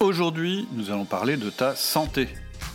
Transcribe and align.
Aujourd'hui, 0.00 0.66
nous 0.72 0.90
allons 0.90 1.04
parler 1.04 1.36
de 1.36 1.50
ta 1.50 1.76
santé. 1.76 2.26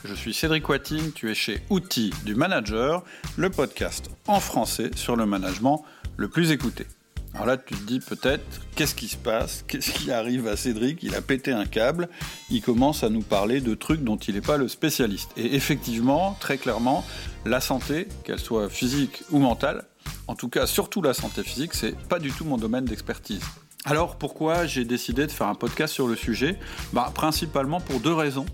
Je 0.04 0.14
suis 0.14 0.32
Cédric 0.32 0.70
Watine, 0.70 1.12
tu 1.12 1.32
es 1.32 1.34
chez 1.34 1.60
Outils 1.72 2.14
du 2.24 2.36
Manager, 2.36 3.04
le 3.36 3.50
podcast 3.50 4.12
en 4.28 4.40
français 4.40 4.92
sur 4.96 5.16
le 5.16 5.26
management 5.26 5.84
le 6.18 6.28
plus 6.28 6.52
écouté. 6.52 6.86
Alors 7.34 7.48
là, 7.48 7.58
tu 7.58 7.74
te 7.74 7.84
dis 7.84 8.00
peut-être, 8.00 8.44
qu'est-ce 8.76 8.94
qui 8.94 9.08
se 9.08 9.18
passe? 9.18 9.66
Qu'est-ce 9.68 9.90
qui 9.90 10.12
arrive 10.12 10.48
à 10.48 10.56
Cédric? 10.56 11.02
Il 11.02 11.16
a 11.16 11.22
pété 11.22 11.52
un 11.52 11.66
câble, 11.66 12.10
il 12.52 12.62
commence 12.62 13.04
à 13.04 13.10
nous 13.10 13.24
parler 13.24 13.60
de 13.60 13.74
trucs 13.74 14.04
dont 14.04 14.18
il 14.18 14.36
n'est 14.36 14.42
pas 14.42 14.58
le 14.58 14.68
spécialiste. 14.68 15.32
Et 15.36 15.56
effectivement, 15.56 16.38
très 16.40 16.60
clairement, 16.60 17.04
la 17.44 17.60
santé, 17.60 18.08
qu'elle 18.24 18.40
soit 18.40 18.70
physique 18.70 19.24
ou 19.32 19.40
mentale, 19.40 19.86
en 20.28 20.36
tout 20.36 20.48
cas 20.48 20.68
surtout 20.68 21.02
la 21.02 21.16
santé 21.16 21.42
physique, 21.42 21.74
c'est 21.74 21.98
pas 22.08 22.20
du 22.20 22.32
tout 22.32 22.46
mon 22.46 22.58
domaine 22.58 22.86
d'expertise. 22.86 23.42
Alors 23.86 24.16
pourquoi 24.16 24.66
j'ai 24.66 24.84
décidé 24.84 25.28
de 25.28 25.32
faire 25.32 25.48
un 25.48 25.54
podcast 25.56 25.94
sur 25.94 26.08
le 26.08 26.16
sujet? 26.16 26.58
Bah, 26.92 27.12
Principalement 27.14 27.80
pour 27.80 28.00
deux 28.00 28.14
raisons. 28.14 28.48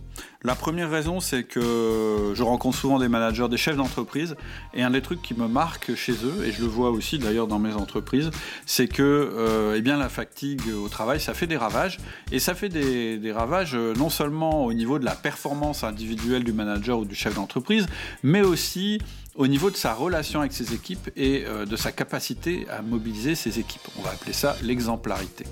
La 0.44 0.56
première 0.56 0.90
raison, 0.90 1.20
c'est 1.20 1.44
que 1.44 2.32
je 2.34 2.42
rencontre 2.42 2.76
souvent 2.76 2.98
des 2.98 3.08
managers, 3.08 3.48
des 3.48 3.58
chefs 3.58 3.76
d'entreprise, 3.76 4.36
et 4.74 4.82
un 4.82 4.90
des 4.90 5.02
trucs 5.02 5.22
qui 5.22 5.36
me 5.36 5.48
marque 5.48 5.94
chez 5.94 6.14
eux, 6.14 6.46
et 6.46 6.52
je 6.52 6.62
le 6.62 6.68
vois 6.68 6.90
aussi 6.90 7.20
d'ailleurs 7.20 7.46
dans 7.46 7.60
mes 7.60 7.74
entreprises, 7.74 8.32
c'est 8.66 8.88
que 8.88 9.04
euh, 9.04 9.78
eh 9.78 9.82
la 9.82 10.10
fatigue 10.10 10.64
au 10.84 10.90
travail, 10.90 11.20
ça 11.20 11.36
fait 11.36 11.46
des 11.46 11.58
ravages, 11.58 12.00
et 12.32 12.40
ça 12.40 12.56
fait 12.56 12.70
des, 12.70 13.18
des 13.18 13.32
ravages 13.32 13.76
euh, 13.76 13.94
non 13.96 14.10
seulement 14.10 14.66
au 14.66 14.74
niveau 14.74 14.98
de 14.98 15.06
la 15.06 15.16
performance 15.16 15.84
individuelle 15.84 16.44
du 16.44 16.54
manager 16.54 17.00
ou 17.00 17.06
du 17.06 17.14
chef 17.14 17.36
d'entreprise, 17.36 17.86
mais 18.24 18.42
aussi 18.42 19.00
au 19.36 19.48
niveau 19.48 19.70
de 19.70 19.78
sa 19.78 19.94
relation 19.94 20.40
avec 20.40 20.54
ses 20.54 20.74
équipes 20.74 21.10
et 21.16 21.44
euh, 21.46 21.66
de 21.66 21.76
sa 21.76 21.92
capacité 21.92 22.68
à 22.70 22.82
mobiliser 22.82 23.36
ses 23.36 23.60
équipes. 23.60 23.88
On 24.00 24.02
va 24.02 24.10
appeler 24.10 24.34
ça 24.34 24.58
l'exemplarité. 24.64 25.46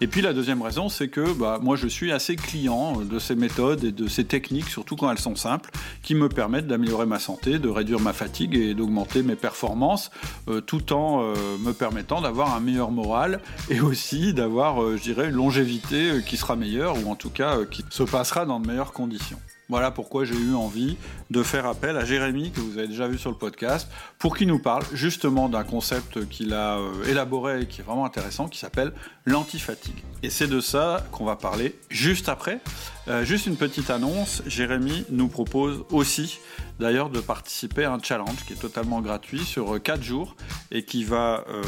Et 0.00 0.06
puis 0.06 0.20
la 0.20 0.32
deuxième 0.32 0.62
raison, 0.62 0.88
c'est 0.88 1.08
que 1.08 1.32
bah, 1.32 1.58
moi 1.62 1.76
je 1.76 1.86
suis 1.86 2.12
assez 2.12 2.36
client 2.36 3.00
de 3.00 3.18
ces 3.18 3.34
méthodes 3.34 3.84
et 3.84 3.92
de 3.92 4.08
ces 4.08 4.24
techniques, 4.24 4.68
surtout 4.68 4.96
quand 4.96 5.10
elles 5.10 5.18
sont 5.18 5.36
simples, 5.36 5.70
qui 6.02 6.14
me 6.14 6.28
permettent 6.28 6.66
d'améliorer 6.66 7.06
ma 7.06 7.18
santé, 7.18 7.58
de 7.58 7.68
réduire 7.68 8.00
ma 8.00 8.12
fatigue 8.12 8.54
et 8.54 8.74
d'augmenter 8.74 9.22
mes 9.22 9.36
performances, 9.36 10.10
euh, 10.48 10.60
tout 10.60 10.92
en 10.92 11.22
euh, 11.22 11.34
me 11.60 11.72
permettant 11.72 12.20
d'avoir 12.20 12.54
un 12.54 12.60
meilleur 12.60 12.90
moral 12.90 13.40
et 13.70 13.80
aussi 13.80 14.34
d'avoir, 14.34 14.96
je 14.96 15.02
dirais, 15.02 15.28
une 15.28 15.34
longévité 15.34 16.20
qui 16.26 16.36
sera 16.36 16.56
meilleure 16.56 16.96
ou 17.04 17.10
en 17.10 17.16
tout 17.16 17.30
cas 17.30 17.64
qui 17.70 17.84
se 17.90 18.02
passera 18.02 18.46
dans 18.46 18.60
de 18.60 18.66
meilleures 18.66 18.92
conditions. 18.92 19.38
Voilà 19.68 19.90
pourquoi 19.90 20.24
j'ai 20.24 20.36
eu 20.36 20.54
envie 20.54 20.96
de 21.30 21.42
faire 21.42 21.66
appel 21.66 21.96
à 21.96 22.04
Jérémy, 22.04 22.52
que 22.52 22.60
vous 22.60 22.78
avez 22.78 22.86
déjà 22.86 23.08
vu 23.08 23.18
sur 23.18 23.30
le 23.30 23.36
podcast, 23.36 23.88
pour 24.18 24.36
qu'il 24.36 24.46
nous 24.46 24.60
parle 24.60 24.84
justement 24.92 25.48
d'un 25.48 25.64
concept 25.64 26.28
qu'il 26.28 26.54
a 26.54 26.78
euh, 26.78 27.04
élaboré 27.08 27.62
et 27.62 27.66
qui 27.66 27.80
est 27.80 27.84
vraiment 27.84 28.04
intéressant, 28.04 28.48
qui 28.48 28.58
s'appelle 28.58 28.92
l'antifatigue. 29.24 30.04
Et 30.22 30.30
c'est 30.30 30.46
de 30.46 30.60
ça 30.60 31.04
qu'on 31.10 31.24
va 31.24 31.36
parler 31.36 31.78
juste 31.90 32.28
après. 32.28 32.60
Euh, 33.08 33.24
juste 33.24 33.46
une 33.46 33.56
petite 33.56 33.90
annonce, 33.90 34.42
Jérémy 34.46 35.04
nous 35.10 35.28
propose 35.28 35.84
aussi 35.90 36.40
d'ailleurs 36.80 37.08
de 37.08 37.20
participer 37.20 37.84
à 37.84 37.92
un 37.92 38.00
challenge 38.02 38.44
qui 38.44 38.54
est 38.54 38.60
totalement 38.60 39.00
gratuit 39.00 39.44
sur 39.44 39.80
4 39.80 40.02
jours 40.02 40.34
et 40.72 40.84
qui 40.84 41.04
va 41.04 41.44
euh, 41.48 41.62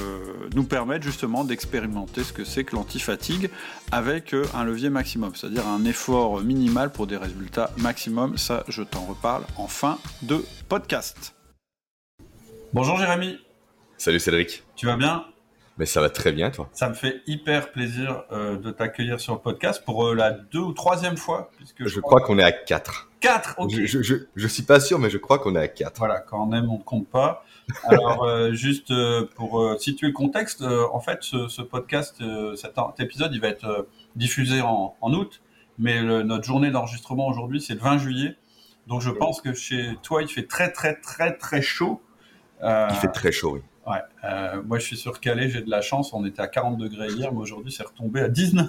nous 0.55 0.65
permettre 0.65 1.05
justement 1.05 1.45
d'expérimenter 1.45 2.25
ce 2.25 2.33
que 2.33 2.45
c'est 2.45 2.65
que 2.65 2.75
l'antifatigue 2.75 3.51
avec 3.93 4.35
euh, 4.35 4.45
un 4.53 4.65
levier 4.65 4.91
maximum, 4.91 5.37
c'est-à-dire 5.37 5.67
un 5.67 5.85
effort 5.85 6.41
minimal 6.41 6.91
pour 6.91 7.07
des 7.07 7.17
résultats 7.17 7.71
maximum. 7.77 8.37
Ça, 8.37 8.65
je 8.67 8.83
t'en 8.83 9.05
reparle 9.05 9.45
en 9.57 9.69
fin 9.69 9.99
de 10.23 10.45
podcast. 10.69 11.35
Bonjour 12.73 12.99
Jérémy. 12.99 13.39
Salut 13.97 14.21
Cédric. 14.21 14.65
Tu 14.75 14.87
vas 14.87 14.97
bien? 14.97 15.25
Mais 15.79 15.87
ça 15.87 16.01
va 16.01 16.11
très 16.11 16.33
bien, 16.33 16.51
toi. 16.51 16.69
Ça 16.73 16.89
me 16.89 16.95
fait 16.95 17.23
hyper 17.27 17.71
plaisir 17.71 18.25
euh, 18.33 18.57
de 18.57 18.71
t'accueillir 18.73 19.21
sur 19.21 19.35
le 19.35 19.39
podcast 19.39 19.85
pour 19.85 20.09
euh, 20.09 20.15
la 20.15 20.33
deux 20.33 20.59
ou 20.59 20.73
troisième 20.73 21.17
fois. 21.17 21.51
Puisque 21.57 21.87
je, 21.87 22.01
crois, 22.01 22.21
qu'on 22.21 22.39
est 22.39 22.43
à 22.43 22.51
quatre. 22.51 23.09
Quatre, 23.21 23.55
ok. 23.59 23.71
Je, 23.71 24.03
je, 24.03 24.15
je, 24.35 24.49
suis 24.49 24.65
pas 24.65 24.81
sûr, 24.81 24.99
mais 24.99 25.09
je 25.09 25.19
crois 25.19 25.39
qu'on 25.39 25.55
est 25.55 25.61
à 25.61 25.69
quatre. 25.69 25.99
Voilà, 25.99 26.19
quand 26.19 26.49
on 26.49 26.53
aime, 26.53 26.69
on 26.69 26.79
ne 26.79 26.83
compte 26.83 27.09
pas. 27.09 27.45
Alors, 27.85 28.25
euh, 28.25 28.53
juste 28.53 28.93
pour 29.37 29.77
situer 29.79 30.09
le 30.09 30.13
contexte, 30.13 30.63
en 30.63 31.01
fait, 31.01 31.19
ce, 31.23 31.47
ce 31.47 31.63
podcast, 31.63 32.23
cet, 32.57 32.75
épisode, 32.99 33.33
il 33.33 33.41
va 33.41 33.49
être 33.49 33.87
diffusé 34.17 34.61
en, 34.61 34.97
en, 35.01 35.13
août, 35.15 35.41
mais 35.79 36.03
notre 36.03 36.45
journée 36.45 36.73
d'enregistrement 36.73 37.29
aujourd'hui, 37.29 37.61
c'est 37.61 37.75
le 37.75 37.81
20 37.81 37.99
juillet. 37.99 38.37
Donc, 38.89 39.01
je 39.01 39.11
pense 39.11 39.41
que 39.41 39.55
chez 39.55 39.95
toi, 40.03 40.23
il 40.23 40.29
fait 40.29 40.47
très, 40.47 40.73
très, 40.73 40.97
très, 40.97 41.37
très 41.37 41.63
chaud. 41.63 42.03
il 42.63 42.97
fait 43.01 43.13
très 43.13 43.31
chaud, 43.31 43.53
oui. 43.55 43.61
Ouais, 43.89 44.03
euh, 44.25 44.63
moi 44.67 44.79
je 44.79 44.85
suis 44.85 44.99
sur 44.99 45.19
Calais, 45.19 45.49
j'ai 45.49 45.63
de 45.63 45.71
la 45.71 45.81
chance, 45.81 46.13
on 46.13 46.27
était 46.27 46.43
à 46.43 46.47
40 46.47 46.77
degrés 46.77 47.09
hier, 47.09 47.33
mais 47.33 47.41
aujourd'hui 47.41 47.73
c'est 47.73 47.85
retombé 47.85 48.21
à 48.21 48.29
19. 48.29 48.69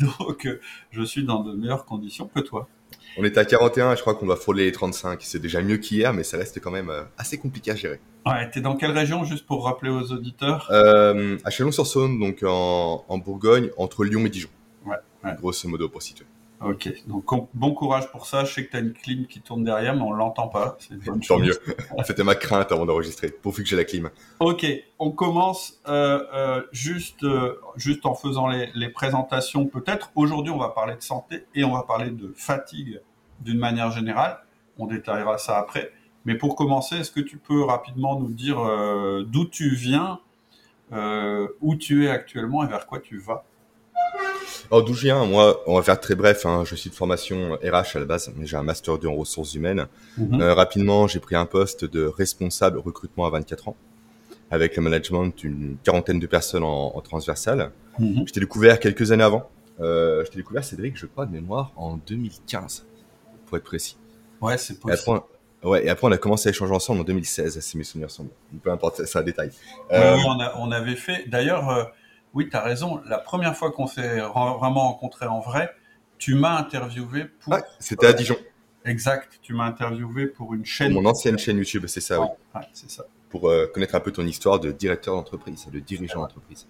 Donc 0.00 0.46
euh, 0.46 0.60
je 0.90 1.02
suis 1.02 1.24
dans 1.24 1.44
de 1.44 1.54
meilleures 1.54 1.84
conditions 1.84 2.28
que 2.34 2.40
toi. 2.40 2.68
On 3.16 3.24
était 3.24 3.38
à 3.38 3.44
41 3.44 3.92
et 3.92 3.96
je 3.96 4.00
crois 4.00 4.14
qu'on 4.14 4.26
va 4.26 4.34
frôler 4.34 4.64
les 4.64 4.72
35. 4.72 5.20
C'est 5.22 5.38
déjà 5.38 5.62
mieux 5.62 5.76
qu'hier, 5.76 6.12
mais 6.12 6.24
ça 6.24 6.36
reste 6.36 6.60
quand 6.60 6.72
même 6.72 6.90
euh, 6.90 7.04
assez 7.18 7.38
compliqué 7.38 7.70
à 7.70 7.76
gérer. 7.76 8.00
Ouais, 8.26 8.50
t'es 8.50 8.60
dans 8.60 8.76
quelle 8.76 8.90
région, 8.90 9.24
juste 9.24 9.46
pour 9.46 9.64
rappeler 9.64 9.90
aux 9.90 10.12
auditeurs? 10.12 10.70
À 10.72 11.50
Chalon-sur-Saône, 11.50 12.18
donc 12.18 12.42
en, 12.42 13.04
en, 13.08 13.18
Bourgogne, 13.18 13.70
entre 13.76 14.04
Lyon 14.04 14.26
et 14.26 14.28
Dijon. 14.28 14.50
Ouais, 14.84 14.96
ouais. 15.24 15.36
Grosso 15.36 15.68
modo 15.68 15.88
pour 15.88 16.02
situer. 16.02 16.26
Ok, 16.60 16.92
donc 17.06 17.24
bon 17.54 17.72
courage 17.72 18.10
pour 18.10 18.26
ça. 18.26 18.44
Je 18.44 18.52
sais 18.52 18.66
que 18.66 18.70
tu 18.70 18.76
as 18.76 18.80
une 18.80 18.92
clim 18.92 19.26
qui 19.26 19.40
tourne 19.40 19.62
derrière, 19.62 19.94
mais 19.94 20.02
on 20.02 20.12
l'entend 20.12 20.48
pas. 20.48 20.76
Tant 21.26 21.38
mieux. 21.38 21.56
C'était 22.04 22.24
ma 22.24 22.34
crainte 22.34 22.72
avant 22.72 22.84
d'enregistrer, 22.84 23.28
pourvu 23.28 23.62
que 23.62 23.68
j'ai 23.68 23.76
la 23.76 23.84
clim. 23.84 24.10
Ok, 24.40 24.66
on 24.98 25.12
commence 25.12 25.80
euh, 25.86 26.24
euh, 26.34 26.62
juste, 26.72 27.22
euh, 27.22 27.60
juste 27.76 28.06
en 28.06 28.14
faisant 28.14 28.48
les, 28.48 28.70
les 28.74 28.88
présentations 28.88 29.66
peut-être. 29.66 30.10
Aujourd'hui, 30.16 30.50
on 30.50 30.58
va 30.58 30.70
parler 30.70 30.96
de 30.96 31.02
santé 31.02 31.46
et 31.54 31.62
on 31.62 31.72
va 31.72 31.84
parler 31.84 32.10
de 32.10 32.32
fatigue 32.36 33.00
d'une 33.40 33.58
manière 33.58 33.92
générale. 33.92 34.38
On 34.78 34.86
détaillera 34.86 35.38
ça 35.38 35.58
après. 35.58 35.92
Mais 36.24 36.34
pour 36.34 36.56
commencer, 36.56 36.96
est-ce 36.96 37.12
que 37.12 37.20
tu 37.20 37.38
peux 37.38 37.62
rapidement 37.62 38.18
nous 38.18 38.32
dire 38.32 38.58
d'où 39.26 39.44
tu 39.46 39.74
viens, 39.74 40.18
où 40.92 41.76
tu 41.76 42.06
es 42.06 42.10
actuellement 42.10 42.64
et 42.64 42.66
vers 42.66 42.86
quoi 42.86 42.98
tu 42.98 43.18
vas? 43.18 43.44
Alors 44.70 44.84
d'où 44.84 44.94
je 44.94 45.02
viens, 45.02 45.24
moi, 45.24 45.62
on 45.66 45.76
va 45.76 45.82
faire 45.82 46.00
très 46.00 46.14
bref. 46.14 46.46
Hein, 46.46 46.64
je 46.64 46.74
suis 46.74 46.90
de 46.90 46.94
formation 46.94 47.54
RH 47.62 47.96
à 47.96 47.98
la 48.00 48.04
base, 48.04 48.32
mais 48.36 48.46
j'ai 48.46 48.56
un 48.56 48.62
master 48.62 48.98
2 48.98 49.08
en 49.08 49.14
ressources 49.14 49.54
humaines. 49.54 49.86
Mhm. 50.16 50.40
Euh, 50.40 50.54
rapidement, 50.54 51.06
j'ai 51.06 51.20
pris 51.20 51.36
un 51.36 51.46
poste 51.46 51.84
de 51.84 52.04
responsable 52.04 52.78
recrutement 52.78 53.26
à 53.26 53.30
24 53.30 53.68
ans, 53.68 53.76
avec 54.50 54.76
le 54.76 54.82
management 54.82 55.36
d'une 55.36 55.76
quarantaine 55.82 56.18
de 56.18 56.26
personnes 56.26 56.64
en, 56.64 56.96
en 56.96 57.00
transversal. 57.00 57.70
Mhm. 57.98 58.24
Je 58.26 58.32
t'ai 58.32 58.40
découvert 58.40 58.78
quelques 58.80 59.12
années 59.12 59.24
avant. 59.24 59.48
Euh, 59.80 60.24
je 60.24 60.30
t'ai 60.30 60.36
découvert, 60.36 60.64
Cédric, 60.64 60.96
je 60.96 61.06
crois, 61.06 61.26
de 61.26 61.32
mémoire, 61.32 61.72
en 61.76 61.96
2015, 61.96 62.86
pour 63.46 63.56
être 63.56 63.64
précis. 63.64 63.96
Ouais, 64.40 64.58
c'est 64.58 64.78
possible. 64.80 64.92
Et 64.92 65.20
après, 65.20 65.68
ouais, 65.68 65.86
et 65.86 65.88
après, 65.88 66.06
on 66.06 66.12
a 66.12 66.18
commencé 66.18 66.48
à 66.48 66.50
échanger 66.50 66.72
ensemble 66.72 67.00
en 67.00 67.04
2016, 67.04 67.60
si 67.60 67.78
mes 67.78 67.84
souvenirs 67.84 68.10
sont 68.10 68.24
bons. 68.24 68.58
Peu 68.62 68.70
importe, 68.70 69.04
c'est 69.04 69.18
un 69.18 69.22
détail. 69.22 69.50
Euh, 69.92 70.16
on, 70.26 70.40
a, 70.40 70.54
on, 70.58 70.70
avait 70.72 70.96
fait, 70.96 71.28
d'ailleurs 71.28 71.68
euh, 71.70 71.84
oui, 72.34 72.48
tu 72.50 72.56
as 72.56 72.62
raison. 72.62 73.00
La 73.06 73.18
première 73.18 73.56
fois 73.56 73.72
qu'on 73.72 73.86
s'est 73.86 74.20
vraiment 74.20 74.92
rencontré 74.92 75.26
en 75.26 75.40
vrai, 75.40 75.70
tu 76.18 76.34
m'as 76.34 76.58
interviewé 76.58 77.24
pour. 77.40 77.54
Ouais, 77.54 77.62
c'était 77.78 78.06
à 78.06 78.12
Dijon. 78.12 78.36
Exact. 78.84 79.38
Tu 79.42 79.54
m'as 79.54 79.64
interviewé 79.64 80.26
pour 80.26 80.54
une 80.54 80.64
chaîne. 80.64 80.92
Mon 80.92 81.04
ancienne 81.04 81.38
chaîne 81.38 81.58
YouTube, 81.58 81.84
c'est 81.86 82.00
ça, 82.00 82.20
oui. 82.20 82.26
Ouais, 82.54 82.62
c'est 82.72 82.90
ça. 82.90 83.04
Pour 83.28 83.48
euh, 83.48 83.66
connaître 83.72 83.94
un 83.94 84.00
peu 84.00 84.12
ton 84.12 84.26
histoire 84.26 84.58
de 84.60 84.72
directeur 84.72 85.14
d'entreprise, 85.14 85.66
de 85.70 85.78
dirigeant 85.78 86.20
d'entreprise. 86.20 86.66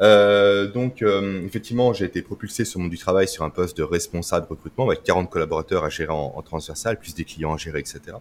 Euh, 0.00 0.70
donc, 0.70 1.02
euh, 1.02 1.44
effectivement, 1.44 1.92
j'ai 1.92 2.06
été 2.06 2.22
propulsé 2.22 2.64
sur 2.64 2.78
le 2.78 2.84
monde 2.84 2.90
du 2.90 2.98
travail 2.98 3.28
sur 3.28 3.44
un 3.44 3.50
poste 3.50 3.76
de 3.76 3.82
responsable 3.82 4.46
recrutement 4.48 4.86
avec 4.86 5.02
40 5.02 5.30
collaborateurs 5.30 5.84
à 5.84 5.88
gérer 5.88 6.12
en, 6.12 6.32
en 6.34 6.42
transversal, 6.42 6.98
plus 6.98 7.14
des 7.14 7.24
clients 7.24 7.54
à 7.54 7.56
gérer, 7.56 7.80
etc. 7.80 8.16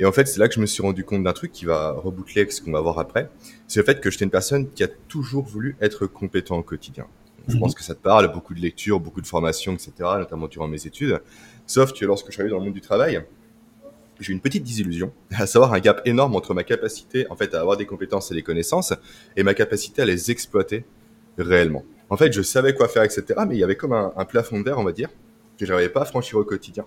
Et 0.00 0.04
en 0.04 0.12
fait, 0.12 0.26
c'est 0.26 0.40
là 0.40 0.48
que 0.48 0.54
je 0.54 0.60
me 0.60 0.66
suis 0.66 0.82
rendu 0.82 1.04
compte 1.04 1.22
d'un 1.22 1.32
truc 1.32 1.52
qui 1.52 1.64
va 1.64 1.92
reboucler 1.92 2.50
ce 2.50 2.60
qu'on 2.60 2.72
va 2.72 2.80
voir 2.80 2.98
après. 2.98 3.30
C'est 3.68 3.80
le 3.80 3.86
fait 3.86 4.00
que 4.00 4.10
j'étais 4.10 4.24
une 4.24 4.30
personne 4.30 4.70
qui 4.70 4.82
a 4.82 4.88
toujours 4.88 5.44
voulu 5.44 5.76
être 5.80 6.06
compétent 6.06 6.58
au 6.58 6.62
quotidien. 6.62 7.06
Je 7.46 7.54
mhm. 7.54 7.60
pense 7.60 7.74
que 7.74 7.82
ça 7.82 7.94
te 7.94 8.00
parle, 8.00 8.32
beaucoup 8.32 8.54
de 8.54 8.60
lectures, 8.60 8.98
beaucoup 8.98 9.20
de 9.20 9.26
formations, 9.26 9.74
etc., 9.74 9.92
notamment 10.18 10.48
durant 10.48 10.66
mes 10.66 10.86
études. 10.86 11.20
Sauf 11.66 11.92
que 11.92 12.04
lorsque 12.04 12.26
je 12.28 12.32
suis 12.32 12.40
arrivé 12.40 12.50
dans 12.50 12.58
le 12.58 12.64
monde 12.64 12.74
du 12.74 12.80
travail, 12.80 13.24
j'ai 14.18 14.32
eu 14.32 14.34
une 14.34 14.40
petite 14.40 14.64
désillusion, 14.64 15.12
à 15.36 15.46
savoir 15.46 15.72
un 15.72 15.80
gap 15.80 16.02
énorme 16.06 16.34
entre 16.34 16.54
ma 16.54 16.64
capacité, 16.64 17.26
en 17.30 17.36
fait, 17.36 17.54
à 17.54 17.60
avoir 17.60 17.76
des 17.76 17.86
compétences 17.86 18.32
et 18.32 18.34
des 18.34 18.42
connaissances, 18.42 18.94
et 19.36 19.42
ma 19.42 19.54
capacité 19.54 20.02
à 20.02 20.06
les 20.06 20.30
exploiter 20.30 20.84
réellement. 21.38 21.84
En 22.10 22.16
fait, 22.16 22.32
je 22.32 22.42
savais 22.42 22.74
quoi 22.74 22.88
faire, 22.88 23.02
etc., 23.04 23.24
mais 23.46 23.56
il 23.56 23.58
y 23.58 23.64
avait 23.64 23.76
comme 23.76 23.92
un, 23.92 24.12
un 24.16 24.24
plafond 24.24 24.58
de 24.58 24.64
verre, 24.64 24.78
on 24.78 24.84
va 24.84 24.92
dire, 24.92 25.08
que 25.58 25.66
je 25.66 25.70
n'arrivais 25.70 25.90
pas 25.90 26.02
à 26.02 26.04
franchir 26.04 26.38
au 26.38 26.44
quotidien. 26.44 26.84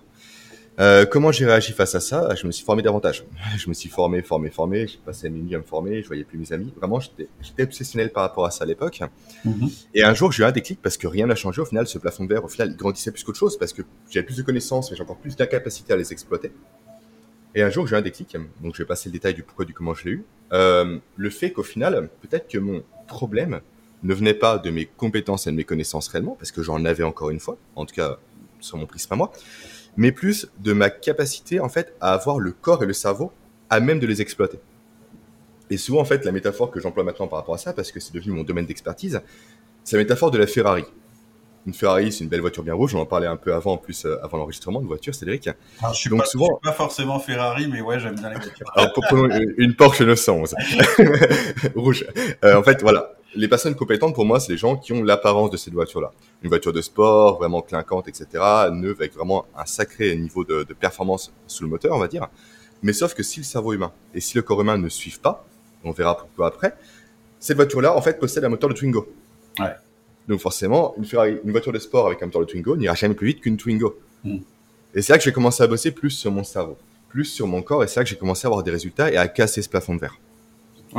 Euh, 0.78 1.06
comment 1.06 1.32
j'ai 1.32 1.44
réagi 1.44 1.72
face 1.72 1.94
à 1.96 2.00
ça? 2.00 2.34
Je 2.36 2.46
me 2.46 2.52
suis 2.52 2.64
formé 2.64 2.82
davantage. 2.82 3.24
Je 3.56 3.68
me 3.68 3.74
suis 3.74 3.88
formé, 3.88 4.22
formé, 4.22 4.48
formé. 4.50 4.86
J'ai 4.86 4.98
passé 5.04 5.28
mes 5.28 5.40
nuits 5.40 5.54
à 5.56 5.58
me 5.58 5.64
former. 5.64 6.02
Je 6.02 6.06
voyais 6.06 6.24
plus 6.24 6.38
mes 6.38 6.52
amis. 6.52 6.72
Vraiment, 6.76 7.00
j'étais 7.00 7.62
obsessionnel 7.62 8.12
par 8.12 8.22
rapport 8.22 8.46
à 8.46 8.50
ça 8.50 8.64
à 8.64 8.66
l'époque. 8.66 9.00
Mhm. 9.44 9.68
Et 9.94 10.04
un 10.04 10.14
jour, 10.14 10.30
j'ai 10.30 10.44
eu 10.44 10.46
un 10.46 10.52
déclic 10.52 10.80
parce 10.80 10.96
que 10.96 11.08
rien 11.08 11.26
n'a 11.26 11.34
changé. 11.34 11.60
Au 11.60 11.64
final, 11.64 11.86
ce 11.88 11.98
plafond 11.98 12.24
de 12.24 12.28
verre, 12.28 12.44
au 12.44 12.48
final, 12.48 12.70
il 12.70 12.76
grandissait 12.76 13.10
plus 13.10 13.24
qu'autre 13.24 13.38
chose 13.38 13.58
parce 13.58 13.72
que 13.72 13.82
j'avais 14.08 14.24
plus 14.24 14.36
de 14.36 14.42
connaissances, 14.42 14.90
mais 14.90 14.96
j'ai 14.96 15.02
encore 15.02 15.18
plus 15.18 15.34
d'incapacité 15.34 15.92
à 15.92 15.96
les 15.96 16.12
exploiter. 16.12 16.52
Et 17.56 17.62
un 17.62 17.70
jour, 17.70 17.88
j'ai 17.88 17.96
eu 17.96 17.98
un 17.98 18.02
déclic. 18.02 18.36
Donc, 18.62 18.74
je 18.74 18.82
vais 18.82 18.86
passer 18.86 19.08
le 19.08 19.14
détail 19.14 19.34
du 19.34 19.42
pourquoi, 19.42 19.64
du 19.64 19.74
comment 19.74 19.94
je 19.94 20.04
l'ai 20.04 20.10
eu. 20.12 20.24
Euh, 20.52 20.98
le 21.16 21.30
fait 21.30 21.50
qu'au 21.50 21.64
final, 21.64 22.08
peut-être 22.22 22.46
que 22.46 22.58
mon 22.58 22.84
problème 23.08 23.60
ne 24.04 24.14
venait 24.14 24.34
pas 24.34 24.58
de 24.58 24.70
mes 24.70 24.86
compétences 24.86 25.48
et 25.48 25.50
de 25.50 25.56
mes 25.56 25.64
connaissances 25.64 26.06
réellement, 26.06 26.36
parce 26.38 26.52
que 26.52 26.62
j'en 26.62 26.84
avais 26.84 27.02
encore 27.02 27.30
une 27.30 27.40
fois, 27.40 27.58
en 27.74 27.84
tout 27.84 27.96
cas 27.96 28.18
sur 28.60 28.76
mon 28.76 28.86
prisme 28.86 29.12
à 29.12 29.16
moi, 29.16 29.32
mais 29.98 30.12
plus 30.12 30.48
de 30.60 30.72
ma 30.72 30.88
capacité 30.88 31.60
en 31.60 31.68
fait 31.68 31.94
à 32.00 32.12
avoir 32.12 32.38
le 32.38 32.52
corps 32.52 32.82
et 32.82 32.86
le 32.86 32.92
cerveau 32.94 33.32
à 33.68 33.80
même 33.80 33.98
de 33.98 34.06
les 34.06 34.22
exploiter. 34.22 34.60
Et 35.70 35.76
souvent 35.76 36.00
en 36.00 36.04
fait 36.06 36.24
la 36.24 36.32
métaphore 36.32 36.70
que 36.70 36.80
j'emploie 36.80 37.04
maintenant 37.04 37.26
par 37.26 37.40
rapport 37.40 37.56
à 37.56 37.58
ça, 37.58 37.74
parce 37.74 37.92
que 37.92 38.00
c'est 38.00 38.14
devenu 38.14 38.32
mon 38.32 38.44
domaine 38.44 38.64
d'expertise, 38.64 39.20
c'est 39.84 39.96
la 39.96 40.02
métaphore 40.02 40.30
de 40.30 40.38
la 40.38 40.46
Ferrari. 40.46 40.84
Une 41.66 41.74
Ferrari, 41.74 42.12
c'est 42.12 42.24
une 42.24 42.30
belle 42.30 42.40
voiture 42.40 42.62
bien 42.62 42.72
rouge. 42.72 42.94
On 42.94 43.00
en 43.00 43.06
parlait 43.06 43.26
un 43.26 43.36
peu 43.36 43.52
avant, 43.52 43.72
en 43.72 43.76
plus, 43.76 44.06
euh, 44.06 44.16
avant 44.22 44.38
l'enregistrement 44.38 44.80
de 44.80 44.86
voiture, 44.86 45.14
Cédric. 45.14 45.48
Alors, 45.80 45.92
je 45.92 46.00
suis 46.00 46.08
Donc, 46.08 46.20
pas, 46.20 46.24
souvent... 46.24 46.46
suis 46.46 46.54
pas 46.62 46.72
forcément 46.72 47.18
Ferrari, 47.18 47.68
mais 47.70 47.82
ouais, 47.82 48.00
j'aime 48.00 48.14
bien 48.14 48.30
les 48.30 48.36
voitures. 48.36 48.70
Alors, 48.74 48.92
pour, 48.94 49.28
une 49.58 49.74
Porsche 49.74 50.00
911. 50.00 50.54
rouge. 51.74 52.06
Euh, 52.42 52.56
en 52.56 52.62
fait, 52.62 52.80
voilà. 52.80 53.17
Les 53.34 53.48
personnes 53.48 53.74
compétentes, 53.74 54.14
pour 54.14 54.24
moi, 54.24 54.40
c'est 54.40 54.52
les 54.52 54.58
gens 54.58 54.76
qui 54.76 54.92
ont 54.92 55.02
l'apparence 55.02 55.50
de 55.50 55.56
cette 55.56 55.74
voiture-là. 55.74 56.12
Une 56.42 56.48
voiture 56.48 56.72
de 56.72 56.80
sport, 56.80 57.38
vraiment 57.38 57.60
clinquante, 57.60 58.08
etc. 58.08 58.26
Neuve, 58.72 58.96
avec 59.00 59.14
vraiment 59.14 59.46
un 59.56 59.66
sacré 59.66 60.16
niveau 60.16 60.44
de, 60.44 60.62
de 60.62 60.74
performance 60.74 61.32
sous 61.46 61.64
le 61.64 61.68
moteur, 61.68 61.94
on 61.94 61.98
va 61.98 62.08
dire. 62.08 62.28
Mais 62.82 62.92
sauf 62.92 63.14
que 63.14 63.22
si 63.22 63.40
le 63.40 63.44
cerveau 63.44 63.72
humain 63.72 63.92
et 64.14 64.20
si 64.20 64.36
le 64.36 64.42
corps 64.42 64.60
humain 64.60 64.78
ne 64.78 64.88
suivent 64.88 65.20
pas, 65.20 65.46
on 65.84 65.90
verra 65.90 66.16
pourquoi 66.16 66.48
après, 66.48 66.74
cette 67.38 67.56
voiture-là, 67.56 67.96
en 67.96 68.02
fait, 68.02 68.18
possède 68.18 68.44
un 68.44 68.48
moteur 68.48 68.70
de 68.70 68.74
Twingo. 68.74 69.08
Ouais. 69.58 69.74
Donc 70.28 70.40
forcément, 70.40 70.94
une, 70.98 71.04
Ferrari, 71.04 71.38
une 71.44 71.50
voiture 71.50 71.72
de 71.72 71.78
sport 71.78 72.06
avec 72.06 72.22
un 72.22 72.26
moteur 72.26 72.42
de 72.42 72.46
Twingo 72.46 72.76
n'ira 72.76 72.94
jamais 72.94 73.14
plus 73.14 73.28
vite 73.28 73.40
qu'une 73.40 73.56
Twingo. 73.56 73.98
Mm. 74.24 74.38
Et 74.94 75.02
c'est 75.02 75.12
là 75.12 75.18
que 75.18 75.24
j'ai 75.24 75.32
commencé 75.32 75.62
à 75.62 75.66
bosser 75.66 75.90
plus 75.90 76.10
sur 76.10 76.30
mon 76.30 76.44
cerveau, 76.44 76.76
plus 77.08 77.24
sur 77.24 77.46
mon 77.46 77.62
corps, 77.62 77.84
et 77.84 77.88
c'est 77.88 78.00
là 78.00 78.04
que 78.04 78.10
j'ai 78.10 78.16
commencé 78.16 78.46
à 78.46 78.48
avoir 78.48 78.62
des 78.62 78.70
résultats 78.70 79.10
et 79.10 79.16
à 79.16 79.28
casser 79.28 79.62
ce 79.62 79.68
plafond 79.68 79.94
de 79.94 80.00
verre. 80.00 80.18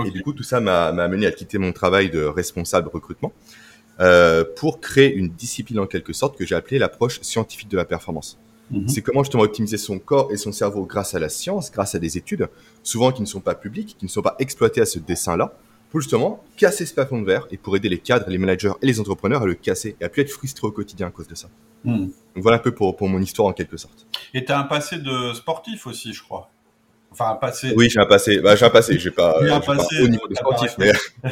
Et 0.06 0.12
du 0.12 0.22
coup, 0.22 0.34
tout 0.34 0.44
ça 0.44 0.60
m'a 0.60 0.88
amené 0.88 1.26
à 1.26 1.32
quitter 1.32 1.58
mon 1.58 1.72
travail 1.72 2.10
de 2.10 2.24
responsable 2.24 2.90
recrutement 2.90 3.34
euh, 4.00 4.46
pour 4.56 4.80
créer 4.80 5.14
une 5.14 5.30
discipline 5.30 5.80
en 5.80 5.88
quelque 5.88 6.14
sorte 6.14 6.38
que 6.38 6.46
j'ai 6.46 6.56
appelée 6.56 6.80
l'approche 6.80 7.20
scientifique 7.22 7.70
de 7.70 7.78
la 7.78 7.86
performance. 7.86 8.38
Mm-hmm. 8.72 8.88
C'est 8.88 9.02
comment 9.02 9.24
justement 9.24 9.44
optimiser 9.44 9.78
son 9.78 10.00
corps 10.00 10.32
et 10.32 10.38
son 10.38 10.52
cerveau 10.52 10.86
grâce 10.86 11.16
à 11.16 11.20
la 11.20 11.30
science, 11.30 11.72
grâce 11.72 11.96
à 11.96 12.00
des 12.00 12.18
études, 12.18 12.48
souvent 12.84 13.12
qui 13.12 13.22
ne 13.22 13.28
sont 13.28 13.42
pas 13.42 13.56
publiques, 13.56 13.96
qui 13.98 14.06
ne 14.06 14.10
sont 14.10 14.22
pas 14.22 14.36
exploitées 14.40 14.82
à 14.82 14.86
ce 14.86 15.00
dessin-là, 15.00 15.54
pour 15.90 16.02
justement 16.02 16.44
casser 16.56 16.86
ce 16.86 16.94
plafond 16.94 17.20
de 17.20 17.26
verre 17.26 17.48
et 17.52 17.58
pour 17.58 17.76
aider 17.76 17.90
les 17.90 17.98
cadres, 17.98 18.30
les 18.30 18.38
managers 18.38 18.74
et 18.82 18.86
les 18.86 19.00
entrepreneurs 19.00 19.42
à 19.42 19.46
le 19.46 19.56
casser 19.56 19.96
et 20.00 20.06
à 20.06 20.10
plus 20.10 20.22
être 20.22 20.30
frustrés 20.30 20.68
au 20.68 20.72
quotidien 20.72 21.08
à 21.08 21.12
cause 21.12 21.28
de 21.28 21.36
ça. 21.36 21.50
Hmm. 21.84 22.06
Donc 22.06 22.44
voilà 22.44 22.58
un 22.58 22.62
peu 22.62 22.72
pour, 22.72 22.96
pour 22.96 23.10
mon 23.10 23.20
histoire 23.20 23.48
en 23.48 23.54
quelque 23.54 23.78
sorte. 23.78 24.06
Et 24.34 24.46
tu 24.46 24.52
as 24.52 24.60
un 24.60 24.64
passé 24.64 24.98
de 24.98 25.34
sportif 25.34 25.88
aussi, 25.88 26.14
je 26.14 26.22
crois. 26.22 26.52
Enfin, 27.12 27.38
passé. 27.42 27.74
Oui, 27.76 27.90
j'ai 27.90 28.00
un 28.00 28.06
passé. 28.06 28.40
Bah, 28.40 28.56
j'ai 28.56 28.66
un 28.66 28.70
passé. 28.70 29.00
J'ai 29.00 29.12
pas, 29.12 29.40
passé 29.40 29.98
pas 29.98 30.04
au 30.04 30.08
niveau 30.08 30.28
de 30.28 30.36
sportif, 30.36 30.76
mais. 30.78 30.92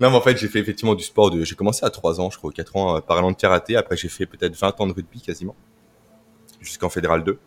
non, 0.00 0.10
mais 0.10 0.16
en 0.16 0.20
fait, 0.20 0.36
j'ai 0.38 0.48
fait 0.48 0.60
effectivement 0.60 0.94
du 0.94 1.04
sport. 1.04 1.30
De... 1.30 1.44
J'ai 1.44 1.56
commencé 1.56 1.84
à 1.84 1.90
3 1.90 2.20
ans, 2.20 2.30
je 2.30 2.38
crois, 2.38 2.52
4 2.52 2.76
ans, 2.76 2.96
euh, 2.96 3.00
par 3.00 3.22
an 3.24 3.32
de 3.32 3.36
karaté. 3.36 3.76
Après, 3.76 3.96
j'ai 3.96 4.08
fait 4.08 4.26
peut-être 4.26 4.56
20 4.56 4.80
ans 4.80 4.86
de 4.86 4.92
rugby 4.92 5.20
quasiment, 5.20 5.56
jusqu'en 6.60 6.88
fédéral 6.88 7.24
2. 7.24 7.38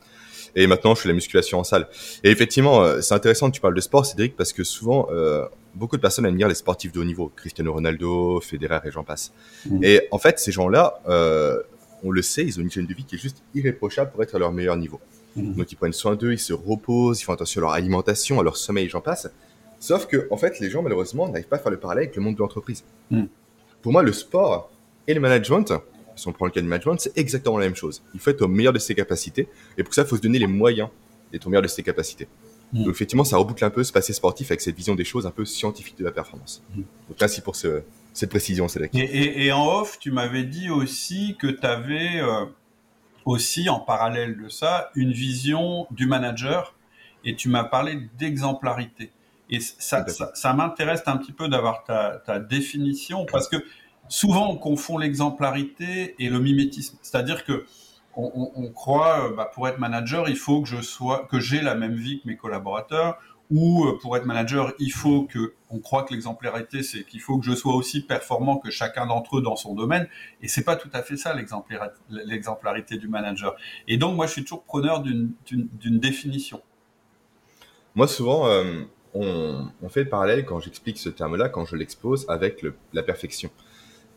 Et 0.56 0.68
maintenant, 0.68 0.96
je 0.96 1.02
fais 1.02 1.08
la 1.08 1.14
musculation 1.14 1.60
en 1.60 1.64
salle. 1.64 1.88
Et 2.24 2.30
effectivement, 2.30 2.84
euh, 2.84 3.02
c'est 3.02 3.14
intéressant 3.14 3.50
que 3.50 3.56
tu 3.56 3.62
parles 3.62 3.76
de 3.76 3.82
sport, 3.82 4.06
Cédric, 4.06 4.36
parce 4.36 4.54
que 4.54 4.64
souvent, 4.64 5.08
euh, 5.12 5.46
beaucoup 5.76 5.96
de 5.96 6.02
personnes 6.02 6.26
admirent 6.26 6.48
les 6.48 6.56
sportifs 6.56 6.92
de 6.92 7.00
haut 7.00 7.06
niveau, 7.06 7.32
Cristiano 7.36 7.74
Ronaldo, 7.74 8.42
Federer 8.42 8.80
et 8.86 8.92
j'en 8.92 9.04
passe. 9.04 9.32
Mmh. 9.66 9.84
Et 9.84 10.08
en 10.12 10.18
fait, 10.18 10.40
ces 10.40 10.52
gens-là, 10.52 11.02
euh, 11.08 11.62
on 12.04 12.12
le 12.12 12.22
sait, 12.22 12.44
ils 12.44 12.60
ont 12.60 12.62
une 12.62 12.72
chaîne 12.72 12.86
de 12.86 12.94
vie 12.94 13.06
qui 13.06 13.16
est 13.16 13.20
juste 13.20 13.44
irréprochable 13.54 14.12
pour 14.12 14.24
être 14.24 14.36
à 14.36 14.40
leur 14.40 14.52
meilleur 14.52 14.76
niveau. 14.76 15.00
Mmh. 15.36 15.54
Donc, 15.54 15.72
ils 15.72 15.76
prennent 15.76 15.94
soin 15.94 16.16
d'eux, 16.16 16.34
ils 16.34 16.40
se 16.40 16.54
reposent, 16.54 17.22
ils 17.22 17.24
font 17.24 17.34
attention 17.34 17.60
à 17.60 17.64
leur 17.64 17.72
alimentation, 17.72 18.40
à 18.40 18.44
leur 18.44 18.58
sommeil, 18.58 18.90
j'en 18.90 19.02
passe. 19.02 19.30
Sauf 19.80 20.06
que, 20.06 20.28
en 20.30 20.38
fait, 20.38 20.60
les 20.60 20.70
gens, 20.70 20.82
malheureusement, 20.82 21.28
n'arrivent 21.28 21.48
pas 21.48 21.56
à 21.56 21.60
faire 21.60 21.72
le 21.72 21.80
parallèle 21.80 22.06
avec 22.06 22.16
le 22.16 22.22
monde 22.22 22.36
de 22.36 22.40
l'entreprise. 22.40 22.84
Mmh. 23.10 23.24
Pour 23.82 23.92
moi, 23.92 24.04
le 24.04 24.14
sport 24.14 24.72
et 25.08 25.14
le 25.14 25.20
management, 25.20 25.74
si 26.16 26.28
on 26.28 26.34
prend 26.34 26.46
le 26.46 26.52
cas 26.52 26.62
du 26.62 26.68
management, 26.68 26.98
c'est 27.00 27.18
exactement 27.18 27.58
la 27.58 27.66
même 27.66 27.76
chose. 27.76 28.04
Il 28.14 28.20
faut 28.20 28.30
être 28.30 28.42
au 28.42 28.48
meilleur 28.48 28.74
de 28.74 28.80
ses 28.80 28.96
capacités. 28.96 29.48
Et 29.78 29.84
pour 29.84 29.94
ça, 29.94 30.04
il 30.04 30.08
faut 30.08 30.18
se 30.18 30.22
donner 30.22 30.40
les 30.40 30.48
moyens 30.48 30.90
d'être 31.32 31.48
au 31.48 31.50
meilleur 31.50 31.64
de 31.64 31.68
ses 31.68 31.84
capacités. 31.84 32.28
Mm. 32.74 32.84
Donc 32.84 32.94
effectivement, 32.94 33.24
ça 33.24 33.38
reboucle 33.38 33.64
un 33.66 33.70
peu 33.70 33.84
ce 33.84 33.92
passé 33.92 34.14
sportif 34.14 34.52
avec 34.52 34.62
cette 34.62 34.76
vision 34.76 34.96
des 34.96 35.04
choses 35.04 35.26
un 35.26 35.32
peu 35.32 35.46
scientifique 35.46 35.98
de 35.98 36.06
la 36.06 36.12
performance. 36.12 36.64
Donc 36.76 37.18
merci 37.20 37.42
pour 37.42 37.56
ce, 37.56 37.82
cette 38.14 38.30
précision, 38.30 38.68
Cédric. 38.68 38.94
Et, 38.96 39.00
et, 39.00 39.46
et, 39.46 39.52
en 39.52 39.66
off, 39.66 39.98
tu 40.00 40.12
m'avais 40.12 40.44
dit 40.44 40.70
aussi 40.70 41.36
que 41.40 41.48
tu 41.48 41.66
avais 41.66 42.20
euh, 42.20 42.46
aussi, 43.26 43.70
en 43.70 43.80
parallèle 43.80 44.38
de 44.42 44.50
ça, 44.50 44.90
une 44.96 45.12
vision 45.12 45.88
du 45.92 46.06
manager 46.06 46.76
et 47.24 47.36
tu 47.36 47.50
m'as 47.50 47.64
parlé 47.64 48.10
d'exemplarité. 48.18 49.12
Et 49.50 49.60
ça, 49.60 50.08
ça, 50.08 50.32
ça 50.34 50.54
m'intéresse 50.54 51.04
un 51.06 51.18
petit 51.18 51.34
peu 51.34 51.48
d'avoir 51.48 51.84
ta, 51.84 52.22
ta 52.26 52.40
définition 52.40 53.26
parce 53.30 53.48
que 53.48 53.58
souvent 54.08 54.50
on 54.50 54.58
confond 54.58 54.98
l'exemplarité 54.98 56.16
et 56.20 56.30
le 56.30 56.40
mimétisme. 56.40 56.98
C'est-à-dire 57.02 57.46
que 57.46 57.66
on, 58.16 58.52
on, 58.56 58.70
croit, 58.72 59.26
euh, 59.26 59.36
bah, 59.36 59.50
pour 59.54 59.68
être 59.68 59.80
manager, 59.80 60.28
il 60.28 60.36
faut 60.36 60.62
que 60.62 60.68
je 60.68 60.82
sois, 60.82 61.28
que 61.30 61.40
j'ai 61.40 61.62
la 61.62 61.76
même 61.76 61.96
vie 61.96 62.22
que 62.22 62.28
mes 62.28 62.36
collaborateurs, 62.36 63.18
ou 63.52 63.86
euh, 63.86 64.00
pour 64.00 64.16
être 64.16 64.26
manager, 64.26 64.74
il 64.80 64.92
faut 64.92 65.24
que, 65.24 65.54
on 65.70 65.80
croit 65.80 66.04
que 66.04 66.14
l'exemplarité, 66.14 66.82
c'est 66.82 67.04
qu'il 67.04 67.20
faut 67.20 67.38
que 67.38 67.46
je 67.46 67.54
sois 67.54 67.76
aussi 67.76 68.02
performant 68.02 68.58
que 68.58 68.72
chacun 68.72 69.06
d'entre 69.06 69.38
eux 69.38 69.42
dans 69.42 69.58
son 69.58 69.76
domaine, 69.76 70.08
et 70.42 70.48
c'est 70.48 70.64
pas 70.64 70.78
tout 70.78 70.90
à 70.94 71.04
fait 71.04 71.18
ça 71.18 71.36
l'exemplarité 72.10 72.98
du 72.98 73.08
manager. 73.08 73.56
Et 73.88 73.98
donc, 73.98 74.16
moi, 74.16 74.26
je 74.26 74.32
suis 74.32 74.44
toujours 74.44 74.64
preneur 74.64 75.02
d'une 75.02 76.00
définition. 76.00 76.62
Moi, 77.94 78.08
souvent, 78.08 78.48
euh, 78.48 78.84
on, 79.14 79.90
fait 79.90 80.04
le 80.04 80.10
parallèle 80.10 80.46
quand 80.46 80.60
j'explique 80.60 80.98
ce 80.98 81.10
terme-là, 81.10 81.50
quand 81.50 81.66
je 81.66 81.76
l'expose 81.76 82.26
avec 82.30 82.66
la 82.94 83.04
perfection. 83.04 83.52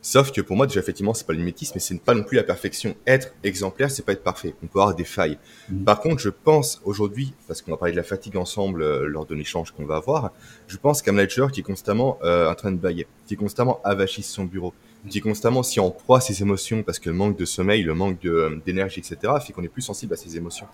Sauf 0.04 0.32
que 0.32 0.42
pour 0.42 0.54
moi, 0.54 0.66
déjà, 0.66 0.80
effectivement, 0.80 1.14
c'est 1.14 1.26
pas 1.26 1.32
le 1.32 1.38
mimétisme, 1.38 1.72
mais 1.76 1.80
c'est 1.80 1.98
pas 1.98 2.12
non 2.12 2.24
plus 2.24 2.36
la 2.36 2.42
perfection. 2.42 2.94
Être 3.06 3.32
exemplaire, 3.42 3.90
c'est 3.90 4.04
pas 4.04 4.12
être 4.12 4.22
parfait. 4.22 4.54
On 4.62 4.66
peut 4.66 4.78
avoir 4.78 4.94
des 4.94 5.04
failles. 5.04 5.38
Mm. 5.70 5.84
Par 5.84 5.98
contre, 6.00 6.18
je 6.18 6.28
pense 6.28 6.82
aujourd'hui, 6.84 7.32
parce 7.48 7.62
qu'on 7.62 7.70
va 7.70 7.78
parler 7.78 7.92
de 7.92 7.96
la 7.96 8.02
fatigue 8.02 8.36
ensemble 8.36 8.82
euh, 8.82 9.06
lors 9.06 9.24
de 9.24 9.34
l'échange 9.34 9.70
qu'on 9.70 9.86
va 9.86 9.96
avoir, 9.96 10.32
je 10.68 10.76
pense 10.76 11.00
qu'un 11.00 11.12
manager 11.12 11.50
qui 11.50 11.60
est 11.60 11.62
constamment 11.62 12.18
euh, 12.22 12.50
en 12.50 12.54
train 12.54 12.70
de 12.70 12.76
bailler, 12.76 13.06
qui 13.26 13.32
est 13.32 13.38
constamment 13.38 13.80
avachi 13.82 14.22
son 14.22 14.44
bureau, 14.44 14.74
qui 15.08 15.18
est 15.18 15.22
constamment 15.22 15.62
si 15.62 15.80
en 15.80 15.90
proie 15.90 16.18
à 16.18 16.20
ses 16.20 16.42
émotions, 16.42 16.82
parce 16.82 16.98
que 16.98 17.08
le 17.08 17.16
manque 17.16 17.38
de 17.38 17.46
sommeil, 17.46 17.82
le 17.82 17.94
manque 17.94 18.22
euh, 18.26 18.60
d'énergie, 18.66 19.00
etc., 19.00 19.32
fait 19.40 19.54
qu'on 19.54 19.64
est 19.64 19.68
plus 19.68 19.80
sensible 19.80 20.12
à 20.12 20.16
ses 20.18 20.36
émotions. 20.36 20.66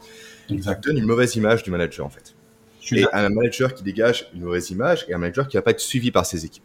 Ça 0.61 0.75
donne 0.75 0.99
une 0.99 1.06
mauvaise 1.06 1.37
image 1.37 1.62
du 1.62 1.71
manager, 1.71 2.05
en 2.05 2.11
fait. 2.11 2.35
Et 2.91 3.05
un 3.12 3.29
manager 3.29 3.75
qui 3.75 3.85
dégage 3.85 4.29
une 4.35 4.43
mauvaise 4.43 4.71
image 4.71 5.06
et 5.09 5.15
un 5.15 5.19
manager 5.19 5.47
qui 5.47 5.56
va 5.56 5.62
pas 5.62 5.71
être 5.71 5.79
suivi 5.79 6.11
par 6.11 6.27
ses 6.27 6.44
équipes 6.44 6.65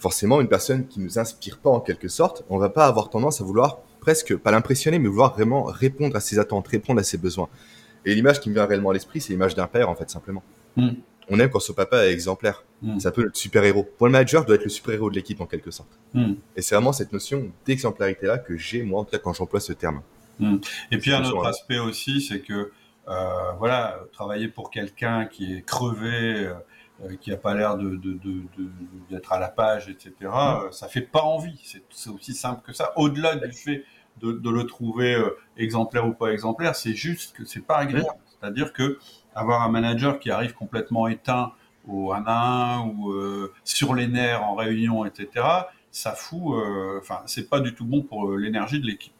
forcément, 0.00 0.40
une 0.40 0.48
personne 0.48 0.86
qui 0.86 0.98
nous 0.98 1.18
inspire 1.18 1.58
pas 1.58 1.70
en 1.70 1.80
quelque 1.80 2.08
sorte, 2.08 2.44
on 2.48 2.58
va 2.58 2.70
pas 2.70 2.86
avoir 2.86 3.10
tendance 3.10 3.40
à 3.40 3.44
vouloir 3.44 3.78
presque, 4.00 4.34
pas 4.36 4.50
l'impressionner, 4.50 4.98
mais 4.98 5.08
vouloir 5.08 5.34
vraiment 5.34 5.64
répondre 5.64 6.16
à 6.16 6.20
ses 6.20 6.38
attentes, 6.38 6.66
répondre 6.66 6.98
à 7.00 7.04
ses 7.04 7.18
besoins. 7.18 7.48
Et 8.04 8.14
l'image 8.14 8.40
qui 8.40 8.48
me 8.48 8.54
vient 8.54 8.64
réellement 8.64 8.90
à 8.90 8.94
l'esprit, 8.94 9.20
c'est 9.20 9.32
l'image 9.32 9.54
d'un 9.54 9.66
père, 9.66 9.90
en 9.90 9.94
fait, 9.94 10.08
simplement. 10.10 10.42
Mm. 10.76 10.90
On 11.28 11.38
aime 11.38 11.50
quand 11.50 11.60
son 11.60 11.74
papa 11.74 12.06
est 12.06 12.12
exemplaire. 12.12 12.64
Mm. 12.82 12.98
C'est 12.98 13.08
un 13.08 13.12
peu 13.12 13.24
le 13.24 13.30
super-héros. 13.34 13.86
Pour 13.98 14.06
le 14.06 14.12
manager, 14.12 14.44
doit 14.46 14.56
être 14.56 14.64
le 14.64 14.70
super-héros 14.70 15.10
de 15.10 15.14
l'équipe, 15.14 15.40
en 15.40 15.46
quelque 15.46 15.70
sorte. 15.70 15.90
Mm. 16.14 16.32
Et 16.56 16.62
c'est 16.62 16.74
vraiment 16.74 16.92
cette 16.92 17.12
notion 17.12 17.50
d'exemplarité-là 17.66 18.38
que 18.38 18.56
j'ai, 18.56 18.82
moi, 18.82 19.00
en 19.00 19.04
tout 19.04 19.10
cas, 19.10 19.18
quand 19.18 19.34
j'emploie 19.34 19.60
ce 19.60 19.74
terme. 19.74 20.02
Et 20.90 20.96
puis, 20.96 21.12
un 21.12 21.22
autre 21.22 21.46
aspect 21.46 21.78
aussi, 21.78 22.22
c'est 22.22 22.40
que, 22.40 22.72
euh, 23.08 23.52
voilà, 23.58 24.00
travailler 24.12 24.48
pour 24.48 24.70
quelqu'un 24.70 25.26
qui 25.26 25.56
est 25.56 25.62
crevé, 25.62 26.46
euh, 26.46 26.54
euh, 26.54 26.54
qui 27.20 27.32
a 27.32 27.36
pas 27.36 27.54
l'air 27.54 27.76
de, 27.76 27.98
d'être 29.10 29.32
à 29.32 29.38
la 29.38 29.48
page, 29.48 29.88
etc. 29.88 30.12
Mm. 30.20 30.26
Euh, 30.26 30.70
ça 30.70 30.88
fait 30.88 31.00
pas 31.00 31.22
envie. 31.22 31.58
C'est, 31.90 32.10
aussi 32.10 32.34
simple 32.34 32.62
que 32.64 32.72
ça. 32.72 32.92
Au-delà 32.96 33.36
du 33.36 33.52
fait 33.52 33.84
de, 34.20 34.50
le 34.50 34.66
trouver 34.66 35.14
euh, 35.14 35.36
exemplaire 35.56 36.06
ou 36.06 36.12
pas 36.12 36.32
exemplaire, 36.32 36.74
c'est 36.76 36.94
juste 36.94 37.36
que 37.36 37.44
c'est 37.44 37.64
pas 37.64 37.78
agréable. 37.78 38.18
C'est-à-dire 38.26 38.72
que 38.72 38.98
avoir 39.34 39.62
un 39.62 39.70
manager 39.70 40.18
qui 40.18 40.30
arrive 40.30 40.54
complètement 40.54 41.08
éteint 41.08 41.52
au 41.88 42.12
1 42.12 42.24
à 42.26 42.76
1 42.76 42.86
ou 42.86 43.14
sur 43.64 43.94
les 43.94 44.06
nerfs 44.06 44.42
en 44.42 44.54
réunion, 44.54 45.04
etc. 45.04 45.46
Ça 45.90 46.12
fout. 46.12 46.54
Enfin, 46.98 47.20
c'est 47.26 47.48
pas 47.48 47.60
du 47.60 47.74
tout 47.74 47.84
bon 47.84 48.02
pour 48.02 48.36
l'énergie 48.36 48.80
de 48.80 48.86
l'équipe. 48.86 49.12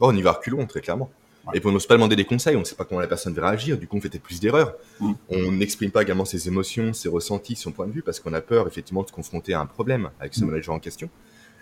Bon, 0.00 0.08
on 0.08 0.16
y 0.16 0.22
va 0.22 0.32
reculons 0.32 0.66
très 0.66 0.80
clairement. 0.80 1.10
Et 1.52 1.60
puis 1.60 1.68
on 1.68 1.72
n'ose 1.72 1.86
pas 1.86 1.94
demander 1.94 2.16
des 2.16 2.24
conseils, 2.24 2.56
on 2.56 2.60
ne 2.60 2.64
sait 2.64 2.74
pas 2.74 2.84
comment 2.84 3.00
la 3.00 3.06
personne 3.06 3.34
va 3.34 3.48
réagir, 3.48 3.76
du 3.76 3.86
coup 3.86 3.98
on 3.98 4.00
fait 4.00 4.18
plus 4.18 4.40
d'erreurs. 4.40 4.74
Mm. 5.00 5.12
On 5.28 5.52
n'exprime 5.52 5.90
pas 5.90 6.02
également 6.02 6.24
ses 6.24 6.48
émotions, 6.48 6.92
ses 6.92 7.08
ressentis, 7.08 7.56
son 7.56 7.72
point 7.72 7.86
de 7.86 7.92
vue, 7.92 8.02
parce 8.02 8.20
qu'on 8.20 8.32
a 8.32 8.40
peur 8.40 8.66
effectivement 8.66 9.02
de 9.02 9.08
se 9.08 9.12
confronter 9.12 9.52
à 9.52 9.60
un 9.60 9.66
problème 9.66 10.10
avec 10.20 10.34
ce 10.34 10.44
mm. 10.44 10.48
manager 10.48 10.74
en 10.74 10.78
question. 10.78 11.10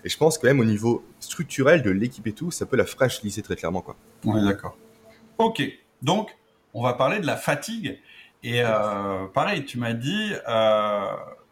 Et 0.05 0.09
je 0.09 0.17
pense 0.17 0.39
que 0.39 0.47
même 0.47 0.61
au 0.61 0.65
niveau 0.65 1.05
structurel 1.21 1.83
de 1.83 1.91
l'équipe 1.91 2.27
et 2.27 2.33
tout, 2.33 2.51
ça 2.51 2.67
peut 2.67 2.77
la 2.77 2.87
fragiliser 2.87 3.43
très 3.43 3.57
clairement. 3.57 3.83
Quoi. 3.83 3.97
Ouais, 4.25 4.45
d'accord. 4.45 4.77
Ok, 5.39 5.63
donc 6.03 6.37
on 6.75 6.83
va 6.83 6.95
parler 6.95 7.21
de 7.21 7.27
la 7.27 7.37
fatigue. 7.37 8.01
Et 8.43 8.63
euh, 8.65 9.27
pareil, 9.33 9.65
tu 9.65 9.79
m'as 9.79 9.93
dit, 9.93 10.33
euh, 10.49 11.07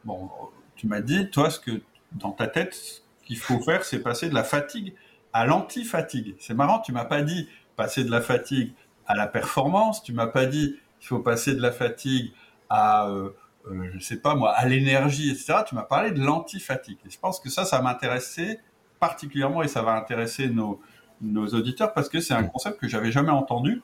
bon, 0.04 0.28
tu 0.74 0.88
m'as 0.88 1.00
dit, 1.00 1.30
toi, 1.30 1.50
ce 1.50 1.60
que 1.60 1.80
dans 2.12 2.32
ta 2.32 2.48
tête, 2.48 2.74
ce 2.74 3.00
qu'il 3.24 3.38
faut 3.38 3.60
faire, 3.60 3.84
c'est 3.84 4.00
passer 4.00 4.28
de 4.28 4.34
la 4.34 4.42
fatigue 4.42 4.94
à 5.32 5.46
l'anti-fatigue. 5.46 6.34
C'est 6.40 6.54
marrant, 6.54 6.80
tu 6.80 6.92
m'as 6.92 7.04
pas 7.04 7.22
dit 7.22 7.48
passer 7.80 8.04
de 8.04 8.10
la 8.10 8.20
fatigue 8.20 8.74
à 9.06 9.14
la 9.16 9.26
performance. 9.26 10.02
Tu 10.02 10.12
m'as 10.12 10.26
pas 10.26 10.44
dit 10.44 10.76
qu'il 10.98 11.08
faut 11.08 11.20
passer 11.20 11.54
de 11.54 11.62
la 11.62 11.72
fatigue 11.72 12.30
à 12.68 13.08
euh, 13.08 13.30
euh, 13.70 13.90
je 13.94 13.98
sais 14.00 14.20
pas 14.20 14.34
moi, 14.34 14.50
à 14.50 14.66
l'énergie, 14.66 15.30
etc. 15.30 15.60
Tu 15.66 15.74
m'as 15.74 15.84
parlé 15.84 16.10
de 16.10 16.20
l'anti-fatigue. 16.20 16.98
Et 17.06 17.10
je 17.10 17.18
pense 17.18 17.40
que 17.40 17.48
ça, 17.48 17.64
ça 17.64 17.80
m'intéressait 17.80 18.60
particulièrement 18.98 19.62
et 19.62 19.68
ça 19.68 19.80
va 19.80 19.92
intéresser 19.92 20.50
nos, 20.50 20.78
auditeurs 21.22 21.94
parce 21.94 22.10
que 22.10 22.20
c'est 22.20 22.34
un 22.34 22.44
concept 22.44 22.78
que 22.78 22.86
j'avais 22.86 23.10
jamais 23.10 23.30
entendu. 23.30 23.80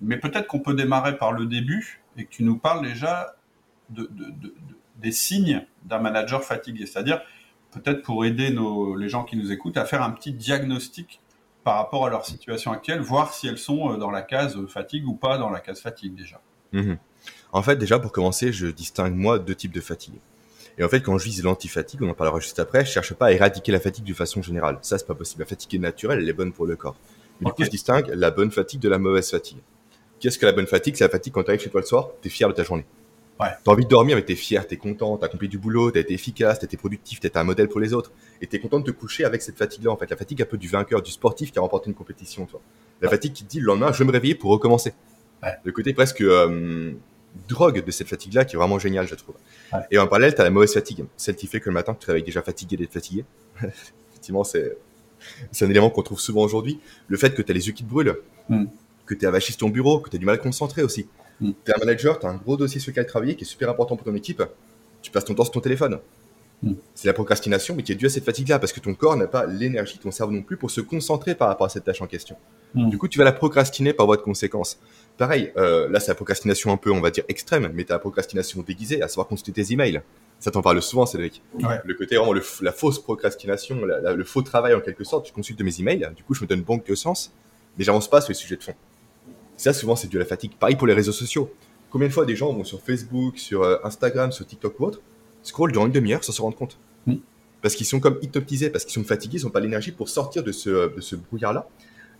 Mais 0.00 0.16
peut-être 0.16 0.46
qu'on 0.46 0.60
peut 0.60 0.74
démarrer 0.74 1.18
par 1.18 1.32
le 1.32 1.44
début 1.44 2.02
et 2.16 2.24
que 2.24 2.30
tu 2.30 2.42
nous 2.42 2.56
parles 2.56 2.82
déjà 2.86 3.36
de, 3.90 4.08
de, 4.12 4.30
de, 4.30 4.54
des 4.96 5.12
signes 5.12 5.66
d'un 5.84 5.98
manager 5.98 6.42
fatigué. 6.42 6.86
C'est-à-dire, 6.86 7.20
peut-être 7.70 8.00
pour 8.00 8.24
aider 8.24 8.48
les 8.96 9.08
gens 9.10 9.24
qui 9.24 9.36
nous 9.36 9.52
écoutent 9.52 9.76
à 9.76 9.84
faire 9.84 10.02
un 10.02 10.10
petit 10.10 10.32
diagnostic 10.32 11.20
par 11.66 11.78
rapport 11.78 12.06
à 12.06 12.10
leur 12.10 12.24
situation 12.24 12.70
actuelle, 12.70 13.00
voir 13.00 13.34
si 13.34 13.48
elles 13.48 13.58
sont 13.58 13.90
euh, 13.90 13.96
dans 13.96 14.12
la 14.12 14.22
case 14.22 14.56
fatigue 14.68 15.04
ou 15.08 15.14
pas 15.14 15.36
dans 15.36 15.50
la 15.50 15.58
case 15.58 15.80
fatigue 15.80 16.14
déjà. 16.14 16.40
Mhm. 16.70 16.96
En 17.50 17.60
fait, 17.60 17.74
déjà, 17.74 17.98
pour 17.98 18.12
commencer, 18.12 18.52
je 18.52 18.68
distingue, 18.68 19.16
moi, 19.16 19.40
deux 19.40 19.56
types 19.56 19.74
de 19.74 19.80
fatigue. 19.80 20.14
Et 20.78 20.84
en 20.84 20.88
fait, 20.88 21.00
quand 21.00 21.18
je 21.18 21.24
vise 21.24 21.42
l'antifatigue, 21.42 22.00
on 22.04 22.08
en 22.08 22.14
parlera 22.14 22.38
juste 22.38 22.60
après, 22.60 22.84
je 22.84 22.92
cherche 22.92 23.14
pas 23.14 23.26
à 23.26 23.32
éradiquer 23.32 23.72
la 23.72 23.80
fatigue 23.80 24.04
de 24.04 24.14
façon 24.14 24.42
générale. 24.42 24.78
Ça, 24.82 24.96
c'est 24.96 25.08
pas 25.08 25.16
possible. 25.16 25.42
La 25.42 25.48
fatigue 25.48 25.74
est 25.74 25.78
naturelle, 25.80 26.20
elle 26.20 26.28
est 26.28 26.32
bonne 26.32 26.52
pour 26.52 26.66
le 26.66 26.76
corps. 26.76 26.94
Mais 27.40 27.46
du 27.46 27.52
coup, 27.52 27.64
je 27.64 27.70
distingue 27.70 28.12
la 28.14 28.30
bonne 28.30 28.52
fatigue 28.52 28.78
de 28.78 28.88
la 28.88 28.98
mauvaise 28.98 29.28
fatigue. 29.28 29.58
Qu'est-ce 30.20 30.38
que 30.38 30.46
la 30.46 30.52
bonne 30.52 30.68
fatigue? 30.68 30.94
C'est 30.94 31.02
la 31.02 31.10
fatigue 31.10 31.32
quand 31.32 31.42
tu 31.42 31.50
arrives 31.50 31.62
chez 31.62 31.70
toi 31.70 31.80
le 31.80 31.86
soir, 31.88 32.10
tu 32.22 32.28
es 32.28 32.30
fier 32.30 32.48
de 32.48 32.54
ta 32.54 32.62
journée. 32.62 32.86
Ouais. 33.38 33.48
T'as 33.62 33.70
envie 33.70 33.84
de 33.84 33.88
dormir, 33.90 34.16
mais 34.16 34.24
t'es 34.24 34.34
fier, 34.34 34.66
t'es 34.66 34.76
content, 34.78 35.16
t'as 35.18 35.26
accompli 35.26 35.48
du 35.48 35.58
boulot, 35.58 35.90
t'as 35.90 36.00
été 36.00 36.14
efficace, 36.14 36.58
t'as 36.58 36.64
été 36.66 36.76
productif, 36.78 37.20
t'es 37.20 37.36
un 37.36 37.44
modèle 37.44 37.68
pour 37.68 37.80
les 37.80 37.92
autres. 37.92 38.10
Et 38.40 38.46
t'es 38.46 38.58
content 38.58 38.80
de 38.80 38.84
te 38.84 38.90
coucher 38.90 39.24
avec 39.24 39.42
cette 39.42 39.58
fatigue-là, 39.58 39.90
en 39.90 39.96
fait. 39.96 40.08
La 40.10 40.16
fatigue 40.16 40.40
un 40.40 40.46
peu 40.46 40.56
du 40.56 40.68
vainqueur, 40.68 41.02
du 41.02 41.10
sportif 41.10 41.52
qui 41.52 41.58
a 41.58 41.62
remporté 41.62 41.88
une 41.90 41.94
compétition, 41.94 42.46
toi. 42.46 42.60
La 43.02 43.10
fatigue 43.10 43.34
qui 43.34 43.44
te 43.44 43.50
dit 43.50 43.60
le 43.60 43.66
lendemain, 43.66 43.92
je 43.92 43.98
vais 43.98 44.04
me 44.06 44.12
réveiller 44.12 44.34
pour 44.34 44.50
recommencer. 44.50 44.94
Ouais. 45.42 45.52
Le 45.64 45.72
côté 45.72 45.92
presque 45.92 46.22
euh, 46.22 46.92
drogue 47.46 47.84
de 47.84 47.90
cette 47.90 48.08
fatigue-là 48.08 48.46
qui 48.46 48.56
est 48.56 48.58
vraiment 48.58 48.78
génial, 48.78 49.06
je 49.06 49.14
trouve. 49.14 49.34
Et 49.90 49.98
en 49.98 50.06
parallèle, 50.06 50.34
t'as 50.34 50.44
la 50.44 50.50
mauvaise 50.50 50.72
fatigue. 50.72 51.04
Celle 51.18 51.36
qui 51.36 51.46
fait 51.46 51.60
que 51.60 51.68
le 51.68 51.74
matin, 51.74 51.92
tu 51.92 52.00
te 52.00 52.06
réveilles 52.06 52.24
déjà 52.24 52.40
fatigué 52.40 52.78
d'être 52.78 52.92
fatigué. 52.94 53.26
Effectivement, 54.10 54.44
c'est, 54.44 54.78
c'est 55.52 55.66
un 55.66 55.70
élément 55.70 55.90
qu'on 55.90 56.02
trouve 56.02 56.20
souvent 56.20 56.42
aujourd'hui. 56.42 56.80
Le 57.08 57.18
fait 57.18 57.34
que 57.34 57.42
t'as 57.42 57.52
les 57.52 57.66
yeux 57.66 57.74
qui 57.74 57.84
te 57.84 57.90
brûlent, 57.90 58.16
Mm. 58.48 58.66
que 59.04 59.14
t'es 59.14 59.26
avachi 59.26 59.52
sur 59.52 59.58
ton 59.58 59.68
bureau, 59.68 59.98
que 59.98 60.08
t'as 60.08 60.18
du 60.18 60.24
mal 60.24 60.36
à 60.36 60.38
te 60.38 60.42
concentrer 60.44 60.82
aussi. 60.84 61.08
Mm. 61.40 61.50
T'es 61.64 61.72
un 61.74 61.78
manager, 61.78 62.18
t'as 62.18 62.28
un 62.28 62.36
gros 62.36 62.56
dossier 62.56 62.80
sur 62.80 62.90
lequel 62.90 63.06
travailler 63.06 63.34
qui 63.36 63.44
est 63.44 63.46
super 63.46 63.68
important 63.70 63.96
pour 63.96 64.04
ton 64.06 64.14
équipe. 64.14 64.42
Tu 65.02 65.10
passes 65.10 65.24
ton 65.24 65.34
temps 65.34 65.44
sur 65.44 65.52
ton 65.52 65.60
téléphone. 65.60 65.98
Mm. 66.62 66.72
C'est 66.94 67.06
la 67.08 67.12
procrastination, 67.12 67.74
mais 67.74 67.82
qui 67.82 67.92
est 67.92 67.96
due 67.96 68.06
à 68.06 68.08
cette 68.08 68.24
fatigue-là, 68.24 68.58
parce 68.58 68.72
que 68.72 68.80
ton 68.80 68.94
corps 68.94 69.16
n'a 69.16 69.26
pas 69.26 69.44
l'énergie, 69.46 69.98
ton 69.98 70.10
cerveau 70.10 70.32
non 70.32 70.42
plus, 70.42 70.56
pour 70.56 70.70
se 70.70 70.80
concentrer 70.80 71.34
par 71.34 71.48
rapport 71.48 71.66
à 71.66 71.68
cette 71.68 71.84
tâche 71.84 72.00
en 72.00 72.06
question. 72.06 72.36
Mm. 72.74 72.88
Du 72.90 72.98
coup, 72.98 73.08
tu 73.08 73.18
vas 73.18 73.24
la 73.24 73.32
procrastiner 73.32 73.92
par 73.92 74.06
voie 74.06 74.16
de 74.16 74.22
conséquence. 74.22 74.78
Pareil, 75.18 75.52
euh, 75.56 75.88
là, 75.90 76.00
c'est 76.00 76.08
la 76.08 76.14
procrastination 76.14 76.72
un 76.72 76.76
peu, 76.76 76.90
on 76.90 77.00
va 77.00 77.10
dire, 77.10 77.24
extrême, 77.28 77.70
mais 77.74 77.84
t'as 77.84 77.94
la 77.94 77.98
procrastination 78.00 78.62
déguisée, 78.62 79.02
à 79.02 79.08
savoir 79.08 79.26
consulter 79.28 79.52
tes 79.52 79.72
emails. 79.72 80.00
Ça 80.38 80.50
t'en 80.50 80.60
parle 80.60 80.82
souvent, 80.82 81.06
Cédric. 81.06 81.42
Ouais. 81.54 81.80
Le 81.84 81.94
côté 81.94 82.16
vraiment 82.16 82.34
le 82.34 82.42
la 82.60 82.72
fausse 82.72 82.98
procrastination, 82.98 83.84
la- 83.86 84.00
la- 84.00 84.12
le 84.12 84.24
faux 84.24 84.42
travail 84.42 84.74
en 84.74 84.80
quelque 84.80 85.02
sorte. 85.04 85.28
Je 85.28 85.32
consulte 85.32 85.58
mes 85.62 85.80
emails, 85.80 86.10
du 86.14 86.22
coup, 86.22 86.34
je 86.34 86.42
me 86.42 86.46
donne 86.46 86.60
banque 86.62 86.86
de 86.86 86.94
sens, 86.94 87.32
mais 87.78 87.84
j'avance 87.84 88.08
pas 88.10 88.20
sur 88.20 88.28
les 88.30 88.34
sujets 88.34 88.56
de 88.56 88.62
fond. 88.62 88.74
Ça, 89.56 89.72
souvent, 89.72 89.96
c'est 89.96 90.08
dû 90.08 90.16
à 90.16 90.20
la 90.20 90.26
fatigue. 90.26 90.52
Pareil 90.58 90.76
pour 90.76 90.86
les 90.86 90.94
réseaux 90.94 91.12
sociaux. 91.12 91.50
Combien 91.90 92.08
de 92.08 92.12
fois 92.12 92.26
des 92.26 92.36
gens 92.36 92.52
vont 92.52 92.64
sur 92.64 92.80
Facebook, 92.82 93.38
sur 93.38 93.62
euh, 93.62 93.78
Instagram, 93.84 94.32
sur 94.32 94.46
TikTok 94.46 94.78
ou 94.80 94.84
autre, 94.84 95.00
scroll 95.42 95.72
durant 95.72 95.86
une 95.86 95.92
demi-heure 95.92 96.24
sans 96.24 96.32
se 96.32 96.42
rendre 96.42 96.56
compte? 96.56 96.78
Mm. 97.06 97.16
Parce 97.62 97.74
qu'ils 97.74 97.86
sont 97.86 98.00
comme 98.00 98.18
hypnotisés, 98.22 98.70
parce 98.70 98.84
qu'ils 98.84 98.94
sont 98.94 99.04
fatigués, 99.04 99.38
ils 99.38 99.44
n'ont 99.44 99.50
pas 99.50 99.60
l'énergie 99.60 99.92
pour 99.92 100.08
sortir 100.08 100.42
de 100.42 100.52
ce, 100.52 100.94
de 100.94 101.00
ce 101.00 101.16
brouillard-là. 101.16 101.68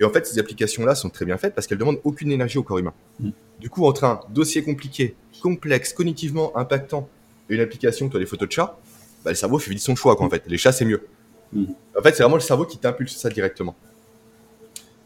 Et 0.01 0.05
en 0.05 0.11
fait, 0.11 0.27
ces 0.27 0.39
applications-là 0.39 0.95
sont 0.95 1.11
très 1.11 1.25
bien 1.25 1.37
faites 1.37 1.55
parce 1.55 1.67
qu'elles 1.67 1.79
demandent 1.79 2.01
aucune 2.05 2.31
énergie 2.31 2.59
au 2.59 2.63
corps 2.63 2.79
humain. 2.79 2.95
Mm. 3.21 3.31
Du 3.61 3.71
coup, 3.71 3.87
entre 3.87 4.05
un 4.05 4.21
dossier 4.31 4.63
compliqué, 4.63 5.15
complexe, 5.41 5.93
cognitivement 5.93 6.57
impactant, 6.57 7.09
et 7.49 7.55
une 7.55 7.61
application 7.61 8.09
qui 8.09 8.17
a 8.17 8.21
des 8.21 8.27
photos 8.27 8.49
de 8.49 8.53
chats, 8.53 8.79
bah, 9.25 9.31
le 9.31 9.37
cerveau 9.37 9.59
fait 9.59 9.71
vite 9.71 9.81
son 9.81 9.95
choix, 9.95 10.17
quoi, 10.17 10.27
en 10.27 10.31
fait. 10.31 10.43
Les 10.47 10.59
chats, 10.59 10.73
c'est 10.73 10.85
mieux. 10.85 11.03
Mm. 11.53 11.65
En 11.99 12.03
fait, 12.03 12.15
c'est 12.15 12.23
vraiment 12.23 12.37
le 12.37 12.43
cerveau 12.43 12.65
qui 12.65 12.79
t'impulse 12.79 13.17
ça 13.17 13.29
directement. 13.29 13.75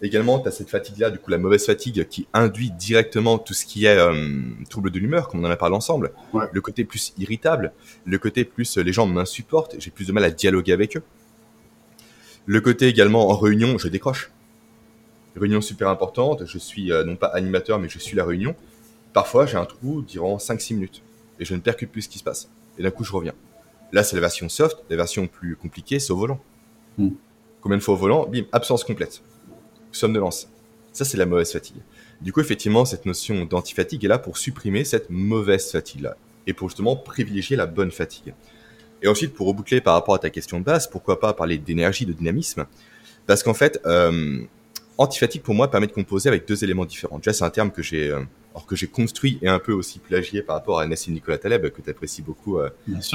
Également, 0.02 0.38
tu 0.38 0.48
as 0.48 0.50
cette 0.50 0.70
fatigue-là, 0.70 1.10
du 1.10 1.18
coup, 1.18 1.30
la 1.30 1.36
mauvaise 1.36 1.66
fatigue 1.66 2.06
qui 2.08 2.26
induit 2.32 2.70
directement 2.70 3.38
tout 3.38 3.52
ce 3.52 3.66
qui 3.66 3.84
est 3.84 3.98
euh, 3.98 4.30
trouble 4.70 4.90
de 4.90 4.98
l'humeur, 4.98 5.28
comme 5.28 5.44
on 5.44 5.46
en 5.46 5.50
a 5.50 5.56
parlé 5.56 5.76
ensemble. 5.76 6.12
Ouais. 6.32 6.46
Le 6.52 6.60
côté 6.62 6.84
plus 6.84 7.12
irritable, 7.18 7.72
le 8.06 8.18
côté 8.18 8.44
plus 8.44 8.78
euh, 8.78 8.82
les 8.82 8.94
gens 8.94 9.06
m'insupportent, 9.06 9.76
j'ai 9.78 9.90
plus 9.90 10.06
de 10.06 10.12
mal 10.12 10.24
à 10.24 10.30
dialoguer 10.30 10.72
avec 10.72 10.96
eux. 10.96 11.02
Le 12.46 12.60
côté 12.62 12.88
également 12.88 13.28
en 13.28 13.36
réunion, 13.36 13.76
je 13.76 13.88
décroche. 13.88 14.30
Réunion 15.36 15.60
super 15.60 15.88
importante, 15.90 16.46
je 16.46 16.58
suis 16.58 16.90
euh, 16.92 17.04
non 17.04 17.16
pas 17.16 17.28
animateur, 17.28 17.78
mais 17.78 17.90
je 17.90 17.98
suis 17.98 18.16
la 18.16 18.24
réunion. 18.24 18.56
Parfois, 19.12 19.44
j'ai 19.44 19.58
un 19.58 19.66
trou 19.66 20.00
durant 20.00 20.38
5-6 20.38 20.74
minutes 20.74 21.02
et 21.38 21.44
je 21.44 21.54
ne 21.54 21.60
percute 21.60 21.92
plus 21.92 22.02
ce 22.02 22.08
qui 22.08 22.18
se 22.18 22.24
passe. 22.24 22.48
Et 22.78 22.82
d'un 22.82 22.90
coup, 22.90 23.04
je 23.04 23.12
reviens. 23.12 23.34
Là, 23.92 24.02
c'est 24.02 24.16
la 24.16 24.20
version 24.20 24.48
soft, 24.48 24.78
la 24.88 24.96
version 24.96 25.26
plus 25.26 25.56
compliquée, 25.56 25.98
c'est 25.98 26.12
au 26.12 26.16
volant. 26.16 26.40
Mm. 26.96 27.10
Combien 27.60 27.76
de 27.76 27.82
fois 27.82 27.94
au 27.94 27.98
volant? 27.98 28.26
Bim, 28.26 28.44
absence 28.52 28.82
complète. 28.82 29.22
Somnolence. 29.92 30.48
Ça, 30.92 31.04
c'est 31.04 31.16
la 31.16 31.26
mauvaise 31.26 31.52
fatigue. 31.52 31.76
Du 32.20 32.32
coup, 32.32 32.40
effectivement, 32.40 32.84
cette 32.84 33.06
notion 33.06 33.44
d'antifatigue 33.44 34.04
est 34.04 34.08
là 34.08 34.18
pour 34.18 34.38
supprimer 34.38 34.84
cette 34.84 35.08
mauvaise 35.08 35.70
fatigue-là 35.70 36.16
et 36.46 36.52
pour 36.52 36.68
justement 36.68 36.96
privilégier 36.96 37.56
la 37.56 37.66
bonne 37.66 37.90
fatigue. 37.90 38.34
Et 39.02 39.08
ensuite, 39.08 39.32
pour 39.32 39.46
reboucler 39.46 39.80
par 39.80 39.94
rapport 39.94 40.14
à 40.14 40.18
ta 40.18 40.30
question 40.30 40.58
de 40.58 40.64
base, 40.64 40.88
pourquoi 40.88 41.20
pas 41.20 41.32
parler 41.32 41.58
d'énergie, 41.58 42.04
de 42.04 42.12
dynamisme? 42.12 42.66
Parce 43.26 43.42
qu'en 43.42 43.54
fait, 43.54 43.80
euh, 43.86 44.40
antifatigue 44.98 45.42
pour 45.42 45.54
moi 45.54 45.70
permet 45.70 45.86
de 45.86 45.92
composer 45.92 46.28
avec 46.28 46.46
deux 46.46 46.62
éléments 46.64 46.84
différents. 46.84 47.18
Déjà, 47.18 47.32
c'est 47.32 47.44
un 47.44 47.50
terme 47.50 47.70
que 47.70 47.82
j'ai 47.82 48.10
euh, 48.10 48.20
alors 48.52 48.66
que 48.66 48.76
j'ai 48.76 48.88
construit 48.88 49.38
et 49.42 49.48
un 49.48 49.58
peu 49.58 49.72
aussi 49.72 49.98
plagié 49.98 50.42
par 50.42 50.56
rapport 50.56 50.80
à 50.80 50.86
Nassim 50.86 51.12
Nicolas 51.12 51.38
Taleb, 51.38 51.68
que 51.70 51.82
tu 51.82 51.90
apprécies 51.90 52.22
beaucoup 52.22 52.58
euh, 52.58 52.70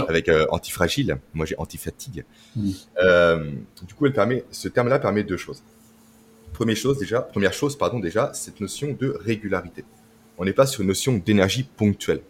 avec 0.08 0.30
euh, 0.30 0.46
antifragile. 0.50 1.18
Moi, 1.34 1.46
j'ai 1.46 1.56
antifatigue. 1.58 2.24
Mm. 2.56 2.72
Euh, 3.04 3.52
du 3.86 3.94
coup, 3.94 4.06
elle 4.06 4.14
permet, 4.14 4.46
ce 4.52 4.68
terme-là 4.70 5.00
permet 5.00 5.24
deux 5.24 5.38
choses. 5.38 5.62
Première 6.56 6.78
chose 6.78 6.98
déjà, 6.98 7.22
première 7.22 7.52
chose, 7.52 7.78
pardon, 7.78 8.00
déjà, 8.00 8.34
cette 8.34 8.62
notion 8.62 8.96
de 8.98 9.10
régularité. 9.20 9.84
On 10.38 10.46
n'est 10.46 10.54
pas 10.54 10.66
sur 10.66 10.84
une 10.84 10.88
notion 10.88 11.18
d'énergie 11.18 11.64
ponctuelle. 11.64 12.22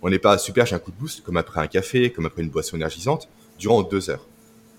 On 0.00 0.08
n'est 0.08 0.18
pas 0.18 0.38
super, 0.38 0.64
j'ai 0.64 0.74
un 0.74 0.78
coup 0.78 0.90
de 0.90 0.96
boost, 0.96 1.22
comme 1.22 1.36
après 1.36 1.60
un 1.60 1.66
café, 1.66 2.10
comme 2.10 2.24
après 2.24 2.40
une 2.40 2.48
boisson 2.48 2.76
énergisante, 2.78 3.28
durant 3.58 3.82
deux 3.82 4.08
heures. 4.08 4.26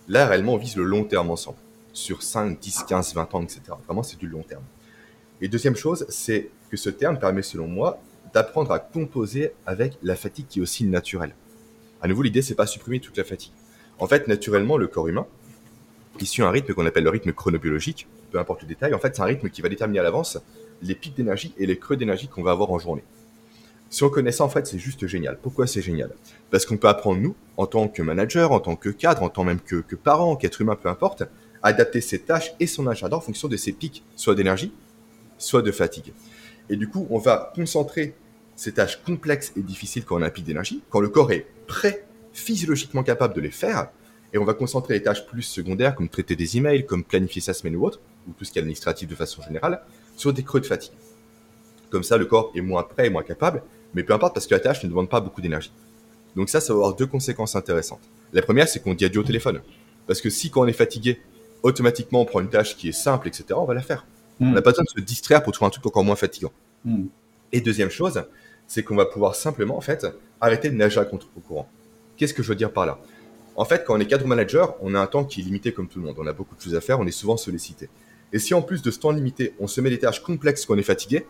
Là, 0.07 0.25
réellement, 0.25 0.55
on 0.55 0.57
vise 0.57 0.75
le 0.75 0.85
long 0.85 1.03
terme 1.03 1.29
ensemble. 1.29 1.59
Sur 1.93 2.23
5, 2.23 2.59
10, 2.59 2.85
15, 2.89 3.13
20 3.13 3.35
ans, 3.35 3.43
etc. 3.43 3.61
Vraiment, 3.85 4.01
c'est 4.01 4.17
du 4.17 4.27
long 4.27 4.41
terme. 4.41 4.63
Et 5.39 5.49
deuxième 5.49 5.75
chose, 5.75 6.07
c'est 6.09 6.49
que 6.71 6.75
ce 6.77 6.89
terme 6.89 7.19
permet, 7.19 7.43
selon 7.43 7.67
moi, 7.67 8.01
d'apprendre 8.33 8.71
à 8.71 8.79
composer 8.79 9.51
avec 9.67 9.99
la 10.01 10.15
fatigue 10.15 10.47
qui 10.49 10.57
est 10.57 10.63
aussi 10.63 10.85
naturelle. 10.85 11.35
À 12.01 12.07
nouveau, 12.07 12.23
l'idée, 12.23 12.41
c'est 12.41 12.55
pas 12.55 12.65
supprimer 12.65 12.99
toute 12.99 13.17
la 13.17 13.23
fatigue. 13.23 13.53
En 13.99 14.07
fait, 14.07 14.27
naturellement, 14.27 14.77
le 14.77 14.87
corps 14.87 15.07
humain, 15.07 15.27
il 16.21 16.25
suit 16.25 16.43
un 16.43 16.51
rythme 16.51 16.73
qu'on 16.73 16.85
appelle 16.85 17.03
le 17.03 17.09
rythme 17.09 17.33
chronobiologique, 17.33 18.07
peu 18.31 18.39
importe 18.39 18.61
le 18.61 18.67
détail. 18.67 18.93
En 18.93 18.99
fait, 18.99 19.15
c'est 19.15 19.21
un 19.21 19.25
rythme 19.25 19.49
qui 19.49 19.61
va 19.61 19.69
déterminer 19.69 19.99
à 19.99 20.03
l'avance 20.03 20.37
les 20.81 20.95
pics 20.95 21.15
d'énergie 21.15 21.53
et 21.57 21.65
les 21.65 21.77
creux 21.77 21.97
d'énergie 21.97 22.27
qu'on 22.27 22.43
va 22.43 22.51
avoir 22.51 22.71
en 22.71 22.79
journée. 22.79 23.03
Si 23.89 24.03
on 24.03 24.09
connaît 24.09 24.31
ça, 24.31 24.43
en 24.43 24.49
fait, 24.49 24.67
c'est 24.67 24.77
juste 24.77 25.07
génial. 25.07 25.39
Pourquoi 25.41 25.65
c'est 25.65 25.81
génial? 25.81 26.11
Parce 26.51 26.65
qu'on 26.65 26.77
peut 26.77 26.87
apprendre, 26.87 27.19
nous, 27.19 27.35
en 27.57 27.65
tant 27.65 27.87
que 27.87 28.03
manager, 28.03 28.51
en 28.51 28.59
tant 28.59 28.75
que 28.75 28.89
cadre, 28.89 29.23
en 29.23 29.29
tant 29.29 29.43
même 29.43 29.59
que, 29.59 29.77
que 29.77 29.95
parent, 29.95 30.35
qu'être 30.35 30.61
humain, 30.61 30.75
peu 30.75 30.89
importe, 30.89 31.23
à 31.63 31.69
adapter 31.69 31.99
ses 31.99 32.19
tâches 32.19 32.53
et 32.59 32.67
son 32.67 32.85
agenda 32.87 33.17
en 33.17 33.21
fonction 33.21 33.47
de 33.47 33.57
ses 33.57 33.71
pics, 33.71 34.03
soit 34.15 34.35
d'énergie, 34.35 34.71
soit 35.39 35.63
de 35.63 35.71
fatigue. 35.71 36.13
Et 36.69 36.75
du 36.75 36.87
coup, 36.87 37.07
on 37.09 37.17
va 37.17 37.51
concentrer 37.55 38.15
ces 38.55 38.73
tâches 38.73 39.01
complexes 39.03 39.53
et 39.55 39.61
difficiles 39.61 40.05
quand 40.05 40.19
on 40.19 40.21
a 40.21 40.27
un 40.27 40.29
pic 40.29 40.45
d'énergie, 40.45 40.83
quand 40.89 40.99
le 40.99 41.09
corps 41.09 41.31
est 41.31 41.47
prêt, 41.65 42.05
physiologiquement 42.31 43.03
capable 43.03 43.33
de 43.33 43.41
les 43.41 43.51
faire, 43.51 43.89
et 44.33 44.37
on 44.37 44.45
va 44.45 44.53
concentrer 44.53 44.95
les 44.95 45.03
tâches 45.03 45.25
plus 45.25 45.41
secondaires, 45.41 45.95
comme 45.95 46.09
traiter 46.09 46.35
des 46.35 46.57
emails, 46.57 46.85
comme 46.85 47.03
planifier 47.03 47.41
sa 47.41 47.53
semaine 47.53 47.75
ou 47.75 47.85
autre, 47.85 47.99
ou 48.27 48.33
tout 48.33 48.45
ce 48.45 48.51
qui 48.51 48.59
est 48.59 48.61
administratif 48.61 49.07
de 49.07 49.15
façon 49.15 49.41
générale, 49.41 49.81
sur 50.15 50.33
des 50.33 50.43
creux 50.43 50.59
de 50.59 50.65
fatigue. 50.65 50.93
Comme 51.89 52.03
ça, 52.03 52.17
le 52.17 52.25
corps 52.25 52.51
est 52.55 52.61
moins 52.61 52.83
prêt 52.83 53.07
et 53.07 53.09
moins 53.09 53.23
capable, 53.23 53.63
mais 53.93 54.03
peu 54.03 54.13
importe 54.13 54.33
parce 54.35 54.45
que 54.45 54.53
la 54.53 54.59
tâche 54.59 54.83
ne 54.83 54.89
demande 54.89 55.09
pas 55.09 55.19
beaucoup 55.19 55.41
d'énergie. 55.41 55.71
Donc 56.35 56.49
ça, 56.49 56.61
ça 56.61 56.73
va 56.73 56.79
avoir 56.79 56.95
deux 56.95 57.07
conséquences 57.07 57.55
intéressantes. 57.55 58.01
La 58.33 58.41
première, 58.41 58.67
c'est 58.67 58.79
qu'on 58.79 58.93
dit 58.93 59.05
adieu 59.05 59.21
au 59.21 59.23
téléphone. 59.23 59.61
Parce 60.05 60.21
que 60.21 60.29
si 60.29 60.51
quand 60.51 60.61
on 60.61 60.67
est 60.67 60.73
fatigué, 60.73 61.19
automatiquement 61.63 62.21
on 62.21 62.25
prend 62.25 62.39
une 62.39 62.49
tâche 62.49 62.77
qui 62.77 62.89
est 62.89 62.93
simple, 62.93 63.27
etc., 63.27 63.45
on 63.53 63.65
va 63.65 63.73
la 63.73 63.81
faire. 63.81 64.05
Mm. 64.39 64.49
On 64.49 64.51
n'a 64.51 64.61
pas 64.61 64.71
besoin 64.71 64.83
de 64.83 64.89
se 64.89 65.03
distraire 65.03 65.41
pour 65.41 65.53
trouver 65.53 65.67
un 65.67 65.71
truc 65.71 65.85
encore 65.87 66.03
moins 66.03 66.15
fatigant. 66.15 66.51
Mm. 66.85 67.05
Et 67.51 67.61
deuxième 67.61 67.89
chose, 67.89 68.23
c'est 68.67 68.83
qu'on 68.83 68.95
va 68.95 69.05
pouvoir 69.05 69.33
simplement, 69.35 69.77
en 69.77 69.81
fait, 69.81 70.05
arrêter 70.39 70.69
de 70.69 70.75
nager 70.75 70.99
à 70.99 71.05
contre-courant. 71.05 71.67
Qu'est-ce 72.15 72.33
que 72.33 72.43
je 72.43 72.49
veux 72.49 72.55
dire 72.55 72.71
par 72.71 72.85
là? 72.85 72.99
En 73.59 73.65
fait, 73.65 73.83
quand 73.83 73.97
on 73.97 73.99
est 73.99 74.05
cadre 74.05 74.25
manager, 74.25 74.77
on 74.79 74.95
a 74.95 74.99
un 75.01 75.05
temps 75.05 75.25
qui 75.25 75.41
est 75.41 75.43
limité 75.43 75.73
comme 75.73 75.89
tout 75.89 75.99
le 75.99 76.05
monde. 76.05 76.15
On 76.17 76.25
a 76.27 76.31
beaucoup 76.31 76.55
de 76.55 76.61
choses 76.61 76.75
à 76.75 76.79
faire, 76.79 76.97
on 77.01 77.05
est 77.05 77.11
souvent 77.11 77.35
sollicité. 77.35 77.89
Et 78.31 78.39
si 78.39 78.53
en 78.53 78.61
plus 78.61 78.81
de 78.81 78.89
ce 78.89 78.99
temps 78.99 79.11
limité, 79.11 79.53
on 79.59 79.67
se 79.67 79.81
met 79.81 79.89
des 79.89 79.99
tâches 79.99 80.23
complexes 80.23 80.65
quand 80.65 80.75
on 80.75 80.77
est 80.77 80.81
fatigué, 80.81 81.25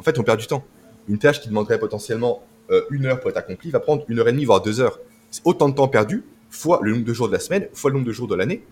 en 0.00 0.02
fait, 0.02 0.18
on 0.18 0.24
perd 0.24 0.40
du 0.40 0.48
temps. 0.48 0.64
Une 1.06 1.20
tâche 1.20 1.40
qui 1.40 1.48
demanderait 1.48 1.78
potentiellement 1.78 2.42
euh, 2.72 2.82
une 2.90 3.06
heure 3.06 3.20
pour 3.20 3.30
être 3.30 3.36
accomplie 3.36 3.70
va 3.70 3.78
prendre 3.78 4.04
une 4.08 4.18
heure 4.18 4.26
et 4.26 4.32
demie, 4.32 4.46
voire 4.46 4.62
deux 4.62 4.80
heures. 4.80 4.98
C'est 5.30 5.42
autant 5.44 5.68
de 5.68 5.76
temps 5.76 5.86
perdu, 5.86 6.24
fois 6.50 6.80
le 6.82 6.90
nombre 6.90 7.04
de 7.04 7.12
jours 7.12 7.28
de 7.28 7.34
la 7.34 7.38
semaine, 7.38 7.68
fois 7.72 7.90
le 7.90 7.94
nombre 7.94 8.08
de 8.08 8.12
jours 8.12 8.26
de 8.26 8.34
l'année, 8.34 8.64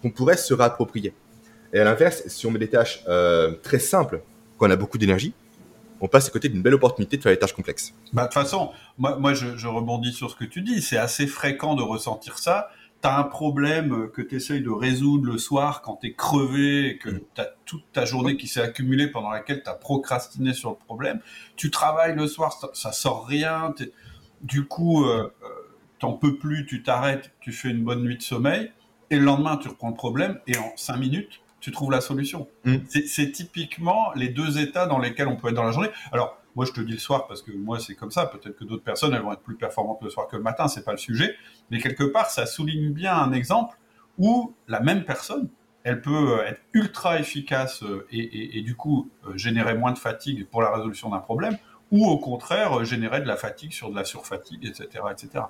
qu'on 0.00 0.10
pourrait 0.10 0.36
se 0.36 0.54
réapproprier. 0.54 1.14
Et 1.72 1.80
à 1.80 1.84
l'inverse, 1.84 2.22
si 2.28 2.46
on 2.46 2.52
met 2.52 2.60
des 2.60 2.68
tâches 2.68 3.02
euh, 3.08 3.56
très 3.64 3.80
simples, 3.80 4.22
quand 4.58 4.68
on 4.68 4.70
a 4.70 4.76
beaucoup 4.76 4.96
d'énergie, 4.96 5.34
on 6.02 6.08
passe 6.08 6.28
à 6.28 6.30
côté 6.30 6.48
d'une 6.48 6.62
belle 6.62 6.74
opportunité 6.74 7.16
de 7.16 7.22
faire 7.22 7.32
des 7.32 7.38
tâches 7.38 7.54
complexes. 7.54 7.94
Bah, 8.12 8.22
de 8.22 8.26
toute 8.26 8.34
façon, 8.34 8.70
moi, 8.98 9.16
moi 9.16 9.32
je, 9.32 9.56
je 9.56 9.66
rebondis 9.66 10.12
sur 10.12 10.30
ce 10.30 10.36
que 10.36 10.44
tu 10.44 10.60
dis. 10.60 10.82
C'est 10.82 10.98
assez 10.98 11.26
fréquent 11.26 11.74
de 11.74 11.82
ressentir 11.82 12.38
ça 12.38 12.68
tu 13.02 13.08
as 13.08 13.18
un 13.18 13.24
problème 13.24 14.08
que 14.10 14.22
tu 14.22 14.36
essayes 14.36 14.62
de 14.62 14.70
résoudre 14.70 15.26
le 15.26 15.36
soir 15.36 15.82
quand 15.82 15.96
tu 15.96 16.08
es 16.08 16.12
crevé 16.14 16.86
et 16.86 16.98
que 16.98 17.10
mm. 17.10 17.20
tu 17.34 17.40
as 17.40 17.48
toute 17.64 17.84
ta 17.92 18.04
journée 18.04 18.36
qui 18.36 18.46
s'est 18.46 18.60
accumulée 18.60 19.08
pendant 19.08 19.30
laquelle 19.30 19.62
tu 19.62 19.68
as 19.68 19.74
procrastiné 19.74 20.54
sur 20.54 20.70
le 20.70 20.76
problème, 20.76 21.20
tu 21.56 21.70
travailles 21.70 22.14
le 22.14 22.26
soir, 22.28 22.56
ça, 22.72 22.92
sort 22.92 23.26
rien, 23.26 23.74
du 24.42 24.66
coup, 24.66 25.04
euh, 25.04 25.32
euh, 25.42 25.48
t'en 25.98 26.12
peux 26.12 26.36
plus, 26.36 26.64
tu 26.64 26.82
t'arrêtes, 26.82 27.32
tu 27.40 27.52
fais 27.52 27.70
une 27.70 27.82
bonne 27.82 28.02
nuit 28.02 28.16
de 28.16 28.22
sommeil, 28.22 28.72
et 29.10 29.16
le 29.16 29.24
lendemain, 29.24 29.56
tu 29.56 29.68
reprends 29.68 29.90
le 29.90 29.94
problème, 29.94 30.38
et 30.46 30.56
en 30.56 30.72
cinq 30.76 30.96
minutes, 30.96 31.41
tu 31.62 31.70
trouves 31.70 31.92
la 31.92 32.02
solution. 32.02 32.48
Mm. 32.64 32.76
C'est 33.06 33.30
typiquement 33.30 34.12
les 34.14 34.28
deux 34.28 34.58
états 34.58 34.86
dans 34.86 34.98
lesquels 34.98 35.28
on 35.28 35.36
peut 35.36 35.48
être 35.48 35.54
dans 35.54 35.62
la 35.62 35.70
journée. 35.70 35.90
Alors, 36.10 36.36
moi, 36.56 36.66
je 36.66 36.72
te 36.72 36.80
dis 36.80 36.92
le 36.92 36.98
soir 36.98 37.26
parce 37.28 37.40
que 37.40 37.52
moi, 37.52 37.78
c'est 37.78 37.94
comme 37.94 38.10
ça. 38.10 38.26
Peut-être 38.26 38.56
que 38.56 38.64
d'autres 38.64 38.82
personnes, 38.82 39.14
elles 39.14 39.22
vont 39.22 39.32
être 39.32 39.40
plus 39.40 39.54
performantes 39.54 40.00
le 40.02 40.10
soir 40.10 40.26
que 40.26 40.36
le 40.36 40.42
matin. 40.42 40.66
C'est 40.66 40.84
pas 40.84 40.90
le 40.90 40.98
sujet. 40.98 41.34
Mais 41.70 41.78
quelque 41.78 42.02
part, 42.02 42.30
ça 42.30 42.46
souligne 42.46 42.90
bien 42.90 43.14
un 43.14 43.32
exemple 43.32 43.78
où 44.18 44.52
la 44.66 44.80
même 44.80 45.04
personne, 45.04 45.48
elle 45.84 46.02
peut 46.02 46.40
euh, 46.40 46.46
être 46.46 46.60
ultra 46.72 47.18
efficace 47.18 47.82
euh, 47.84 48.06
et, 48.10 48.60
du 48.60 48.74
coup 48.74 49.08
euh, 49.26 49.36
générer 49.36 49.74
moins 49.74 49.92
de 49.92 49.98
fatigue 49.98 50.46
pour 50.48 50.62
la 50.62 50.70
résolution 50.70 51.10
d'un 51.10 51.18
problème, 51.18 51.56
ou 51.92 52.06
au 52.06 52.18
contraire 52.18 52.84
générer 52.84 53.20
de 53.20 53.26
la 53.26 53.36
fatigue 53.36 53.72
sur 53.72 53.90
de 53.90 53.96
la 53.96 54.04
surfatigue, 54.04 54.66
etc., 54.66 55.04
etc. 55.10 55.44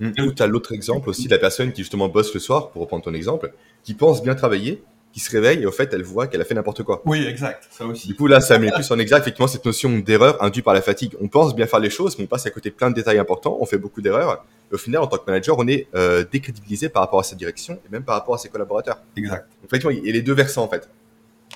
Mmh. 0.00 0.12
Tu 0.34 0.42
as 0.42 0.46
l'autre 0.46 0.72
exemple 0.72 1.10
aussi, 1.10 1.28
la 1.28 1.38
personne 1.38 1.72
qui 1.72 1.82
justement 1.82 2.08
bosse 2.08 2.32
le 2.32 2.40
soir, 2.40 2.70
pour 2.70 2.82
reprendre 2.82 3.04
ton 3.04 3.14
exemple, 3.14 3.52
qui 3.82 3.94
pense 3.94 4.22
bien 4.22 4.34
travailler, 4.34 4.82
qui 5.12 5.20
se 5.20 5.30
réveille 5.30 5.62
et 5.62 5.66
au 5.66 5.72
fait 5.72 5.92
elle 5.92 6.02
voit 6.02 6.26
qu'elle 6.26 6.40
a 6.40 6.44
fait 6.44 6.54
n'importe 6.54 6.82
quoi. 6.82 7.02
Oui, 7.04 7.24
exact, 7.26 7.66
ça 7.70 7.86
aussi. 7.86 8.08
Du 8.08 8.14
coup 8.14 8.26
là, 8.26 8.40
ça 8.40 8.58
met 8.58 8.70
plus 8.70 8.90
en 8.90 8.98
exact 8.98 9.20
effectivement 9.20 9.46
cette 9.46 9.64
notion 9.64 9.98
d'erreur 9.98 10.42
induite 10.42 10.64
par 10.64 10.74
la 10.74 10.82
fatigue. 10.82 11.14
On 11.20 11.28
pense 11.28 11.54
bien 11.54 11.66
faire 11.66 11.80
les 11.80 11.90
choses, 11.90 12.18
mais 12.18 12.24
on 12.24 12.28
passe 12.28 12.46
à 12.46 12.50
côté 12.50 12.70
de 12.70 12.74
plein 12.74 12.90
de 12.90 12.94
détails 12.94 13.18
importants, 13.18 13.56
on 13.60 13.66
fait 13.66 13.78
beaucoup 13.78 14.02
d'erreurs. 14.02 14.44
Et 14.70 14.74
au 14.74 14.78
final, 14.78 15.02
en 15.02 15.06
tant 15.06 15.16
que 15.16 15.24
manager, 15.26 15.56
on 15.58 15.66
est 15.66 15.88
euh, 15.94 16.24
décrédibilisé 16.30 16.88
par 16.88 17.02
rapport 17.02 17.20
à 17.20 17.22
sa 17.22 17.36
direction 17.36 17.80
et 17.86 17.90
même 17.90 18.04
par 18.04 18.14
rapport 18.14 18.34
à 18.34 18.38
ses 18.38 18.48
collaborateurs. 18.48 19.00
Exact. 19.16 19.48
Donc, 19.48 19.64
effectivement, 19.64 19.90
il 19.90 20.06
y 20.06 20.10
a 20.10 20.12
les 20.12 20.22
deux 20.22 20.34
versants 20.34 20.64
en 20.64 20.68
fait. 20.68 20.90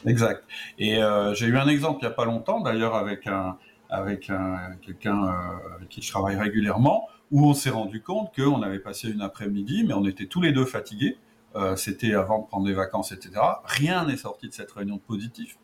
Exact. 0.06 0.42
Et 0.78 1.02
euh, 1.02 1.34
j'ai 1.34 1.46
eu 1.46 1.56
un 1.56 1.68
exemple 1.68 1.98
il 2.02 2.04
y 2.04 2.08
a 2.08 2.12
pas 2.12 2.24
longtemps 2.24 2.60
d'ailleurs 2.60 2.94
avec 2.94 3.26
un 3.26 3.56
avec 3.90 4.30
un, 4.30 4.58
quelqu'un 4.80 5.24
euh, 5.24 5.76
avec 5.76 5.88
qui 5.90 6.00
je 6.00 6.10
travaille 6.10 6.36
régulièrement 6.36 7.08
où 7.30 7.46
on 7.46 7.54
s'est 7.54 7.70
rendu 7.70 8.02
compte 8.02 8.34
qu'on 8.34 8.62
avait 8.62 8.78
passé 8.78 9.08
une 9.08 9.22
après-midi, 9.22 9.84
mais 9.86 9.94
on 9.94 10.06
était 10.06 10.26
tous 10.26 10.40
les 10.40 10.52
deux 10.52 10.66
fatigués. 10.66 11.16
Euh, 11.54 11.76
c'était 11.76 12.14
avant 12.14 12.40
de 12.40 12.46
prendre 12.46 12.66
des 12.66 12.72
vacances, 12.72 13.12
etc. 13.12 13.40
Rien 13.64 14.06
n'est 14.06 14.16
sorti 14.16 14.48
de 14.48 14.54
cette 14.54 14.72
réunion 14.72 14.96
de 14.96 15.00
positif. 15.00 15.58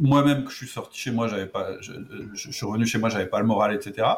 Moi-même, 0.00 0.44
que 0.44 0.50
je 0.50 0.56
suis 0.56 0.66
sorti 0.66 0.98
chez 0.98 1.12
moi, 1.12 1.28
j'avais 1.28 1.46
pas, 1.46 1.80
je, 1.80 2.50
suis 2.50 2.66
revenu 2.66 2.84
chez 2.84 2.98
moi, 2.98 3.08
j'avais 3.08 3.28
pas 3.28 3.38
le 3.38 3.46
moral, 3.46 3.72
etc. 3.72 4.08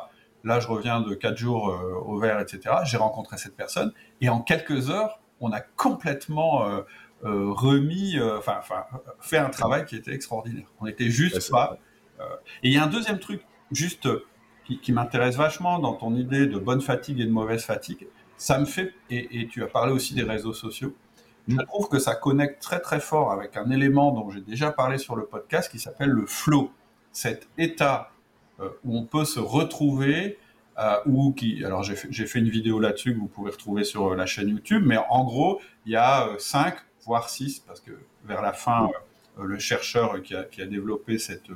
Là, 0.43 0.61
je 0.61 0.69
reviens 0.69 1.03
de 1.03 1.15
quatre 1.15 1.37
jours 1.37 1.69
euh, 1.69 1.95
au 2.07 2.19
vert, 2.19 2.41
etc. 2.41 2.77
J'ai 2.85 2.97
rencontré 2.97 3.37
cette 3.37 3.57
personne 3.57 3.93
et 4.23 4.29
en 4.31 4.41
quelques 4.41 4.91
heures, 4.91 5.21
on 5.41 5.53
a 5.53 5.61
complètement 5.61 6.67
euh, 6.67 6.83
remis, 7.23 8.19
enfin, 8.39 8.61
fait 9.21 9.37
un 9.37 9.51
travail 9.51 9.85
qui 9.85 9.97
était 9.97 10.15
extraordinaire. 10.15 10.67
On 10.81 10.87
était 10.87 11.11
juste 11.11 11.51
pas. 11.51 11.79
et 12.63 12.69
il 12.69 12.73
y 12.73 12.79
a 12.79 12.85
un 12.85 12.89
deuxième 12.89 13.19
truc, 13.19 13.43
juste 13.71 14.09
qui, 14.65 14.81
qui 14.81 14.93
m'intéresse 14.93 15.37
vachement 15.37 15.79
dans 15.79 15.93
ton 15.93 16.15
idée 16.15 16.47
de 16.47 16.59
bonne 16.59 16.81
fatigue 16.81 17.21
et 17.21 17.27
de 17.27 17.31
mauvaise 17.31 17.65
fatigue, 17.65 18.07
ça 18.37 18.59
me 18.59 18.65
fait, 18.65 18.95
et, 19.11 19.49
tu 19.49 19.63
as 19.63 19.67
parlé 19.67 19.93
aussi 19.93 20.15
des 20.15 20.23
réseaux 20.23 20.53
sociaux, 20.53 20.95
je 21.49 21.57
trouve 21.57 21.89
que 21.89 21.99
ça 21.99 22.15
connecte 22.15 22.61
très 22.61 22.81
très 22.81 23.01
fort 23.01 23.31
avec 23.31 23.57
un 23.57 23.71
élément 23.71 24.11
dont 24.13 24.31
j'ai 24.31 24.41
déjà 24.41 24.73
parlé 24.73 24.99
sur 24.99 25.15
le 25.15 25.27
podcast 25.27 25.71
qui 25.71 25.79
s'appelle 25.79 26.11
le 26.11 26.27
flow. 26.27 26.73
Cet 27.13 27.49
état 27.57 28.11
euh, 28.61 28.69
où 28.85 28.97
on 28.99 29.05
peut 29.05 29.25
se 29.25 29.39
retrouver, 29.39 30.39
euh, 30.79 30.97
ou 31.07 31.33
qui, 31.33 31.65
alors 31.65 31.83
j'ai 31.83 31.95
fait, 31.95 32.39
une 32.39 32.49
vidéo 32.49 32.81
là-dessus 32.81 33.15
que 33.15 33.19
vous 33.19 33.29
pouvez 33.29 33.51
retrouver 33.53 33.85
sur 33.85 34.13
euh, 34.13 34.17
la 34.17 34.27
chaîne 34.27 34.49
YouTube, 34.49 34.83
mais 34.85 34.99
en 35.09 35.25
gros, 35.25 35.61
il 35.87 35.93
y 35.93 35.97
a 35.97 36.29
cinq, 36.39 36.77
voire 37.05 37.31
six, 37.31 37.61
parce 37.61 37.81
que 37.81 37.93
vers 38.25 38.43
la 38.43 38.53
fin, 38.53 38.91
le 39.41 39.59
chercheur 39.59 40.21
qui 40.23 40.35
a, 40.35 40.43
qui 40.45 40.63
a 40.63 40.67
développé 40.67 41.19
cette 41.19 41.49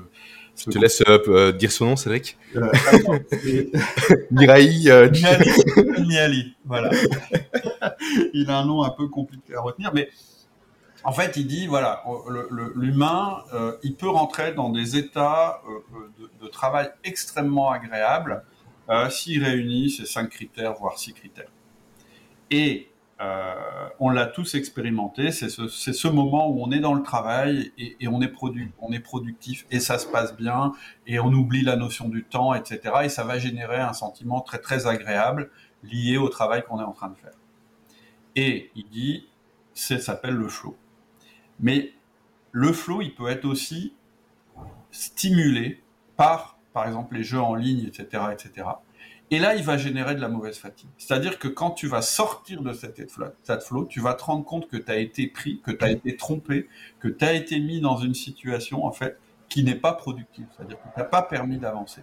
je 0.66 0.70
te 0.70 0.78
laisse 0.78 1.02
euh, 1.08 1.18
euh, 1.28 1.52
dire 1.52 1.72
son 1.72 1.86
nom, 1.86 1.96
Cédric. 1.96 2.36
Euh, 2.56 2.70
Mirai 4.30 4.68
euh, 4.88 5.10
Niali, 6.00 6.54
voilà. 6.64 6.90
il 8.34 8.50
a 8.50 8.58
un 8.58 8.66
nom 8.66 8.82
un 8.82 8.90
peu 8.90 9.08
compliqué 9.08 9.54
à 9.54 9.60
retenir, 9.60 9.92
mais 9.94 10.10
en 11.02 11.12
fait, 11.12 11.36
il 11.36 11.46
dit 11.46 11.66
voilà, 11.66 12.04
l'humain, 12.76 13.38
il 13.82 13.94
peut 13.94 14.10
rentrer 14.10 14.52
dans 14.52 14.68
des 14.68 14.98
états 14.98 15.62
de, 16.18 16.44
de, 16.44 16.50
travail 16.50 16.90
extrêmement 17.04 17.70
agréables 17.70 18.42
s'il 19.08 19.42
réunit 19.42 19.88
ces 19.90 20.04
cinq 20.04 20.28
critères, 20.28 20.74
voire 20.74 20.98
six 20.98 21.14
critères. 21.14 21.48
Et 22.50 22.89
euh, 23.20 23.54
on 23.98 24.08
l'a 24.08 24.26
tous 24.26 24.54
expérimenté. 24.54 25.30
C'est 25.30 25.50
ce, 25.50 26.08
moment 26.08 26.48
où 26.48 26.62
on 26.62 26.70
est 26.70 26.80
dans 26.80 26.94
le 26.94 27.02
travail 27.02 27.72
et, 27.76 28.08
on, 28.08 28.22
est 28.22 28.32
on 28.80 28.92
est 28.92 29.00
productif 29.00 29.66
et 29.70 29.78
ça 29.78 29.98
se 29.98 30.06
passe 30.06 30.34
bien 30.34 30.72
et 31.06 31.20
on 31.20 31.32
oublie 31.32 31.62
la 31.62 31.76
notion 31.76 32.08
du 32.08 32.24
temps, 32.24 32.54
etc. 32.54 32.80
Et 33.04 33.08
ça 33.10 33.24
va 33.24 33.38
générer 33.38 33.78
un 33.78 33.92
sentiment 33.92 34.40
très 34.40 34.58
très 34.58 34.86
agréable 34.86 35.50
lié 35.82 36.16
au 36.16 36.28
travail 36.28 36.62
qu'on 36.62 36.80
est 36.80 36.84
en 36.84 36.92
train 36.92 37.10
de 37.10 37.16
faire. 37.16 37.34
Et 38.36 38.70
il 38.74 38.88
dit, 38.88 39.28
ça 39.74 39.98
s'appelle 39.98 40.34
le 40.34 40.48
flow. 40.48 40.76
Mais 41.58 41.92
le 42.52 42.72
flow, 42.72 43.02
il 43.02 43.14
peut 43.14 43.28
être 43.28 43.44
aussi 43.44 43.94
stimulé 44.90 45.82
par, 46.16 46.58
par 46.72 46.86
exemple, 46.86 47.16
les 47.16 47.22
jeux 47.22 47.40
en 47.40 47.54
ligne, 47.54 47.86
etc., 47.86 48.24
etc. 48.32 48.66
Et 49.32 49.38
là, 49.38 49.54
il 49.54 49.62
va 49.62 49.76
générer 49.76 50.16
de 50.16 50.20
la 50.20 50.28
mauvaise 50.28 50.58
fatigue. 50.58 50.88
C'est-à-dire 50.98 51.38
que 51.38 51.46
quand 51.46 51.70
tu 51.70 51.86
vas 51.86 52.02
sortir 52.02 52.62
de 52.62 52.72
cet 52.72 52.98
état 52.98 53.56
de 53.56 53.62
flow, 53.62 53.84
tu 53.84 54.00
vas 54.00 54.14
te 54.14 54.24
rendre 54.24 54.44
compte 54.44 54.68
que 54.68 54.76
tu 54.76 54.90
as 54.90 54.98
été 54.98 55.28
pris, 55.28 55.60
que 55.60 55.70
tu 55.70 55.84
as 55.84 55.90
été 55.90 56.16
trompé, 56.16 56.68
que 56.98 57.06
tu 57.06 57.24
as 57.24 57.32
été 57.34 57.60
mis 57.60 57.80
dans 57.80 57.96
une 57.96 58.14
situation, 58.14 58.84
en 58.84 58.90
fait, 58.90 59.18
qui 59.48 59.62
n'est 59.62 59.76
pas 59.76 59.92
productive. 59.92 60.46
C'est-à-dire 60.56 60.78
que 60.78 60.88
tu 60.92 60.98
n'as 60.98 61.04
pas 61.04 61.22
permis 61.22 61.58
d'avancer. 61.58 62.02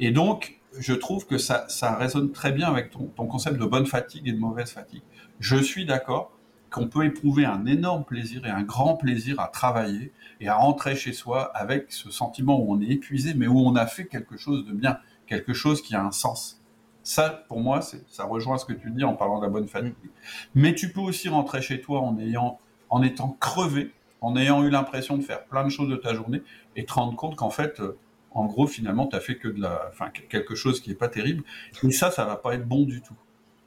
Et 0.00 0.10
donc, 0.10 0.60
je 0.78 0.94
trouve 0.94 1.26
que 1.26 1.38
ça, 1.38 1.66
ça 1.68 1.94
résonne 1.94 2.32
très 2.32 2.50
bien 2.50 2.66
avec 2.66 2.90
ton, 2.90 3.04
ton 3.06 3.26
concept 3.26 3.58
de 3.58 3.64
bonne 3.64 3.86
fatigue 3.86 4.26
et 4.26 4.32
de 4.32 4.38
mauvaise 4.38 4.72
fatigue. 4.72 5.02
Je 5.38 5.56
suis 5.56 5.86
d'accord 5.86 6.32
qu'on 6.70 6.88
peut 6.88 7.04
éprouver 7.04 7.44
un 7.44 7.66
énorme 7.66 8.04
plaisir 8.04 8.44
et 8.46 8.50
un 8.50 8.62
grand 8.62 8.96
plaisir 8.96 9.38
à 9.38 9.46
travailler 9.46 10.10
et 10.40 10.48
à 10.48 10.56
rentrer 10.56 10.96
chez 10.96 11.12
soi 11.12 11.52
avec 11.54 11.92
ce 11.92 12.10
sentiment 12.10 12.58
où 12.58 12.72
on 12.72 12.80
est 12.80 12.88
épuisé, 12.88 13.34
mais 13.34 13.46
où 13.46 13.58
on 13.58 13.76
a 13.76 13.86
fait 13.86 14.06
quelque 14.06 14.36
chose 14.36 14.66
de 14.66 14.72
bien 14.72 14.98
quelque 15.26 15.52
chose 15.52 15.82
qui 15.82 15.94
a 15.94 16.04
un 16.04 16.10
sens. 16.10 16.62
Ça, 17.04 17.44
pour 17.48 17.60
moi, 17.60 17.80
ça 17.82 18.24
rejoint 18.24 18.58
ce 18.58 18.64
que 18.64 18.72
tu 18.72 18.90
dis 18.90 19.04
en 19.04 19.14
parlant 19.14 19.38
de 19.38 19.44
la 19.44 19.50
bonne 19.50 19.66
fatigue. 19.66 19.92
Mm. 19.92 20.08
Mais 20.54 20.74
tu 20.74 20.92
peux 20.92 21.00
aussi 21.00 21.28
rentrer 21.28 21.60
chez 21.60 21.80
toi 21.80 22.00
en, 22.00 22.18
ayant, 22.18 22.58
en 22.90 23.02
étant 23.02 23.36
crevé, 23.40 23.92
en 24.20 24.36
ayant 24.36 24.62
eu 24.62 24.70
l'impression 24.70 25.16
de 25.16 25.22
faire 25.22 25.44
plein 25.44 25.64
de 25.64 25.68
choses 25.68 25.88
de 25.88 25.96
ta 25.96 26.14
journée 26.14 26.42
et 26.76 26.84
te 26.84 26.92
rendre 26.92 27.16
compte 27.16 27.36
qu'en 27.36 27.50
fait, 27.50 27.80
euh, 27.80 27.98
en 28.30 28.46
gros, 28.46 28.66
finalement, 28.66 29.06
tu 29.06 29.16
as 29.16 29.20
fait 29.20 29.36
que 29.36 29.48
de 29.48 29.60
la, 29.60 29.88
enfin, 29.90 30.10
quelque 30.10 30.54
chose 30.54 30.80
qui 30.80 30.90
n'est 30.90 30.96
pas 30.96 31.08
terrible. 31.08 31.42
Et 31.82 31.90
ça, 31.90 32.10
ça 32.10 32.24
va 32.24 32.36
pas 32.36 32.54
être 32.54 32.66
bon 32.66 32.84
du 32.84 33.02
tout. 33.02 33.16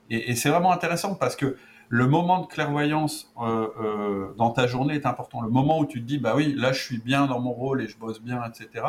Et, 0.09 0.35
c'est 0.35 0.49
vraiment 0.49 0.71
intéressant 0.71 1.15
parce 1.15 1.35
que 1.35 1.57
le 1.89 2.07
moment 2.07 2.39
de 2.39 2.47
clairvoyance 2.47 3.31
euh, 3.39 3.67
euh, 3.79 4.33
dans 4.37 4.51
ta 4.51 4.65
journée 4.65 4.95
est 4.95 5.05
important. 5.05 5.41
Le 5.41 5.49
moment 5.49 5.79
où 5.79 5.85
tu 5.85 6.01
te 6.01 6.05
dis, 6.05 6.19
bah 6.19 6.33
oui, 6.35 6.53
là, 6.55 6.71
je 6.71 6.81
suis 6.81 6.99
bien 6.99 7.27
dans 7.27 7.39
mon 7.39 7.51
rôle 7.51 7.81
et 7.81 7.87
je 7.87 7.97
bosse 7.97 8.21
bien, 8.21 8.41
etc 8.45 8.85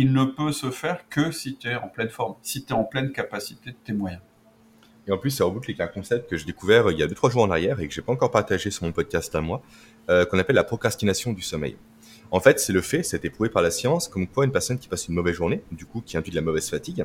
il 0.00 0.14
ne 0.14 0.24
peut 0.24 0.50
se 0.50 0.70
faire 0.70 1.06
que 1.10 1.30
si 1.30 1.56
tu 1.56 1.68
es 1.68 1.76
en 1.76 1.88
pleine 1.88 2.08
forme, 2.08 2.34
si 2.40 2.64
tu 2.64 2.72
es 2.72 2.76
en 2.76 2.84
pleine 2.84 3.12
capacité 3.12 3.70
de 3.70 3.76
tes 3.84 3.92
moyens. 3.92 4.22
Et 5.06 5.12
en 5.12 5.18
plus, 5.18 5.30
c'est 5.30 5.42
reboucle 5.42 5.70
avec 5.70 5.80
un 5.80 5.88
concept 5.88 6.30
que 6.30 6.38
j'ai 6.38 6.46
découvert 6.46 6.86
euh, 6.86 6.92
il 6.92 6.98
y 6.98 7.02
a 7.02 7.06
2-3 7.06 7.30
jours 7.30 7.42
en 7.42 7.50
arrière 7.50 7.80
et 7.80 7.86
que 7.86 7.92
j'ai 7.92 8.00
pas 8.00 8.12
encore 8.12 8.30
partagé 8.30 8.70
sur 8.70 8.84
mon 8.84 8.92
podcast 8.92 9.34
à 9.34 9.42
moi, 9.42 9.60
euh, 10.08 10.24
qu'on 10.24 10.38
appelle 10.38 10.56
la 10.56 10.64
procrastination 10.64 11.34
du 11.34 11.42
sommeil. 11.42 11.76
En 12.30 12.40
fait, 12.40 12.60
c'est 12.60 12.72
le 12.72 12.80
fait, 12.80 13.02
c'est 13.02 13.22
éprouvé 13.26 13.50
par 13.50 13.60
la 13.60 13.70
science, 13.70 14.08
comme 14.08 14.26
quoi 14.26 14.46
une 14.46 14.52
personne 14.52 14.78
qui 14.78 14.88
passe 14.88 15.08
une 15.08 15.14
mauvaise 15.14 15.34
journée, 15.34 15.62
du 15.70 15.84
coup 15.84 16.00
qui 16.00 16.16
induit 16.16 16.30
de 16.30 16.36
la 16.36 16.42
mauvaise 16.42 16.70
fatigue, 16.70 17.04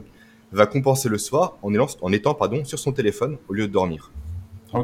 va 0.54 0.66
compenser 0.66 1.10
le 1.10 1.18
soir 1.18 1.58
en, 1.64 1.74
en 1.76 2.12
étant 2.14 2.34
pardon, 2.34 2.64
sur 2.64 2.80
son 2.80 2.94
téléphone 2.94 3.38
au 3.50 3.54
lieu 3.54 3.68
de 3.68 3.74
dormir. 3.74 4.12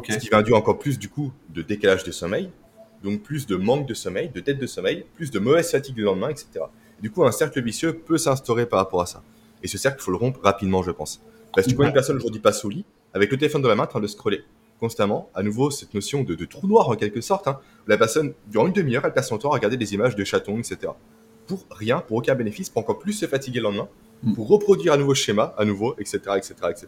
Ce 0.10 0.18
qui 0.18 0.30
va 0.30 0.40
induire 0.40 0.58
encore 0.58 0.80
plus 0.80 1.00
du 1.00 1.08
coup 1.08 1.32
de 1.50 1.62
décalage 1.62 2.04
de 2.04 2.12
sommeil, 2.12 2.50
donc 3.04 3.22
plus 3.22 3.46
de 3.48 3.56
manque 3.56 3.88
de 3.88 3.94
sommeil, 3.94 4.30
de 4.30 4.40
tête 4.42 4.58
de 4.58 4.68
sommeil, 4.68 5.06
plus 5.16 5.32
de 5.32 5.40
mauvaise 5.40 5.70
fatigue 5.72 5.98
le 5.98 6.06
lendemain, 6.06 6.30
etc. 6.30 6.66
Du 7.02 7.12
coup, 7.12 7.26
un 7.26 7.32
cercle 7.32 7.62
vicieux 7.62 7.94
peut 7.94 8.18
s'instaurer 8.18 8.66
par 8.66 8.80
rapport 8.80 9.02
à 9.02 9.06
ça. 9.06 9.24
Et 9.64 9.68
ce 9.68 9.78
cercle, 9.78 9.98
il 10.00 10.04
faut 10.04 10.12
le 10.12 10.18
rompre 10.18 10.40
rapidement, 10.44 10.84
je 10.84 10.92
pense. 10.92 11.22
Parce 11.54 11.66
que 11.66 11.72
tu 11.72 11.76
vois 11.76 11.88
une 11.88 11.94
personne 11.94 12.16
aujourd'hui 12.16 12.40
passe 12.40 12.64
au 12.64 12.70
lit, 12.70 12.86
avec 13.14 13.32
le 13.32 13.38
téléphone 13.38 13.62
dans 13.62 13.70
la 13.70 13.76
main, 13.76 13.84
en 13.84 13.88
train 13.88 14.00
de 14.00 14.08
scroller 14.08 14.44
constamment, 14.82 15.30
à 15.36 15.44
nouveau, 15.44 15.70
cette 15.70 15.94
notion 15.94 16.24
de, 16.24 16.46
trou 16.46 16.68
noir 16.68 16.90
en 16.90 16.96
quelque 16.96 17.22
sorte, 17.22 17.48
hein, 17.48 17.60
où 17.86 17.90
la 17.90 17.98
personne, 17.98 18.34
durant 18.48 18.66
une 18.66 18.74
demi-heure, 18.74 19.06
elle 19.06 19.14
passe 19.14 19.30
son 19.30 19.38
temps 19.38 19.52
à 19.52 19.54
regarder 19.54 19.78
des 19.78 19.94
images 19.94 20.16
de 20.16 20.24
chatons, 20.24 20.58
etc. 20.58 20.92
Pour 21.46 21.68
rien, 21.70 22.00
pour 22.00 22.18
aucun 22.18 22.34
bénéfice, 22.34 22.70
pour 22.70 22.82
encore 22.82 22.98
plus 22.98 23.14
se 23.14 23.28
fatiguer 23.28 23.60
le 23.60 23.66
lendemain, 23.66 23.88
mm. 24.24 24.34
pour 24.34 24.48
reproduire 24.48 24.94
un 24.94 24.98
nouveau 24.98 25.14
schéma, 25.14 25.54
à 25.58 25.66
nouveau, 25.66 25.94
etc., 26.00 26.20
etc., 26.36 26.56
etc. 26.72 26.88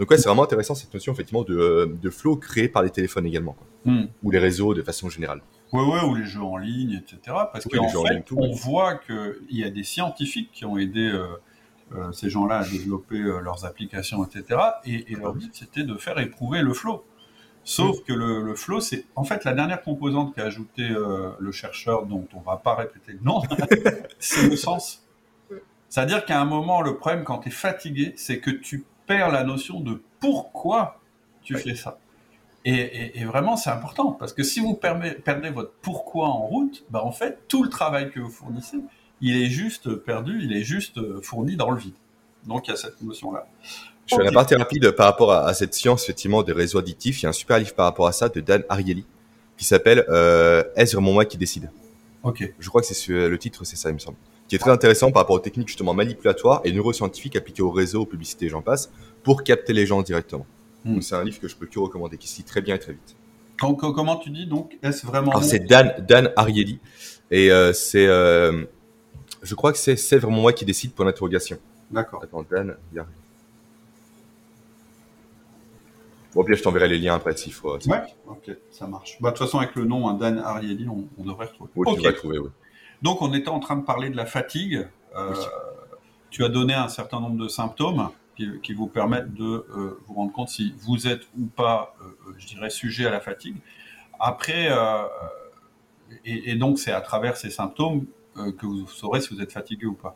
Donc 0.00 0.10
ouais, 0.10 0.16
c'est 0.16 0.28
vraiment 0.28 0.42
intéressant 0.42 0.74
cette 0.74 0.92
notion 0.92 1.12
effectivement 1.12 1.44
de, 1.44 1.96
de 2.02 2.10
flow 2.10 2.34
créé 2.34 2.68
par 2.68 2.82
les 2.82 2.90
téléphones 2.90 3.26
également, 3.26 3.52
quoi. 3.52 3.92
Mm. 3.92 4.08
ou 4.24 4.30
les 4.32 4.40
réseaux 4.40 4.74
de 4.74 4.82
façon 4.82 5.08
générale. 5.08 5.40
Ouais, 5.72 5.82
ouais, 5.82 6.02
ou 6.02 6.14
les 6.14 6.24
jeux 6.24 6.42
en 6.42 6.56
ligne, 6.56 7.00
etc. 7.02 7.36
Parce 7.52 7.66
Oui, 7.66 7.78
qu'en 7.78 8.04
fait, 8.04 8.14
ligne, 8.14 8.22
on 8.36 8.52
voit 8.52 8.96
qu'il 8.96 9.36
y 9.50 9.64
a 9.64 9.70
des 9.70 9.84
scientifiques 9.84 10.50
qui 10.52 10.64
ont 10.64 10.76
aidé 10.76 11.06
euh, 11.06 11.26
euh, 11.92 12.12
ces 12.12 12.28
gens-là 12.28 12.58
à 12.58 12.64
développer 12.64 13.20
euh, 13.20 13.40
leurs 13.40 13.64
applications, 13.64 14.24
etc. 14.24 14.60
Et, 14.84 15.12
et 15.12 15.16
leur 15.16 15.34
but, 15.34 15.54
c'était 15.54 15.84
de 15.84 15.94
faire 15.94 16.18
éprouver 16.18 16.62
le 16.62 16.74
flow. 16.74 17.04
Sauf 17.62 18.02
que 18.04 18.12
le, 18.12 18.42
le 18.42 18.54
flow, 18.54 18.80
c'est 18.80 19.04
en 19.14 19.22
fait 19.22 19.44
la 19.44 19.52
dernière 19.52 19.82
composante 19.82 20.34
qu'a 20.34 20.44
ajouté 20.44 20.88
le 20.88 21.52
chercheur, 21.52 22.06
dont 22.06 22.26
on 22.34 22.40
va 22.40 22.56
pas 22.56 22.74
répéter 22.74 23.12
le 23.12 23.20
nom, 23.20 23.42
c'est 24.18 24.48
le 24.48 24.56
sens. 24.56 25.06
C'est-à-dire 25.90 26.24
qu'à 26.24 26.40
un 26.40 26.46
moment, 26.46 26.80
le 26.80 26.96
problème 26.96 27.22
quand 27.22 27.38
tu 27.38 27.48
es 27.48 27.52
fatigué, 27.52 28.14
c'est 28.16 28.40
que 28.40 28.50
tu 28.50 28.86
perds 29.06 29.30
la 29.30 29.44
notion 29.44 29.80
de 29.80 30.00
pourquoi 30.20 31.00
tu 31.42 31.56
fais 31.56 31.74
ça. 31.74 31.98
Et, 32.64 32.74
et- 32.74 33.20
et 33.20 33.24
vraiment, 33.24 33.56
c'est 33.56 33.70
important, 33.70 34.12
parce 34.12 34.32
que 34.34 34.42
si 34.42 34.60
vous 34.60 34.74
perdez 34.74 35.50
votre 35.50 35.72
pourquoi 35.80 36.28
en 36.28 36.46
route, 36.46 36.84
bah 36.90 37.02
en 37.04 37.12
fait, 37.12 37.38
tout 37.48 37.62
le 37.62 37.70
travail 37.70 38.10
que 38.10 38.20
vous 38.20 38.28
fournissez, 38.30 38.76
il 39.22 39.36
est 39.42 39.48
juste 39.48 39.94
perdu, 39.94 40.40
il 40.42 40.52
est 40.54 40.62
juste 40.62 40.98
euh, 40.98 41.20
fourni 41.22 41.56
dans 41.56 41.70
le 41.70 41.78
vide. 41.78 41.94
Donc 42.46 42.68
il 42.68 42.70
y 42.70 42.74
a 42.74 42.76
cette 42.76 43.00
notion-là. 43.02 43.46
Je 44.06 44.14
fais 44.14 44.20
Ok. 44.22 44.26
un 44.26 44.30
aparté 44.30 44.56
rapide 44.56 44.90
par 44.92 45.06
rapport 45.06 45.32
à, 45.32 45.46
à 45.46 45.54
cette 45.54 45.72
science 45.74 46.02
effectivement 46.04 46.42
des 46.42 46.52
réseaux 46.52 46.78
additifs. 46.78 47.20
Il 47.20 47.24
y 47.24 47.26
a 47.26 47.28
un 47.30 47.32
super 47.32 47.58
livre 47.58 47.74
par 47.74 47.86
rapport 47.86 48.06
à 48.06 48.12
ça 48.12 48.28
de 48.28 48.40
Dan 48.40 48.62
Ariely 48.68 49.04
qui 49.56 49.64
s'appelle 49.64 50.04
euh, 50.08 50.62
Est-ce 50.76 50.96
vraiment 50.96 51.12
moi 51.12 51.24
qui 51.26 51.36
décide? 51.38 51.70
Ok. 52.22 52.52
Je 52.58 52.68
crois 52.68 52.80
que 52.82 52.86
c'est 52.86 52.94
ce- 52.94 53.28
le 53.28 53.38
titre, 53.38 53.64
c'est 53.64 53.76
ça, 53.76 53.88
il 53.90 53.94
me 53.94 53.98
semble. 53.98 54.16
Qui 54.48 54.56
est 54.56 54.58
très 54.58 54.70
intéressant 54.70 55.12
par 55.12 55.22
rapport 55.22 55.36
aux 55.36 55.40
techniques 55.40 55.68
justement 55.68 55.94
manipulatoires 55.94 56.60
et 56.64 56.72
neuroscientifiques 56.72 57.36
appliquées 57.36 57.62
aux 57.62 57.70
réseaux, 57.70 58.02
aux 58.02 58.06
publicités, 58.06 58.48
j'en 58.48 58.62
passe, 58.62 58.90
pour 59.22 59.44
capter 59.44 59.72
les 59.72 59.86
gens 59.86 60.02
directement. 60.02 60.44
C'est 61.00 61.14
un 61.14 61.24
livre 61.24 61.38
que 61.40 61.48
je 61.48 61.56
peux 61.56 61.66
que 61.66 61.78
recommander, 61.78 62.16
qui 62.16 62.26
se 62.28 62.38
lit 62.38 62.44
très 62.44 62.60
bien 62.62 62.74
et 62.74 62.78
très 62.78 62.92
vite. 62.92 63.16
Com- 63.60 63.76
com- 63.76 63.92
comment 63.94 64.16
tu 64.16 64.30
dis 64.30 64.46
donc 64.46 64.78
Est-ce 64.82 65.06
vraiment 65.06 65.30
Alors 65.32 65.44
c'est 65.44 65.60
Dan, 65.60 65.94
Dan 66.08 66.32
Ariely 66.36 66.80
et 67.30 67.52
euh, 67.52 67.72
c'est, 67.74 68.06
euh, 68.06 68.64
je 69.42 69.54
crois 69.54 69.72
que 69.72 69.78
c'est 69.78 69.96
c'est 69.96 70.18
vraiment 70.18 70.40
moi 70.40 70.52
qui 70.54 70.64
décide 70.64 70.92
pour 70.94 71.04
l'interrogation. 71.04 71.58
D'accord. 71.90 72.22
Attends, 72.24 72.42
Dan 72.50 72.76
Ariely. 72.96 73.12
Bon, 76.34 76.44
bien, 76.44 76.54
je 76.56 76.62
t'enverrai 76.62 76.88
les 76.88 76.98
liens 76.98 77.16
après 77.16 77.36
s'il 77.36 77.52
faut. 77.52 77.74
Ouais. 77.76 78.02
Ok, 78.28 78.50
ça 78.70 78.86
marche. 78.86 79.18
Bah, 79.20 79.30
de 79.32 79.36
toute 79.36 79.44
façon, 79.46 79.58
avec 79.58 79.74
le 79.74 79.84
nom 79.84 80.08
hein, 80.08 80.14
Dan 80.14 80.38
Ariely, 80.38 80.88
on, 80.88 81.08
on 81.18 81.24
devrait 81.24 81.46
retrouver. 81.46 81.70
Oui, 81.74 81.86
Ok. 81.88 81.98
tu 81.98 82.04
vas 82.04 82.12
trouver, 82.12 82.38
oui. 82.38 82.48
Donc, 83.02 83.20
on 83.20 83.32
était 83.34 83.48
en 83.48 83.58
train 83.60 83.76
de 83.76 83.82
parler 83.84 84.10
de 84.10 84.16
la 84.16 84.26
fatigue. 84.26 84.86
Euh, 85.16 85.32
Oui. 85.32 85.38
Tu 86.30 86.44
as 86.44 86.48
donné 86.48 86.74
un 86.74 86.86
certain 86.88 87.18
nombre 87.18 87.42
de 87.42 87.48
symptômes 87.48 88.08
qui, 88.62 88.72
vous 88.72 88.86
permettent 88.86 89.34
de 89.34 89.44
euh, 89.44 90.00
vous 90.06 90.14
rendre 90.14 90.32
compte 90.32 90.48
si 90.48 90.74
vous 90.78 91.06
êtes 91.06 91.22
ou 91.38 91.46
pas, 91.46 91.94
euh, 92.00 92.04
euh, 92.28 92.34
je 92.38 92.46
dirais, 92.46 92.70
sujet 92.70 93.06
à 93.06 93.10
la 93.10 93.20
fatigue. 93.20 93.56
Après, 94.18 94.68
et, 96.26 96.54
donc 96.56 96.78
c'est 96.78 96.92
à 96.92 97.00
travers 97.00 97.38
ces 97.38 97.48
symptômes 97.48 98.04
que 98.34 98.66
vous 98.66 98.86
saurez 98.86 99.22
si 99.22 99.34
vous 99.34 99.40
êtes 99.40 99.52
fatigué 99.52 99.86
ou 99.86 99.94
pas. 99.94 100.14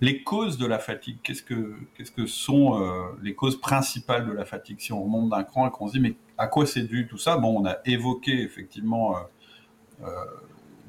Les 0.00 0.24
causes 0.24 0.58
de 0.58 0.66
la 0.66 0.80
fatigue, 0.80 1.18
qu'est-ce 1.22 1.44
que, 1.44 1.76
qu'est-ce 1.94 2.10
que 2.10 2.26
sont 2.26 2.80
les 3.22 3.36
causes 3.36 3.60
principales 3.60 4.26
de 4.26 4.32
la 4.32 4.44
fatigue? 4.44 4.80
Si 4.80 4.92
on 4.92 5.04
remonte 5.04 5.30
d'un 5.30 5.44
cran 5.44 5.68
et 5.68 5.70
qu'on 5.70 5.86
se 5.86 5.92
dit, 5.92 6.00
mais 6.00 6.16
à 6.36 6.48
quoi 6.48 6.66
c'est 6.66 6.82
dû 6.82 7.06
tout 7.06 7.16
ça? 7.16 7.36
Bon, 7.36 7.60
on 7.60 7.64
a 7.64 7.76
évoqué 7.84 8.42
effectivement 8.42 9.14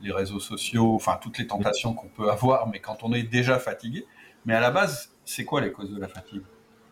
les 0.02 0.12
réseaux 0.12 0.40
sociaux, 0.40 0.96
enfin 0.96 1.20
toutes 1.22 1.38
les 1.38 1.46
tentations 1.46 1.94
qu'on 1.94 2.08
peut 2.08 2.32
avoir, 2.32 2.68
mais 2.68 2.80
quand 2.80 3.04
on 3.04 3.14
est 3.14 3.24
déjà 3.24 3.60
fatigué. 3.60 4.08
Mais 4.46 4.56
à 4.56 4.60
la 4.60 4.72
base, 4.72 5.12
c'est 5.26 5.46
quoi 5.46 5.62
les 5.62 5.72
causes 5.72 5.92
de 5.92 6.00
la 6.00 6.08
fatigue? 6.08 6.42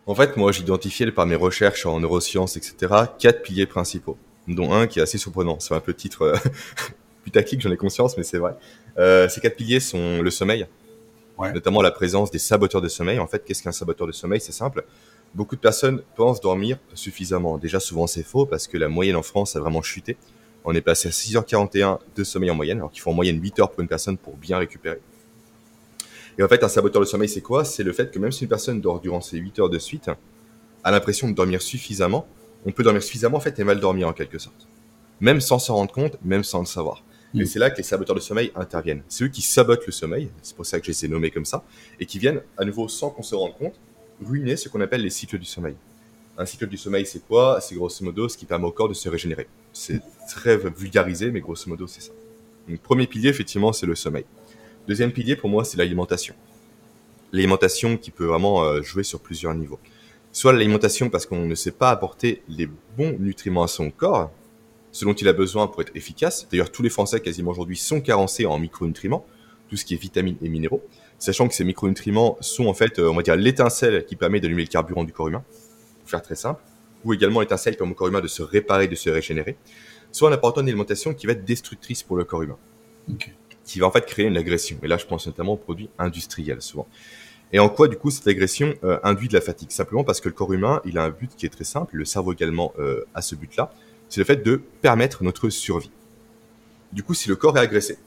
En 0.07 0.15
fait, 0.15 0.37
moi, 0.37 0.51
j'ai 0.51 0.61
identifié 0.61 1.11
par 1.11 1.25
mes 1.25 1.35
recherches 1.35 1.85
en 1.85 1.99
neurosciences, 1.99 2.55
etc., 2.55 2.93
quatre 3.19 3.41
piliers 3.41 3.65
principaux, 3.65 4.17
dont 4.47 4.71
un 4.73 4.87
qui 4.87 4.99
est 4.99 5.01
assez 5.01 5.17
surprenant. 5.17 5.59
C'est 5.59 5.73
un 5.73 5.81
peu 5.81 5.91
le 5.91 5.97
titre 5.97 6.21
euh, 6.23 6.35
putaclic, 7.25 7.59
j'en 7.61 7.71
ai 7.71 7.77
conscience, 7.77 8.17
mais 8.17 8.23
c'est 8.23 8.37
vrai. 8.37 8.55
Euh, 8.97 9.27
ces 9.27 9.41
quatre 9.41 9.57
piliers 9.57 9.79
sont 9.81 10.21
le 10.21 10.29
sommeil, 10.31 10.65
Ouais. 11.37 11.51
notamment 11.53 11.83
la 11.83 11.91
présence 11.91 12.31
des 12.31 12.39
saboteurs 12.39 12.81
de 12.81 12.87
sommeil. 12.87 13.19
En 13.19 13.27
fait, 13.27 13.43
qu'est-ce 13.45 13.61
qu'un 13.61 13.71
saboteur 13.71 14.07
de 14.07 14.11
sommeil? 14.11 14.41
C'est 14.41 14.51
simple. 14.51 14.83
Beaucoup 15.35 15.55
de 15.55 15.61
personnes 15.61 16.01
pensent 16.15 16.41
dormir 16.41 16.79
suffisamment. 16.95 17.59
Déjà, 17.59 17.79
souvent, 17.79 18.07
c'est 18.07 18.23
faux 18.23 18.47
parce 18.47 18.65
que 18.65 18.75
la 18.75 18.87
moyenne 18.89 19.15
en 19.15 19.21
France 19.21 19.55
a 19.55 19.59
vraiment 19.59 19.83
chuté. 19.83 20.17
On 20.65 20.73
est 20.73 20.81
passé 20.81 21.09
à 21.09 21.11
6h41 21.11 21.99
de 22.15 22.23
sommeil 22.23 22.49
en 22.49 22.55
moyenne, 22.55 22.79
alors 22.79 22.89
qu'il 22.91 23.01
faut 23.01 23.11
en 23.11 23.13
moyenne 23.13 23.39
8 23.39 23.59
heures 23.59 23.69
pour 23.69 23.81
une 23.81 23.87
personne 23.87 24.17
pour 24.17 24.35
bien 24.35 24.57
récupérer. 24.57 24.99
Et 26.37 26.43
en 26.43 26.47
fait, 26.47 26.63
un 26.63 26.69
saboteur 26.69 27.01
de 27.01 27.07
sommeil, 27.07 27.29
c'est 27.29 27.41
quoi? 27.41 27.65
C'est 27.65 27.83
le 27.83 27.93
fait 27.93 28.11
que 28.11 28.19
même 28.19 28.31
si 28.31 28.43
une 28.43 28.49
personne 28.49 28.79
dort 28.79 28.99
durant 28.99 29.21
ces 29.21 29.37
8 29.37 29.59
heures 29.59 29.69
de 29.69 29.79
suite, 29.79 30.09
a 30.83 30.91
l'impression 30.91 31.29
de 31.29 31.33
dormir 31.33 31.61
suffisamment, 31.61 32.27
on 32.65 32.71
peut 32.71 32.83
dormir 32.83 33.01
suffisamment 33.03 33.37
en 33.37 33.41
fait 33.41 33.57
et 33.59 33.63
mal 33.63 33.79
dormir 33.79 34.07
en 34.07 34.13
quelque 34.13 34.37
sorte. 34.37 34.67
Même 35.19 35.41
sans 35.41 35.59
s'en 35.59 35.75
rendre 35.75 35.91
compte, 35.91 36.17
même 36.23 36.43
sans 36.43 36.59
le 36.59 36.65
savoir. 36.65 37.03
Mm. 37.33 37.41
Et 37.41 37.45
c'est 37.45 37.59
là 37.59 37.69
que 37.69 37.77
les 37.77 37.83
saboteurs 37.83 38.15
de 38.15 38.21
sommeil 38.21 38.51
interviennent. 38.55 39.03
C'est 39.07 39.23
eux 39.23 39.29
qui 39.29 39.41
sabotent 39.41 39.85
le 39.85 39.91
sommeil, 39.91 40.29
c'est 40.41 40.55
pour 40.55 40.65
ça 40.65 40.79
que 40.79 40.85
j'ai 40.85 40.93
ces 40.93 41.07
nommés 41.07 41.31
comme 41.31 41.45
ça, 41.45 41.63
et 41.99 42.05
qui 42.05 42.19
viennent, 42.19 42.41
à 42.57 42.65
nouveau 42.65 42.87
sans 42.87 43.09
qu'on 43.09 43.23
se 43.23 43.35
rende 43.35 43.57
compte, 43.57 43.79
ruiner 44.23 44.55
ce 44.57 44.69
qu'on 44.69 44.81
appelle 44.81 45.01
les 45.01 45.09
cycles 45.09 45.39
du 45.39 45.45
sommeil. 45.45 45.75
Un 46.37 46.45
cycle 46.45 46.67
du 46.67 46.77
sommeil, 46.77 47.05
c'est 47.07 47.25
quoi? 47.25 47.59
C'est 47.61 47.73
grosso 47.73 48.05
modo 48.05 48.29
ce 48.29 48.37
qui 48.37 48.45
permet 48.45 48.65
au 48.65 48.71
corps 48.71 48.89
de 48.89 48.93
se 48.93 49.09
régénérer. 49.09 49.47
C'est 49.73 50.01
très 50.27 50.55
vulgarisé, 50.55 51.31
mais 51.31 51.39
grosso 51.39 51.67
modo, 51.67 51.87
c'est 51.87 52.01
ça. 52.01 52.11
Donc, 52.69 52.79
premier 52.81 53.07
pilier, 53.07 53.29
effectivement, 53.29 53.73
c'est 53.73 53.87
le 53.87 53.95
sommeil. 53.95 54.25
Deuxième 54.87 55.11
pilier, 55.11 55.35
pour 55.35 55.49
moi, 55.49 55.65
c'est 55.65 55.77
l'alimentation. 55.77 56.33
L'alimentation 57.33 57.97
qui 57.97 58.09
peut 58.09 58.23
vraiment 58.23 58.63
euh, 58.63 58.81
jouer 58.81 59.03
sur 59.03 59.19
plusieurs 59.19 59.53
niveaux. 59.53 59.79
Soit 60.31 60.53
l'alimentation 60.53 61.09
parce 61.09 61.25
qu'on 61.25 61.45
ne 61.45 61.55
sait 61.55 61.71
pas 61.71 61.89
apporter 61.89 62.41
les 62.47 62.69
bons 62.97 63.17
nutriments 63.19 63.63
à 63.63 63.67
son 63.67 63.91
corps, 63.91 64.31
ce 64.93 65.03
dont 65.03 65.13
il 65.13 65.27
a 65.27 65.33
besoin 65.33 65.67
pour 65.67 65.81
être 65.81 65.93
efficace. 65.93 66.47
D'ailleurs, 66.49 66.71
tous 66.71 66.83
les 66.83 66.89
Français 66.89 67.19
quasiment 67.19 67.51
aujourd'hui 67.51 67.75
sont 67.75 67.99
carencés 67.99 68.45
en 68.45 68.57
micronutriments, 68.59 69.25
tout 69.69 69.75
ce 69.75 69.83
qui 69.83 69.93
est 69.93 69.97
vitamines 69.97 70.37
et 70.41 70.47
minéraux, 70.47 70.81
sachant 71.19 71.49
que 71.49 71.53
ces 71.53 71.65
micronutriments 71.65 72.37
sont 72.39 72.67
en 72.67 72.73
fait, 72.73 72.97
euh, 72.97 73.09
on 73.09 73.15
va 73.15 73.23
dire, 73.23 73.35
l'étincelle 73.35 74.05
qui 74.05 74.15
permet 74.15 74.39
d'allumer 74.39 74.63
le 74.63 74.69
carburant 74.69 75.03
du 75.03 75.11
corps 75.11 75.27
humain, 75.27 75.43
pour 75.99 76.09
faire 76.09 76.21
très 76.21 76.35
simple, 76.35 76.61
ou 77.03 77.13
également 77.13 77.41
l'étincelle 77.41 77.73
qui 77.73 77.79
permet 77.79 77.91
au 77.91 77.95
corps 77.95 78.07
humain 78.07 78.21
de 78.21 78.27
se 78.27 78.41
réparer, 78.41 78.87
de 78.87 78.95
se 78.95 79.09
régénérer, 79.09 79.57
soit 80.13 80.29
en 80.29 80.31
apportant 80.31 80.61
une 80.61 80.69
alimentation 80.69 81.13
qui 81.13 81.27
va 81.27 81.33
être 81.33 81.43
destructrice 81.43 82.03
pour 82.03 82.15
le 82.15 82.23
corps 82.23 82.43
humain. 82.43 82.57
Qui 83.67 83.79
va 83.79 83.87
en 83.87 83.91
fait 83.91 84.05
créer 84.05 84.25
une 84.25 84.37
agression. 84.37 84.77
Et 84.81 84.87
là, 84.87 84.97
je 84.97 85.05
pense 85.05 85.27
notamment 85.27 85.53
aux 85.53 85.57
produits 85.57 85.89
industriels, 85.99 86.61
souvent. 86.61 86.87
Et 87.51 87.59
en 87.59 87.69
quoi, 87.69 87.87
du 87.87 87.97
coup, 87.97 88.09
cette 88.09 88.27
agression 88.27 88.73
euh, 88.83 88.97
induit 89.03 89.27
de 89.27 89.33
la 89.33 89.41
fatigue? 89.41 89.71
Simplement 89.71 90.03
parce 90.03 90.21
que 90.21 90.29
le 90.29 90.33
corps 90.33 90.53
humain, 90.53 90.81
il 90.85 90.97
a 90.97 91.03
un 91.03 91.09
but 91.09 91.31
qui 91.35 91.45
est 91.45 91.49
très 91.49 91.65
simple, 91.65 91.97
le 91.97 92.05
cerveau 92.05 92.33
également 92.33 92.73
euh, 92.79 93.05
a 93.13 93.21
ce 93.21 93.35
but-là, 93.35 93.71
c'est 94.09 94.21
le 94.21 94.25
fait 94.25 94.37
de 94.37 94.61
permettre 94.81 95.23
notre 95.23 95.49
survie. 95.49 95.91
Du 96.93 97.03
coup, 97.03 97.13
si 97.13 97.27
le 97.27 97.35
corps 97.35 97.57
est 97.57 97.61
agressé, 97.61 97.97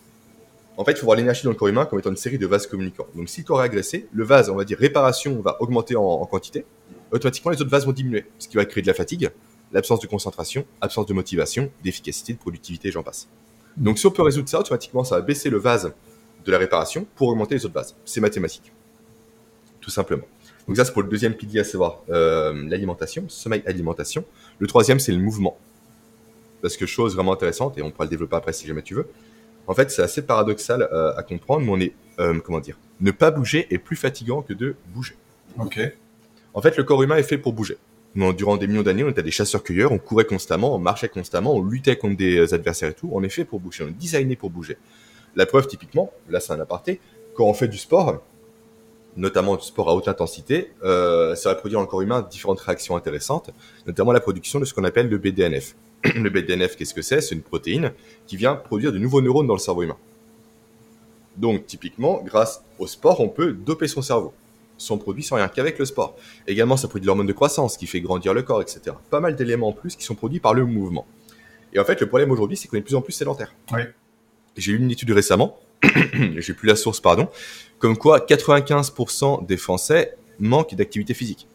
en 0.79 0.85
fait, 0.85 0.93
il 0.93 0.99
faut 0.99 1.05
voir 1.05 1.17
l'énergie 1.17 1.45
dans 1.45 1.51
le 1.51 1.57
corps 1.57 1.69
humain 1.69 1.85
comme 1.85 1.99
étant 1.99 2.11
une 2.11 2.17
série 2.17 2.39
de 2.39 2.47
vases 2.47 2.67
communicants. 2.67 3.07
Donc, 3.15 3.29
si 3.29 3.43
le 3.43 3.47
corps 3.47 3.61
est 3.61 3.67
agressé, 3.67 4.09
le 4.13 4.25
vase, 4.25 4.49
on 4.49 4.57
va 4.57 4.65
dire 4.65 4.79
réparation, 4.79 5.41
va 5.43 5.61
augmenter 5.61 5.95
en, 5.95 6.03
en 6.03 6.27
quantité, 6.27 6.65
automatiquement, 7.13 7.51
les 7.51 7.61
autres 7.61 7.71
vases 7.71 7.85
vont 7.85 7.93
diminuer, 7.93 8.25
ce 8.39 8.49
qui 8.49 8.57
va 8.57 8.65
créer 8.65 8.83
de 8.83 8.87
la 8.87 8.95
fatigue, 8.95 9.31
l'absence 9.73 10.01
de 10.01 10.07
concentration, 10.07 10.65
absence 10.81 11.05
de 11.05 11.13
motivation, 11.13 11.71
d'efficacité, 11.85 12.33
de 12.33 12.39
productivité, 12.39 12.91
j'en 12.91 13.03
passe. 13.03 13.29
Donc 13.81 13.99
si 13.99 14.07
on 14.07 14.11
peut 14.11 14.23
résoudre 14.23 14.49
ça, 14.49 14.61
automatiquement, 14.61 15.03
ça 15.03 15.17
va 15.17 15.23
baisser 15.23 15.51
le 15.51 15.59
vase 15.59 15.93
de 16.45 16.53
la 16.53 16.59
réparation 16.59 17.07
pour 17.17 17.29
augmenter 17.29 17.55
les 17.55 17.65
autres 17.65 17.75
vases. 17.75 17.97
C'est 18.05 18.21
mathématique. 18.21 18.73
Tout 19.81 19.91
simplement. 19.91 20.25
Donc 20.69 20.77
ça, 20.77 20.85
c'est 20.85 20.93
pour 20.93 21.03
le 21.03 21.09
deuxième 21.09 21.35
pilier, 21.35 21.61
à 21.61 21.65
savoir 21.65 22.03
euh, 22.11 22.53
l'alimentation, 22.69 23.25
sommeil, 23.29 23.63
alimentation. 23.67 24.25
Le 24.59 24.67
troisième, 24.67 25.01
c'est 25.01 25.13
le 25.13 25.19
mouvement. 25.19 25.59
Parce 26.61 26.77
que 26.77 26.85
chose 26.85 27.15
vraiment 27.15 27.33
intéressante, 27.33 27.79
et 27.79 27.83
on 27.83 27.91
pourra 27.91 28.05
le 28.05 28.11
développer 28.11 28.37
après 28.37 28.53
si 28.53 28.67
jamais 28.67 28.83
tu 28.83 28.95
veux, 28.95 29.09
en 29.67 29.75
fait, 29.75 29.91
c'est 29.91 30.03
assez 30.03 30.23
paradoxal 30.23 30.83
euh, 30.93 31.17
à 31.17 31.23
comprendre, 31.23 31.65
mais 31.65 31.73
on 31.73 31.81
est, 31.81 31.95
euh, 32.21 32.39
comment 32.41 32.61
dire, 32.61 32.79
ne 33.01 33.11
pas 33.11 33.31
bouger 33.31 33.67
est 33.71 33.79
plus 33.79 33.97
fatigant 33.97 34.43
que 34.43 34.53
de 34.53 34.77
bouger. 34.89 35.17
Ok. 35.59 35.81
En 36.53 36.61
fait, 36.61 36.77
le 36.77 36.85
corps 36.85 37.03
humain 37.03 37.17
est 37.17 37.23
fait 37.23 37.39
pour 37.39 37.53
bouger. 37.53 37.79
Nous, 38.17 38.33
durant 38.33 38.57
des 38.57 38.67
millions 38.67 38.83
d'années, 38.83 39.05
on 39.05 39.11
était 39.11 39.23
des 39.23 39.31
chasseurs-cueilleurs, 39.31 39.93
on 39.93 39.99
courait 39.99 40.25
constamment, 40.25 40.75
on 40.75 40.79
marchait 40.79 41.09
constamment, 41.09 41.55
on 41.55 41.63
luttait 41.63 41.97
contre 41.97 42.17
des 42.17 42.53
adversaires 42.53 42.91
et 42.91 42.95
tout. 42.95 43.09
On 43.13 43.23
est 43.23 43.29
fait 43.29 43.45
pour 43.45 43.61
bouger, 43.61 43.85
on 43.85 43.89
est 43.89 43.99
designé 43.99 44.35
pour 44.35 44.51
bouger. 44.51 44.79
La 45.37 45.47
preuve, 45.47 45.69
typiquement, 45.69 46.11
là 46.29 46.41
c'est 46.41 46.53
un 46.53 46.61
aparté, 46.61 47.01
quand 47.35 47.45
on 47.45 47.55
fait 47.55 47.69
du 47.69 47.79
sport, 47.79 48.21
notamment 49.17 49.57
du 49.57 49.65
sport 49.65 49.89
à 49.91 49.95
haute 49.95 50.09
intensité, 50.09 50.73
euh, 50.83 51.37
ça 51.37 51.51
va 51.51 51.55
produire 51.55 51.79
dans 51.79 51.85
le 51.85 51.89
corps 51.89 52.03
humain 52.03 52.27
différentes 52.29 52.61
réactions 52.61 52.97
intéressantes, 52.97 53.51
notamment 53.87 54.11
la 54.11 54.21
production 54.21 54.59
de 54.59 54.65
ce 54.65 54.75
qu'on 54.75 54.85
appelle 54.85 55.09
le 55.09 55.19
BDNF. 55.19 55.77
le 56.05 56.31
BDNF, 56.31 56.75
qu'est-ce 56.77 56.95
que 56.95 57.03
c'est? 57.03 57.21
C'est 57.21 57.37
une 57.37 57.43
protéine 57.43 57.93
qui 58.27 58.37
vient 58.37 58.57
produire 58.57 58.93
de 58.93 58.99
nouveaux 58.99 59.21
neurones 59.21 59.47
dans 59.47 59.55
le 59.55 59.61
cerveau 59.61 59.83
humain. 59.83 59.99
Donc, 61.37 61.67
typiquement, 61.67 62.23
grâce 62.25 62.65
au 62.81 62.89
sport, 62.89 63.21
on 63.21 63.29
peut 63.29 63.53
doper 63.53 63.87
son 63.87 64.03
cerveau 64.03 64.33
son 64.81 64.99
produit 64.99 65.23
sans 65.23 65.37
rien 65.37 65.49
qu'avec 65.49 65.79
le 65.79 65.85
sport. 65.85 66.17
Également, 66.47 66.77
ça 66.77 66.89
produit 66.89 67.07
l'hormone 67.07 67.27
de 67.27 67.33
croissance 67.33 67.77
qui 67.77 67.87
fait 67.87 68.01
grandir 68.01 68.35
le 68.35 68.43
corps, 68.43 68.63
etc. 68.63 68.97
Pas 69.11 69.21
mal 69.21 69.37
d'éléments 69.37 69.69
en 69.69 69.73
plus 69.73 69.97
qui 69.97 70.05
sont 70.05 70.15
produits 70.15 70.41
par 70.41 70.55
le 70.55 70.65
mouvement. 70.65 71.07
Et 71.73 71.79
en 71.79 71.85
fait, 71.85 72.01
le 72.01 72.09
problème 72.09 72.31
aujourd'hui, 72.31 72.57
c'est 72.57 72.67
qu'on 72.69 72.77
est 72.77 72.81
de 72.81 72.85
plus 72.85 72.95
en 72.95 73.03
plus 73.03 73.13
sédentaire. 73.13 73.55
Oui. 73.73 73.83
J'ai 74.57 74.73
eu 74.73 74.79
une 74.79 74.91
étude 74.91 75.11
récemment, 75.13 75.59
j'ai 76.37 76.55
plus 76.55 76.67
la 76.67 76.77
source, 76.77 77.01
pardon, 77.01 77.29
comme 77.79 77.97
quoi 77.97 78.19
95% 78.19 79.47
des 79.47 79.57
Français 79.57 80.17
manquent 80.39 80.75
d'activité 80.75 81.15
physique. 81.15 81.47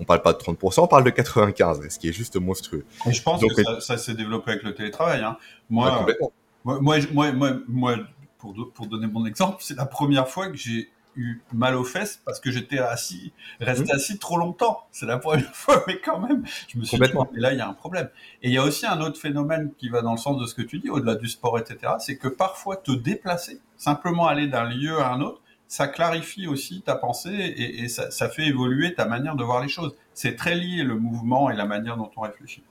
On 0.00 0.04
parle 0.04 0.22
pas 0.22 0.32
de 0.32 0.38
30%, 0.38 0.80
on 0.80 0.86
parle 0.86 1.04
de 1.04 1.10
95, 1.10 1.88
ce 1.88 1.98
qui 1.98 2.08
est 2.08 2.12
juste 2.12 2.36
monstrueux. 2.36 2.84
Et 3.06 3.12
je 3.12 3.22
pense 3.22 3.40
Donc, 3.40 3.54
que 3.54 3.62
ça, 3.62 3.80
ça 3.80 3.98
s'est 3.98 4.14
développé 4.14 4.52
avec 4.52 4.62
le 4.62 4.74
télétravail. 4.74 5.20
Hein. 5.22 5.36
Moi, 5.68 5.90
Ouais, 5.90 5.98
complètement. 5.98 6.32
Moi, 6.64 6.80
moi, 6.80 7.32
moi, 7.32 7.52
moi, 7.68 7.96
pour 8.38 8.86
donner 8.86 9.06
mon 9.06 9.26
exemple, 9.26 9.58
c'est 9.60 9.76
la 9.76 9.86
première 9.86 10.28
fois 10.28 10.48
que 10.48 10.56
j'ai 10.56 10.90
eu 11.16 11.40
mal 11.52 11.76
aux 11.76 11.84
fesses 11.84 12.20
parce 12.24 12.40
que 12.40 12.50
j'étais 12.50 12.78
assis, 12.78 13.32
resté 13.60 13.92
mmh. 13.92 13.96
assis 13.96 14.18
trop 14.18 14.36
longtemps. 14.38 14.86
C'est 14.90 15.06
la 15.06 15.18
première 15.18 15.54
fois, 15.54 15.84
mais 15.86 15.98
quand 15.98 16.20
même, 16.20 16.44
je 16.68 16.78
me 16.78 16.84
suis 16.84 16.98
dit, 16.98 17.04
et 17.36 17.40
là, 17.40 17.52
il 17.52 17.58
y 17.58 17.60
a 17.60 17.68
un 17.68 17.74
problème. 17.74 18.08
Et 18.42 18.48
il 18.48 18.54
y 18.54 18.58
a 18.58 18.64
aussi 18.64 18.86
un 18.86 19.00
autre 19.00 19.20
phénomène 19.20 19.72
qui 19.78 19.88
va 19.88 20.02
dans 20.02 20.12
le 20.12 20.18
sens 20.18 20.40
de 20.40 20.46
ce 20.46 20.54
que 20.54 20.62
tu 20.62 20.78
dis, 20.78 20.90
au-delà 20.90 21.14
du 21.14 21.28
sport, 21.28 21.58
etc., 21.58 21.94
c'est 21.98 22.16
que 22.16 22.28
parfois 22.28 22.76
te 22.76 22.92
déplacer, 22.92 23.60
simplement 23.76 24.26
aller 24.26 24.46
d'un 24.46 24.64
lieu 24.64 24.98
à 24.98 25.12
un 25.12 25.20
autre, 25.20 25.40
ça 25.68 25.88
clarifie 25.88 26.46
aussi 26.46 26.82
ta 26.82 26.96
pensée 26.96 27.30
et, 27.56 27.88
ça, 27.88 28.10
ça, 28.10 28.28
fait 28.28 28.44
évoluer 28.46 28.92
ta 28.92 29.06
manière 29.06 29.36
de 29.36 29.42
voir 29.42 29.62
les 29.62 29.70
choses. 29.70 29.94
C'est 30.12 30.36
très 30.36 30.54
lié 30.54 30.82
le 30.82 30.96
mouvement 30.96 31.50
et 31.50 31.56
la 31.56 31.64
manière 31.64 31.96
dont 31.96 32.10
on 32.14 32.20
réfléchit. 32.20 32.62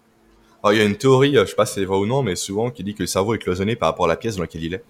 Alors, 0.63 0.73
il 0.73 0.80
y 0.80 0.82
a 0.84 0.86
une 0.86 0.97
théorie, 0.97 1.34
je 1.34 1.45
sais 1.45 1.56
pas 1.56 1.65
si 1.65 1.75
c'est 1.75 1.86
vrai 1.86 1.97
ou 1.97 2.06
non, 2.06 2.21
mais 2.21 2.36
souvent 2.36 2.69
qui 2.69 2.84
dit 2.84 2.93
que 2.93 3.01
le 3.01 3.08
cerveau 3.08 3.34
est 3.34 3.39
cloisonné 3.39 3.75
par 3.75 3.89
rapport 3.89 4.06
à 4.06 4.10
la 4.10 4.15
pièce 4.15 4.36
dans 4.36 4.43
laquelle 4.43 4.63
il 4.63 4.75
est. 4.75 4.84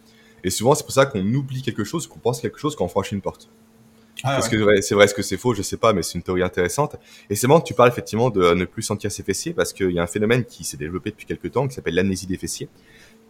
Et 0.43 0.49
souvent, 0.49 0.75
c'est 0.75 0.83
pour 0.83 0.93
ça 0.93 1.05
qu'on 1.05 1.25
oublie 1.33 1.61
quelque 1.61 1.83
chose, 1.83 2.07
qu'on 2.07 2.19
pense 2.19 2.41
quelque 2.41 2.59
chose 2.59 2.75
quand 2.75 2.85
on 2.85 2.89
franchit 2.89 3.15
une 3.15 3.21
porte. 3.21 3.49
Ah, 4.23 4.35
Parce 4.35 4.49
que 4.49 4.81
c'est 4.81 4.93
vrai, 4.93 5.05
est-ce 5.05 5.13
que 5.13 5.21
c'est 5.21 5.37
faux, 5.37 5.53
je 5.53 5.61
sais 5.61 5.77
pas, 5.77 5.93
mais 5.93 6.03
c'est 6.03 6.13
une 6.13 6.21
théorie 6.21 6.43
intéressante. 6.43 6.95
Et 7.29 7.35
c'est 7.35 7.47
marrant 7.47 7.61
que 7.61 7.67
tu 7.67 7.73
parles 7.73 7.89
effectivement 7.89 8.29
de 8.29 8.53
ne 8.53 8.65
plus 8.65 8.83
sentir 8.83 9.11
ses 9.11 9.23
fessiers, 9.23 9.53
parce 9.53 9.73
qu'il 9.73 9.91
y 9.91 9.99
a 9.99 10.03
un 10.03 10.07
phénomène 10.07 10.45
qui 10.45 10.63
s'est 10.63 10.77
développé 10.77 11.09
depuis 11.11 11.25
quelques 11.25 11.51
temps, 11.51 11.67
qui 11.67 11.73
s'appelle 11.73 11.95
l'amnésie 11.95 12.27
des 12.27 12.37
fessiers. 12.37 12.69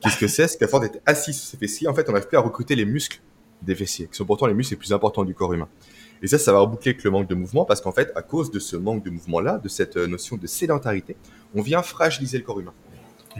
Qu'est-ce 0.02 0.18
que 0.18 0.28
c'est? 0.28 0.48
C'est 0.48 0.58
qu'à 0.58 0.68
force 0.68 0.84
d'être 0.84 1.02
assis 1.06 1.34
sur 1.34 1.46
ses 1.46 1.58
fessiers, 1.58 1.88
en 1.88 1.94
fait, 1.94 2.10
on 2.10 2.12
n'arrive 2.12 2.28
plus 2.28 2.38
à 2.38 2.42
recruter 2.42 2.76
les 2.76 2.86
muscles 2.86 3.22
des 3.62 3.76
fessiers, 3.76 4.08
qui 4.08 4.16
sont 4.16 4.26
pourtant 4.26 4.48
les 4.48 4.54
muscles 4.54 4.74
les 4.74 4.80
plus 4.80 4.92
importants 4.92 5.24
du 5.24 5.34
corps 5.34 5.54
humain. 5.54 5.70
Et 6.24 6.28
ça, 6.28 6.38
ça 6.38 6.52
va 6.52 6.60
reboucler 6.60 6.92
avec 6.92 7.04
le 7.04 7.12
manque 7.12 7.28
de 7.28 7.36
mouvement, 7.36 7.64
parce 7.64 7.80
qu'en 7.80 7.92
fait, 7.92 8.12
à 8.16 8.22
cause 8.22 8.52
de 8.52 8.60
ce 8.60 8.76
manque 8.76 9.04
de 9.04 9.12
mouvement-là, 9.12 9.60
de 9.60 9.70
cette 9.70 9.98
euh, 9.98 10.08
notion 10.08 10.36
de 10.36 10.48
sédentarité, 10.48 11.16
on 11.56 11.62
vient 11.62 11.84
fragiliser 11.84 12.38
le 12.38 12.44
corps 12.44 12.60
humain. 12.60 12.74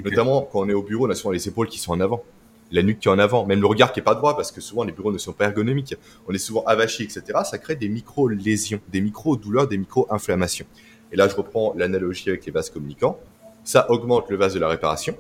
Notamment 0.06 0.48
quand 0.50 0.62
on 0.62 0.70
est 0.70 0.74
au 0.74 0.84
bureau, 0.84 1.08
on 1.08 1.10
a 1.10 1.16
souvent 1.16 1.32
les 1.32 1.48
épaules 1.50 1.68
qui 1.68 1.78
sont 1.78 1.92
en 1.92 2.00
avant 2.00 2.24
la 2.72 2.84
nuque 2.84 3.00
qui 3.00 3.08
est 3.08 3.12
en 3.12 3.20
avant, 3.20 3.46
même 3.46 3.62
le 3.62 3.68
regard 3.68 3.92
qui 3.94 4.00
est 4.00 4.04
pas 4.04 4.16
droit, 4.16 4.36
parce 4.36 4.52
que 4.52 4.62
souvent 4.62 4.84
les 4.84 4.92
bureaux 4.92 5.12
ne 5.12 5.18
sont 5.18 5.34
pas 5.34 5.46
ergonomiques, 5.46 5.96
on 6.28 6.34
est 6.34 6.38
souvent 6.38 6.64
avachi, 6.64 7.04
etc. 7.04 7.24
Ça 7.44 7.58
crée 7.58 7.76
des 7.76 7.90
micro-lésions, 7.90 8.80
des 8.90 9.02
micro-douleurs, 9.02 9.68
des 9.68 9.78
micro-inflammations. 9.78 10.66
Et 11.12 11.16
là, 11.16 11.28
je 11.28 11.36
reprends 11.36 11.74
l'analogie 11.76 12.30
avec 12.30 12.46
les 12.46 12.52
vases 12.52 12.70
communicants. 12.70 13.20
Ça 13.64 13.92
augmente 13.92 14.30
le 14.30 14.38
vase 14.38 14.54
de 14.54 14.60
la 14.60 14.70
réparation, 14.70 15.16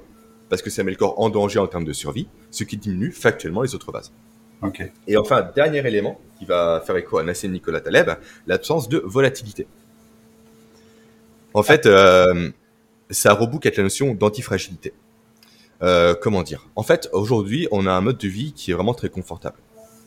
parce 0.49 0.61
que 0.61 0.69
ça 0.69 0.83
met 0.83 0.91
le 0.91 0.97
corps 0.97 1.19
en 1.19 1.29
danger 1.29 1.59
en 1.59 1.67
termes 1.67 1.85
de 1.85 1.93
survie, 1.93 2.27
ce 2.49 2.63
qui 2.63 2.77
diminue 2.77 3.11
factuellement 3.11 3.61
les 3.61 3.75
autres 3.75 3.91
vases. 3.91 4.11
Et 5.07 5.17
enfin, 5.17 5.49
dernier 5.55 5.85
élément 5.85 6.19
qui 6.37 6.45
va 6.45 6.81
faire 6.85 6.95
écho 6.95 7.17
à 7.17 7.23
Nassim 7.23 7.51
Nicolas 7.51 7.81
Taleb, 7.81 8.11
l'absence 8.47 8.89
de 8.89 8.99
volatilité. 8.99 9.67
En 11.53 11.63
fait, 11.63 11.85
euh, 11.85 12.49
ça 13.09 13.33
reboucle 13.33 13.67
avec 13.67 13.77
la 13.77 13.83
notion 13.83 14.13
d'antifragilité. 14.13 14.93
Euh, 15.83 16.13
comment 16.19 16.43
dire? 16.43 16.67
En 16.75 16.83
fait, 16.83 17.09
aujourd'hui, 17.11 17.67
on 17.71 17.87
a 17.87 17.91
un 17.91 18.01
mode 18.01 18.17
de 18.17 18.27
vie 18.27 18.53
qui 18.53 18.71
est 18.71 18.73
vraiment 18.73 18.93
très 18.93 19.09
confortable, 19.09 19.57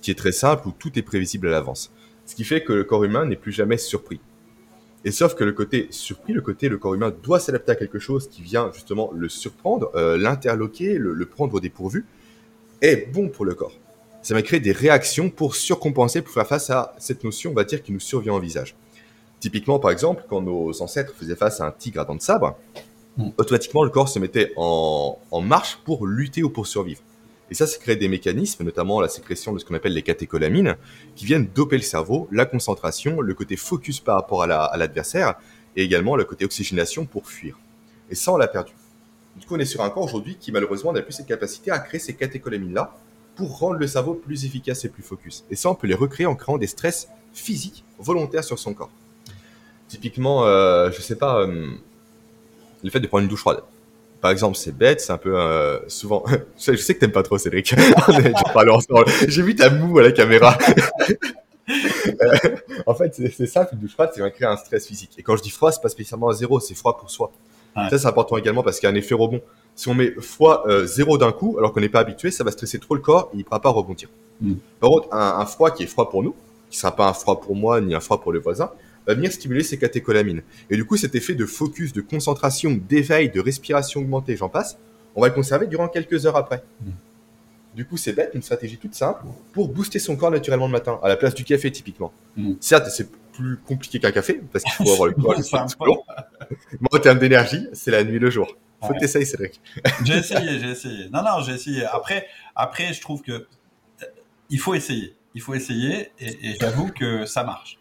qui 0.02 0.10
est 0.10 0.18
très 0.18 0.32
simple, 0.32 0.68
où 0.68 0.72
tout 0.72 0.96
est 0.98 1.02
prévisible 1.02 1.48
à 1.48 1.50
l'avance. 1.50 1.92
Ce 2.26 2.34
qui 2.34 2.44
fait 2.44 2.62
que 2.62 2.72
le 2.72 2.84
corps 2.84 3.04
humain 3.04 3.26
n'est 3.26 3.36
plus 3.36 3.52
jamais 3.52 3.76
surpris. 3.76 4.20
Et 5.04 5.10
sauf 5.10 5.34
que 5.34 5.44
le 5.44 5.52
côté 5.52 5.88
surpris, 5.90 6.32
le 6.32 6.40
côté 6.40 6.68
le 6.68 6.78
corps 6.78 6.94
humain 6.94 7.12
doit 7.22 7.38
s'adapter 7.38 7.72
à 7.72 7.74
quelque 7.74 7.98
chose 7.98 8.28
qui 8.28 8.40
vient 8.40 8.70
justement 8.72 9.10
le 9.14 9.28
surprendre, 9.28 9.90
euh, 9.94 10.16
l'interloquer, 10.16 10.96
le, 10.96 11.26
prendre 11.26 11.54
au 11.54 11.60
dépourvu, 11.60 12.06
est 12.80 13.12
bon 13.12 13.28
pour 13.28 13.44
le 13.44 13.54
corps. 13.54 13.74
Ça 14.22 14.32
va 14.32 14.40
créer 14.40 14.60
des 14.60 14.72
réactions 14.72 15.28
pour 15.28 15.56
surcompenser, 15.56 16.22
pour 16.22 16.32
faire 16.32 16.46
face 16.46 16.70
à 16.70 16.94
cette 16.98 17.22
notion, 17.24 17.50
on 17.50 17.54
va 17.54 17.64
dire, 17.64 17.82
qui 17.82 17.92
nous 17.92 18.00
survient 18.00 18.32
en 18.32 18.38
visage. 18.38 18.74
Typiquement, 19.40 19.78
par 19.78 19.90
exemple, 19.90 20.24
quand 20.30 20.40
nos 20.40 20.80
ancêtres 20.80 21.12
faisaient 21.14 21.36
face 21.36 21.60
à 21.60 21.66
un 21.66 21.70
tigre 21.70 22.00
à 22.00 22.06
dents 22.06 22.14
de 22.14 22.22
sabre. 22.22 22.56
Automatiquement 23.38 23.84
le 23.84 23.90
corps 23.90 24.08
se 24.08 24.18
mettait 24.18 24.52
en, 24.56 25.18
marche 25.42 25.78
pour 25.84 26.06
lutter 26.06 26.42
ou 26.42 26.50
pour 26.50 26.66
survivre. 26.66 27.00
Et 27.50 27.54
ça, 27.54 27.66
ça 27.66 27.78
crée 27.78 27.96
des 27.96 28.08
mécanismes, 28.08 28.64
notamment 28.64 29.00
la 29.00 29.08
sécrétion 29.08 29.52
de 29.52 29.58
ce 29.58 29.64
qu'on 29.64 29.74
appelle 29.74 29.92
les 29.92 30.02
catécholamines, 30.02 30.76
qui 31.14 31.26
viennent 31.26 31.46
doper 31.54 31.76
le 31.76 31.82
cerveau, 31.82 32.26
la 32.32 32.46
concentration, 32.46 33.20
le 33.20 33.34
côté 33.34 33.56
focus 33.56 34.00
par 34.00 34.16
rapport 34.16 34.42
à 34.42 34.76
l'adversaire, 34.76 35.34
et 35.76 35.84
également 35.84 36.16
le 36.16 36.24
côté 36.24 36.44
oxygénation 36.44 37.04
pour 37.04 37.28
fuir. 37.28 37.58
Et 38.10 38.14
ça, 38.14 38.32
on 38.32 38.36
l'a 38.36 38.48
perdu. 38.48 38.72
Du 39.36 39.46
coup, 39.46 39.56
on 39.56 39.58
est 39.58 39.64
sur 39.64 39.82
un 39.82 39.90
corps 39.90 40.04
aujourd'hui 40.04 40.36
qui, 40.38 40.52
malheureusement, 40.52 40.92
n'a 40.92 41.02
plus 41.02 41.12
cette 41.12 41.26
capacité 41.26 41.70
à 41.70 41.78
créer 41.80 42.00
ces 42.00 42.14
catécholamines-là 42.14 42.96
pour 43.34 43.58
rendre 43.58 43.78
le 43.78 43.86
cerveau 43.86 44.14
plus 44.14 44.44
efficace 44.44 44.84
et 44.84 44.88
plus 44.88 45.02
focus. 45.02 45.44
Et 45.50 45.56
ça, 45.56 45.68
on 45.70 45.74
peut 45.74 45.86
les 45.86 45.94
recréer 45.94 46.26
en 46.26 46.36
créant 46.36 46.56
des 46.56 46.68
stress 46.68 47.08
physiques 47.32 47.84
volontaires 47.98 48.44
sur 48.44 48.58
son 48.58 48.74
corps. 48.74 48.90
Typiquement, 49.88 50.46
euh, 50.46 50.90
je 50.92 51.00
sais 51.00 51.16
pas, 51.16 51.40
euh, 51.40 51.72
le 52.84 52.90
fait 52.90 53.00
de 53.00 53.06
prendre 53.06 53.22
une 53.22 53.28
douche 53.28 53.40
froide. 53.40 53.62
Par 54.20 54.30
exemple, 54.30 54.56
c'est 54.56 54.76
bête, 54.76 55.00
c'est 55.00 55.12
un 55.12 55.18
peu 55.18 55.38
euh, 55.38 55.80
souvent. 55.88 56.24
je 56.58 56.76
sais 56.76 56.94
que 56.94 57.00
t'aimes 57.00 57.12
pas 57.12 57.22
trop, 57.22 57.38
Cédric. 57.38 57.74
J'ai 59.28 59.42
vu 59.42 59.54
ta 59.54 59.70
moue 59.70 59.98
à 59.98 60.02
la 60.02 60.12
caméra. 60.12 60.56
Euh, 61.68 62.56
en 62.86 62.94
fait, 62.94 63.14
c'est 63.14 63.46
simple, 63.46 63.74
une 63.74 63.80
douche 63.80 63.92
froide, 63.92 64.10
c'est 64.14 64.32
créer 64.32 64.48
un 64.48 64.56
stress 64.56 64.86
physique. 64.86 65.12
Et 65.18 65.22
quand 65.22 65.36
je 65.36 65.42
dis 65.42 65.50
froid, 65.50 65.72
c'est 65.72 65.82
pas 65.82 65.88
spécialement 65.88 66.28
à 66.28 66.34
zéro, 66.34 66.60
c'est 66.60 66.74
froid 66.74 66.96
pour 66.96 67.10
soi. 67.10 67.32
Ça, 67.90 67.98
c'est 67.98 68.06
important 68.06 68.36
également 68.36 68.62
parce 68.62 68.78
qu'il 68.78 68.88
y 68.88 68.90
a 68.90 68.94
un 68.94 68.96
effet 68.96 69.14
rebond. 69.14 69.40
Si 69.74 69.88
on 69.88 69.94
met 69.94 70.12
froid 70.20 70.62
euh, 70.68 70.86
zéro 70.86 71.18
d'un 71.18 71.32
coup, 71.32 71.56
alors 71.58 71.72
qu'on 71.72 71.80
n'est 71.80 71.88
pas 71.88 71.98
habitué, 71.98 72.30
ça 72.30 72.44
va 72.44 72.52
stresser 72.52 72.78
trop 72.78 72.94
le 72.94 73.00
corps 73.00 73.30
et 73.32 73.36
il 73.36 73.38
ne 73.38 73.42
pourra 73.42 73.60
pas 73.60 73.70
rebondir. 73.70 74.08
Mm. 74.40 74.54
Par 74.78 74.90
contre, 74.90 75.08
un, 75.12 75.40
un, 75.40 75.46
froid 75.46 75.72
qui 75.72 75.82
est 75.82 75.86
froid 75.88 76.08
pour 76.08 76.22
nous, 76.22 76.36
qui 76.70 76.78
sera 76.78 76.94
pas 76.94 77.08
un 77.08 77.12
froid 77.12 77.40
pour 77.40 77.56
moi 77.56 77.80
ni 77.80 77.92
un 77.92 77.98
froid 77.98 78.20
pour 78.20 78.32
les 78.32 78.38
voisins, 78.38 78.70
va 79.06 79.14
venir 79.14 79.32
stimuler 79.32 79.62
ces 79.62 79.78
catécholamines. 79.78 80.42
Et 80.70 80.76
du 80.76 80.84
coup, 80.84 80.96
cet 80.96 81.14
effet 81.14 81.34
de 81.34 81.46
focus, 81.46 81.92
de 81.92 82.00
concentration, 82.00 82.78
d'éveil, 82.88 83.28
de 83.30 83.40
respiration 83.40 84.00
augmentée, 84.00 84.36
j'en 84.36 84.48
passe, 84.48 84.78
on 85.14 85.20
va 85.20 85.28
le 85.28 85.34
conserver 85.34 85.66
durant 85.66 85.88
quelques 85.88 86.26
heures 86.26 86.36
après. 86.36 86.64
Mm. 86.80 86.90
Du 87.74 87.84
coup, 87.84 87.96
c'est 87.96 88.12
bête, 88.12 88.30
une 88.34 88.42
stratégie 88.42 88.78
toute 88.78 88.94
simple 88.94 89.24
pour 89.52 89.68
booster 89.68 89.98
son 89.98 90.16
corps 90.16 90.30
naturellement 90.30 90.66
le 90.66 90.72
matin, 90.72 91.00
à 91.02 91.08
la 91.08 91.16
place 91.16 91.34
du 91.34 91.44
café 91.44 91.70
typiquement. 91.70 92.12
Mm. 92.36 92.54
Certes, 92.60 92.88
c'est 92.88 93.08
plus 93.32 93.56
compliqué 93.56 93.98
qu'un 93.98 94.12
café, 94.12 94.40
parce 94.52 94.64
qu'il 94.64 94.86
faut 94.86 94.92
avoir 94.92 95.08
le 95.08 95.14
corps 95.78 96.04
Mais 96.80 96.88
en 96.92 96.98
termes 96.98 97.18
d'énergie, 97.18 97.66
c'est 97.72 97.90
la 97.90 98.04
nuit 98.04 98.18
le 98.18 98.30
jour. 98.30 98.56
Faut 98.80 98.92
que 98.92 98.98
t'essayes, 98.98 99.26
Cédric. 99.26 99.60
j'ai 100.04 100.18
essayé, 100.18 100.60
j'ai 100.60 100.70
essayé. 100.70 101.08
Non, 101.10 101.22
non, 101.22 101.42
j'ai 101.42 101.52
essayé. 101.52 101.84
Après, 101.86 102.26
après, 102.54 102.92
je 102.92 103.00
trouve 103.00 103.22
que 103.22 103.32
euh, 103.32 104.06
il 104.50 104.58
faut 104.58 104.74
essayer. 104.74 105.16
Il 105.34 105.40
faut 105.40 105.54
essayer, 105.54 106.12
et, 106.20 106.50
et 106.50 106.56
j'avoue 106.60 106.92
que 106.92 107.24
ça 107.24 107.44
marche. 107.44 107.78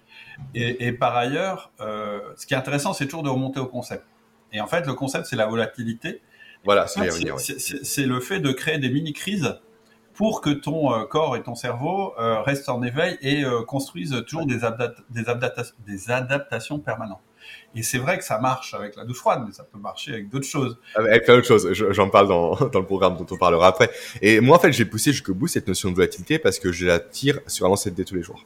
Et, 0.56 0.92
par 0.92 1.16
ailleurs, 1.16 1.72
euh, 1.82 2.20
ce 2.36 2.46
qui 2.46 2.54
est 2.54 2.58
intéressant, 2.58 2.94
c'est 2.94 3.06
toujours 3.06 3.24
de 3.24 3.30
remonter 3.30 3.60
au 3.60 3.66
concept. 3.66 4.06
Et 4.52 4.62
en 4.62 4.68
fait, 4.68 4.86
le 4.86 4.94
concept, 4.94 5.26
c'est 5.26 5.36
la 5.36 5.48
volatilité. 5.48 6.22
Voilà, 6.64 6.88
c'est 6.88 8.06
le 8.06 8.20
fait 8.20 8.40
de 8.40 8.52
créer 8.52 8.78
des 8.78 8.90
mini-crises 8.90 9.60
pour 10.14 10.42
que 10.42 10.52
ton 10.52 10.94
euh, 10.94 11.06
corps 11.06 11.36
et 11.36 11.42
ton 11.42 11.56
cerveau 11.56 12.14
euh, 12.20 12.40
restent 12.42 12.70
en 12.70 12.84
éveil 12.84 13.18
et 13.22 13.44
construisent 13.68 14.24
toujours 14.28 14.46
des, 14.46 14.60
des, 15.10 15.24
des, 15.80 16.12
adaptations 16.12 16.80
permanentes. 16.80 17.20
Et 17.76 17.82
c'est 17.82 17.98
vrai 17.98 18.18
que 18.20 18.24
ça 18.24 18.38
marche 18.40 18.74
avec 18.76 18.96
la 18.96 19.04
douche 19.04 19.18
froide, 19.18 19.44
mais 19.46 19.52
ça 19.52 19.64
peut 19.64 19.80
marcher 19.80 20.14
avec 20.14 20.30
d'autres 20.30 20.48
choses. 20.48 20.78
Avec 20.96 21.26
plein 21.26 21.36
d'autres 21.36 21.48
choses. 21.48 21.74
J'en 21.74 22.10
parle 22.10 22.28
dans, 22.28 22.56
dans, 22.74 22.80
le 22.80 22.86
programme 22.86 23.18
dont 23.18 23.26
on 23.30 23.38
parlera 23.38 23.68
après. 23.68 23.90
Et 24.22 24.40
moi, 24.40 24.58
en 24.58 24.60
fait, 24.60 24.72
j'ai 24.72 24.86
poussé 24.86 25.12
jusqu'au 25.12 25.34
bout 25.34 25.48
cette 25.48 25.68
notion 25.68 25.90
de 25.90 25.96
volatilité 25.96 26.38
parce 26.40 26.60
que 26.60 26.72
je 26.72 26.86
la 26.86 27.00
tire 27.00 27.40
sur 27.48 27.66
un 27.66 27.74
de 27.74 27.90
dés 27.90 28.06
tous 28.06 28.16
les 28.16 28.24
jours. 28.24 28.46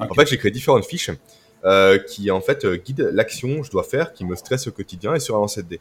En 0.00 0.14
fait, 0.14 0.26
j'ai 0.28 0.38
créé 0.38 0.50
différentes 0.50 0.84
fiches 0.84 1.10
euh, 1.64 1.98
qui 1.98 2.30
en 2.30 2.40
fait 2.40 2.64
euh, 2.64 2.76
guident 2.76 3.10
l'action 3.12 3.60
que 3.60 3.66
je 3.66 3.70
dois 3.70 3.82
faire, 3.82 4.12
qui 4.12 4.24
me 4.24 4.36
stresse 4.36 4.68
au 4.68 4.70
quotidien 4.70 5.14
et 5.14 5.20
sur 5.20 5.36
un 5.36 5.40
lancer 5.40 5.62
de 5.64 5.68
dés. 5.68 5.80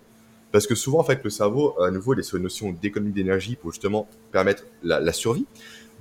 Parce 0.51 0.65
que 0.65 0.75
souvent, 0.75 0.99
en 0.99 1.03
fait, 1.03 1.23
le 1.23 1.29
cerveau, 1.29 1.79
à 1.81 1.91
nouveau, 1.91 2.13
il 2.13 2.19
est 2.19 2.23
sur 2.23 2.37
une 2.37 2.43
notion 2.43 2.71
d'économie 2.71 3.13
d'énergie 3.13 3.55
pour 3.55 3.71
justement 3.71 4.07
permettre 4.31 4.63
la, 4.81 5.13
survie. 5.13 5.45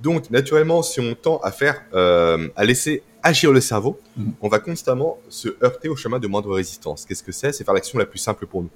Donc, 0.01 0.31
naturellement, 0.31 0.81
si 0.81 0.99
on 0.99 1.13
tend 1.15 1.37
à 1.39 1.51
faire, 1.51 1.83
euh, 1.93 2.47
à 2.55 2.65
laisser 2.65 3.03
agir 3.21 3.51
le 3.51 3.61
cerveau, 3.61 3.99
mhm. 4.15 4.33
on 4.41 4.47
va 4.47 4.59
constamment 4.59 5.19
se 5.29 5.49
heurter 5.63 5.89
au 5.89 5.95
chemin 5.95 6.17
de 6.17 6.27
moindre 6.27 6.53
résistance. 6.55 7.05
Qu'est-ce 7.05 7.23
que 7.23 7.31
c'est? 7.31 7.51
C'est 7.51 7.65
faire 7.65 7.73
l'action 7.73 7.99
la 7.99 8.05
plus 8.05 8.19
simple 8.19 8.47
pour 8.47 8.63
nous. 8.63 8.69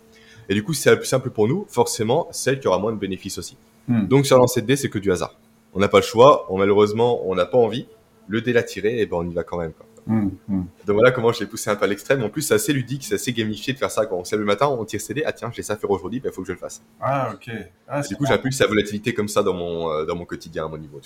Et 0.49 0.53
du 0.53 0.63
coup, 0.63 0.73
si 0.73 0.81
c'est 0.81 0.91
la 0.91 0.97
plus 0.97 1.07
simple 1.07 1.29
pour 1.29 1.47
nous, 1.47 1.65
forcément, 1.69 2.27
celle 2.31 2.59
qui 2.59 2.67
aura 2.67 2.77
moins 2.77 2.91
de 2.91 2.99
bénéfices 2.99 3.37
aussi. 3.37 3.57
Mhm. 3.87 4.07
Donc, 4.07 4.25
sur 4.25 4.37
lancer 4.37 4.61
de 4.61 4.67
dés, 4.67 4.75
c'est 4.75 4.89
que 4.89 4.99
du 4.99 5.11
hasard. 5.11 5.35
On 5.73 5.79
n'a 5.79 5.87
pas 5.87 5.99
le 5.99 6.03
choix. 6.03 6.47
malheureusement, 6.55 7.21
on 7.27 7.33
n'a 7.33 7.45
pas 7.45 7.57
envie 7.57 7.87
le 8.31 8.41
dé 8.41 8.53
l'a 8.53 8.63
tiré, 8.63 8.99
et 8.99 9.05
ben 9.05 9.17
on 9.17 9.29
y 9.29 9.33
va 9.33 9.43
quand 9.43 9.57
même. 9.57 9.73
Hum, 10.07 10.31
hum. 10.49 10.65
Donc 10.85 10.95
voilà 10.95 11.11
comment 11.11 11.31
je 11.31 11.41
l'ai 11.41 11.45
poussé 11.45 11.69
un 11.69 11.75
peu 11.75 11.85
à 11.85 11.87
l'extrême. 11.87 12.23
En 12.23 12.29
plus, 12.29 12.41
c'est 12.41 12.55
assez 12.55 12.73
ludique, 12.73 13.03
c'est 13.03 13.15
assez 13.15 13.33
gamifié 13.33 13.73
de 13.73 13.77
faire 13.77 13.91
ça. 13.91 14.05
Quand 14.05 14.17
on 14.17 14.23
se 14.23 14.31
lève 14.31 14.39
le 14.39 14.45
matin, 14.45 14.67
on 14.67 14.83
tire 14.83 15.01
ses 15.01 15.13
dés. 15.13 15.23
Ah 15.25 15.31
tiens, 15.31 15.51
j'ai 15.53 15.61
ça 15.61 15.73
à 15.73 15.77
faire 15.77 15.91
aujourd'hui, 15.91 16.19
il 16.19 16.21
ben, 16.21 16.31
faut 16.31 16.41
que 16.41 16.47
je 16.47 16.53
le 16.53 16.57
fasse. 16.57 16.81
Ah 16.99 17.31
ok. 17.33 17.51
Ah, 17.87 18.01
du 18.01 18.15
coup, 18.15 18.25
plus 18.41 18.51
sa 18.51 18.67
volatilité 18.67 19.13
comme 19.13 19.27
ça 19.27 19.43
dans 19.43 19.53
mon, 19.53 19.91
euh, 19.91 20.05
dans 20.05 20.15
mon 20.15 20.25
quotidien, 20.25 20.65
à 20.65 20.67
mon 20.67 20.77
niveau. 20.77 20.99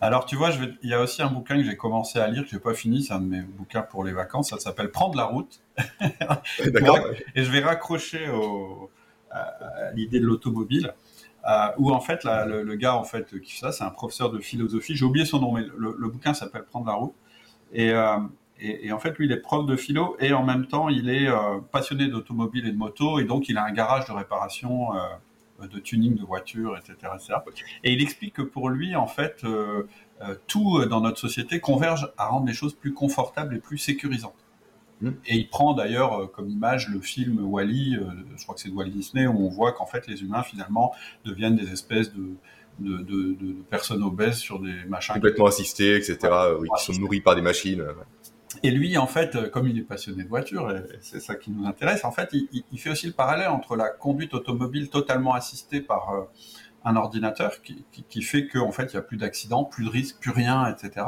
Alors 0.00 0.26
tu 0.26 0.34
vois, 0.34 0.50
je 0.50 0.64
il 0.82 0.90
y 0.90 0.94
a 0.94 1.00
aussi 1.00 1.22
un 1.22 1.28
bouquin 1.28 1.56
que 1.56 1.62
j'ai 1.62 1.76
commencé 1.76 2.18
à 2.18 2.26
lire, 2.26 2.42
que 2.42 2.50
j'ai 2.50 2.58
pas 2.58 2.74
fini, 2.74 3.04
c'est 3.04 3.12
un 3.12 3.20
de 3.20 3.26
mes 3.26 3.42
bouquins 3.42 3.82
pour 3.82 4.02
les 4.02 4.12
vacances. 4.12 4.50
Ça 4.50 4.58
s'appelle 4.58 4.90
Prendre 4.90 5.16
la 5.16 5.24
route. 5.24 5.60
D'accord. 6.66 6.98
Et 7.36 7.44
je 7.44 7.52
vais 7.52 7.60
raccrocher 7.60 8.28
au, 8.28 8.90
à 9.30 9.92
l'idée 9.94 10.18
de 10.18 10.26
l'automobile. 10.26 10.92
Euh, 11.48 11.68
où 11.78 11.90
en 11.90 12.00
fait 12.00 12.24
le, 12.24 12.74
gars 12.76 12.94
en 12.94 13.02
fait 13.02 13.40
qui 13.40 13.52
fait 13.52 13.66
ça, 13.66 13.72
c'est 13.72 13.84
un 13.84 13.90
professeur 13.90 14.30
de 14.30 14.38
philosophie. 14.38 14.94
J'ai 14.94 15.04
oublié 15.04 15.24
son 15.26 15.40
nom, 15.40 15.52
mais 15.52 15.64
le, 15.76 16.08
bouquin 16.08 16.34
s'appelle 16.34 16.64
Prendre 16.64 16.86
la 16.86 16.94
route. 16.94 17.14
Euh, 17.76 18.18
et, 18.64 18.92
en 18.92 19.00
fait, 19.00 19.18
lui, 19.18 19.26
il 19.26 19.32
est 19.32 19.40
prof 19.40 19.66
de 19.66 19.74
philo 19.74 20.16
et 20.20 20.32
en 20.32 20.44
même 20.44 20.66
temps, 20.66 20.88
il 20.88 21.10
est 21.10 21.26
euh, 21.26 21.58
passionné 21.72 22.06
d'automobile 22.06 22.68
et 22.68 22.70
de 22.70 22.76
moto, 22.76 23.18
et 23.18 23.24
donc 23.24 23.48
il 23.48 23.58
a 23.58 23.64
un 23.64 23.72
garage 23.72 24.06
de 24.06 24.12
réparation 24.12 24.90
de 25.60 25.78
tuning 25.80 26.16
de 26.16 26.24
voiture, 26.24 26.76
etc., 26.76 27.12
Et 27.82 27.92
il 27.92 28.02
explique 28.02 28.34
que 28.34 28.42
pour 28.42 28.68
lui, 28.68 28.94
en 28.94 29.08
fait, 29.08 29.44
tout 30.46 30.84
dans 30.86 31.00
notre 31.00 31.18
société 31.18 31.58
converge 31.58 32.12
à 32.16 32.26
rendre 32.26 32.46
les 32.46 32.52
choses 32.52 32.74
plus 32.74 32.92
confortables 32.94 33.56
et 33.56 33.58
plus 33.58 33.78
sécurisantes. 33.78 34.41
Mm. 35.02 35.10
Et 35.26 35.36
il 35.36 35.48
prend 35.48 35.74
d'ailleurs 35.74 36.30
comme 36.32 36.48
image 36.48 36.88
le 36.88 37.00
film 37.00 37.44
Wally, 37.44 37.98
je 38.36 38.42
crois 38.42 38.54
que 38.54 38.60
c'est 38.60 38.70
de 38.70 38.74
Walt 38.74 38.88
Disney, 38.88 39.26
où 39.26 39.46
on 39.46 39.48
voit 39.48 39.72
qu'en 39.72 39.86
fait 39.86 40.06
les 40.06 40.22
humains 40.22 40.42
finalement 40.42 40.94
deviennent 41.24 41.56
des 41.56 41.70
espèces 41.72 42.12
de, 42.12 42.36
de, 42.78 43.56
personnes 43.68 44.02
obèses 44.02 44.38
sur 44.38 44.60
des 44.60 44.84
machins. 44.88 45.14
Complètement 45.14 45.46
assistés, 45.46 45.96
etc., 45.96 46.18
oui, 46.58 46.68
qui 46.78 46.84
sont 46.84 46.98
nourris 46.98 47.20
par 47.20 47.34
des 47.34 47.42
machines. 47.42 47.84
Et 48.62 48.70
lui, 48.70 48.96
en 48.98 49.06
fait, 49.06 49.50
comme 49.50 49.66
il 49.68 49.78
est 49.78 49.82
passionné 49.82 50.24
de 50.24 50.28
voiture, 50.28 50.70
et 50.70 50.82
c'est 51.00 51.20
ça 51.20 51.34
qui 51.34 51.50
nous 51.50 51.66
intéresse, 51.66 52.04
en 52.04 52.12
fait, 52.12 52.30
il, 52.32 52.78
fait 52.78 52.90
aussi 52.90 53.06
le 53.06 53.12
parallèle 53.12 53.48
entre 53.48 53.76
la 53.76 53.88
conduite 53.88 54.34
automobile 54.34 54.90
totalement 54.90 55.34
assistée 55.34 55.80
par 55.80 56.10
euh, 56.10 56.22
un 56.84 56.96
ordinateur 56.96 57.60
qui, 57.62 58.22
fait 58.22 58.48
qu'en 58.48 58.72
fait, 58.72 58.92
il 58.92 58.96
n'y 58.96 58.98
a 58.98 59.02
plus 59.02 59.16
d'accidents, 59.16 59.64
plus 59.64 59.84
de 59.84 59.90
risques, 59.90 60.18
plus 60.20 60.30
rien, 60.30 60.66
etc. 60.66 61.06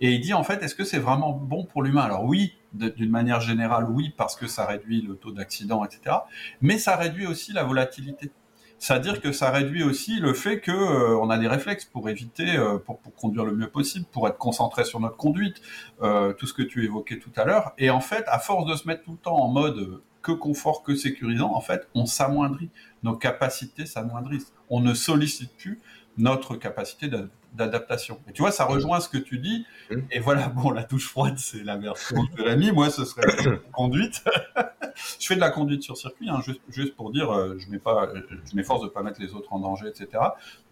Et 0.00 0.12
il 0.12 0.20
dit, 0.20 0.34
en 0.34 0.44
fait, 0.44 0.62
est-ce 0.62 0.74
que 0.74 0.84
c'est 0.84 0.98
vraiment 0.98 1.32
bon 1.32 1.64
pour 1.64 1.82
l'humain? 1.82 2.02
Alors 2.02 2.24
oui, 2.24 2.54
d'une 2.72 3.10
manière 3.10 3.40
générale, 3.40 3.86
oui, 3.90 4.12
parce 4.16 4.36
que 4.36 4.46
ça 4.46 4.66
réduit 4.66 5.02
le 5.02 5.16
taux 5.16 5.32
d'accident, 5.32 5.84
etc. 5.84 6.16
Mais 6.60 6.78
ça 6.78 6.96
réduit 6.96 7.26
aussi 7.26 7.52
la 7.52 7.64
volatilité. 7.64 8.30
C'est-à-dire 8.78 9.20
que 9.20 9.32
ça 9.32 9.50
réduit 9.50 9.82
aussi 9.82 10.20
le 10.20 10.32
fait 10.32 10.60
que 10.60 10.70
euh, 10.70 11.28
a 11.28 11.38
des 11.38 11.48
réflexes 11.48 11.84
pour 11.84 12.08
éviter, 12.08 12.56
euh, 12.56 12.78
pour, 12.78 13.00
pour, 13.00 13.14
conduire 13.14 13.44
le 13.44 13.52
mieux 13.52 13.68
possible, 13.68 14.06
pour 14.12 14.28
être 14.28 14.38
concentré 14.38 14.84
sur 14.84 15.00
notre 15.00 15.16
conduite, 15.16 15.60
euh, 16.02 16.32
tout 16.32 16.46
ce 16.46 16.54
que 16.54 16.62
tu 16.62 16.84
évoquais 16.84 17.18
tout 17.18 17.32
à 17.36 17.44
l'heure. 17.44 17.72
Et 17.76 17.90
en 17.90 18.00
fait, 18.00 18.24
à 18.28 18.38
force 18.38 18.66
de 18.66 18.76
se 18.76 18.86
mettre 18.86 19.02
tout 19.02 19.12
le 19.12 19.18
temps 19.18 19.36
en 19.36 19.48
mode 19.48 20.00
que 20.28 20.32
confort, 20.32 20.82
que 20.82 20.94
sécurisant, 20.94 21.54
en 21.54 21.60
fait, 21.62 21.88
on 21.94 22.04
s'amoindrit, 22.04 22.68
nos 23.02 23.16
capacités 23.16 23.86
s'amoindrissent. 23.86 24.52
On 24.68 24.80
ne 24.80 24.92
sollicite 24.92 25.56
plus 25.56 25.80
notre 26.18 26.56
capacité 26.56 27.08
d'adaptation. 27.54 28.20
Et 28.28 28.32
tu 28.32 28.42
vois, 28.42 28.50
ça 28.50 28.66
rejoint 28.66 29.00
ce 29.00 29.08
que 29.08 29.16
tu 29.16 29.38
dis. 29.38 29.64
Mmh. 29.90 29.96
Et 30.10 30.20
voilà, 30.20 30.48
bon, 30.48 30.70
la 30.70 30.84
touche 30.84 31.08
froide, 31.08 31.38
c'est 31.38 31.64
la 31.64 31.78
version 31.78 32.22
de 32.36 32.42
l'ami. 32.42 32.72
Moi, 32.72 32.90
ce 32.90 33.06
serait 33.06 33.22
la 33.46 33.56
conduite. 33.72 34.22
je 35.18 35.26
fais 35.26 35.36
de 35.36 35.40
la 35.40 35.50
conduite 35.50 35.82
sur 35.82 35.96
circuit, 35.96 36.28
hein, 36.28 36.42
juste, 36.68 36.94
pour 36.94 37.10
dire, 37.10 37.30
euh, 37.30 37.56
je 37.58 37.70
mets 37.70 37.78
pas, 37.78 38.12
je 38.50 38.54
m'efforce 38.54 38.82
de 38.82 38.88
pas 38.88 39.02
mettre 39.02 39.20
les 39.20 39.32
autres 39.32 39.50
en 39.52 39.60
danger, 39.60 39.86
etc. 39.88 40.22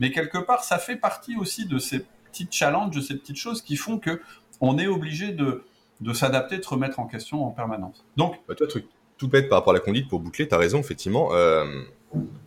Mais 0.00 0.10
quelque 0.10 0.38
part, 0.38 0.64
ça 0.64 0.78
fait 0.78 0.96
partie 0.96 1.36
aussi 1.36 1.66
de 1.66 1.78
ces 1.78 2.04
petites 2.26 2.52
challenges, 2.52 2.94
de 2.94 3.00
ces 3.00 3.16
petites 3.16 3.38
choses 3.38 3.62
qui 3.62 3.76
font 3.76 3.98
que 3.98 4.20
on 4.60 4.78
est 4.78 4.86
obligé 4.86 5.32
de, 5.32 5.64
de 6.02 6.12
s'adapter, 6.12 6.58
de 6.58 6.62
se 6.62 6.68
remettre 6.68 6.98
en 6.98 7.06
question 7.06 7.46
en 7.46 7.50
permanence. 7.52 8.04
Donc, 8.16 8.40
bah, 8.46 8.54
toi, 8.54 8.66
truc 8.66 8.86
tout 9.18 9.28
bête 9.28 9.48
par 9.48 9.58
rapport 9.58 9.72
à 9.72 9.74
la 9.74 9.80
conduite, 9.80 10.08
pour 10.08 10.20
boucler, 10.20 10.46
tu 10.48 10.54
as 10.54 10.58
raison, 10.58 10.80
effectivement. 10.80 11.34
Euh, 11.34 11.64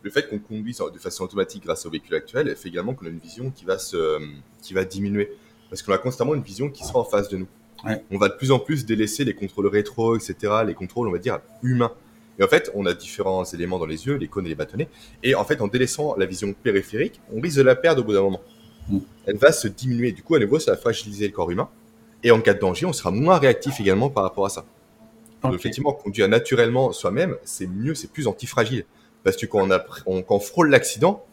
le 0.02 0.10
fait 0.10 0.30
qu'on 0.30 0.40
conduise 0.40 0.82
de 0.94 1.00
façon 1.00 1.24
automatique 1.24 1.64
grâce 1.64 1.86
au 1.86 1.90
véhicule 1.90 2.16
actuel 2.16 2.56
fait 2.56 2.70
également 2.70 2.94
qu'on 2.94 3.06
a 3.06 3.10
une 3.10 3.20
vision 3.20 3.52
qui 3.52 3.66
va, 3.66 3.78
se, 3.78 4.20
qui 4.62 4.74
va 4.74 4.86
diminuer. 4.86 5.32
Parce 5.70 5.84
qu'on 5.84 5.94
a 5.94 5.98
constamment 5.98 6.34
une 6.34 6.42
vision 6.42 6.70
qui 6.70 6.84
sera 6.84 7.00
en 7.00 7.04
face 7.04 7.30
de 7.30 7.38
nous. 7.38 7.48
On 8.12 8.18
va 8.18 8.30
de 8.30 8.34
plus 8.34 8.52
en 8.52 8.60
plus 8.60 8.86
délaisser 8.86 9.24
les 9.24 9.34
contrôles 9.34 9.68
rétro, 9.68 10.16
etc., 10.16 10.36
les 10.66 10.74
contrôles, 10.74 11.08
on 11.08 11.12
va 11.12 11.18
dire, 11.18 11.40
humains. 11.64 11.94
Et 12.38 12.44
en 12.44 12.48
fait, 12.48 12.72
on 12.74 12.86
a 12.86 12.94
différents 12.94 13.44
éléments 13.44 13.80
dans 13.80 13.86
les 13.86 14.06
yeux, 14.06 14.16
les 14.16 14.28
cônes 14.28 14.46
et 14.46 14.50
les 14.50 14.56
bâtonnets. 14.56 14.90
Et 15.24 15.36
en 15.36 15.44
fait, 15.44 15.62
en 15.62 15.68
délaissant 15.68 16.16
la 16.18 16.26
vision 16.26 16.54
périphérique, 16.54 17.22
on 17.34 17.40
risque 17.40 17.58
de 17.58 17.64
la 17.64 17.76
perdre 17.76 18.02
au 18.02 18.06
bout 18.06 18.14
d'un 18.14 18.22
moment. 18.22 18.42
Elle 19.26 19.38
va 19.38 19.52
se 19.52 19.68
diminuer. 19.68 20.12
Du 20.12 20.24
coup, 20.24 20.36
à 20.36 20.40
nouveau, 20.40 20.60
ça 20.60 20.72
va 20.72 20.78
fragiliser 20.78 21.28
le 21.28 21.34
corps 21.34 21.52
humain. 21.52 21.70
Et 22.24 22.32
en 22.32 22.42
cas 22.42 22.54
de 22.54 22.60
danger, 22.60 22.86
on 22.86 22.94
sera 22.94 23.12
moins 23.12 23.38
réactif 23.38 23.80
également 23.80 24.10
par 24.10 24.24
rapport 24.24 24.46
à 24.46 24.50
ça. 24.50 24.66
Donc, 25.44 25.54
effectivement, 25.54 25.94
conduire 25.94 26.28
naturellement 26.28 26.92
soi-même, 26.92 27.36
c'est 27.44 27.68
mieux, 27.68 27.96
c'est 27.96 28.12
plus 28.12 28.28
antifragile. 28.28 28.86
Parce 29.24 29.38
que 29.38 29.46
quand 29.46 29.68
on, 30.06 30.22
quand 30.22 30.36
on 30.36 30.40
frôle 30.40 30.70
l'accident, 30.70 31.26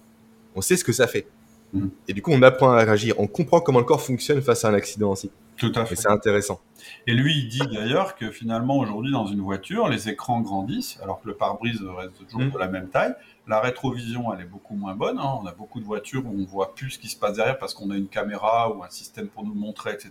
on 0.54 0.60
sait 0.60 0.76
ce 0.76 0.84
que 0.84 0.92
ça 0.92 1.06
fait. 1.06 1.26
Mm. 1.72 1.88
Et 2.08 2.12
du 2.12 2.22
coup, 2.22 2.32
on 2.32 2.42
apprend 2.42 2.72
à 2.72 2.84
réagir. 2.84 3.14
On 3.18 3.26
comprend 3.26 3.60
comment 3.60 3.78
le 3.78 3.84
corps 3.84 4.02
fonctionne 4.02 4.40
face 4.42 4.64
à 4.64 4.68
un 4.68 4.74
accident 4.74 5.10
aussi. 5.10 5.30
Tout 5.56 5.72
à 5.74 5.86
fait. 5.86 5.94
Et 5.94 5.96
c'est 5.96 6.08
intéressant. 6.08 6.60
Et 7.06 7.14
lui, 7.14 7.34
il 7.38 7.48
dit 7.48 7.66
d'ailleurs 7.72 8.16
que 8.16 8.30
finalement, 8.30 8.78
aujourd'hui, 8.78 9.12
dans 9.12 9.26
une 9.26 9.40
voiture, 9.40 9.88
les 9.88 10.08
écrans 10.08 10.40
grandissent, 10.40 10.98
alors 11.02 11.20
que 11.20 11.28
le 11.28 11.34
pare-brise 11.34 11.80
reste 11.82 12.26
toujours 12.26 12.42
mm. 12.48 12.50
de 12.50 12.58
la 12.58 12.68
même 12.68 12.88
taille. 12.88 13.14
La 13.46 13.60
rétrovision, 13.60 14.32
elle 14.34 14.40
est 14.40 14.48
beaucoup 14.48 14.74
moins 14.74 14.94
bonne. 14.94 15.18
Hein. 15.18 15.38
On 15.40 15.46
a 15.46 15.52
beaucoup 15.52 15.80
de 15.80 15.84
voitures 15.84 16.24
où 16.26 16.34
on 16.36 16.44
voit 16.44 16.74
plus 16.74 16.90
ce 16.90 16.98
qui 16.98 17.08
se 17.08 17.16
passe 17.16 17.36
derrière 17.36 17.58
parce 17.58 17.74
qu'on 17.74 17.90
a 17.90 17.96
une 17.96 18.08
caméra 18.08 18.74
ou 18.74 18.82
un 18.82 18.90
système 18.90 19.28
pour 19.28 19.44
nous 19.44 19.54
montrer, 19.54 19.92
etc. 19.92 20.10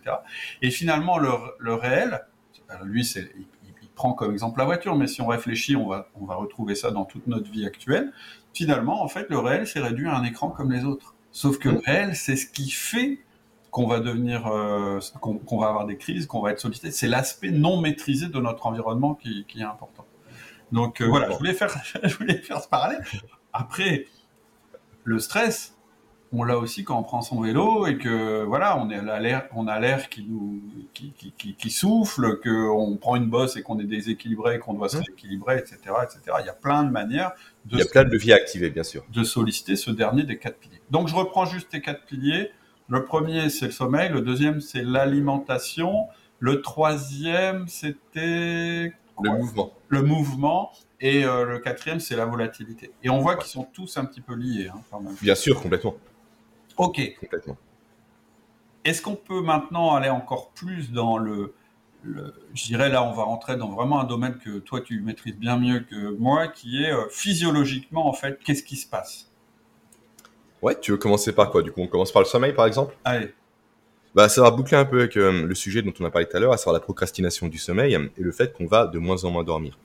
Et 0.61 0.71
finalement, 0.71 1.17
le, 1.17 1.29
le 1.59 1.73
réel, 1.73 2.21
lui, 2.83 3.05
c'est, 3.05 3.29
il, 3.37 3.45
prend 3.95 4.13
comme 4.13 4.31
exemple 4.31 4.59
la 4.59 4.65
voiture, 4.65 4.95
mais 4.95 5.07
si 5.07 5.21
on 5.21 5.27
réfléchit, 5.27 5.75
on 5.75 5.87
va, 5.87 6.09
on 6.19 6.25
va 6.25 6.35
retrouver 6.35 6.75
ça 6.75 6.91
dans 6.91 7.05
toute 7.05 7.27
notre 7.27 7.49
vie 7.49 7.65
actuelle. 7.65 8.11
Finalement, 8.53 9.01
en 9.01 9.07
fait, 9.07 9.29
le 9.29 9.39
réel 9.39 9.67
s'est 9.67 9.79
réduit 9.79 10.07
à 10.07 10.15
un 10.15 10.23
écran 10.23 10.49
comme 10.49 10.71
les 10.71 10.85
autres. 10.85 11.15
Sauf 11.31 11.57
que 11.57 11.69
le 11.69 11.79
réel, 11.79 12.15
c'est 12.15 12.35
ce 12.35 12.45
qui 12.45 12.69
fait 12.69 13.19
qu'on 13.71 13.87
va 13.87 13.99
devenir, 13.99 14.47
euh, 14.47 14.99
qu'on 15.19 15.59
va 15.59 15.67
avoir 15.67 15.85
des 15.85 15.97
crises, 15.97 16.27
qu'on 16.27 16.41
va 16.41 16.51
être 16.51 16.61
sollicité. 16.61 16.91
C'est 16.91 17.09
l'aspect 17.09 17.51
non 17.51 17.81
maîtrisé 17.81 18.27
de 18.27 18.39
notre 18.39 18.67
environnement 18.67 19.15
qui, 19.15 19.45
qui 19.47 19.59
est 19.59 19.65
important. 19.65 20.05
Donc 20.71 21.01
euh, 21.01 21.07
voilà, 21.07 21.29
je 21.29 21.37
voulais 21.37 21.53
faire, 21.53 21.75
je 22.03 22.17
voulais 22.17 22.37
faire 22.37 22.61
ce 22.61 22.69
parallèle. 22.69 23.03
Après, 23.51 24.07
le 25.03 25.19
stress, 25.19 25.74
on 26.31 26.43
l'a 26.43 26.57
aussi 26.57 26.83
quand 26.83 26.97
on 26.99 27.03
prend 27.03 27.21
son 27.21 27.41
vélo 27.41 27.87
et 27.87 27.97
que 27.97 28.43
voilà, 28.43 28.77
on, 28.77 28.89
est 28.89 28.97
à 28.97 29.19
l'air, 29.19 29.47
on 29.55 29.67
a 29.67 29.79
l'air 29.79 30.09
qui 30.09 30.25
nous 30.27 30.61
qui, 30.93 31.13
qui, 31.37 31.55
qui, 31.55 31.69
souffle, 31.69 32.39
qu'on 32.41 32.97
prend 32.97 33.15
une 33.15 33.29
bosse 33.29 33.57
et 33.57 33.61
qu'on 33.61 33.79
est 33.79 33.85
déséquilibré, 33.85 34.59
qu'on 34.59 34.73
doit 34.73 34.89
se 34.89 34.97
mmh. 34.97 35.03
rééquilibrer, 35.07 35.57
etc., 35.57 35.77
etc. 36.03 36.19
Il 36.39 36.45
y 36.45 36.49
a 36.49 36.53
plein 36.53 36.83
de 36.83 36.89
manières. 36.89 37.31
De 37.65 37.77
Il 37.77 37.79
y 37.79 37.81
a 37.81 37.85
plein 37.85 38.03
de 38.03 38.09
leviers 38.09 38.33
activés, 38.33 38.69
bien 38.69 38.83
sûr. 38.83 39.03
De 39.11 39.23
solliciter 39.23 39.75
ce 39.75 39.91
dernier 39.91 40.23
des 40.23 40.37
quatre 40.37 40.57
piliers. 40.57 40.81
Donc 40.89 41.07
je 41.07 41.15
reprends 41.15 41.45
juste 41.45 41.73
les 41.73 41.81
quatre 41.81 42.05
piliers. 42.05 42.51
Le 42.87 43.03
premier, 43.03 43.49
c'est 43.49 43.65
le 43.65 43.71
sommeil. 43.71 44.09
Le 44.09 44.21
deuxième, 44.21 44.61
c'est 44.61 44.83
l'alimentation. 44.83 46.07
Le 46.39 46.61
troisième, 46.61 47.67
c'était 47.67 48.93
le 49.21 49.29
mouvement. 49.29 49.73
Le 49.89 50.01
mouvement. 50.01 50.71
Et 51.01 51.25
euh, 51.25 51.45
le 51.45 51.59
quatrième, 51.59 51.99
c'est 51.99 52.15
la 52.15 52.25
volatilité. 52.25 52.91
Et 53.03 53.09
on 53.09 53.19
voit 53.19 53.35
qu'ils 53.35 53.51
sont 53.51 53.67
tous 53.73 53.97
un 53.97 54.05
petit 54.05 54.21
peu 54.21 54.33
liés. 54.33 54.69
Hein, 54.73 54.99
Bien 55.21 55.35
sûr, 55.35 55.61
complètement. 55.61 55.95
Ok. 56.77 57.01
Complètement. 57.19 57.57
Est-ce 58.83 59.01
qu'on 59.01 59.15
peut 59.15 59.41
maintenant 59.41 59.95
aller 59.95 60.09
encore 60.09 60.51
plus 60.51 60.91
dans 60.91 61.17
le, 61.17 61.53
je 62.53 62.65
dirais 62.65 62.89
là, 62.89 63.03
on 63.03 63.13
va 63.13 63.23
rentrer 63.23 63.57
dans 63.57 63.69
vraiment 63.69 63.99
un 63.99 64.03
domaine 64.03 64.37
que 64.37 64.59
toi 64.59 64.81
tu 64.81 65.01
maîtrises 65.01 65.35
bien 65.35 65.57
mieux 65.57 65.79
que 65.79 66.15
moi, 66.17 66.47
qui 66.47 66.83
est 66.83 66.91
euh, 66.91 67.07
physiologiquement 67.09 68.07
en 68.07 68.13
fait, 68.13 68.39
qu'est-ce 68.43 68.63
qui 68.63 68.75
se 68.75 68.87
passe? 68.87 69.31
Ouais, 70.61 70.79
tu 70.79 70.91
veux 70.91 70.97
commencer 70.97 71.33
par 71.33 71.51
quoi? 71.51 71.61
Du 71.61 71.71
coup, 71.71 71.81
on 71.81 71.87
commence 71.87 72.11
par 72.11 72.21
le 72.21 72.27
sommeil 72.27 72.53
par 72.53 72.65
exemple? 72.65 72.95
Allez. 73.03 73.33
Bah, 74.13 74.29
ça 74.29 74.41
va 74.41 74.51
boucler 74.51 74.77
un 74.77 74.85
peu 74.85 74.99
avec 74.99 75.17
euh, 75.17 75.45
le 75.45 75.55
sujet 75.55 75.81
dont 75.81 75.93
on 75.99 76.05
a 76.05 76.09
parlé 76.09 76.27
tout 76.27 76.37
à 76.37 76.39
l'heure, 76.39 76.53
à 76.53 76.57
savoir 76.57 76.73
la 76.73 76.79
procrastination 76.79 77.47
du 77.47 77.57
sommeil 77.57 77.95
et 77.95 78.21
le 78.21 78.31
fait 78.31 78.53
qu'on 78.53 78.65
va 78.65 78.87
de 78.87 78.97
moins 78.97 79.25
en 79.25 79.31
moins 79.31 79.43
dormir. 79.43 79.77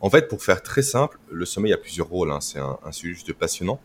En 0.00 0.08
fait, 0.08 0.28
pour 0.28 0.42
faire 0.42 0.62
très 0.62 0.82
simple, 0.82 1.18
le 1.30 1.44
sommeil 1.44 1.72
a 1.72 1.76
plusieurs 1.76 2.08
rôles. 2.08 2.30
Hein. 2.30 2.40
C'est 2.40 2.58
un, 2.58 2.78
un, 2.84 2.92
sujet 2.92 3.12
juste 3.12 3.32
passionnant. 3.34 3.80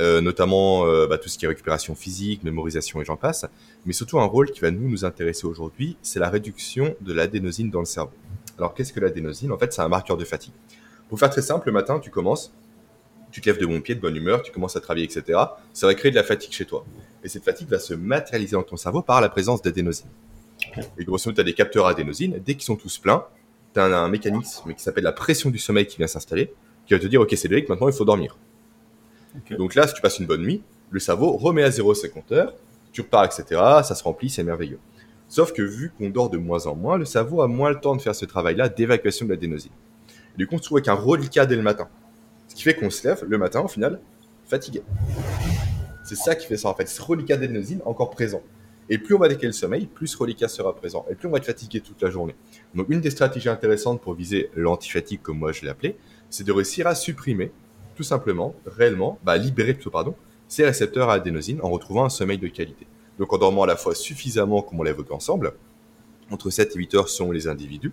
Euh, 0.00 0.20
notamment 0.20 0.86
euh, 0.86 1.06
bah, 1.06 1.18
tout 1.18 1.28
ce 1.28 1.38
qui 1.38 1.44
est 1.44 1.48
récupération 1.48 1.94
physique, 1.94 2.42
mémorisation 2.42 3.00
et 3.00 3.04
j'en 3.04 3.16
passe, 3.16 3.46
mais 3.86 3.92
surtout 3.92 4.18
un 4.18 4.24
rôle 4.24 4.50
qui 4.50 4.58
va 4.58 4.72
nous 4.72 4.88
nous 4.88 5.04
intéresser 5.04 5.46
aujourd'hui, 5.46 5.96
c'est 6.02 6.18
la 6.18 6.28
réduction 6.28 6.96
de 7.00 7.12
l'adénosine 7.12 7.70
dans 7.70 7.78
le 7.78 7.84
cerveau. 7.84 8.10
Alors 8.58 8.74
qu'est-ce 8.74 8.92
que 8.92 8.98
l'adénosine? 8.98 9.52
En 9.52 9.58
fait, 9.58 9.72
c'est 9.72 9.82
un 9.82 9.88
marqueur 9.88 10.16
de 10.16 10.24
fatigue. 10.24 10.52
Pour 11.08 11.18
faire 11.20 11.30
très 11.30 11.42
simple, 11.42 11.68
le 11.68 11.72
matin, 11.72 12.00
tu 12.00 12.10
commences, 12.10 12.52
tu 13.30 13.40
te 13.40 13.48
lèves 13.48 13.60
de 13.60 13.66
bon 13.66 13.80
pied, 13.80 13.94
de 13.94 14.00
bonne 14.00 14.16
humeur, 14.16 14.42
tu 14.42 14.50
commences 14.50 14.74
à 14.74 14.80
travailler, 14.80 15.06
etc. 15.06 15.38
Ça 15.72 15.86
va 15.86 15.94
créer 15.94 16.10
de 16.10 16.16
la 16.16 16.24
fatigue 16.24 16.52
chez 16.52 16.64
toi. 16.64 16.84
Et 17.22 17.28
cette 17.28 17.44
fatigue 17.44 17.68
va 17.68 17.78
se 17.78 17.94
matérialiser 17.94 18.56
dans 18.56 18.62
ton 18.64 18.76
cerveau 18.76 19.02
par 19.02 19.20
la 19.20 19.28
présence 19.28 19.62
d'adénosine. 19.62 20.08
Et 20.98 21.04
grosso 21.04 21.28
modo, 21.28 21.36
tu 21.36 21.40
as 21.40 21.44
des 21.44 21.54
capteurs 21.54 21.86
adénosine. 21.86 22.40
Dès 22.44 22.54
qu'ils 22.54 22.64
sont 22.64 22.76
tous 22.76 22.98
pleins, 22.98 23.24
tu 23.74 23.80
as 23.80 23.84
un, 23.84 24.08
mécanisme 24.08 24.74
qui 24.74 24.82
s'appelle 24.82 25.04
la 25.04 25.12
pression 25.12 25.50
du 25.50 25.58
sommeil 25.58 25.86
qui 25.86 25.98
vient 25.98 26.06
s'installer, 26.06 26.52
qui 26.86 26.94
va 26.94 27.00
te 27.00 27.06
dire, 27.06 27.20
OK, 27.20 27.32
c'est 27.36 27.48
que 27.48 27.68
maintenant 27.68 27.88
il 27.88 27.94
faut 27.94 28.04
dormir. 28.04 28.36
Donc 29.58 29.74
là, 29.74 29.86
si 29.86 29.94
tu 29.94 30.00
passes 30.00 30.18
une 30.18 30.26
bonne 30.26 30.42
nuit, 30.42 30.62
le 30.90 31.00
cerveau 31.00 31.32
remet 31.36 31.62
à 31.62 31.70
zéro 31.70 31.94
ses 31.94 32.10
compteurs, 32.10 32.54
tu 32.92 33.00
repars, 33.00 33.24
etc. 33.24 33.44
Ça 33.82 33.94
se 33.94 34.04
remplit, 34.04 34.30
c'est 34.30 34.44
merveilleux. 34.44 34.78
Sauf 35.28 35.52
que 35.52 35.62
vu 35.62 35.92
qu'on 35.96 36.10
dort 36.10 36.30
de 36.30 36.38
moins 36.38 36.66
en 36.66 36.76
moins, 36.76 36.96
le 36.96 37.04
cerveau 37.04 37.42
a 37.42 37.48
moins 37.48 37.70
le 37.70 37.80
temps 37.80 37.96
de 37.96 38.02
faire 38.02 38.14
ce 38.14 38.24
travail-là 38.24 38.68
d'évacuation 38.68 39.26
de 39.26 39.30
l'adénosine. 39.30 39.72
Du 40.36 40.46
coup, 40.46 40.54
on 40.54 40.58
se 40.58 40.64
trouve 40.64 40.78
avec 40.78 40.88
un 40.88 40.94
reliquat 40.94 41.46
dès 41.46 41.56
le 41.56 41.62
matin. 41.62 41.88
Ce 42.48 42.54
qui 42.54 42.62
fait 42.62 42.74
qu'on 42.74 42.90
se 42.90 43.06
lève 43.06 43.24
le 43.26 43.38
matin, 43.38 43.62
au 43.62 43.68
final, 43.68 44.00
fatigué. 44.46 44.82
C'est 46.04 46.16
ça 46.16 46.34
qui 46.34 46.46
fait 46.46 46.56
ça, 46.56 46.68
en 46.68 46.74
fait. 46.74 46.86
Ce 46.86 47.02
reliquat 47.02 47.36
d'adénosine 47.36 47.80
encore 47.84 48.10
présent. 48.10 48.42
Et 48.90 48.98
plus 48.98 49.14
on 49.14 49.18
va 49.18 49.28
décaler 49.28 49.48
le 49.48 49.52
sommeil, 49.52 49.86
plus 49.86 50.08
ce 50.08 50.18
reliquat 50.18 50.46
sera 50.46 50.74
présent. 50.76 51.06
Et 51.10 51.14
plus 51.14 51.26
on 51.26 51.30
va 51.30 51.38
être 51.38 51.46
fatigué 51.46 51.80
toute 51.80 52.02
la 52.02 52.10
journée. 52.10 52.36
Donc, 52.74 52.86
une 52.90 53.00
des 53.00 53.10
stratégies 53.10 53.48
intéressantes 53.48 54.02
pour 54.02 54.14
viser 54.14 54.50
l'antifatigue, 54.54 55.22
comme 55.22 55.38
moi 55.38 55.52
je 55.52 55.62
l'ai 55.62 55.70
appelé, 55.70 55.96
c'est 56.28 56.44
de 56.44 56.52
réussir 56.52 56.86
à 56.86 56.94
supprimer 56.94 57.50
tout 57.94 58.02
simplement, 58.02 58.54
réellement, 58.66 59.18
bah, 59.24 59.36
libérer 59.36 59.74
plutôt, 59.74 59.90
pardon, 59.90 60.14
ces 60.48 60.64
récepteurs 60.64 61.10
à 61.10 61.14
adénosine 61.14 61.60
en 61.62 61.70
retrouvant 61.70 62.04
un 62.04 62.08
sommeil 62.08 62.38
de 62.38 62.48
qualité. 62.48 62.86
Donc 63.18 63.32
en 63.32 63.38
dormant 63.38 63.62
à 63.62 63.66
la 63.66 63.76
fois 63.76 63.94
suffisamment, 63.94 64.62
comme 64.62 64.80
on 64.80 64.82
l'a 64.82 64.90
évoqué 64.90 65.12
ensemble, 65.12 65.52
entre 66.30 66.50
7 66.50 66.74
et 66.74 66.78
8 66.78 66.94
heures 66.94 67.08
sont 67.08 67.30
les 67.32 67.48
individus, 67.48 67.92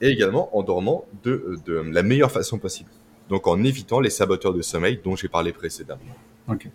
et 0.00 0.08
également 0.08 0.56
en 0.56 0.62
dormant 0.62 1.04
de, 1.24 1.58
de, 1.64 1.74
la 1.74 2.02
meilleure 2.02 2.30
façon 2.30 2.58
possible. 2.58 2.90
donc 3.28 3.46
en 3.46 3.62
évitant 3.64 4.00
les 4.00 4.10
saboteurs 4.10 4.52
de 4.52 4.62
sommeil 4.62 5.00
dont 5.02 5.16
j'ai 5.16 5.28
parlé 5.28 5.52
précédemment. 5.52 6.00
Ok. 6.48 6.68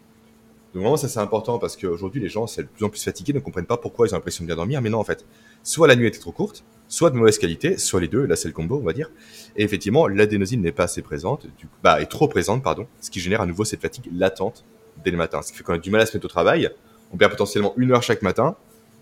Donc 0.73 0.81
vraiment, 0.81 0.97
ça 0.97 1.07
c'est 1.07 1.19
important 1.19 1.57
parce 1.57 1.77
qu'aujourd'hui, 1.77 2.21
les 2.21 2.27
gens, 2.27 2.47
c'est 2.47 2.63
de 2.63 2.67
plus 2.67 2.83
en 2.83 2.89
plus 2.89 3.01
fatigués, 3.01 3.31
ne 3.31 3.39
comprennent 3.39 3.65
pas 3.65 3.77
pourquoi 3.77 4.07
ils 4.07 4.13
ont 4.13 4.17
l'impression 4.17 4.43
de 4.43 4.47
bien 4.47 4.57
dormir. 4.57 4.81
Mais 4.81 4.89
non, 4.89 4.99
en 4.99 5.05
fait, 5.05 5.25
soit 5.65 5.87
la 5.89 5.97
nuit 5.97 6.07
était 6.07 6.19
trop 6.19 6.31
courte, 6.31 6.63
soit 6.87 7.09
de 7.09 7.17
mauvaise 7.17 7.37
qualité, 7.37 7.77
soit 7.77 7.99
les 7.99 8.07
deux, 8.07 8.25
là 8.25 8.37
c'est 8.37 8.47
le 8.47 8.53
combo, 8.53 8.79
on 8.81 8.85
va 8.85 8.93
dire. 8.93 9.09
Et 9.57 9.63
effectivement, 9.63 10.07
l'adénosine 10.07 10.61
n'est 10.61 10.71
pas 10.71 10.83
assez 10.83 11.01
présente, 11.01 11.47
du 11.57 11.65
coup, 11.65 11.75
bah, 11.83 12.01
est 12.01 12.05
trop 12.05 12.29
présente, 12.29 12.63
pardon, 12.63 12.87
ce 13.01 13.11
qui 13.11 13.19
génère 13.19 13.41
à 13.41 13.45
nouveau 13.45 13.65
cette 13.65 13.81
fatigue 13.81 14.07
latente 14.13 14.63
dès 15.03 15.11
le 15.11 15.17
matin. 15.17 15.41
Ce 15.41 15.51
qui 15.51 15.57
fait 15.57 15.63
qu'on 15.63 15.73
a 15.73 15.77
du 15.77 15.89
mal 15.89 16.01
à 16.01 16.05
se 16.05 16.15
mettre 16.15 16.25
au 16.25 16.29
travail, 16.29 16.69
on 17.11 17.17
perd 17.17 17.31
potentiellement 17.31 17.73
une 17.75 17.91
heure 17.91 18.03
chaque 18.03 18.21
matin, 18.21 18.55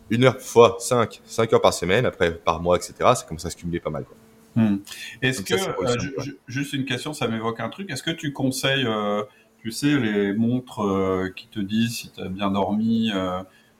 une 0.09 0.23
heure 0.23 0.39
fois 0.39 0.77
cinq, 0.79 1.21
cinq 1.25 1.53
heures 1.53 1.61
par 1.61 1.73
semaine, 1.73 2.05
après 2.05 2.33
par 2.33 2.61
mois, 2.61 2.77
etc. 2.77 2.93
Ça 2.99 3.25
commence 3.27 3.45
à 3.45 3.49
se 3.49 3.57
cumuler 3.57 3.79
pas 3.79 3.89
mal. 3.89 4.05
Quoi. 4.05 4.15
Hmm. 4.55 4.77
Est-ce 5.21 5.41
que, 5.41 5.53
euh, 5.53 6.25
juste 6.47 6.73
une 6.73 6.85
question, 6.85 7.13
ça 7.13 7.27
m'évoque 7.27 7.59
un 7.59 7.69
truc, 7.69 7.91
est-ce 7.91 8.03
que 8.03 8.11
tu 8.11 8.33
conseilles... 8.33 8.85
Euh, 8.87 9.23
tu 9.59 9.71
sais, 9.71 9.97
les 9.97 10.33
montres 10.33 10.81
euh, 10.81 11.29
qui 11.33 11.47
te 11.47 11.61
disent 11.61 11.95
si 11.95 12.11
tu 12.11 12.19
as 12.19 12.27
bien 12.27 12.51
dormi 12.51 13.13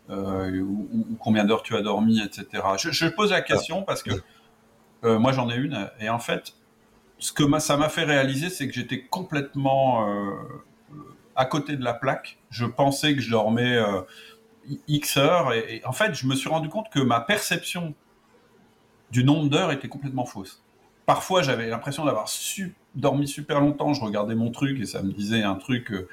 euh, 0.10 0.50
euh, 0.52 0.62
ou, 0.62 1.18
combien 1.20 1.46
d'heures 1.46 1.64
tu 1.64 1.76
as 1.76 1.82
dormi, 1.82 2.22
etc. 2.22 2.64
Je, 2.78 3.08
pose 3.08 3.32
la 3.32 3.42
question 3.42 3.84
parce 3.84 4.04
que 4.04 4.12
moi 5.04 5.34
j'en 5.34 5.50
ai 5.50 5.56
une 5.56 5.90
et 6.00 6.10
en 6.10 6.20
fait, 6.20 6.54
ce 7.20 7.32
que 7.32 7.60
ça 7.60 7.78
m'a 7.78 7.90
fait 7.90 8.04
réaliser, 8.04 8.50
c'est 8.50 8.68
que 8.68 8.74
j'étais 8.74 9.04
complètement 9.04 10.08
à 11.36 11.46
côté 11.46 11.76
de 11.76 11.84
la 11.84 11.94
plaque. 11.94 12.38
Je 12.50 12.66
pensais 12.66 13.16
que 13.16 13.22
je 13.22 13.32
dormais 13.32 13.80
X 14.88 15.18
heures 15.18 15.54
et, 15.54 15.82
en 15.86 15.92
fait, 15.92 16.14
je 16.14 16.26
me 16.28 16.36
suis 16.36 16.50
rendu 16.50 16.70
compte 16.70 16.90
que 16.90 17.00
ma 17.00 17.20
perception 17.20 17.94
du 19.12 19.24
nombre 19.24 19.50
d'heures 19.50 19.72
était 19.72 19.88
complètement 19.88 20.26
fausse. 20.26 20.64
Parfois, 21.06 21.42
j'avais 21.42 21.68
l'impression 21.68 22.06
d'avoir 22.06 22.28
dormi 22.96 23.28
super 23.28 23.60
longtemps, 23.60 23.94
je 23.94 24.02
regardais 24.02 24.36
mon 24.36 24.52
truc 24.52 24.80
et 24.80 24.86
ça 24.86 25.02
me 25.02 25.12
disait 25.12 25.44
un 25.44 25.56
truc. 25.56 25.92
Euh, 25.92 26.08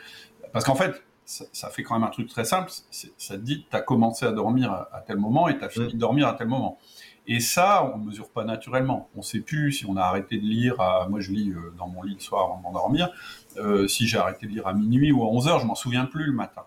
parce 0.52 0.64
qu'en 0.64 0.74
fait, 0.74 1.02
ça, 1.30 1.70
fait 1.70 1.82
quand 1.82 1.94
même 1.94 2.02
un 2.02 2.10
truc 2.10 2.28
très 2.28 2.44
simple. 2.44 2.70
Ça 2.90 3.36
te 3.36 3.42
dit, 3.42 3.66
tu 3.70 3.76
as 3.76 3.80
commencé 3.80 4.26
à 4.26 4.32
dormir 4.32 4.72
à, 4.72 5.02
tel 5.06 5.16
moment 5.16 5.48
et 5.48 5.56
tu 5.56 5.64
as 5.64 5.68
fini 5.68 5.92
de 5.92 5.98
dormir 5.98 6.26
à 6.26 6.34
tel 6.34 6.48
moment. 6.48 6.78
Et 7.26 7.38
ça, 7.38 7.88
on 7.94 7.98
ne 7.98 8.06
mesure 8.06 8.30
pas 8.30 8.44
naturellement. 8.44 9.08
On 9.14 9.18
ne 9.18 9.24
sait 9.24 9.40
plus 9.40 9.72
si 9.72 9.86
on 9.86 9.96
a 9.96 10.02
arrêté 10.02 10.38
de 10.38 10.44
lire. 10.44 10.76
moi, 11.08 11.20
je 11.20 11.30
lis 11.30 11.50
euh, 11.50 11.72
dans 11.78 11.86
mon 11.86 12.02
lit 12.02 12.14
le 12.14 12.20
soir 12.20 12.46
avant 12.46 12.58
de 12.58 12.62
m'endormir. 12.62 13.10
Euh, 13.58 13.86
si 13.86 14.08
j'ai 14.08 14.18
arrêté 14.18 14.46
de 14.46 14.52
lire 14.52 14.66
à 14.66 14.74
minuit 14.74 15.12
ou 15.12 15.22
à 15.22 15.26
11 15.26 15.46
heures, 15.46 15.60
je 15.60 15.66
m'en 15.66 15.76
souviens 15.76 16.06
plus 16.06 16.24
le 16.24 16.32
matin. 16.32 16.62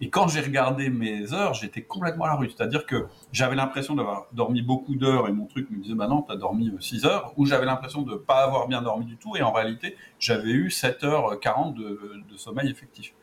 Et 0.00 0.10
quand 0.10 0.28
j'ai 0.28 0.40
regardé 0.40 0.90
mes 0.90 1.32
heures, 1.32 1.54
j'étais 1.54 1.82
complètement 1.82 2.24
à 2.24 2.28
la 2.28 2.34
rue. 2.34 2.50
C'est-à-dire 2.50 2.86
que 2.86 3.06
j'avais 3.32 3.56
l'impression 3.56 3.94
d'avoir 3.94 4.26
dormi 4.32 4.62
beaucoup 4.62 4.94
d'heures 4.94 5.28
et 5.28 5.32
mon 5.32 5.46
truc 5.46 5.70
me 5.70 5.78
disait, 5.82 5.94
bah 5.94 6.06
non, 6.06 6.24
as 6.28 6.36
dormi 6.36 6.70
6 6.78 7.04
heures. 7.06 7.32
Ou 7.36 7.46
j'avais 7.46 7.66
l'impression 7.66 8.02
de 8.02 8.12
ne 8.12 8.16
pas 8.16 8.44
avoir 8.44 8.68
bien 8.68 8.82
dormi 8.82 9.06
du 9.06 9.16
tout. 9.16 9.34
Et 9.36 9.42
en 9.42 9.52
réalité, 9.52 9.96
j'avais 10.20 10.50
eu 10.50 10.68
7h40 10.68 11.74
de, 11.74 12.22
de 12.30 12.36
sommeil 12.36 12.70
effectif. 12.70 13.14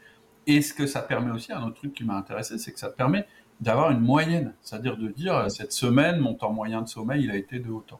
Et 0.47 0.61
ce 0.61 0.73
que 0.73 0.87
ça 0.87 1.01
permet 1.01 1.31
aussi, 1.31 1.51
un 1.51 1.63
autre 1.63 1.75
truc 1.75 1.93
qui 1.93 2.03
m'a 2.03 2.15
intéressé, 2.15 2.57
c'est 2.57 2.71
que 2.71 2.79
ça 2.79 2.89
permet 2.89 3.25
d'avoir 3.59 3.91
une 3.91 4.01
moyenne. 4.01 4.53
C'est-à-dire 4.61 4.97
de 4.97 5.07
dire, 5.07 5.49
cette 5.49 5.71
semaine, 5.71 6.19
mon 6.19 6.33
temps 6.33 6.51
moyen 6.51 6.81
de 6.81 6.87
sommeil, 6.87 7.23
il 7.23 7.31
a 7.31 7.35
été 7.35 7.59
de 7.59 7.69
autant. 7.69 7.99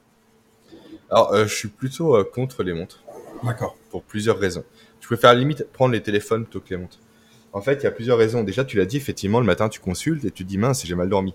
Alors, 1.10 1.32
euh, 1.32 1.46
je 1.46 1.54
suis 1.54 1.68
plutôt 1.68 2.16
euh, 2.16 2.24
contre 2.24 2.62
les 2.62 2.72
montres. 2.72 3.02
D'accord. 3.44 3.76
Pour 3.90 4.02
plusieurs 4.02 4.38
raisons. 4.38 4.64
Je 5.00 5.06
préfère 5.06 5.34
limite 5.34 5.64
prendre 5.72 5.92
les 5.92 6.02
téléphones 6.02 6.44
plutôt 6.44 6.60
que 6.60 6.70
les 6.70 6.78
montres. 6.78 6.98
En 7.52 7.60
fait, 7.60 7.74
il 7.74 7.84
y 7.84 7.86
a 7.86 7.90
plusieurs 7.90 8.18
raisons. 8.18 8.42
Déjà, 8.42 8.64
tu 8.64 8.76
l'as 8.76 8.86
dit, 8.86 8.96
effectivement, 8.96 9.40
le 9.40 9.46
matin, 9.46 9.68
tu 9.68 9.80
consultes 9.80 10.24
et 10.24 10.30
tu 10.30 10.44
te 10.44 10.48
dis, 10.48 10.58
mince, 10.58 10.84
j'ai 10.86 10.94
mal 10.94 11.08
dormi. 11.08 11.34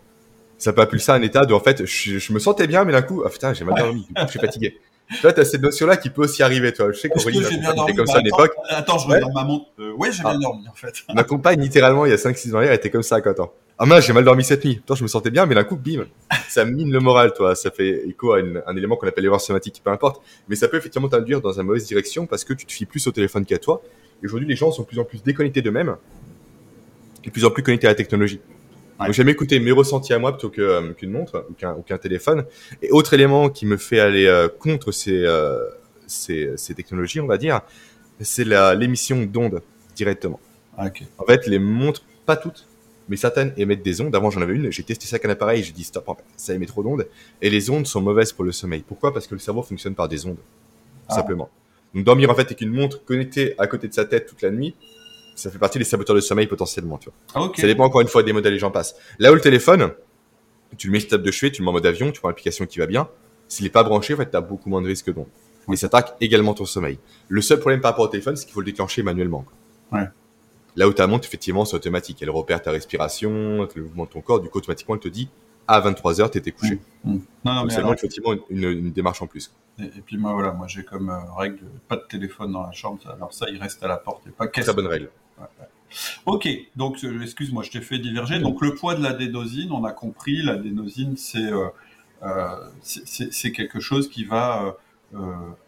Ça 0.57 0.73
peut 0.73 0.81
appeler 0.81 0.99
ça 0.99 1.13
un 1.13 1.21
état 1.21 1.45
de, 1.45 1.53
en 1.53 1.59
fait, 1.59 1.85
je, 1.85 2.33
me 2.33 2.39
sentais 2.39 2.65
bien, 2.65 2.83
mais 2.83 2.91
d'un 2.91 3.03
coup, 3.03 3.21
ah 3.23 3.29
putain, 3.29 3.53
j'ai 3.53 3.63
mal 3.63 3.75
dormi, 3.75 4.07
je 4.23 4.27
suis 4.27 4.39
fatigué. 4.39 4.79
Tu 5.09 5.21
vois, 5.21 5.33
tu 5.33 5.39
as 5.39 5.45
cette 5.45 5.61
notion-là 5.61 5.97
qui 5.97 6.09
peut 6.09 6.23
aussi 6.23 6.43
arriver, 6.43 6.73
toi. 6.73 6.91
Je 6.91 6.99
sais 6.99 7.09
qu'Aurélie 7.09 7.39
était 7.39 7.95
comme 7.95 8.07
ça 8.07 8.17
à 8.17 8.21
l'époque. 8.21 8.53
Attends, 8.69 8.97
je 8.97 9.07
regarde 9.07 9.33
ma 9.33 9.43
montre. 9.43 9.65
Ouais, 9.97 10.11
j'ai 10.11 10.21
bien 10.21 10.37
dormi, 10.37 10.67
en 10.67 10.73
fait. 10.73 10.93
ma 11.13 11.23
compagne, 11.23 11.61
littéralement, 11.61 12.05
il 12.05 12.09
y 12.09 12.13
a 12.13 12.17
5-6 12.17 12.55
ans, 12.55 12.61
elle 12.61 12.73
était 12.73 12.89
comme 12.89 13.03
ça, 13.03 13.21
quand 13.21 13.33
Ah 13.77 13.85
mince, 13.85 14.05
j'ai 14.05 14.13
mal 14.13 14.25
dormi 14.25 14.43
cette 14.43 14.65
nuit. 14.65 14.81
Toi, 14.85 14.95
je 14.95 15.03
me 15.03 15.07
sentais 15.07 15.31
bien, 15.31 15.45
mais 15.45 15.55
d'un 15.55 15.63
coup, 15.63 15.77
bim, 15.77 16.05
ça 16.49 16.65
mine 16.65 16.91
le 16.91 16.99
moral, 16.99 17.33
toi. 17.33 17.55
Ça 17.55 17.71
fait 17.71 18.07
écho 18.07 18.33
à 18.33 18.39
un 18.39 18.75
élément 18.75 18.95
qu'on 18.97 19.07
appelle 19.07 19.23
l'erreur 19.23 19.41
somatique, 19.41 19.81
peu 19.83 19.91
importe. 19.91 20.21
Mais 20.49 20.55
ça 20.55 20.67
peut 20.67 20.77
effectivement 20.77 21.07
t'induire 21.07 21.41
dans 21.41 21.59
une 21.59 21.65
mauvaise 21.65 21.85
direction 21.85 22.25
parce 22.25 22.43
que 22.43 22.53
tu 22.53 22.65
te 22.65 22.71
fies 22.71 22.85
plus 22.85 23.05
au 23.07 23.11
téléphone 23.11 23.45
qu'à 23.45 23.57
toi. 23.57 23.81
Et 24.21 24.25
aujourd'hui, 24.25 24.47
les 24.47 24.55
gens 24.55 24.71
sont 24.71 24.81
de 24.81 24.87
plus 24.87 24.99
en 24.99 25.03
plus 25.03 25.23
déconnectés 25.23 25.61
d'eux-mêmes 25.61 25.95
de 27.27 27.31
plus 27.31 27.45
en 27.45 27.51
plus 27.51 27.63
connecté 27.63 27.87
à 27.87 27.91
la 27.91 27.95
technologie. 27.95 28.39
Donc 28.99 29.11
j'aime 29.11 29.29
écouter 29.29 29.59
mes 29.59 29.71
ressentis 29.71 30.13
à 30.13 30.19
moi 30.19 30.35
plutôt 30.35 30.51
euh, 30.59 30.93
qu'une 30.93 31.11
montre 31.11 31.45
ou 31.49 31.81
qu'un 31.81 31.97
téléphone. 31.97 32.45
Et 32.81 32.89
autre 32.91 33.13
élément 33.13 33.49
qui 33.49 33.65
me 33.65 33.77
fait 33.77 33.99
aller 33.99 34.25
euh, 34.25 34.47
contre 34.47 34.91
ces, 34.91 35.23
euh, 35.23 35.59
ces, 36.07 36.53
ces, 36.57 36.73
technologies, 36.73 37.19
on 37.19 37.27
va 37.27 37.37
dire, 37.37 37.61
c'est 38.19 38.45
l'émission 38.45 39.23
d'ondes 39.23 39.61
directement. 39.95 40.39
En 40.77 41.25
fait, 41.25 41.47
les 41.47 41.59
montres, 41.59 42.03
pas 42.25 42.35
toutes, 42.35 42.67
mais 43.09 43.17
certaines 43.17 43.53
émettent 43.57 43.83
des 43.83 44.01
ondes. 44.01 44.15
Avant, 44.15 44.31
j'en 44.31 44.41
avais 44.41 44.53
une, 44.53 44.71
j'ai 44.71 44.83
testé 44.83 45.05
ça 45.05 45.15
avec 45.15 45.25
un 45.25 45.29
appareil, 45.29 45.63
j'ai 45.63 45.71
dit 45.71 45.83
stop, 45.83 46.09
en 46.09 46.15
fait, 46.15 46.23
ça 46.35 46.53
émet 46.53 46.65
trop 46.65 46.83
d'ondes. 46.83 47.07
Et 47.41 47.49
les 47.49 47.69
ondes 47.69 47.85
sont 47.87 48.01
mauvaises 48.01 48.31
pour 48.31 48.43
le 48.43 48.51
sommeil. 48.51 48.83
Pourquoi? 48.87 49.13
Parce 49.13 49.27
que 49.27 49.35
le 49.35 49.39
cerveau 49.39 49.63
fonctionne 49.63 49.95
par 49.95 50.07
des 50.07 50.25
ondes, 50.25 50.37
ah. 51.07 51.15
simplement. 51.15 51.49
Donc 51.93 52.03
dormir 52.03 52.29
en 52.29 52.35
fait 52.35 52.41
avec 52.41 52.61
une 52.61 52.71
montre 52.71 53.03
connectée 53.05 53.55
à 53.57 53.65
côté 53.65 53.87
de 53.87 53.93
sa 53.93 54.05
tête 54.05 54.27
toute 54.27 54.41
la 54.41 54.51
nuit, 54.51 54.75
ça 55.37 55.51
fait 55.51 55.59
partie 55.59 55.77
des 55.77 55.85
saboteurs 55.85 56.15
de 56.15 56.21
sommeil 56.21 56.47
potentiellement, 56.47 56.97
tu 56.97 57.09
vois. 57.09 57.51
Ça 57.55 57.67
dépend 57.67 57.85
encore 57.85 58.01
une 58.01 58.07
fois 58.07 58.23
des 58.23 58.33
modèles 58.33 58.53
les 58.53 58.59
gens 58.59 58.71
passent. 58.71 58.95
Là 59.19 59.31
où 59.31 59.35
le 59.35 59.41
téléphone, 59.41 59.91
tu 60.77 60.87
le 60.87 60.93
mets 60.93 60.99
sur 60.99 61.09
table 61.09 61.23
de 61.23 61.31
chevet, 61.31 61.51
tu 61.51 61.61
le 61.61 61.65
mets 61.65 61.69
en 61.69 61.73
mode 61.73 61.85
avion, 61.85 62.11
tu 62.11 62.19
prends 62.19 62.29
l'application 62.29 62.65
qui 62.65 62.79
va 62.79 62.87
bien. 62.87 63.07
S'il 63.47 63.63
n'est 63.65 63.69
pas 63.69 63.83
branché, 63.83 64.15
en 64.15 64.17
fait, 64.17 64.29
tu 64.29 64.35
as 64.35 64.41
beaucoup 64.41 64.69
moins 64.69 64.81
de 64.81 64.87
risques 64.87 65.13
donc. 65.13 65.27
Et 65.71 65.75
ça 65.75 65.87
attaque 65.87 66.15
également 66.21 66.53
ton 66.53 66.65
sommeil. 66.65 66.97
Le 67.27 67.41
seul 67.41 67.59
problème 67.59 67.81
par 67.81 67.91
rapport 67.91 68.05
au 68.05 68.07
téléphone, 68.07 68.35
c'est 68.35 68.45
qu'il 68.45 68.53
faut 68.53 68.61
le 68.61 68.65
déclencher 68.65 69.03
manuellement. 69.03 69.45
Ouais. 69.91 70.07
Là 70.75 70.87
où 70.87 70.93
ta 70.93 71.07
montre, 71.07 71.27
effectivement, 71.27 71.65
c'est 71.65 71.75
automatique. 71.75 72.19
Elle 72.21 72.29
repère 72.29 72.61
ta 72.61 72.71
respiration, 72.71 73.67
le 73.75 73.83
mouvement 73.83 74.05
de 74.05 74.09
ton 74.09 74.21
corps. 74.21 74.39
Du 74.39 74.49
coup, 74.49 74.59
automatiquement, 74.59 74.95
elle 74.95 75.01
te 75.01 75.07
dit 75.07 75.29
à 75.67 75.81
23h, 75.81 76.31
tu 76.31 76.37
étais 76.37 76.51
couché. 76.51 76.79
Mmh. 77.03 77.13
Mmh. 77.13 77.21
Non, 77.45 77.53
non, 77.53 77.65
Donc, 77.65 77.97
effectivement 77.97 78.33
une, 78.49 78.91
démarche 78.91 79.21
en 79.21 79.27
plus. 79.27 79.51
Et, 79.79 80.01
puis 80.05 80.17
moi, 80.17 80.33
voilà, 80.33 80.53
moi 80.53 80.67
j'ai 80.67 80.83
comme 80.83 81.09
euh, 81.09 81.19
règle 81.35 81.59
pas 81.87 81.97
de 81.97 82.03
téléphone 82.09 82.53
dans 82.53 82.63
la 82.63 82.71
chambre. 82.71 82.99
Alors 83.13 83.33
ça, 83.33 83.47
il 83.49 83.61
reste 83.61 83.83
à 83.83 83.87
la 83.87 83.97
porte 83.97 84.25
et 84.27 84.31
pas 84.31 84.47
Très 84.47 84.73
bonne 84.73 84.87
règle. 84.87 85.09
Ok, 86.25 86.47
donc 86.75 87.03
euh, 87.03 87.21
excuse-moi, 87.21 87.63
je 87.63 87.71
t'ai 87.71 87.81
fait 87.81 87.99
diverger. 87.99 88.39
Donc 88.39 88.61
le 88.61 88.75
poids 88.75 88.95
de 88.95 89.03
l'adénosine, 89.03 89.71
on 89.71 89.83
a 89.83 89.91
compris, 89.91 90.41
l'adénosine 90.41 91.15
c'est 91.17 91.51
euh, 91.51 91.67
euh 92.23 92.55
c'est 92.81 93.51
quelque 93.51 93.79
chose 93.79 94.09
qui 94.09 94.25
va 94.25 94.75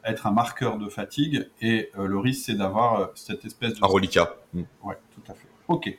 être 0.03 0.27
un 0.27 0.31
marqueur 0.31 0.77
de 0.77 0.89
fatigue 0.89 1.47
et 1.61 1.91
le 1.97 2.17
risque 2.17 2.43
c'est 2.45 2.55
d'avoir 2.55 3.11
cette 3.15 3.45
espèce 3.45 3.75
de... 3.75 3.83
Un 3.83 3.87
reliquat. 3.87 4.35
Mm. 4.53 4.63
Ouais, 4.83 4.97
tout 5.13 5.31
à 5.31 5.33
fait. 5.33 5.47
Ok. 5.69 5.97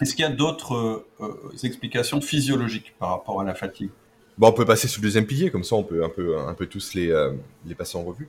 Est-ce 0.00 0.14
qu'il 0.14 0.24
y 0.24 0.28
a 0.28 0.32
d'autres 0.32 1.06
explications 1.62 2.20
physiologiques 2.20 2.94
par 2.98 3.10
rapport 3.10 3.40
à 3.40 3.44
la 3.44 3.54
fatigue? 3.54 3.90
Bon, 4.38 4.48
On 4.48 4.52
peut 4.52 4.64
passer 4.64 4.88
sur 4.88 5.00
le 5.00 5.06
deuxième 5.06 5.26
pilier, 5.26 5.50
comme 5.50 5.64
ça 5.64 5.76
on 5.76 5.84
peut 5.84 6.02
un 6.02 6.08
peu, 6.08 6.38
un 6.38 6.54
peu 6.54 6.66
tous 6.66 6.94
les, 6.94 7.14
les 7.66 7.74
passer 7.74 7.98
en 7.98 8.04
revue. 8.04 8.28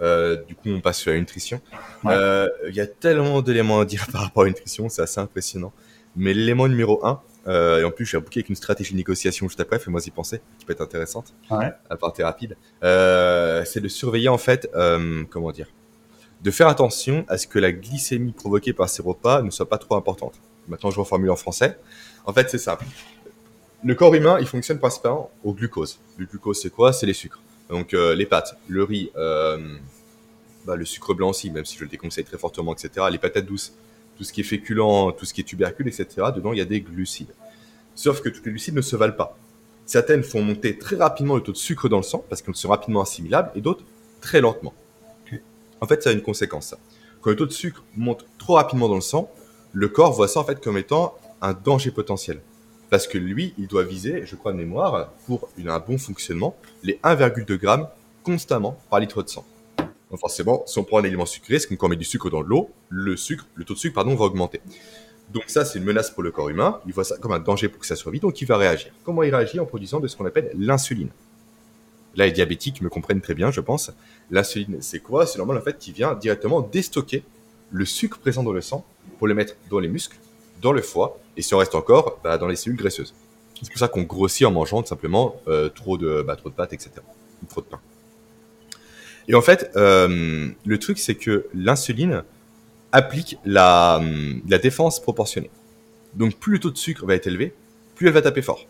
Euh, 0.00 0.42
du 0.44 0.54
coup, 0.54 0.68
on 0.68 0.80
passe 0.80 0.98
sur 0.98 1.12
la 1.12 1.18
nutrition. 1.18 1.60
Euh, 2.04 2.48
il 2.68 2.74
y 2.74 2.80
a 2.80 2.86
tellement 2.86 3.42
d'éléments 3.42 3.80
à 3.80 3.84
dire 3.84 4.06
par 4.12 4.22
rapport 4.22 4.42
à 4.42 4.46
la 4.46 4.50
nutrition, 4.50 4.88
c'est 4.88 5.02
assez 5.02 5.20
impressionnant. 5.20 5.72
Mais 6.16 6.32
l'élément 6.32 6.68
numéro 6.68 7.04
un, 7.04 7.20
euh, 7.46 7.80
et 7.80 7.84
en 7.84 7.90
plus, 7.90 8.06
j'ai 8.06 8.18
bouqué 8.18 8.40
avec 8.40 8.48
une 8.48 8.56
stratégie 8.56 8.92
de 8.92 8.96
négociation 8.96 9.46
juste 9.48 9.60
après, 9.60 9.78
fais-moi 9.78 10.00
y 10.04 10.10
penser, 10.10 10.40
qui 10.58 10.64
peut 10.64 10.72
être 10.72 10.80
intéressante, 10.80 11.34
ouais. 11.50 11.72
à 11.90 11.96
partir 11.96 12.26
rapide. 12.26 12.56
C'est 12.82 13.80
de 13.80 13.88
surveiller 13.88 14.28
en 14.28 14.38
fait, 14.38 14.70
comment 15.30 15.52
dire, 15.52 15.68
de 16.42 16.50
faire 16.50 16.68
attention 16.68 17.24
à 17.28 17.38
ce 17.38 17.46
que 17.46 17.58
la 17.58 17.72
glycémie 17.72 18.32
provoquée 18.32 18.72
par 18.72 18.88
ces 18.88 19.02
repas 19.02 19.42
ne 19.42 19.50
soit 19.50 19.68
pas 19.68 19.78
trop 19.78 19.96
importante. 19.96 20.40
Maintenant, 20.68 20.90
je 20.90 20.98
reformule 20.98 21.30
en 21.30 21.36
français. 21.36 21.78
En 22.24 22.32
fait, 22.32 22.50
c'est 22.50 22.58
simple. 22.58 22.84
Le 23.84 23.94
corps 23.94 24.14
humain, 24.14 24.38
il 24.40 24.46
fonctionne 24.46 24.78
principalement 24.78 25.30
au 25.44 25.52
glucose. 25.52 26.00
Le 26.16 26.26
glucose, 26.26 26.60
c'est 26.60 26.70
quoi? 26.70 26.92
C'est 26.92 27.06
les 27.06 27.12
sucres. 27.12 27.40
Donc 27.68 27.94
euh, 27.94 28.14
les 28.14 28.26
pâtes, 28.26 28.56
le 28.68 28.84
riz, 28.84 29.10
euh, 29.16 29.76
bah, 30.64 30.76
le 30.76 30.84
sucre 30.84 31.14
blanc 31.14 31.30
aussi, 31.30 31.50
même 31.50 31.64
si 31.64 31.76
je 31.76 31.84
le 31.84 31.88
déconseille 31.88 32.24
très 32.24 32.38
fortement, 32.38 32.74
etc. 32.74 33.06
Les 33.10 33.18
patates 33.18 33.46
douces, 33.46 33.72
tout 34.16 34.24
ce 34.24 34.32
qui 34.32 34.40
est 34.40 34.44
féculent, 34.44 35.12
tout 35.18 35.24
ce 35.24 35.34
qui 35.34 35.40
est 35.40 35.44
tubercule, 35.44 35.88
etc. 35.88 36.06
Dedans, 36.34 36.52
il 36.52 36.58
y 36.58 36.62
a 36.62 36.66
des 36.66 36.80
glucides. 36.80 37.34
Sauf 37.94 38.20
que 38.20 38.28
tous 38.28 38.44
les 38.44 38.52
glucides 38.52 38.74
ne 38.74 38.82
se 38.82 38.96
valent 38.96 39.16
pas. 39.16 39.36
Certaines 39.84 40.24
font 40.24 40.42
monter 40.42 40.78
très 40.78 40.96
rapidement 40.96 41.36
le 41.36 41.42
taux 41.42 41.52
de 41.52 41.56
sucre 41.56 41.88
dans 41.88 41.98
le 41.98 42.02
sang 42.02 42.24
parce 42.28 42.42
qu'elles 42.42 42.56
sont 42.56 42.68
rapidement 42.68 43.02
assimilables 43.02 43.50
et 43.54 43.60
d'autres 43.60 43.84
très 44.20 44.40
lentement. 44.40 44.74
En 45.80 45.86
fait, 45.86 46.02
ça 46.02 46.10
a 46.10 46.12
une 46.12 46.22
conséquence. 46.22 46.68
Ça. 46.68 46.78
Quand 47.20 47.30
le 47.30 47.36
taux 47.36 47.46
de 47.46 47.52
sucre 47.52 47.84
monte 47.96 48.26
trop 48.38 48.54
rapidement 48.54 48.88
dans 48.88 48.94
le 48.94 49.00
sang, 49.00 49.30
le 49.72 49.88
corps 49.88 50.12
voit 50.12 50.28
ça 50.28 50.40
en 50.40 50.44
fait 50.44 50.60
comme 50.62 50.78
étant 50.78 51.16
un 51.42 51.52
danger 51.52 51.90
potentiel. 51.90 52.40
Parce 52.90 53.06
que 53.06 53.18
lui, 53.18 53.54
il 53.58 53.66
doit 53.66 53.82
viser, 53.82 54.24
je 54.26 54.36
crois 54.36 54.52
de 54.52 54.58
mémoire, 54.58 55.12
pour 55.26 55.48
un 55.64 55.78
bon 55.80 55.98
fonctionnement, 55.98 56.56
les 56.82 57.00
1,2 57.02 57.56
grammes 57.56 57.88
constamment 58.22 58.78
par 58.90 59.00
litre 59.00 59.22
de 59.22 59.28
sang. 59.28 59.44
Donc 60.10 60.20
forcément, 60.20 60.62
si 60.66 60.78
on 60.78 60.84
prend 60.84 60.98
un 60.98 61.04
élément 61.04 61.26
sucré, 61.26 61.58
c'est 61.58 61.66
comme 61.66 61.76
quand 61.76 61.86
on 61.86 61.90
met 61.90 61.96
du 61.96 62.04
sucre 62.04 62.30
dans 62.30 62.42
l'eau, 62.42 62.70
le 62.88 63.16
sucre, 63.16 63.46
le 63.54 63.64
taux 63.64 63.74
de 63.74 63.78
sucre, 63.78 63.94
pardon, 63.94 64.14
va 64.14 64.26
augmenter. 64.26 64.60
Donc 65.32 65.44
ça, 65.48 65.64
c'est 65.64 65.78
une 65.78 65.84
menace 65.84 66.10
pour 66.10 66.22
le 66.22 66.30
corps 66.30 66.48
humain. 66.48 66.80
Il 66.86 66.92
voit 66.92 67.02
ça 67.04 67.16
comme 67.18 67.32
un 67.32 67.40
danger 67.40 67.68
pour 67.68 67.80
que 67.80 67.86
ça 67.86 67.96
soit 67.96 68.12
vite, 68.12 68.22
donc 68.22 68.40
il 68.40 68.46
va 68.46 68.56
réagir. 68.56 68.92
Comment 69.04 69.24
il 69.24 69.34
réagit 69.34 69.58
En 69.58 69.66
produisant 69.66 69.98
de 69.98 70.06
ce 70.06 70.16
qu'on 70.16 70.26
appelle 70.26 70.50
l'insuline? 70.56 71.10
là 72.16 72.24
les 72.26 72.32
diabétiques 72.32 72.80
me 72.80 72.88
comprennent 72.88 73.20
très 73.20 73.34
bien, 73.34 73.50
je 73.50 73.60
pense. 73.60 73.90
L'insuline, 74.30 74.78
c'est 74.80 75.00
quoi? 75.00 75.26
C'est 75.26 75.38
normal 75.38 75.58
en 75.58 75.60
fait 75.60 75.78
qui 75.78 75.92
vient 75.92 76.14
directement 76.14 76.62
déstocker 76.62 77.22
le 77.70 77.84
sucre 77.84 78.18
présent 78.18 78.42
dans 78.42 78.52
le 78.52 78.60
sang 78.60 78.86
pour 79.18 79.26
le 79.26 79.34
mettre 79.34 79.54
dans 79.70 79.78
les 79.78 79.88
muscles, 79.88 80.16
dans 80.60 80.72
le 80.72 80.82
foie, 80.82 81.18
et 81.36 81.42
si 81.42 81.54
on 81.54 81.58
reste 81.58 81.74
encore, 81.74 82.18
bah, 82.24 82.38
dans 82.38 82.46
les 82.46 82.56
cellules 82.56 82.78
graisseuses. 82.78 83.14
C'est 83.62 83.70
pour 83.70 83.78
ça 83.78 83.88
qu'on 83.88 84.02
grossit 84.02 84.46
en 84.46 84.50
mangeant 84.50 84.82
tout 84.82 84.88
simplement 84.88 85.36
euh, 85.48 85.68
trop 85.68 85.96
de 85.96 86.22
bah, 86.22 86.36
trop 86.36 86.50
de 86.50 86.54
pâtes, 86.54 86.72
etc. 86.72 86.90
Ou 87.42 87.46
trop 87.46 87.62
de 87.62 87.66
pain. 87.66 87.80
Et 89.28 89.34
en 89.34 89.42
fait, 89.42 89.70
euh, 89.76 90.48
le 90.64 90.78
truc 90.78 90.98
c'est 90.98 91.14
que 91.14 91.46
l'insuline 91.54 92.22
applique 92.92 93.38
la, 93.44 94.00
la 94.46 94.58
défense 94.58 95.00
proportionnée. 95.00 95.50
Donc 96.14 96.36
plus 96.36 96.54
le 96.54 96.60
taux 96.60 96.70
de 96.70 96.78
sucre 96.78 97.06
va 97.06 97.14
être 97.14 97.26
élevé, 97.26 97.54
plus 97.94 98.08
elle 98.08 98.12
va 98.12 98.22
taper 98.22 98.42
fort. 98.42 98.66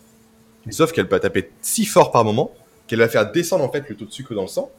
Sauf 0.70 0.92
qu'elle 0.92 1.06
va 1.06 1.20
taper 1.20 1.50
si 1.62 1.84
fort 1.84 2.10
par 2.10 2.24
moment 2.24 2.52
qu'elle 2.86 2.98
va 3.00 3.08
faire 3.08 3.30
descendre 3.30 3.64
en 3.64 3.70
fait 3.70 3.88
le 3.88 3.96
taux 3.96 4.04
de 4.04 4.10
sucre 4.10 4.34
dans 4.34 4.42
le 4.42 4.48
sang 4.48 4.70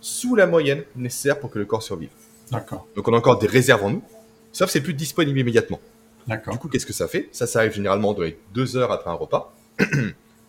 sous 0.00 0.34
la 0.34 0.46
moyenne 0.46 0.82
nécessaire 0.96 1.38
pour 1.38 1.50
que 1.50 1.58
le 1.58 1.64
corps 1.64 1.82
survive. 1.82 2.10
D'accord. 2.50 2.86
Donc 2.96 3.08
on 3.08 3.14
a 3.14 3.16
encore 3.16 3.38
des 3.38 3.46
réserves 3.46 3.84
en 3.84 3.90
nous, 3.90 4.02
sauf 4.52 4.66
que 4.66 4.72
c'est 4.72 4.80
plus 4.80 4.94
disponible 4.94 5.38
immédiatement. 5.38 5.80
Du 6.28 6.58
coup, 6.58 6.68
qu'est-ce 6.68 6.86
que 6.86 6.92
ça 6.92 7.08
fait? 7.08 7.28
Ça, 7.32 7.46
ça 7.46 7.60
arrive 7.60 7.72
généralement 7.72 8.12
dans 8.12 8.22
les 8.22 8.38
deux 8.54 8.76
heures 8.76 8.92
après 8.92 9.10
un 9.10 9.14
repas, 9.14 9.54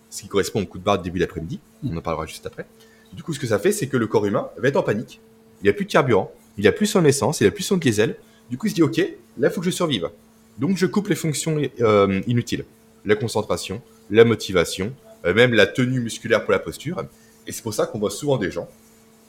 ce 0.10 0.22
qui 0.22 0.28
correspond 0.28 0.62
au 0.62 0.66
coup 0.66 0.78
de 0.78 0.84
barre 0.84 1.00
de 1.00 1.04
début 1.04 1.20
d'après-midi. 1.20 1.60
On 1.84 1.96
en 1.98 2.02
parlera 2.02 2.26
juste 2.26 2.46
après. 2.46 2.66
Du 3.14 3.24
coup, 3.24 3.34
ce 3.34 3.40
que 3.40 3.48
ça 3.48 3.60
fait, 3.60 3.72
c'est 3.72 3.88
que 3.88 3.98
le 3.98 4.08
corps 4.08 4.26
humain 4.26 4.50
va 4.58 4.68
être 4.68 4.76
en 4.76 4.84
panique. 4.84 5.22
Il 5.62 5.66
n'y 5.66 5.70
a 5.70 5.74
plus 5.74 5.86
de 5.86 5.92
carburant, 5.92 6.32
il 6.58 6.62
n'y 6.62 6.68
a 6.68 6.72
plus 6.72 6.86
son 6.86 7.06
essence, 7.06 7.40
il 7.40 7.44
n'y 7.44 7.48
a 7.48 7.52
plus 7.52 7.64
son 7.64 7.78
diesel. 7.78 8.18
Du 8.50 8.58
coup, 8.58 8.68
il 8.68 8.72
se 8.72 8.76
dit, 8.76 8.84
OK, 8.84 8.98
là, 8.98 9.48
il 9.48 9.50
faut 9.50 9.62
que 9.62 9.66
je 9.66 9.72
survive. 9.72 10.10
Donc, 10.58 10.78
je 10.78 10.86
coupe 10.86 11.08
les 11.08 11.16
fonctions 11.16 11.60
euh, 11.82 12.22
inutiles. 12.28 12.66
La 13.06 13.16
concentration, 13.16 13.82
la 14.10 14.26
motivation, 14.26 14.94
euh, 15.26 15.34
même 15.34 15.54
la 15.54 15.68
tenue 15.68 16.00
musculaire 16.00 16.44
pour 16.44 16.52
la 16.52 16.60
posture. 16.60 17.04
Et 17.48 17.52
c'est 17.52 17.64
pour 17.64 17.74
ça 17.74 17.86
qu'on 17.86 18.00
voit 18.00 18.12
souvent 18.12 18.38
des 18.38 18.52
gens, 18.52 18.68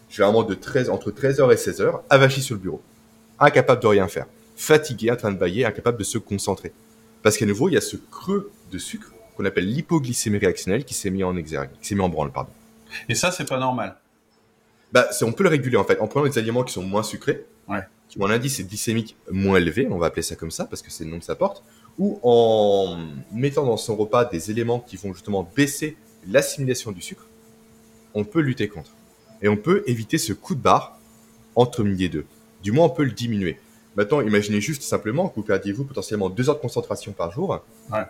généralement 0.08 0.42
de 0.42 0.54
13, 0.54 0.90
entre 0.90 1.10
13h 1.10 1.52
et 1.52 1.56
16h, 1.56 2.00
avachis 2.10 2.42
sur 2.42 2.54
le 2.54 2.60
bureau, 2.60 2.82
incapables 3.38 3.82
de 3.82 3.86
rien 3.86 4.08
faire, 4.08 4.26
fatigués, 4.56 5.10
en 5.10 5.16
train 5.16 5.32
de 5.32 5.38
bailler, 5.38 5.64
incapables 5.64 5.98
de 5.98 6.04
se 6.04 6.18
concentrer. 6.18 6.72
Parce 7.22 7.36
qu'à 7.36 7.46
nouveau, 7.46 7.68
il 7.68 7.74
y 7.74 7.76
a 7.76 7.80
ce 7.80 7.96
creux 7.96 8.50
de 8.70 8.78
sucre 8.78 9.12
qu'on 9.36 9.44
appelle 9.44 9.66
l'hypoglycémie 9.66 10.38
réactionnelle 10.38 10.84
qui 10.84 10.94
s'est 10.94 11.10
mis 11.10 11.24
en 11.24 11.36
exergue, 11.36 11.70
qui 11.80 11.88
s'est 11.88 11.94
mis 11.94 12.02
en 12.02 12.08
branle, 12.08 12.30
pardon. 12.30 12.52
Et 13.08 13.14
ça, 13.14 13.30
c'est 13.30 13.48
pas 13.48 13.58
normal. 13.58 13.96
Bah, 14.92 15.08
on 15.22 15.32
peut 15.32 15.42
le 15.42 15.48
réguler 15.48 15.76
en 15.76 15.84
fait 15.84 15.98
en 15.98 16.06
prenant 16.06 16.26
des 16.26 16.38
aliments 16.38 16.62
qui 16.62 16.72
sont 16.72 16.82
moins 16.82 17.02
sucrés, 17.02 17.44
ouais. 17.68 17.80
qui 18.08 18.20
ont 18.20 18.26
un 18.26 18.30
indice 18.30 18.64
glycémique 18.64 19.16
moins 19.28 19.56
élevé, 19.56 19.88
on 19.90 19.98
va 19.98 20.06
appeler 20.06 20.22
ça 20.22 20.36
comme 20.36 20.52
ça 20.52 20.66
parce 20.66 20.82
que 20.82 20.90
c'est 20.90 21.04
le 21.04 21.10
nom 21.10 21.18
que 21.18 21.24
ça 21.24 21.34
porte, 21.34 21.64
ou 21.98 22.20
en 22.22 23.04
mettant 23.32 23.66
dans 23.66 23.76
son 23.76 23.96
repas 23.96 24.24
des 24.24 24.52
éléments 24.52 24.78
qui 24.78 24.96
vont 24.96 25.12
justement 25.12 25.50
baisser 25.56 25.96
l'assimilation 26.28 26.92
du 26.92 27.02
sucre, 27.02 27.26
on 28.14 28.24
peut 28.24 28.40
lutter 28.40 28.68
contre. 28.68 28.92
Et 29.42 29.48
on 29.48 29.56
peut 29.56 29.82
éviter 29.86 30.16
ce 30.16 30.32
coup 30.32 30.54
de 30.54 30.60
barre 30.60 30.98
entre 31.56 31.82
midi 31.82 32.04
et 32.04 32.08
deux. 32.08 32.26
Du 32.62 32.72
moins, 32.72 32.86
on 32.86 32.90
peut 32.90 33.04
le 33.04 33.10
diminuer. 33.10 33.58
Maintenant, 33.96 34.20
imaginez 34.20 34.60
juste 34.60 34.82
simplement 34.82 35.28
que 35.28 35.36
vous 35.36 35.42
perdiez 35.42 35.72
vous 35.72 35.84
potentiellement 35.84 36.28
deux 36.28 36.48
heures 36.48 36.56
de 36.56 36.60
concentration 36.60 37.12
par 37.12 37.30
jour. 37.30 37.60
Ouais. 37.92 38.04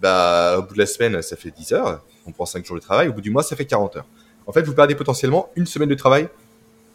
Bah, 0.00 0.56
au 0.58 0.62
bout 0.62 0.74
de 0.74 0.78
la 0.78 0.86
semaine, 0.86 1.22
ça 1.22 1.36
fait 1.36 1.50
10 1.50 1.72
heures. 1.72 2.04
On 2.26 2.32
prend 2.32 2.46
5 2.46 2.64
jours 2.64 2.76
de 2.76 2.82
travail. 2.82 3.08
Au 3.08 3.12
bout 3.12 3.20
du 3.20 3.30
mois, 3.30 3.42
ça 3.42 3.56
fait 3.56 3.64
40 3.64 3.96
heures. 3.96 4.06
En 4.46 4.52
fait, 4.52 4.62
vous 4.62 4.74
perdez 4.74 4.94
potentiellement 4.94 5.48
une 5.56 5.66
semaine 5.66 5.88
de 5.88 5.94
travail 5.94 6.28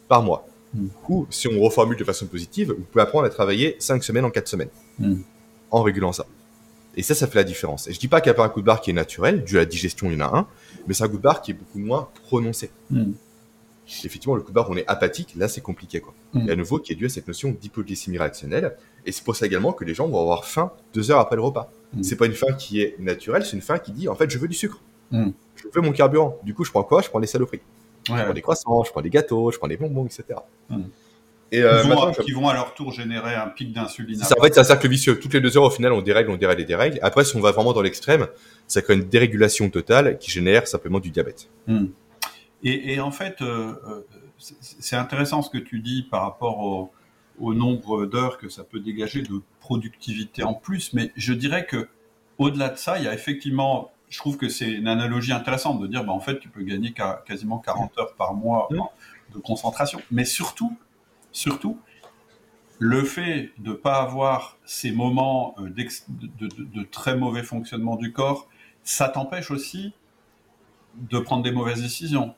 par 0.08 0.22
mois. 0.22 0.46
Mm. 0.74 0.86
Ou, 1.08 1.26
si 1.30 1.48
on 1.48 1.60
reformule 1.60 1.96
de 1.96 2.04
façon 2.04 2.26
positive, 2.26 2.72
vous 2.72 2.84
pouvez 2.84 3.02
apprendre 3.02 3.26
à 3.26 3.30
travailler 3.30 3.76
5 3.78 4.02
semaines 4.04 4.24
en 4.24 4.30
4 4.30 4.48
semaines. 4.48 4.70
Mm. 4.98 5.16
En 5.70 5.82
régulant 5.82 6.12
ça. 6.12 6.26
Et 6.94 7.02
ça, 7.02 7.14
ça 7.14 7.26
fait 7.26 7.38
la 7.38 7.44
différence. 7.44 7.88
Et 7.88 7.92
je 7.92 7.98
dis 7.98 8.08
pas 8.08 8.20
qu'il 8.20 8.30
n'y 8.30 8.34
a 8.34 8.36
pas 8.36 8.44
un 8.44 8.50
coup 8.50 8.60
de 8.60 8.66
barre 8.66 8.82
qui 8.82 8.90
est 8.90 8.94
naturel, 8.94 9.44
dû 9.44 9.56
à 9.56 9.60
la 9.60 9.64
digestion, 9.64 10.10
il 10.10 10.18
y 10.18 10.22
en 10.22 10.26
a 10.26 10.38
un, 10.38 10.46
mais 10.86 10.92
c'est 10.92 11.04
un 11.04 11.08
coup 11.08 11.16
de 11.16 11.22
barre 11.22 11.40
qui 11.40 11.52
est 11.52 11.54
beaucoup 11.54 11.78
moins 11.78 12.08
prononcé. 12.26 12.70
Mm. 12.90 13.12
Effectivement, 13.86 14.36
le 14.36 14.42
coup 14.42 14.50
de 14.50 14.54
barre, 14.54 14.70
on 14.70 14.76
est 14.76 14.86
apathique, 14.86 15.34
là, 15.36 15.48
c'est 15.48 15.60
compliqué, 15.60 16.00
quoi. 16.00 16.14
Mm. 16.34 16.48
Et 16.48 16.52
à 16.52 16.56
nouveau, 16.56 16.78
qui 16.78 16.92
est 16.92 16.96
dû 16.96 17.06
à 17.06 17.08
cette 17.08 17.26
notion 17.26 17.50
d'hypoglycémie 17.50 18.18
réactionnelle. 18.18 18.76
Et 19.04 19.12
c'est 19.12 19.24
pour 19.24 19.34
ça 19.34 19.46
également 19.46 19.72
que 19.72 19.84
les 19.84 19.94
gens 19.94 20.08
vont 20.08 20.20
avoir 20.20 20.44
faim 20.44 20.72
deux 20.94 21.10
heures 21.10 21.18
après 21.18 21.36
le 21.36 21.42
repas. 21.42 21.70
Mm. 21.92 22.02
C'est 22.02 22.16
pas 22.16 22.26
une 22.26 22.32
faim 22.32 22.52
qui 22.52 22.80
est 22.80 22.96
naturelle, 22.98 23.44
c'est 23.44 23.56
une 23.56 23.62
faim 23.62 23.78
qui 23.78 23.92
dit, 23.92 24.08
en 24.08 24.14
fait, 24.14 24.30
je 24.30 24.38
veux 24.38 24.48
du 24.48 24.54
sucre. 24.54 24.80
Mm. 25.10 25.30
Je 25.56 25.64
veux 25.74 25.82
mon 25.82 25.92
carburant. 25.92 26.38
Du 26.44 26.54
coup, 26.54 26.64
je 26.64 26.70
prends 26.70 26.84
quoi? 26.84 27.02
Je 27.02 27.08
prends 27.08 27.20
des 27.20 27.26
saloperies. 27.26 27.60
Ouais, 28.08 28.18
Je 28.18 28.22
prends 28.24 28.32
des 28.32 28.42
croissants, 28.42 28.84
je 28.84 28.90
prends 28.90 29.02
des 29.02 29.10
gâteaux, 29.10 29.50
je 29.50 29.58
prends 29.58 29.68
des 29.68 29.76
bonbons, 29.76 30.06
etc. 30.06 30.24
Mm. 30.68 30.82
Et 31.52 31.62
euh, 31.62 31.82
qui, 31.82 31.88
vont, 31.88 32.12
qui 32.12 32.50
à 32.50 32.54
leur 32.54 32.72
tour 32.72 32.92
générer 32.92 33.34
un 33.34 33.48
pic 33.48 33.74
d'insuline. 33.74 34.16
c'est 34.16 34.24
ça, 34.24 34.34
en 34.38 34.42
fait, 34.42 34.54
c'est 34.54 34.60
un 34.60 34.64
cercle 34.64 34.88
vicieux. 34.88 35.18
Toutes 35.18 35.34
les 35.34 35.40
deux 35.40 35.54
heures, 35.58 35.64
au 35.64 35.70
final, 35.70 35.92
on 35.92 36.00
dérègle, 36.00 36.30
on 36.30 36.36
dérègle, 36.38 36.62
on 36.62 36.66
dérègle. 36.66 36.98
Après, 37.02 37.24
si 37.24 37.36
on 37.36 37.40
va 37.40 37.52
vraiment 37.52 37.74
dans 37.74 37.82
l'extrême, 37.82 38.26
ça 38.66 38.80
crée 38.80 38.94
une 38.94 39.04
dérégulation 39.04 39.68
totale 39.68 40.16
qui 40.18 40.30
génère 40.30 40.66
simplement 40.66 40.98
du 40.98 41.10
diabète. 41.10 41.50
Et, 42.62 42.94
et 42.94 43.00
en 43.00 43.10
fait, 43.10 43.42
euh, 43.42 43.74
euh, 43.86 44.06
c'est- 44.38 44.96
intéressant 44.96 45.42
ce 45.42 45.50
que 45.50 45.58
tu 45.58 45.80
dis 45.80 46.02
par 46.04 46.22
rapport 46.22 46.58
au, 46.60 46.92
au 47.40 47.54
nombre 47.54 48.06
d'heures 48.06 48.38
que 48.38 48.48
ça 48.48 48.62
peut 48.64 48.80
dégager 48.80 49.22
de 49.22 49.42
productivité 49.60 50.42
en 50.44 50.54
plus, 50.54 50.92
mais 50.92 51.12
je 51.16 51.32
dirais 51.32 51.66
que 51.66 51.88
au-delà 52.38 52.68
de 52.68 52.76
ça, 52.76 52.98
il 52.98 53.04
y 53.04 53.08
a 53.08 53.14
effectivement, 53.14 53.90
je 54.08 54.18
trouve 54.18 54.36
que 54.36 54.48
c'est 54.48 54.70
une 54.70 54.88
analogie 54.88 55.32
intéressante 55.32 55.80
de 55.80 55.86
dire, 55.86 56.04
bah, 56.04 56.12
en 56.12 56.20
fait, 56.20 56.38
tu 56.40 56.48
peux 56.48 56.62
gagner 56.62 56.92
quasiment 57.26 57.58
40 57.58 57.96
heures 57.98 58.14
par 58.14 58.34
mois 58.34 58.68
Mm. 58.70 58.80
en- 58.80 58.92
de 59.34 59.38
concentration, 59.38 60.00
mais 60.10 60.24
surtout, 60.26 60.76
surtout, 61.32 61.78
le 62.78 63.02
fait 63.04 63.50
de 63.58 63.70
ne 63.70 63.74
pas 63.74 64.00
avoir 64.02 64.58
ces 64.64 64.92
moments 64.92 65.54
euh, 65.58 65.70
d'ex- 65.70 66.04
de, 66.10 66.46
de- 66.48 66.64
de 66.64 66.82
très 66.84 67.16
mauvais 67.16 67.42
fonctionnement 67.42 67.96
du 67.96 68.12
corps, 68.12 68.48
ça 68.82 69.08
t'empêche 69.08 69.50
aussi 69.50 69.94
de 70.96 71.18
prendre 71.18 71.42
des 71.42 71.52
mauvaises 71.52 71.80
décisions, 71.80 72.34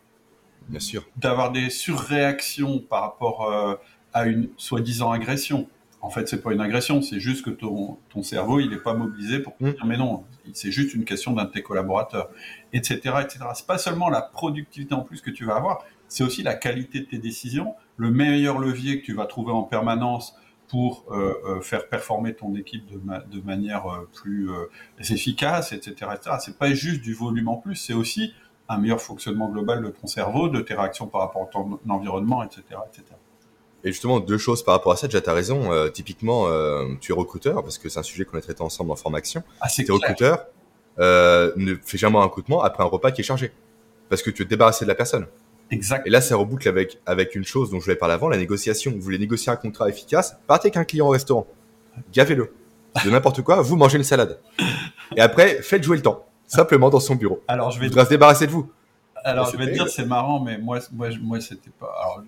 Bien 0.69 0.81
sûr. 0.81 1.05
d'avoir 1.17 1.53
des 1.53 1.71
surréactions 1.71 2.79
par 2.79 3.03
rapport 3.03 3.51
euh, 3.51 3.75
à 4.13 4.27
une 4.27 4.49
soi-disant 4.57 5.11
agression. 5.11 5.69
En 6.01 6.11
fait, 6.11 6.29
c'est 6.29 6.43
pas 6.43 6.53
une 6.53 6.61
agression, 6.61 7.01
c'est 7.01 7.19
juste 7.19 7.45
que 7.45 7.51
ton, 7.51 7.97
ton 8.11 8.23
cerveau, 8.23 8.61
il 8.61 8.69
n'est 8.71 8.77
pas 8.77 8.93
mobilisé 8.95 9.39
pour 9.39 9.57
te 9.57 9.65
Mm. 9.65 9.73
dire 9.73 9.87
mais 9.87 9.97
non, 9.97 10.25
c'est 10.53 10.71
juste 10.71 10.93
une 10.95 11.05
question 11.07 11.33
d'un 11.33 11.45
de 11.45 11.51
tes 11.51 11.63
collaborateurs, 11.63 12.29
etc., 12.75 12.95
etc. 13.23 13.39
C'est 13.55 13.67
pas 13.67 13.79
seulement 13.79 14.11
la 14.11 14.21
productivité 14.21 14.95
en 14.95 15.01
plus 15.01 15.23
que 15.23 15.31
tu 15.31 15.47
vas 15.47 15.57
avoir, 15.57 15.83
c'est 16.09 16.23
aussi 16.23 16.43
la 16.43 16.55
qualité 16.55 17.01
de 17.01 17.07
tes 17.07 17.19
décisions, 17.19 17.75
le 17.97 18.11
meilleur 18.11 18.59
levier 18.59 19.01
que 19.01 19.07
tu 19.07 19.15
vas 19.15 19.25
trouver 19.27 19.53
en 19.53 19.63
permanence 19.63 20.37
pour 20.69 21.05
euh, 21.11 21.35
euh, 21.47 21.61
faire 21.63 21.89
performer 21.89 22.35
ton 22.35 22.55
équipe 22.55 22.85
de, 22.91 22.99
ma- 23.03 23.21
de 23.21 23.41
manière 23.41 23.87
euh, 23.87 24.09
plus 24.15 24.51
efficace, 25.11 25.73
etc., 25.73 26.11
etc. 26.15 26.37
C'est 26.41 26.59
pas 26.59 26.73
juste 26.73 27.01
du 27.01 27.15
volume 27.15 27.49
en 27.49 27.57
plus, 27.57 27.77
c'est 27.77 27.93
aussi 27.95 28.35
un 28.69 28.79
meilleur 28.79 29.01
fonctionnement 29.01 29.49
global 29.51 29.83
de 29.83 29.89
ton 29.89 30.07
cerveau, 30.07 30.49
de 30.49 30.61
tes 30.61 30.75
réactions 30.75 31.07
par 31.07 31.21
rapport 31.23 31.43
à 31.43 31.47
ton 31.47 31.79
environnement, 31.89 32.43
etc., 32.43 32.63
etc. 32.89 33.05
Et 33.87 33.93
justement, 33.93 34.19
deux 34.21 34.39
choses 34.39 34.63
par 34.65 34.75
rapport 34.75 34.93
à 34.93 34.97
ça. 34.97 35.07
Déjà, 35.07 35.21
tu 35.21 35.29
as 35.29 35.35
raison. 35.35 35.71
euh, 35.71 35.89
typiquement, 35.91 36.47
euh, 36.49 36.87
tu 37.01 37.13
es 37.13 37.15
recruteur, 37.15 37.63
parce 37.63 37.77
que 37.77 37.89
c'est 37.91 37.99
un 37.99 38.03
sujet 38.03 38.25
qu'on 38.25 38.39
a 38.39 38.41
traité 38.41 38.63
ensemble 38.63 38.91
en 38.91 38.97
formation. 38.97 39.43
Ah, 39.61 39.69
c'est 39.69 39.85
Tu 39.85 39.93
es 39.93 39.99
clair. 39.99 40.11
recruteur, 40.11 40.47
euh, 41.01 41.53
ne 41.57 41.75
fais 41.85 41.99
jamais 41.99 42.17
un 42.19 42.23
recrutement 42.25 42.63
après 42.63 42.83
un 42.83 42.87
repas 42.87 43.11
qui 43.11 43.21
est 43.21 43.25
chargé. 43.25 43.53
Parce 44.09 44.23
que 44.23 44.31
tu 44.31 44.43
es 44.43 44.45
débarrassé 44.47 44.87
de 44.87 44.89
la 44.89 44.95
personne. 44.95 45.27
Exact. 45.71 46.07
Et 46.07 46.11
là, 46.11 46.21
ça 46.23 46.37
reboucle 46.37 46.67
avec, 46.69 46.99
avec 47.05 47.35
une 47.35 47.45
chose 47.45 47.71
dont 47.71 47.79
je 47.81 47.85
voulais 47.85 47.97
parler 47.97 48.15
avant, 48.15 48.29
la 48.29 48.37
négociation. 48.39 48.91
Vous 48.93 49.01
voulez 49.01 49.19
négocier 49.19 49.53
un 49.53 49.57
contrat 49.57 49.89
efficace, 49.89 50.37
partez 50.47 50.69
avec 50.69 50.77
un 50.79 50.85
client 50.85 51.07
au 51.07 51.11
restaurant. 51.11 51.47
Gavez-le. 52.13 52.53
De 53.05 53.11
n'importe 53.11 53.43
quoi, 53.43 53.61
vous 53.61 53.77
mangez 53.77 53.99
une 53.99 54.05
salade. 54.05 54.39
Et 55.17 55.21
après, 55.21 55.61
faites 55.63 55.83
jouer 55.83 55.97
le 55.97 56.03
temps. 56.03 56.25
Simplement 56.47 56.91
dans 56.91 57.01
son 57.01 57.15
bureau. 57.15 57.43
Alors, 57.49 57.71
je 57.71 57.81
vais 57.81 57.89
se 57.89 58.09
débarrasser 58.09 58.47
de 58.47 58.53
vous. 58.53 58.71
Alors, 59.25 59.47
c'est 59.47 59.53
je 59.53 59.59
vais 59.59 59.69
te 59.69 59.73
dire, 59.73 59.89
c'est 59.89 60.05
marrant, 60.05 60.41
mais 60.41 60.59
moi, 60.59 60.79
moi, 60.93 61.09
moi 61.23 61.41
c'était 61.41 61.71
pas. 61.71 61.91
Alors, 62.03 62.23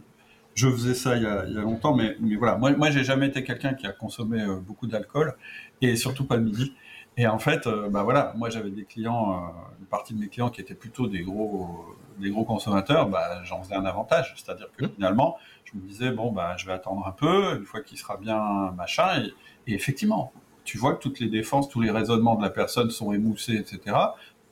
je 0.55 0.71
faisais 0.71 0.95
ça 0.95 1.17
il 1.17 1.23
y 1.23 1.27
a, 1.27 1.45
il 1.47 1.53
y 1.55 1.59
a 1.59 1.61
longtemps, 1.61 1.95
mais, 1.95 2.17
mais 2.21 2.37
voilà. 2.37 2.57
Moi, 2.57 2.73
moi 2.73 2.91
j'ai 2.91 3.05
jamais 3.05 3.27
été 3.27 3.45
quelqu'un 3.45 3.75
qui 3.75 3.87
a 3.87 3.93
consommé 3.93 4.41
euh, 4.41 4.57
beaucoup 4.57 4.87
d'alcool, 4.87 5.35
et 5.83 5.97
surtout 5.97 6.25
pas 6.25 6.37
le 6.37 6.43
midi. 6.45 6.73
Et 7.19 7.27
en 7.27 7.39
fait, 7.39 7.67
euh, 7.67 7.89
bah 7.91 8.03
voilà, 8.03 8.33
moi 8.37 8.49
j'avais 8.49 8.71
des 8.71 8.85
clients, 8.85 9.33
euh, 9.33 9.81
une 9.81 9.87
partie 9.87 10.14
de 10.14 10.19
mes 10.19 10.29
clients 10.29 10.49
qui 10.49 10.62
étaient 10.62 10.75
plutôt 10.75 11.07
des 11.07 11.23
gros, 11.23 11.85
des 12.19 12.31
gros 12.31 12.45
consommateurs, 12.45 13.09
bah, 13.09 13.43
j'en 13.45 13.62
faisais 13.62 13.75
un 13.75 13.85
avantage. 13.85 14.35
C'est-à-dire 14.37 14.69
que 14.77 14.87
Mmh. 14.87 14.91
finalement, 14.95 15.37
je 15.64 15.79
me 15.79 15.87
disais, 15.87 16.11
bon, 16.11 16.33
bah, 16.33 16.57
je 16.57 16.64
vais 16.67 16.73
attendre 16.73 17.07
un 17.07 17.12
peu, 17.12 17.57
une 17.59 17.67
fois 17.67 17.83
qu'il 17.83 17.99
sera 17.99 18.17
bien 18.17 18.73
machin, 18.77 19.23
et, 19.23 19.71
et 19.71 19.75
effectivement, 19.75 20.33
tu 20.67 20.77
vois 20.77 20.95
que 20.95 21.01
toutes 21.01 21.21
les 21.21 21.29
défenses, 21.29 21.71
tous 21.71 21.81
les 21.81 21.91
raisonnements 21.91 22.35
de 22.35 22.43
la 22.43 22.51
personne 22.51 22.91
sont 22.91 23.12
émoussés, 23.12 23.55
etc. 23.55 23.97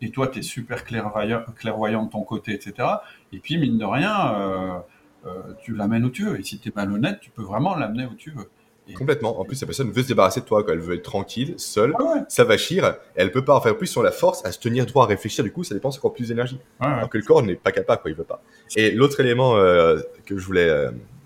Et 0.01 0.11
toi, 0.11 0.29
tu 0.29 0.39
es 0.39 0.43
super 0.43 0.85
clairvoyant, 0.85 1.43
clairvoyant 1.57 2.05
de 2.05 2.11
ton 2.11 2.23
côté, 2.23 2.53
etc. 2.53 2.89
Et 3.33 3.39
puis, 3.39 3.59
mine 3.59 3.77
de 3.77 3.85
rien, 3.85 4.35
euh, 4.35 4.79
euh, 5.27 5.31
tu 5.63 5.75
l'amènes 5.75 6.05
où 6.05 6.11
tu 6.11 6.25
veux. 6.25 6.39
Et 6.39 6.43
si 6.43 6.59
tu 6.59 6.69
es 6.69 6.73
malhonnête, 6.75 7.19
tu 7.21 7.31
peux 7.31 7.43
vraiment 7.43 7.77
l'amener 7.77 8.07
où 8.07 8.15
tu 8.15 8.31
veux. 8.31 8.49
Complètement. 8.95 9.41
En 9.41 9.45
plus, 9.45 9.61
la 9.61 9.67
personne 9.67 9.91
veut 9.91 10.03
se 10.03 10.09
débarrasser 10.09 10.41
de 10.41 10.45
toi, 10.45 10.63
quoi. 10.63 10.75
Elle 10.75 10.81
veut 10.81 10.95
être 10.95 11.05
tranquille, 11.05 11.55
seule, 11.57 11.93
ouais. 11.93 12.21
ça 12.29 12.45
va 12.45 12.59
chier, 12.59 12.83
et 12.83 12.91
elle 13.17 13.33
peut 13.33 13.45
pas 13.45 13.57
en 13.57 13.61
faire 13.61 13.79
plus 13.79 13.87
sur 13.87 14.03
la 14.03 14.13
force 14.13 14.45
à 14.45 14.53
se 14.53 14.59
tenir 14.59 14.85
droit, 14.85 15.05
à 15.05 15.09
réfléchir. 15.09 15.43
Du 15.43 15.51
coup, 15.51 15.65
ça 15.65 15.75
dépense 15.75 15.97
encore 15.97 16.13
plus 16.13 16.29
d'énergie. 16.29 16.61
ouais. 16.81 16.87
Alors 16.87 17.09
que 17.09 17.17
le 17.17 17.25
corps 17.25 17.43
n'est 17.43 17.55
pas 17.55 17.73
capable, 17.73 18.03
quoi. 18.03 18.11
Il 18.11 18.17
veut 18.17 18.25
pas. 18.25 18.43
Et 18.77 18.91
l'autre 18.91 19.19
élément 19.21 19.57
euh, 19.57 20.01
que 20.27 20.37
je 20.37 20.45
voulais 20.45 20.69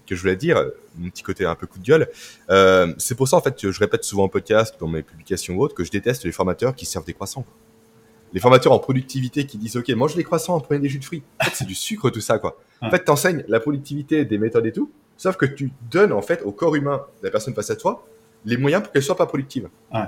que 0.08 0.16
je 0.16 0.20
voulais 0.22 0.36
dire, 0.36 0.64
mon 0.96 1.10
petit 1.10 1.22
côté 1.22 1.44
un 1.44 1.54
peu 1.54 1.66
coup 1.66 1.78
de 1.78 1.84
gueule, 1.84 2.08
euh, 2.50 2.92
c'est 2.98 3.14
pour 3.14 3.28
ça 3.28 3.36
en 3.36 3.40
fait 3.40 3.60
que 3.60 3.70
je 3.70 3.78
répète 3.78 4.04
souvent 4.04 4.24
en 4.24 4.28
podcast, 4.28 4.74
dans 4.80 4.88
mes 4.88 5.02
publications 5.02 5.54
ou 5.54 5.62
autres, 5.62 5.74
que 5.74 5.84
je 5.84 5.90
déteste 5.90 6.24
les 6.24 6.32
formateurs 6.32 6.74
qui 6.74 6.86
servent 6.86 7.04
des 7.04 7.12
croissants. 7.12 7.44
les 8.32 8.40
formateurs 8.40 8.72
en 8.72 8.78
productivité 8.78 9.46
qui 9.46 9.56
disent 9.56 9.76
ok 9.76 9.88
mange 9.90 10.14
les 10.14 10.24
croissants, 10.24 10.60
prenez 10.60 10.80
des 10.80 10.88
jus 10.88 10.98
de 10.98 11.04
fruits. 11.04 11.22
En 11.40 11.44
fait 11.44 11.52
c'est 11.54 11.66
du 11.66 11.74
sucre 11.74 12.10
tout 12.10 12.20
ça 12.20 12.38
quoi. 12.38 12.58
En 12.80 12.90
fait 12.90 13.04
t'enseignes 13.04 13.44
la 13.48 13.60
productivité, 13.60 14.24
des 14.24 14.38
méthodes 14.38 14.66
et 14.66 14.72
tout, 14.72 14.90
sauf 15.16 15.36
que 15.36 15.46
tu 15.46 15.72
donnes 15.90 16.12
en 16.12 16.22
fait 16.22 16.42
au 16.42 16.52
corps 16.52 16.74
humain 16.74 17.06
de 17.20 17.26
la 17.26 17.30
personne 17.30 17.54
face 17.54 17.70
à 17.70 17.76
toi 17.76 18.06
les 18.44 18.56
moyens 18.56 18.82
pour 18.82 18.92
qu'elle 18.92 19.02
soit 19.02 19.16
pas 19.16 19.26
productive. 19.26 19.68
Ouais. 19.92 20.00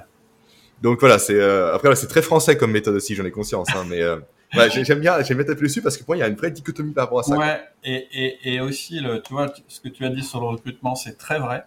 Donc 0.82 1.00
voilà 1.00 1.18
c'est 1.18 1.38
euh, 1.38 1.74
après 1.74 1.94
c'est 1.94 2.06
très 2.06 2.22
français 2.22 2.56
comme 2.56 2.72
méthode 2.72 2.94
aussi 2.94 3.14
j'en 3.14 3.24
ai 3.24 3.30
conscience 3.30 3.68
hein, 3.74 3.84
mais 3.88 4.02
euh, 4.02 4.16
ouais, 4.54 4.70
j'ai- 4.70 4.84
j'aime 4.84 5.00
bien 5.00 5.22
j'aime 5.22 5.38
bien 5.38 5.46
taper 5.46 5.62
dessus 5.62 5.82
parce 5.82 5.96
que 5.96 6.02
pour 6.04 6.10
moi 6.10 6.16
il 6.16 6.20
y 6.20 6.22
a 6.22 6.28
une 6.28 6.34
vraie 6.36 6.50
dichotomie 6.50 6.92
par 6.92 7.04
rapport 7.04 7.20
à 7.20 7.22
ça. 7.22 7.36
Ouais, 7.36 7.60
et, 7.84 8.06
et, 8.12 8.54
et 8.54 8.60
aussi, 8.60 9.00
le, 9.00 9.20
tu 9.22 9.32
vois, 9.32 9.52
ce 9.68 9.80
que 9.80 9.88
tu 9.88 10.04
as 10.04 10.10
dit 10.10 10.22
sur 10.22 10.40
le 10.40 10.46
recrutement, 10.46 10.94
c'est 10.94 11.16
très 11.16 11.38
vrai. 11.38 11.64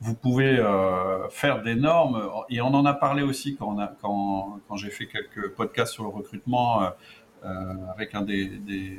Vous 0.00 0.14
pouvez 0.14 0.58
euh, 0.58 1.26
faire 1.30 1.62
des 1.62 1.74
normes, 1.74 2.28
et 2.50 2.60
on 2.60 2.66
en 2.66 2.84
a 2.84 2.92
parlé 2.92 3.22
aussi 3.22 3.56
quand, 3.56 3.76
quand, 4.02 4.60
quand 4.68 4.76
j'ai 4.76 4.90
fait 4.90 5.06
quelques 5.06 5.50
podcasts 5.52 5.94
sur 5.94 6.02
le 6.02 6.10
recrutement 6.10 6.82
euh, 6.84 6.90
euh, 7.46 7.74
avec 7.94 8.14
un 8.14 8.20
des, 8.22 8.46
des- 8.46 8.98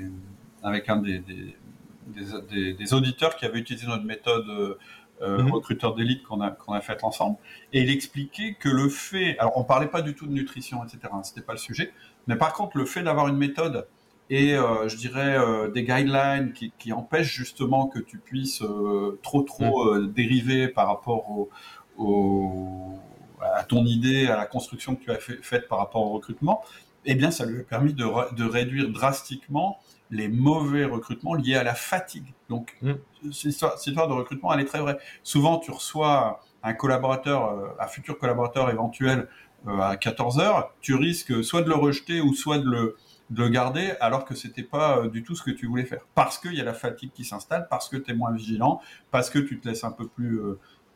avec 0.63 0.89
un 0.89 0.97
des, 0.97 1.20
des, 1.20 2.74
des- 2.74 2.93
auditeurs 2.93 3.36
qui 3.36 3.45
avait 3.45 3.59
utilisé 3.59 3.86
notre 3.88 4.05
méthode 4.05 4.78
euh, 5.22 5.43
Mhm. 5.43 5.51
recruteur 5.51 5.95
d'élite 5.95 6.24
qu'on 6.24 6.41
a, 6.41 6.51
qu'on 6.51 6.74
a 6.74 6.82
faite 6.82 7.03
ensemble. 7.03 7.38
Et 7.74 7.82
il 7.82 7.89
expliquait 7.89 8.55
que 8.59 8.70
le 8.70 8.89
fait, 8.89 9.38
alors 9.39 9.57
on 9.57 9.63
parlait 9.63 9.88
pas 9.88 10.01
du 10.01 10.13
tout 10.15 10.28
de 10.28 10.32
nutrition, 10.34 10.84
etc., 10.84 10.99
hein, 11.13 11.24
c'était 11.24 11.41
pas 11.41 11.53
le 11.53 11.59
sujet, 11.59 11.93
mais 12.28 12.36
par 12.36 12.53
contre, 12.53 12.78
le 12.78 12.86
fait 12.86 13.03
d'avoir 13.03 13.28
une 13.28 13.38
méthode 13.38 13.88
et 14.30 14.55
euh, 14.55 14.89
je 14.89 14.97
dirais 14.97 15.38
euh, 15.38 15.70
des 15.72 15.84
guidelines 15.84 16.51
qui, 16.53 16.74
qui 16.78 16.91
empêchent 16.91 17.34
justement 17.34 17.88
que 17.88 17.99
tu 17.99 18.18
puisses 18.18 18.61
euh, 18.61 19.18
trop 19.24 19.41
trop 19.41 19.86
euh, 19.88 20.07
dériver 20.13 20.68
par 20.68 20.88
rapport 20.88 21.30
au, 21.32 21.49
au- 21.97 22.93
à 23.41 23.63
ton 23.63 23.86
idée, 23.86 24.28
à 24.28 24.36
la 24.38 24.45
construction 24.45 24.95
que 24.95 25.03
tu 25.03 25.11
as 25.11 25.15
fait- 25.20 25.41
faite 25.43 25.68
par 25.68 25.78
rapport 25.80 26.01
au 26.01 26.09
recrutement, 26.09 26.61
eh 27.05 27.15
bien 27.15 27.32
ça 27.32 27.45
lui 27.45 27.61
a 27.61 27.63
permis 27.63 27.93
de, 27.93 28.05
de 28.36 28.43
réduire 28.43 28.89
drastiquement 28.89 29.80
les 30.10 30.28
mauvais 30.28 30.86
recrutements 30.86 31.36
liés 31.36 31.55
à 31.55 31.64
la 31.64 31.76
fatigue. 31.76 32.34
Donc 32.49 32.78
Mm. 32.82 33.32
cette 33.32 33.43
histoire, 33.45 33.78
cette 33.78 33.88
histoire 33.88 34.08
de 34.08 34.14
recrutement, 34.14 34.53
elle 34.53 34.62
est 34.62 34.66
très 34.66 34.80
vraie. 34.80 34.97
Souvent, 35.24 35.58
tu 35.60 35.72
reçois 35.72 36.41
un 36.64 36.74
collaborateur, 36.74 37.51
euh, 37.51 37.68
un 37.80 37.88
futur 37.88 38.18
collaborateur 38.18 38.70
éventuel 38.70 39.28
euh, 39.68 39.80
à 39.80 39.97
14 39.97 40.39
heures, 40.39 40.74
tu 40.82 40.95
risques 40.95 41.43
soit 41.43 41.62
de 41.62 41.70
le 41.70 41.76
rejeter 41.76 42.22
ou 42.22 42.34
soit 42.34 42.60
de 42.60 42.66
le, 42.70 42.95
de 43.32 43.43
le 43.43 43.49
garder 43.49 43.93
alors 43.99 44.24
que 44.26 44.36
c'était 44.36 44.64
pas 44.64 44.99
euh, 44.99 45.10
du 45.10 45.24
tout 45.24 45.36
ce 45.36 45.43
que 45.43 45.51
tu 45.51 45.68
voulais 45.68 45.86
faire. 45.86 46.01
Parce 46.16 46.38
qu'il 46.38 46.53
y 46.53 46.62
a 46.62 46.64
la 46.64 46.74
fatigue 46.74 47.12
qui 47.14 47.26
s'installe, 47.26 47.68
parce 47.70 47.89
que 47.89 47.97
tu 47.97 48.12
es 48.12 48.14
moins 48.14 48.32
vigilant, 48.32 48.82
parce 49.12 49.30
que 49.30 49.39
tu 49.39 49.60
te 49.60 49.68
laisses 49.68 49.84
un 49.84 49.91
peu 49.91 50.08
plus 50.08 50.41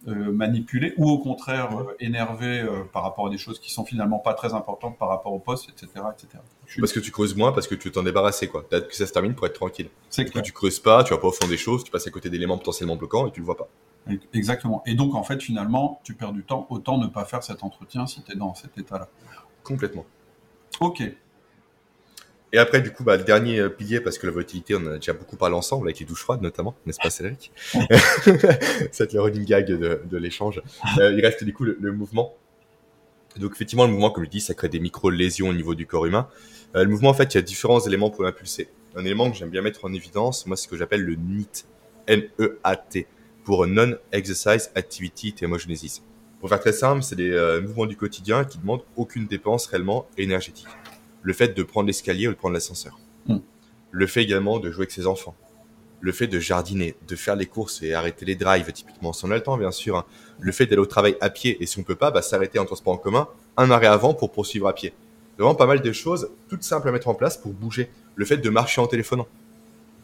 euh, 0.08 0.32
manipuler 0.32 0.94
ou 0.98 1.10
au 1.10 1.20
contraire 1.20 1.78
euh, 1.78 1.96
énervé 2.00 2.60
euh, 2.62 2.84
par 2.92 3.04
rapport 3.04 3.28
à 3.28 3.30
des 3.30 3.38
choses 3.38 3.60
qui 3.60 3.72
sont 3.72 3.86
finalement 3.86 4.18
pas 4.20 4.34
très 4.34 4.54
importantes 4.54 4.98
par 4.98 5.10
rapport 5.10 5.32
au 5.34 5.40
poste, 5.40 5.70
etc. 5.70 5.88
etc. 6.12 6.28
Suis- 6.68 6.82
Parce 6.82 6.92
que 6.94 7.00
tu 7.00 7.12
creuses 7.12 7.36
moins, 7.36 7.52
parce 7.52 7.68
que 7.68 7.76
tu 7.76 7.88
veux 7.88 7.92
t'en 7.92 8.04
débarrasser 8.04 8.48
quoi. 8.48 8.66
T'as 8.70 8.82
que 8.82 8.96
ça 8.96 9.06
se 9.06 9.14
termine 9.14 9.36
pour 9.36 9.46
être 9.46 9.54
tranquille. 9.54 9.90
C'est 10.10 10.26
clair. 10.26 10.44
tu 10.44 10.52
creuses 10.54 10.80
pas, 10.80 11.04
tu 11.04 11.14
vas 11.14 11.20
pas 11.20 11.28
au 11.28 11.32
fond 11.32 11.48
des 11.48 11.58
choses, 11.58 11.84
tu 11.84 11.92
passes 11.92 12.08
à 12.08 12.12
côté 12.12 12.30
d'éléments 12.30 12.58
potentiellement 12.58 12.96
bloquants 12.96 13.28
et 13.28 13.32
tu 13.32 13.40
le 13.42 13.46
vois 13.46 13.58
pas. 13.58 13.68
Exactement. 14.34 14.82
Et 14.88 14.96
donc, 14.96 15.14
en 15.14 15.22
fait, 15.22 15.40
finalement, 15.44 16.02
tu 16.04 16.16
perds 16.16 16.34
du 16.34 16.42
temps. 16.44 16.66
Autant 16.72 16.98
ne 16.98 17.06
pas 17.06 17.24
faire 17.24 17.44
cet 17.44 17.64
entretien 17.64 18.08
si 18.08 18.24
tu 18.24 18.32
es 18.32 18.36
dans 18.36 18.56
cet 18.56 18.76
état-là. 18.78 19.08
Complètement. 19.64 20.06
Ok. 20.80 21.04
Et 22.54 22.58
après, 22.58 22.82
du 22.82 22.92
coup, 22.92 23.04
bah, 23.04 23.16
le 23.16 23.24
dernier 23.24 23.60
euh, 23.60 23.70
pilier, 23.70 24.02
parce 24.02 24.18
que 24.18 24.26
la 24.26 24.34
volatilité, 24.34 24.76
on 24.76 24.80
en 24.80 24.88
a 24.88 24.96
déjà 24.96 25.14
beaucoup 25.14 25.38
parlé 25.38 25.56
ensemble, 25.56 25.88
avec 25.88 26.00
les 26.00 26.06
douches 26.06 26.22
froides 26.22 26.42
notamment, 26.42 26.76
n'est-ce 26.86 27.00
pas 27.02 27.10
Cédric 27.10 27.52
C'est 28.92 29.14
le 29.14 29.22
running 29.22 29.46
gag 29.46 29.68
de, 29.68 30.02
de 30.04 30.18
l'échange. 30.18 30.62
Euh, 30.98 31.14
il 31.14 31.22
reste 31.26 31.44
du 31.44 31.54
coup 31.54 31.64
le, 31.64 31.78
le 31.80 31.92
mouvement. 31.94 32.36
Donc 33.38 33.54
effectivement, 33.54 33.86
le 33.86 33.92
mouvement, 33.92 34.12
comme 34.12 34.26
je 34.26 34.30
dis, 34.30 34.42
ça 34.42 34.54
crée 34.54 34.70
des 34.70 34.80
micro-lésions 34.80 35.48
au 35.48 35.54
niveau 35.54 35.76
du 35.76 35.88
corps 35.88 36.06
humain. 36.06 36.28
Euh, 36.76 36.84
le 36.84 36.90
mouvement, 36.90 37.10
en 37.10 37.14
fait, 37.14 37.34
il 37.34 37.36
y 37.36 37.40
a 37.40 37.42
différents 37.42 37.80
éléments 37.80 38.10
pour 38.10 38.24
l'impulser. 38.24 38.70
Un 38.96 39.06
élément 39.06 39.32
que 39.32 39.38
j'aime 39.38 39.50
bien 39.50 39.62
mettre 39.62 39.86
en 39.86 39.94
évidence, 39.94 40.46
moi, 40.46 40.58
c'est 40.58 40.66
ce 40.66 40.68
que 40.68 40.78
j'appelle 40.78 41.02
le 41.02 41.16
NEAT, 41.16 41.66
N-E-A-T, 42.08 43.08
pour 43.46 43.66
Non-Exercise 43.66 44.72
Activity 44.76 45.34
Thermogenesis. 45.34 46.02
Pour 46.40 46.50
faire 46.50 46.60
très 46.60 46.74
simple, 46.74 47.04
c'est 47.04 47.16
des 47.16 47.32
euh, 47.32 47.62
mouvements 47.62 47.86
du 47.86 47.96
quotidien 47.96 48.44
qui 48.44 48.58
demandent 48.58 48.84
aucune 48.98 49.28
dépense 49.28 49.68
réellement 49.68 50.08
énergétique. 50.18 50.68
Le 51.22 51.34
fait 51.34 51.50
de 51.50 51.64
prendre 51.64 51.88
l'escalier 51.88 52.28
ou 52.28 52.32
de 52.32 52.38
prendre 52.38 52.54
l'ascenseur. 52.54 53.00
Mm. 53.28 53.38
Le 53.92 54.08
fait 54.08 54.24
également 54.24 54.60
de 54.60 54.72
jouer 54.72 54.84
avec 54.84 54.92
ses 54.92 55.08
enfants. 55.08 55.36
Le 56.00 56.12
fait 56.12 56.28
de 56.28 56.40
jardiner, 56.40 56.96
de 57.08 57.16
faire 57.16 57.36
les 57.36 57.46
courses 57.46 57.84
et 57.84 57.94
arrêter 57.94 58.26
les 58.26 58.36
drives, 58.36 58.72
typiquement, 58.72 59.14
si 59.14 59.24
on 59.26 59.32
a 59.32 59.36
le 59.36 59.44
temps, 59.44 59.58
bien 59.58 59.72
sûr. 59.72 59.98
hein. 59.98 60.06
Le 60.40 60.52
fait 60.52 60.66
d'aller 60.66 60.82
au 60.82 60.88
travail 60.88 61.16
à 61.22 61.30
pied 61.30 61.62
et 61.62 61.68
si 61.68 61.78
on 61.78 61.84
peut 61.84 61.96
pas, 61.96 62.10
bah, 62.10 62.24
s'arrêter 62.24 62.58
en 62.58 62.66
transport 62.66 62.94
en 62.94 62.98
commun 62.98 63.28
un 63.58 63.70
arrêt 63.70 63.88
avant 63.88 64.14
pour 64.14 64.32
poursuivre 64.32 64.68
à 64.68 64.74
pied. 64.74 64.94
Vraiment 65.38 65.56
pas 65.56 65.68
mal 65.68 65.82
de 65.82 65.92
choses 65.92 66.30
toutes 66.50 66.64
simples 66.64 66.88
à 66.90 66.92
mettre 66.92 67.08
en 67.08 67.14
place 67.14 67.38
pour 67.38 67.52
bouger. 67.54 67.90
Le 68.16 68.26
fait 68.26 68.38
de 68.38 68.50
marcher 68.50 68.82
en 68.82 68.88
téléphonant. 68.88 69.28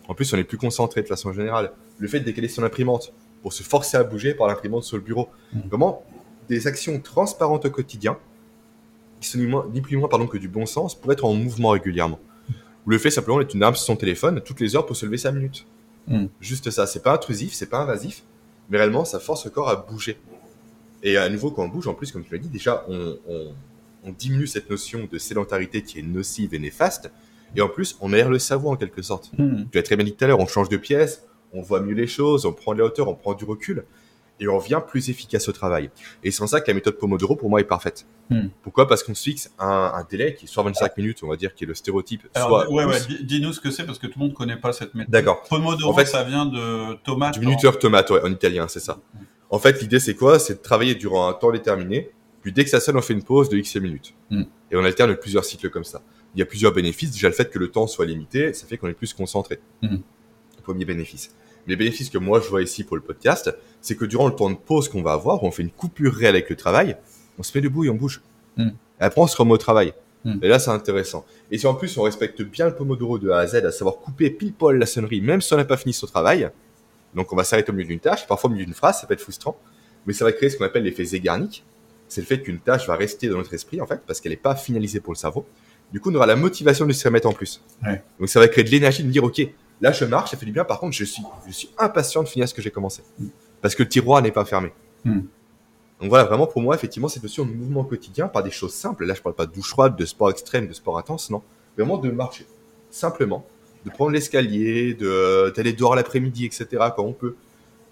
En 0.08 0.14
plus, 0.14 0.32
on 0.34 0.38
est 0.38 0.44
plus 0.44 0.58
concentré 0.58 1.02
de 1.02 1.08
façon 1.08 1.34
générale. 1.34 1.72
Le 1.98 2.08
fait 2.08 2.20
de 2.20 2.26
décaler 2.26 2.48
son 2.48 2.64
imprimante 2.64 3.14
pour 3.42 3.54
se 3.54 3.64
forcer 3.64 3.98
à 3.98 4.04
bouger 4.04 4.34
par 4.34 4.48
l'imprimante 4.48 4.84
sur 4.84 4.98
le 4.98 5.04
bureau. 5.04 5.30
Mm. 5.54 5.60
Vraiment 5.70 6.04
des 6.48 6.68
actions 6.68 7.00
transparentes 7.00 7.66
au 7.66 7.72
quotidien 7.72 8.18
qui 9.22 9.28
sont 9.30 9.38
ni, 9.38 9.48
moins- 9.48 9.66
ni 9.74 9.82
plus 9.82 9.96
ni 9.96 10.00
moins 10.00 10.10
pardon, 10.10 10.28
que 10.28 10.38
du 10.38 10.48
bon 10.48 10.66
sens 10.66 10.96
pour 11.00 11.12
être 11.12 11.26
en 11.26 11.34
mouvement 11.34 11.70
régulièrement. 11.70 12.20
Ou 12.86 12.92
le 12.92 12.98
fait 12.98 13.10
simplement 13.12 13.40
d'être 13.40 13.54
une 13.54 13.64
arme 13.64 13.76
sur 13.76 13.86
son 13.86 13.96
téléphone 13.96 14.42
toutes 14.42 14.60
les 14.60 14.76
heures 14.76 14.86
pour 14.86 14.96
se 14.96 15.06
lever 15.06 15.18
5 15.18 15.32
minutes. 15.32 15.66
Mm. 16.08 16.26
Juste 16.40 16.70
ça. 16.70 16.88
C'est 16.88 17.04
pas 17.04 17.14
intrusif, 17.14 17.54
c'est 17.54 17.70
pas 17.70 17.80
invasif, 17.80 18.24
mais 18.70 18.78
réellement 18.78 19.04
ça 19.06 19.20
force 19.20 19.44
le 19.46 19.52
corps 19.52 19.70
à 19.70 19.76
bouger. 19.76 20.18
Et 21.04 21.18
à 21.18 21.30
nouveau, 21.30 21.52
quand 21.52 21.64
on 21.64 21.68
bouge, 21.68 21.88
en 21.88 21.94
plus, 21.94 22.12
comme 22.12 22.24
tu 22.24 22.32
l'as 22.32 22.40
dit, 22.40 22.50
déjà, 22.50 22.86
on, 22.88 23.18
on- 23.28 23.54
on 24.04 24.12
diminue 24.12 24.48
cette 24.48 24.70
notion 24.70 25.08
de 25.12 25.18
sédentarité 25.18 25.82
qui 25.84 26.00
est 26.00 26.04
nocive 26.04 26.54
et 26.54 26.60
néfaste. 26.60 27.12
Et 27.56 27.62
en 27.62 27.68
plus, 27.68 27.98
on 28.00 28.14
aère 28.14 28.30
le 28.30 28.40
cerveau 28.40 28.70
en 28.70 28.76
quelque 28.78 29.02
sorte. 29.02 29.32
Hmm. 29.38 29.64
Tu 29.72 29.78
l'as 29.78 29.84
très 29.84 29.96
bien 29.98 30.06
dit 30.06 30.14
tout 30.14 30.24
à 30.24 30.28
l'heure, 30.28 30.40
on 30.40 30.48
change 30.48 30.70
de 30.70 30.78
pièce, 30.78 31.24
on 31.54 31.62
voit 31.62 31.82
mieux 31.82 31.94
les 31.94 32.08
choses, 32.08 32.46
on 32.46 32.54
prend 32.54 32.74
de 32.74 32.80
la 32.80 32.86
hauteur, 32.86 33.08
on 33.10 33.16
prend 33.16 33.34
du 33.34 33.44
recul, 33.46 33.84
et 34.40 34.48
on 34.48 34.58
devient 34.60 34.82
plus 34.86 35.10
efficace 35.10 35.48
au 35.50 35.52
travail. 35.52 35.90
Et 36.24 36.32
c'est 36.32 36.44
en 36.44 36.48
ça 36.48 36.62
que 36.62 36.68
la 36.68 36.74
méthode 36.74 36.98
Pomodoro, 36.98 37.36
pour 37.36 37.50
moi, 37.50 37.60
est 37.60 37.66
parfaite. 37.66 38.06
Hmm. 38.30 38.48
Pourquoi? 38.62 38.88
Parce 38.88 39.04
qu'on 39.04 39.16
se 39.16 39.24
fixe 39.24 39.52
un, 39.58 39.92
un 39.96 40.06
délai 40.10 40.36
qui 40.36 40.46
est 40.46 40.48
soit 40.48 40.64
25 40.64 40.98
minutes, 40.98 41.20
on 41.24 41.28
va 41.28 41.36
dire, 41.36 41.56
qui 41.56 41.64
est 41.64 41.68
le 41.68 41.74
stéréotype, 41.74 42.28
Alors, 42.36 42.50
soit 42.50 42.72
ouais, 42.72 42.86
ouais, 42.86 43.00
dis-nous 43.24 43.54
ce 43.54 43.60
que 43.60 43.72
c'est 43.72 43.86
parce 43.86 44.00
que 44.00 44.08
tout 44.08 44.20
le 44.20 44.24
monde 44.26 44.32
ne 44.32 44.38
connaît 44.38 44.58
pas 44.58 44.74
cette 44.74 44.94
méthode. 44.94 45.12
D'accord. 45.12 45.44
Pomodoro, 45.50 45.92
En 45.92 45.96
fait, 45.96 46.06
ça 46.06 46.24
vient 46.24 46.46
de 46.46 46.96
tomate. 47.04 47.34
Du 47.34 47.40
minuteur 47.40 47.80
tomate, 47.80 48.10
ouais, 48.12 48.22
en 48.24 48.32
italien, 48.32 48.68
c'est 48.68 48.80
ça. 48.80 49.00
En 49.50 49.60
fait, 49.60 49.82
l'idée, 49.82 50.00
c'est 50.00 50.16
quoi? 50.16 50.40
C'est 50.40 50.56
de 50.56 50.62
travailler 50.62 50.96
durant 50.96 51.30
un 51.30 51.34
temps 51.34 51.52
déterminé, 51.52 52.12
puis 52.42 52.52
dès 52.52 52.64
que 52.64 52.70
ça 52.70 52.80
sonne, 52.80 52.98
on 52.98 53.02
fait 53.02 53.14
une 53.14 53.24
pause 53.24 53.50
de 53.50 53.58
X 53.58 53.78
minutes. 53.78 54.14
Hmm. 54.30 54.44
Et 54.72 54.76
on 54.76 54.84
alterne 54.84 55.16
plusieurs 55.16 55.46
cycles 55.46 55.70
comme 55.70 55.86
ça. 55.86 56.02
Il 56.36 56.40
y 56.40 56.42
a 56.42 56.46
plusieurs 56.46 56.74
bénéfices. 56.74 57.12
Déjà, 57.12 57.30
le 57.30 57.34
fait 57.34 57.50
que 57.50 57.58
le 57.58 57.70
temps 57.70 57.88
soit 57.88 58.06
limité, 58.06 58.54
ça 58.54 58.68
fait 58.68 58.78
qu'on 58.78 58.90
est 58.90 58.94
plus 58.94 59.14
concentré. 59.14 59.60
Hmm. 59.82 59.98
Premier 60.64 60.86
bénéfice. 60.86 61.34
Les 61.68 61.76
bénéfices 61.76 62.10
que 62.10 62.18
moi, 62.18 62.40
je 62.40 62.48
vois 62.48 62.62
ici 62.62 62.84
pour 62.84 62.96
le 62.96 63.04
podcast, 63.04 63.54
c'est 63.82 63.96
que 63.96 64.06
durant 64.06 64.28
le 64.28 64.36
temps 64.36 64.50
de 64.50 64.56
pause 64.56 64.88
qu'on 64.88 65.02
va 65.02 65.12
avoir, 65.14 65.44
où 65.44 65.48
on 65.48 65.52
fait 65.52 65.64
une 65.64 65.70
coupure 65.70 66.14
réelle 66.14 66.36
avec 66.36 66.50
le 66.50 66.56
travail, 66.56 66.98
on 67.38 67.44
se 67.44 67.56
met 67.56 67.62
debout 67.62 67.84
et 67.84 67.90
on 67.90 67.96
bouge. 67.96 68.22
Hmm. 68.56 68.70
Et 69.00 69.04
après, 69.04 69.22
on 69.22 69.28
se 69.28 69.36
remet 69.38 69.52
au 69.52 69.58
travail. 69.58 69.94
Hmm. 70.24 70.40
Et 70.42 70.48
là, 70.48 70.60
c'est 70.60 70.72
intéressant. 70.72 71.26
Et 71.52 71.58
si 71.58 71.68
en 71.68 71.76
plus, 71.76 71.98
on 71.98 72.04
respecte 72.04 72.42
bien 72.42 72.68
le 72.68 72.76
Pomodoro 72.76 73.20
de 73.20 73.30
A 73.30 73.40
à 73.40 73.48
Z, 73.48 73.56
à 73.56 73.72
savoir 73.72 73.98
couper 73.98 74.30
pile 74.30 74.54
poil 74.54 74.78
la 74.78 74.86
sonnerie, 74.86 75.22
même 75.22 75.42
si 75.42 75.54
on 75.54 75.58
n'a 75.58 75.66
pas 75.66 75.78
fini 75.78 75.94
son 75.94 76.08
travail, 76.08 76.50
donc 77.14 77.32
on 77.34 77.36
va 77.36 77.44
s'arrêter 77.44 77.72
au 77.72 77.76
milieu 77.76 77.88
d'une 77.88 78.00
tâche, 78.00 78.26
parfois 78.28 78.50
au 78.50 78.54
milieu 78.54 78.66
d'une 78.66 78.74
phrase, 78.74 79.02
ça 79.02 79.08
peut 79.08 79.14
être 79.14 79.22
frustrant, 79.22 79.60
mais 80.06 80.14
ça 80.14 80.24
va 80.24 80.32
créer 80.32 80.50
ce 80.50 80.58
qu'on 80.58 80.66
appelle 80.66 80.84
l'effet 80.84 81.04
Zeigarnik. 81.04 81.64
C'est 82.08 82.22
le 82.22 82.28
fait 82.28 82.42
qu'une 82.42 82.60
tâche 82.60 82.88
va 82.88 82.96
rester 82.96 83.28
dans 83.28 83.38
notre 83.38 83.54
esprit, 83.54 83.82
en 83.82 83.88
fait, 83.88 84.02
parce 84.08 84.22
qu'elle 84.22 84.32
n'est 84.32 84.38
pas 84.38 84.56
finalisée 84.56 85.02
pour 85.02 85.12
le 85.12 85.18
cerveau. 85.18 85.46
Du 85.92 86.00
coup, 86.00 86.12
on 86.12 86.16
aura 86.16 86.26
la 86.26 86.38
motivation 86.38 86.86
de 86.86 86.94
se 86.94 87.06
remettre 87.06 87.28
en 87.28 87.34
plus. 87.34 87.62
Ouais. 87.86 88.02
Donc 88.20 88.30
ça 88.30 88.40
va 88.40 88.48
créer 88.48 88.64
de 88.64 88.70
l'énergie 88.70 89.04
de 89.04 89.10
dire, 89.10 89.24
ok, 89.24 89.42
là 89.82 89.92
je 89.92 90.06
marche, 90.06 90.32
ça 90.32 90.38
fait 90.38 90.46
du 90.46 90.52
bien, 90.52 90.66
par 90.66 90.80
contre, 90.80 90.96
je 90.96 91.04
suis, 91.04 91.24
je 91.48 91.52
suis 91.52 91.70
impatient 91.78 92.24
de 92.24 92.28
finir 92.28 92.48
ce 92.48 92.54
que 92.54 92.62
j'ai 92.62 92.72
commencé. 92.72 93.04
Parce 93.62 93.76
que 93.76 93.84
le 93.84 93.90
tiroir 93.90 94.22
n'est 94.22 94.32
pas 94.32 94.46
fermé. 94.46 94.72
Mm. 95.04 95.22
Donc 96.00 96.10
voilà, 96.10 96.26
vraiment 96.26 96.46
pour 96.46 96.62
moi, 96.62 96.76
effectivement, 96.76 97.08
cette 97.08 97.24
notion 97.24 97.46
de 97.46 97.52
mouvement 97.52 97.84
quotidien 97.84 98.28
par 98.28 98.44
des 98.44 98.52
choses 98.52 98.74
simples. 98.74 99.06
Là, 99.06 99.14
je 99.16 99.22
parle 99.22 99.36
pas 99.36 99.46
de 99.46 99.54
douche 99.54 99.70
froide, 99.70 99.96
de 99.96 100.06
sport 100.06 100.30
extrême, 100.30 100.68
de 100.68 100.74
sport 100.74 100.98
intense, 100.98 101.30
non. 101.30 101.42
Vraiment 101.76 101.98
de 101.98 102.12
marcher. 102.12 102.46
Simplement. 102.92 103.46
De 103.86 103.90
prendre 103.90 104.12
l'escalier, 104.12 104.94
de, 104.94 105.52
d'aller 105.56 105.74
dehors 105.74 105.96
l'après-midi, 105.96 106.46
etc., 106.46 106.68
quand 106.96 107.04
on 107.04 107.14
peut. 107.14 107.36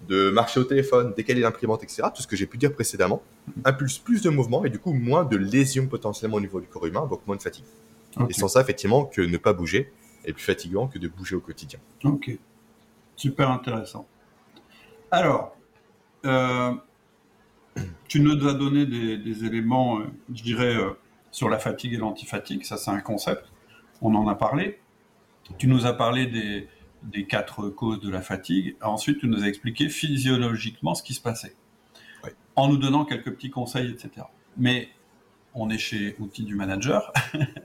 De 0.08 0.30
marcher 0.30 0.60
au 0.60 0.64
téléphone, 0.64 1.14
décaler 1.16 1.40
l'imprimante, 1.40 1.82
etc. 1.82 2.04
Tout 2.14 2.22
ce 2.22 2.28
que 2.28 2.36
j'ai 2.36 2.46
pu 2.46 2.58
dire 2.58 2.72
précédemment 2.72 3.22
impulse 3.64 3.98
plus 3.98 4.22
de 4.22 4.28
mouvement 4.28 4.64
et 4.64 4.70
du 4.70 4.78
coup 4.78 4.92
moins 4.92 5.24
de 5.24 5.36
lésions 5.36 5.86
potentiellement 5.86 6.36
au 6.36 6.40
niveau 6.40 6.60
du 6.60 6.66
corps 6.66 6.86
humain, 6.86 7.06
donc 7.10 7.26
moins 7.26 7.36
de 7.36 7.42
fatigue. 7.42 7.64
Et 8.28 8.32
sans 8.34 8.48
ça, 8.48 8.60
effectivement, 8.60 9.04
que 9.04 9.22
ne 9.22 9.36
pas 9.36 9.52
bouger 9.52 9.90
est 10.26 10.32
plus 10.32 10.42
fatigant 10.42 10.88
que 10.88 10.98
de 10.98 11.08
bouger 11.08 11.36
au 11.36 11.40
quotidien. 11.40 11.78
Ok. 12.04 12.30
Super 13.16 13.50
intéressant. 13.50 14.06
Alors, 15.10 15.56
euh, 16.26 16.74
tu 18.08 18.20
nous 18.20 18.46
as 18.46 18.54
donné 18.54 18.86
des, 18.86 19.16
des 19.16 19.44
éléments, 19.44 20.00
euh, 20.00 20.06
je 20.34 20.42
dirais, 20.42 20.74
euh, 20.74 20.90
sur 21.30 21.48
la 21.48 21.58
fatigue 21.58 21.94
et 21.94 21.96
l'antifatigue. 21.96 22.64
Ça, 22.64 22.76
c'est 22.76 22.90
un 22.90 23.00
concept. 23.00 23.44
On 24.02 24.14
en 24.14 24.28
a 24.28 24.34
parlé. 24.34 24.80
Tu 25.58 25.68
nous 25.68 25.86
as 25.86 25.92
parlé 25.92 26.26
des, 26.26 26.68
des 27.04 27.26
quatre 27.26 27.68
causes 27.68 28.00
de 28.00 28.10
la 28.10 28.20
fatigue. 28.20 28.76
Ensuite, 28.82 29.20
tu 29.20 29.28
nous 29.28 29.42
as 29.42 29.48
expliqué 29.48 29.88
physiologiquement 29.88 30.94
ce 30.94 31.02
qui 31.02 31.14
se 31.14 31.20
passait. 31.20 31.54
En 32.56 32.68
nous 32.68 32.78
donnant 32.78 33.04
quelques 33.04 33.32
petits 33.32 33.50
conseils, 33.50 33.90
etc. 33.90 34.26
Mais 34.56 34.88
on 35.56 35.70
est 35.70 35.78
chez 35.78 36.14
Outils 36.20 36.44
du 36.44 36.54
Manager. 36.54 37.12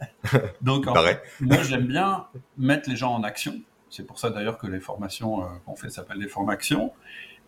Donc, 0.61 0.87
en 0.87 0.95
fait, 0.95 1.21
moi, 1.39 1.61
j'aime 1.61 1.85
bien 1.85 2.25
mettre 2.57 2.89
les 2.89 2.95
gens 2.95 3.13
en 3.13 3.23
action. 3.23 3.61
C'est 3.89 4.07
pour 4.07 4.17
ça 4.17 4.29
d'ailleurs 4.29 4.57
que 4.57 4.67
les 4.67 4.79
formations 4.79 5.43
euh, 5.43 5.47
qu'on 5.65 5.75
fait 5.75 5.89
s'appellent 5.89 6.19
des 6.19 6.29
formations. 6.29 6.93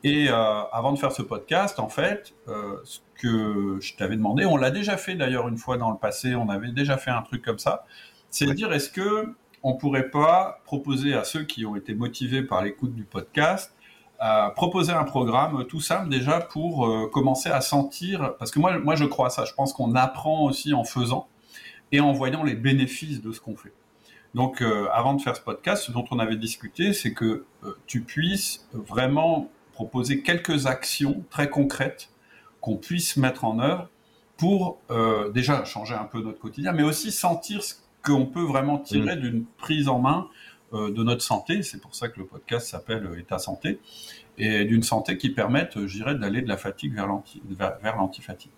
Et 0.04 0.28
euh, 0.30 0.34
avant 0.34 0.91
de 0.91 1.00
faire 1.00 1.14
ce 1.14 1.22
podcast, 1.22 1.80
en 1.80 1.88
fait, 1.88 2.36
euh, 2.50 2.78
ce 2.84 3.00
que 3.16 3.78
je 3.80 3.96
t'avais 3.96 4.18
demandé, 4.18 4.46
on 4.46 4.58
l'a 4.58 4.70
déjà 4.70 4.98
fait 4.98 5.16
d'ailleurs 5.16 5.48
une 5.48 5.58
fois 5.58 5.78
dans 5.78 5.91
le 5.91 5.98
passé, 5.98 6.36
on 6.36 6.50
avait 6.50 6.74
déjà 6.74 6.98
fait 6.98 7.12
un 7.12 7.22
truc 7.22 7.41
comme 7.41 7.60
ça, 7.60 7.86
c'est 8.30 8.46
de 8.46 8.52
dire 8.52 8.74
est-ce 8.74 8.89
que 8.89 9.34
on 9.66 9.76
pourrait 9.76 10.10
pas 10.10 10.62
proposer 10.66 11.14
à 11.14 11.24
ceux 11.24 11.46
qui 11.46 11.66
ont 11.66 11.78
été 11.78 11.96
motivés 11.96 12.41
par 12.41 12.62
l'écoute 12.62 12.94
du 12.94 13.06
podcast, 13.06 13.74
euh, 14.24 14.50
proposer 14.52 14.94
un 14.94 15.04
programme 15.04 15.66
tout 15.66 15.82
simple 15.82 16.08
déjà 16.08 16.40
pour 16.40 16.88
euh, 16.88 17.10
commencer 17.12 17.50
à 17.50 17.60
sentir, 17.60 18.36
parce 18.40 18.52
que 18.52 18.60
moi, 18.60 18.78
moi 18.80 18.96
je 18.96 19.04
crois 19.04 19.28
à 19.28 19.30
ça, 19.30 19.44
je 19.44 19.54
pense 19.54 19.74
qu'on 19.74 19.96
apprend 19.96 20.46
aussi 20.46 20.74
en 20.74 20.86
faisant 20.86 21.28
et 21.92 22.00
en 22.00 22.14
voyant 22.14 22.44
les 22.44 22.56
bénéfices 22.56 23.22
de 23.22 23.34
ce 23.34 23.42
qu'on 23.42 23.58
fait. 23.58 23.74
Donc, 24.34 24.62
euh, 24.62 24.88
avant 24.94 25.14
de 25.14 25.22
faire 25.22 25.36
ce 25.36 25.42
podcast, 25.42 25.84
ce 25.84 25.92
dont 25.92 26.06
on 26.10 26.20
avait 26.20 26.38
discuté, 26.38 26.94
c'est 26.94 27.14
que 27.14 27.44
euh, 27.66 27.78
tu 27.86 28.02
puisses 28.02 28.66
vraiment 28.72 29.50
proposer 29.74 30.22
quelques 30.22 30.68
actions 30.68 31.24
très 31.30 31.50
concrètes 31.50 32.10
qu'on 32.62 32.78
puisse 32.78 33.18
mettre 33.18 33.44
en 33.44 33.60
œuvre 33.60 33.90
pour 34.38 34.80
déjà 35.34 35.64
changer 35.64 35.94
un 35.94 36.04
peu 36.06 36.22
notre 36.22 36.40
quotidien, 36.40 36.74
mais 36.74 36.84
aussi 36.84 37.12
sentir 37.12 37.64
ce 37.64 37.76
qu'on 38.04 38.26
peut 38.26 38.44
vraiment 38.44 38.78
tirer 38.78 39.16
d'une 39.16 39.46
prise 39.58 39.88
en 39.88 40.00
main 40.00 40.28
de 40.74 41.04
notre 41.04 41.22
santé. 41.22 41.64
C'est 41.64 41.80
pour 41.80 41.96
ça 41.96 42.10
que 42.10 42.20
le 42.20 42.26
podcast 42.26 42.68
s'appelle 42.68 43.06
euh, 43.06 43.20
État 43.20 43.40
santé 43.40 43.80
et 44.38 44.66
d'une 44.66 44.84
santé 44.84 45.18
qui 45.18 45.30
permette, 45.30 45.78
euh, 45.78 45.88
je 45.88 45.98
dirais, 45.98 46.16
d'aller 46.16 46.42
de 46.42 46.48
la 46.50 46.58
fatigue 46.58 46.94
vers 46.96 47.08
l'anti- 47.08 47.42
vers, 47.50 47.78
vers 47.82 47.96
l'antifatigue. 47.98 48.52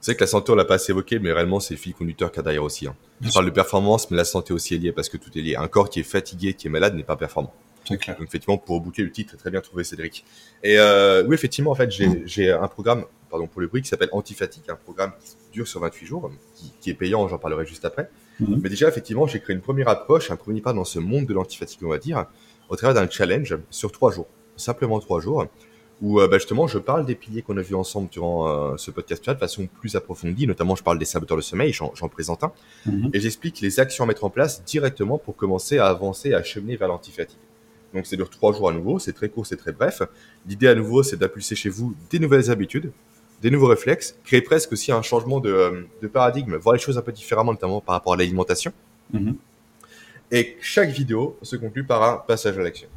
C'est 0.00 0.16
que 0.16 0.20
la 0.20 0.26
santé, 0.26 0.50
on 0.50 0.56
l'a 0.56 0.64
pas 0.64 0.74
assez 0.74 0.90
évoqué, 0.90 1.18
mais 1.20 1.32
réellement, 1.32 1.60
c'est 1.60 1.74
le 1.74 1.78
fil 1.80 1.94
conducteur 1.94 2.30
qu'il 2.32 2.38
y 2.38 2.40
a 2.40 2.42
derrière 2.42 2.64
aussi. 2.64 2.88
Hein. 2.88 2.96
Je 3.20 3.30
parle 3.32 3.44
de 3.46 3.50
performance, 3.50 4.10
mais 4.10 4.16
la 4.16 4.24
santé 4.24 4.52
aussi 4.52 4.74
est 4.74 4.78
liée 4.78 4.90
parce 4.92 5.08
que 5.08 5.16
tout 5.16 5.30
est 5.38 5.40
lié. 5.42 5.54
Un 5.56 5.68
corps 5.68 5.88
qui 5.88 6.00
est 6.00 6.04
fatigué, 6.04 6.54
qui 6.54 6.66
est 6.66 6.70
malade, 6.70 6.94
n'est 6.96 7.04
pas 7.04 7.16
performant. 7.16 7.52
C'est 7.84 7.98
clair. 7.98 8.16
Donc, 8.16 8.26
effectivement, 8.26 8.58
pour 8.58 8.76
reboucler 8.76 9.04
le 9.04 9.12
titre, 9.12 9.36
très 9.36 9.50
bien 9.50 9.60
trouvé, 9.60 9.84
Cédric. 9.84 10.24
Et 10.64 10.78
euh, 10.78 11.24
oui, 11.26 11.34
effectivement, 11.34 11.70
en 11.70 11.74
fait, 11.76 11.90
j'ai 11.90 12.22
j'ai 12.26 12.50
un 12.50 12.66
programme, 12.68 13.04
pardon 13.30 13.46
pour 13.46 13.60
le 13.60 13.68
bruit, 13.68 13.80
qui 13.82 13.88
s'appelle 13.88 14.08
Antifatigue, 14.12 14.64
un 14.68 14.76
programme 14.76 15.12
qui 15.24 15.36
dure 15.52 15.68
sur 15.68 15.78
28 15.80 16.06
jours, 16.06 16.30
qui, 16.56 16.72
qui 16.80 16.90
est 16.90 16.94
payant, 16.94 17.26
j'en 17.28 17.38
parlerai 17.38 17.64
juste 17.64 17.84
après. 17.84 18.10
Mhm. 18.40 18.60
Mais 18.62 18.68
déjà, 18.68 18.88
effectivement, 18.88 19.26
j'ai 19.26 19.40
créé 19.40 19.54
une 19.54 19.62
première 19.62 19.88
approche, 19.88 20.30
un 20.30 20.36
premier 20.36 20.60
pas 20.60 20.72
dans 20.72 20.84
ce 20.84 20.98
monde 20.98 21.26
de 21.26 21.34
l'antifatigue, 21.34 21.80
on 21.84 21.88
va 21.90 21.98
dire, 21.98 22.26
au 22.68 22.76
travers 22.76 22.94
d'un 22.94 23.08
challenge 23.10 23.56
sur 23.70 23.92
trois 23.92 24.10
jours, 24.12 24.26
simplement 24.56 24.98
trois 25.00 25.20
jours, 25.20 25.46
où 26.00 26.20
euh, 26.20 26.26
bah, 26.26 26.38
justement, 26.38 26.66
je 26.66 26.78
parle 26.78 27.04
des 27.06 27.14
piliers 27.14 27.42
qu'on 27.42 27.56
a 27.58 27.62
vus 27.62 27.74
ensemble 27.76 28.08
durant 28.10 28.48
euh, 28.48 28.76
ce 28.76 28.90
podcast 28.90 29.28
de 29.28 29.34
façon 29.34 29.68
plus 29.80 29.94
approfondie, 29.94 30.46
notamment 30.46 30.74
je 30.74 30.82
parle 30.82 30.98
des 30.98 31.04
saboteurs 31.04 31.36
de 31.36 31.42
sommeil, 31.42 31.72
j'en 31.72 31.90
présente 32.08 32.42
un, 32.42 32.52
Mhm. 32.86 33.10
et 33.12 33.20
j'explique 33.20 33.60
les 33.60 33.78
actions 33.78 34.04
à 34.04 34.06
mettre 34.06 34.24
en 34.24 34.30
place 34.30 34.64
directement 34.64 35.18
pour 35.18 35.36
commencer 35.36 35.78
à 35.78 35.86
avancer, 35.86 36.34
à 36.34 36.42
cheminer 36.42 36.76
vers 36.76 36.88
l'antifatigue. 36.88 37.38
Donc 37.94 38.06
c'est 38.06 38.16
dure 38.16 38.30
trois 38.30 38.52
jours 38.54 38.70
à 38.70 38.72
nouveau, 38.72 38.98
c'est 38.98 39.12
très 39.12 39.28
court, 39.28 39.46
c'est 39.46 39.56
très 39.58 39.72
bref. 39.72 40.00
L'idée 40.48 40.66
à 40.68 40.74
nouveau, 40.74 41.02
c'est 41.02 41.16
d'impulser 41.18 41.54
chez 41.54 41.68
vous 41.68 41.94
des 42.10 42.18
nouvelles 42.18 42.50
habitudes, 42.50 42.90
des 43.42 43.50
nouveaux 43.50 43.66
réflexes, 43.66 44.16
créer 44.24 44.40
presque 44.40 44.72
aussi 44.72 44.92
un 44.92 45.02
changement 45.02 45.40
de, 45.40 45.52
euh, 45.52 45.82
de 46.00 46.08
paradigme, 46.08 46.56
voir 46.56 46.74
les 46.74 46.80
choses 46.80 46.96
un 46.96 47.02
peu 47.02 47.12
différemment, 47.12 47.52
notamment 47.52 47.80
par 47.80 47.96
rapport 47.96 48.14
à 48.14 48.16
l'alimentation. 48.16 48.72
Mhm. 49.12 49.34
Et 50.30 50.56
chaque 50.60 50.88
vidéo 50.90 51.36
se 51.42 51.56
conclut 51.56 51.84
par 51.84 52.02
un 52.02 52.16
passage 52.16 52.56
à 52.56 52.62
l'action. 52.62 52.88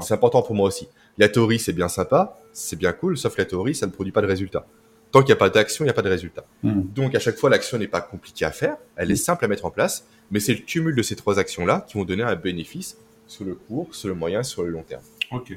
C'est 0.00 0.14
important 0.14 0.42
pour 0.42 0.54
moi 0.54 0.68
aussi. 0.68 0.86
La 1.18 1.28
théorie, 1.28 1.58
c'est 1.58 1.72
bien 1.72 1.88
sympa, 1.88 2.38
c'est 2.52 2.76
bien 2.76 2.92
cool, 2.92 3.18
sauf 3.18 3.36
la 3.36 3.44
théorie, 3.44 3.74
ça 3.74 3.86
ne 3.86 3.90
produit 3.90 4.12
pas 4.12 4.20
de 4.20 4.26
résultat. 4.26 4.64
Tant 5.10 5.20
qu'il 5.20 5.28
n'y 5.28 5.32
a 5.32 5.36
pas 5.36 5.50
d'action, 5.50 5.84
il 5.84 5.86
n'y 5.86 5.90
a 5.90 5.94
pas 5.94 6.02
de 6.02 6.08
résultat. 6.08 6.44
Mhm. 6.62 6.88
Donc 6.94 7.14
à 7.14 7.18
chaque 7.18 7.36
fois, 7.36 7.50
l'action 7.50 7.78
n'est 7.78 7.88
pas 7.88 8.00
compliquée 8.02 8.44
à 8.44 8.52
faire, 8.52 8.76
elle 8.96 9.10
est 9.10 9.16
simple 9.16 9.44
à 9.44 9.48
mettre 9.48 9.64
en 9.64 9.70
place, 9.70 10.06
mais 10.30 10.38
c'est 10.38 10.54
le 10.54 10.60
cumul 10.60 10.94
de 10.94 11.02
ces 11.02 11.16
trois 11.16 11.38
actions-là 11.38 11.84
qui 11.88 11.98
vont 11.98 12.04
donner 12.04 12.22
un 12.22 12.36
bénéfice 12.36 12.98
sur 13.26 13.44
le 13.44 13.54
court, 13.54 13.94
sur 13.94 14.08
le 14.08 14.14
moyen, 14.14 14.42
sur 14.42 14.62
le 14.62 14.70
long 14.70 14.82
terme. 14.82 15.02
Ok. 15.32 15.56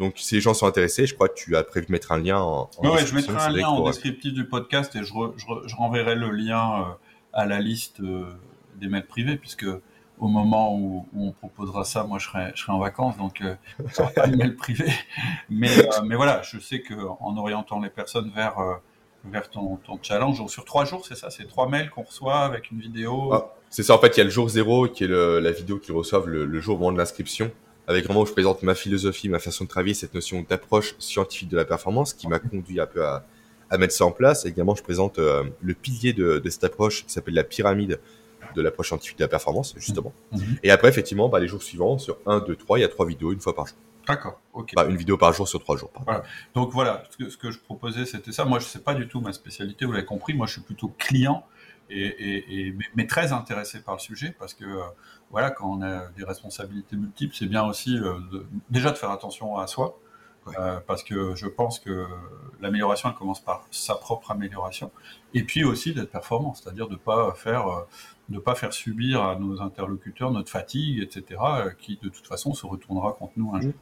Donc 0.00 0.14
si 0.16 0.34
les 0.34 0.40
gens 0.40 0.54
sont 0.54 0.66
intéressés, 0.66 1.06
je 1.06 1.14
crois 1.14 1.28
que 1.28 1.34
tu 1.34 1.56
as 1.56 1.62
prévu 1.62 1.86
de 1.86 1.92
mettre 1.92 2.10
un 2.10 2.18
lien 2.18 2.38
en, 2.40 2.68
en 2.78 2.90
Ouais, 2.90 3.06
je 3.06 3.14
mettrai 3.14 3.36
un 3.36 3.48
lien 3.50 3.68
en 3.68 3.76
pour- 3.76 3.86
descriptif 3.86 4.32
du 4.32 4.44
podcast 4.46 4.96
et 4.96 5.04
je, 5.04 5.12
re- 5.12 5.34
je, 5.36 5.44
re- 5.46 5.68
je 5.68 5.76
renverrai 5.76 6.14
le 6.16 6.30
lien 6.30 6.80
euh, 6.80 6.84
à 7.32 7.46
la 7.46 7.60
liste 7.60 8.00
euh, 8.00 8.24
des 8.76 8.88
mails 8.88 9.06
privés, 9.06 9.36
puisque 9.36 9.66
au 10.18 10.28
moment 10.28 10.74
où, 10.74 11.06
où 11.14 11.28
on 11.28 11.32
proposera 11.32 11.84
ça, 11.84 12.04
moi 12.04 12.18
je 12.18 12.26
serai, 12.26 12.50
je 12.54 12.62
serai 12.62 12.72
en 12.72 12.78
vacances, 12.78 13.16
donc 13.16 13.40
euh, 13.42 13.54
sera 13.92 14.08
pas 14.08 14.26
de 14.26 14.36
mail 14.36 14.56
privé. 14.56 14.86
Mais, 15.50 15.78
euh, 15.78 16.02
mais 16.04 16.16
voilà, 16.16 16.42
je 16.42 16.58
sais 16.58 16.80
qu'en 16.82 17.36
orientant 17.36 17.80
les 17.80 17.90
personnes 17.90 18.30
vers, 18.34 18.58
euh, 18.58 18.74
vers 19.24 19.48
ton, 19.50 19.76
ton 19.76 19.98
challenge, 20.02 20.44
sur 20.48 20.64
trois 20.64 20.84
jours, 20.86 21.04
c'est 21.06 21.14
ça, 21.14 21.28
c'est 21.30 21.46
trois 21.46 21.68
mails 21.68 21.90
qu'on 21.90 22.02
reçoit 22.04 22.38
avec 22.40 22.70
une 22.70 22.80
vidéo. 22.80 23.32
Ah, 23.34 23.54
c'est 23.68 23.82
ça, 23.82 23.94
en 23.94 23.98
fait, 23.98 24.16
il 24.16 24.18
y 24.18 24.20
a 24.22 24.24
le 24.24 24.30
jour 24.30 24.48
zéro 24.48 24.88
qui 24.88 25.04
est 25.04 25.08
le- 25.08 25.40
la 25.40 25.52
vidéo 25.52 25.78
qu'ils 25.78 25.94
reçoivent 25.94 26.26
le, 26.26 26.44
le 26.46 26.60
jour 26.60 26.76
au 26.76 26.78
moment 26.78 26.92
de 26.92 26.98
l'inscription, 26.98 27.50
avec 27.86 28.04
vraiment 28.04 28.22
où 28.22 28.26
je 28.26 28.32
présente 28.32 28.62
ma 28.62 28.74
philosophie, 28.74 29.28
ma 29.28 29.38
façon 29.38 29.64
de 29.64 29.68
travailler, 29.68 29.94
cette 29.94 30.14
notion 30.14 30.44
d'approche 30.48 30.94
scientifique 30.98 31.48
de 31.48 31.56
la 31.56 31.64
performance 31.64 32.14
qui 32.14 32.28
m'a 32.28 32.38
conduit 32.38 32.80
un 32.80 32.86
peu 32.86 33.04
à, 33.04 33.24
à 33.70 33.78
mettre 33.78 33.94
ça 33.94 34.04
en 34.04 34.12
place. 34.12 34.46
Également, 34.46 34.74
je 34.74 34.82
présente 34.82 35.18
euh, 35.18 35.44
le 35.60 35.74
pilier 35.74 36.12
de, 36.12 36.38
de 36.38 36.50
cette 36.50 36.64
approche 36.64 37.04
qui 37.04 37.12
s'appelle 37.12 37.34
la 37.34 37.44
pyramide 37.44 38.00
de 38.54 38.62
l'approche 38.62 38.88
scientifique 38.88 39.18
de 39.18 39.24
la 39.24 39.28
performance, 39.28 39.74
justement. 39.76 40.12
Mhm. 40.32 40.58
Et 40.62 40.70
après, 40.70 40.88
effectivement, 40.88 41.28
bah, 41.28 41.38
les 41.38 41.48
jours 41.48 41.62
suivants, 41.62 41.98
sur 41.98 42.18
1, 42.26 42.40
2, 42.40 42.56
3, 42.56 42.78
il 42.78 42.82
y 42.82 42.84
a 42.84 42.88
trois 42.88 43.06
vidéos, 43.06 43.32
une 43.32 43.40
fois 43.40 43.54
par 43.54 43.66
jour. 43.66 43.76
D'accord, 44.06 44.40
ok. 44.54 44.72
Bah, 44.74 44.86
une 44.88 44.96
vidéo 44.96 45.16
par 45.16 45.32
jour 45.32 45.46
sur 45.46 45.60
trois 45.60 45.76
jours, 45.76 45.90
pardon. 45.90 46.22
Donc 46.54 46.72
voilà, 46.72 47.04
ce 47.10 47.16
que, 47.16 47.30
ce 47.30 47.36
que 47.36 47.50
je 47.50 47.58
proposais, 47.58 48.06
c'était 48.06 48.32
ça. 48.32 48.44
Moi, 48.44 48.58
je 48.58 48.64
sais 48.64 48.80
pas 48.80 48.94
du 48.94 49.06
tout 49.06 49.20
ma 49.20 49.32
spécialité, 49.32 49.84
vous 49.84 49.92
l'avez 49.92 50.04
compris. 50.06 50.34
Moi, 50.34 50.46
je 50.46 50.52
suis 50.52 50.62
plutôt 50.62 50.92
client, 50.98 51.44
et, 51.90 52.06
et- 52.06 52.66
et- 52.68 52.74
mais, 52.94 53.06
très 53.06 53.32
intéressé 53.32 53.80
par 53.82 53.94
le 53.96 54.00
sujet, 54.00 54.34
parce 54.38 54.54
que 54.54 54.64
euh, 54.64 54.82
voilà, 55.30 55.50
quand 55.50 55.68
on 55.70 55.82
a 55.82 56.06
des 56.16 56.24
responsabilités 56.24 56.96
multiples, 56.96 57.34
c'est 57.36 57.46
bien 57.46 57.64
aussi 57.64 57.96
euh, 57.98 58.14
de- 58.32 58.46
déjà 58.70 58.90
de 58.90 58.96
faire 58.96 59.10
attention 59.10 59.56
à 59.58 59.66
soi, 59.66 59.98
Ouais. 60.46 60.54
euh, 60.58 60.80
parce 60.86 61.02
que 61.02 61.34
je 61.34 61.46
pense 61.46 61.78
que 61.78 62.06
l'amélioration, 62.62 63.10
elle 63.10 63.14
commence 63.14 63.40
par 63.40 63.66
sa 63.70 63.94
propre 63.94 64.30
amélioration, 64.30 64.90
et 65.34 65.42
puis 65.42 65.64
aussi 65.64 65.92
d'être 65.92 66.10
performant, 66.10 66.54
c'est-à-dire 66.54 66.88
de 66.88 66.96
pas 66.96 67.34
faire 67.34 67.66
de 68.30 68.38
pas 68.38 68.54
faire 68.54 68.72
subir 68.72 69.22
à 69.24 69.34
nos 69.34 69.60
interlocuteurs 69.60 70.30
notre 70.30 70.50
fatigue, 70.50 71.02
etc., 71.02 71.40
qui 71.80 71.98
de 72.00 72.08
toute 72.08 72.26
façon 72.28 72.54
se 72.54 72.64
retournera 72.64 73.12
contre 73.12 73.32
nous 73.36 73.52
un 73.54 73.60
jour. 73.60 73.72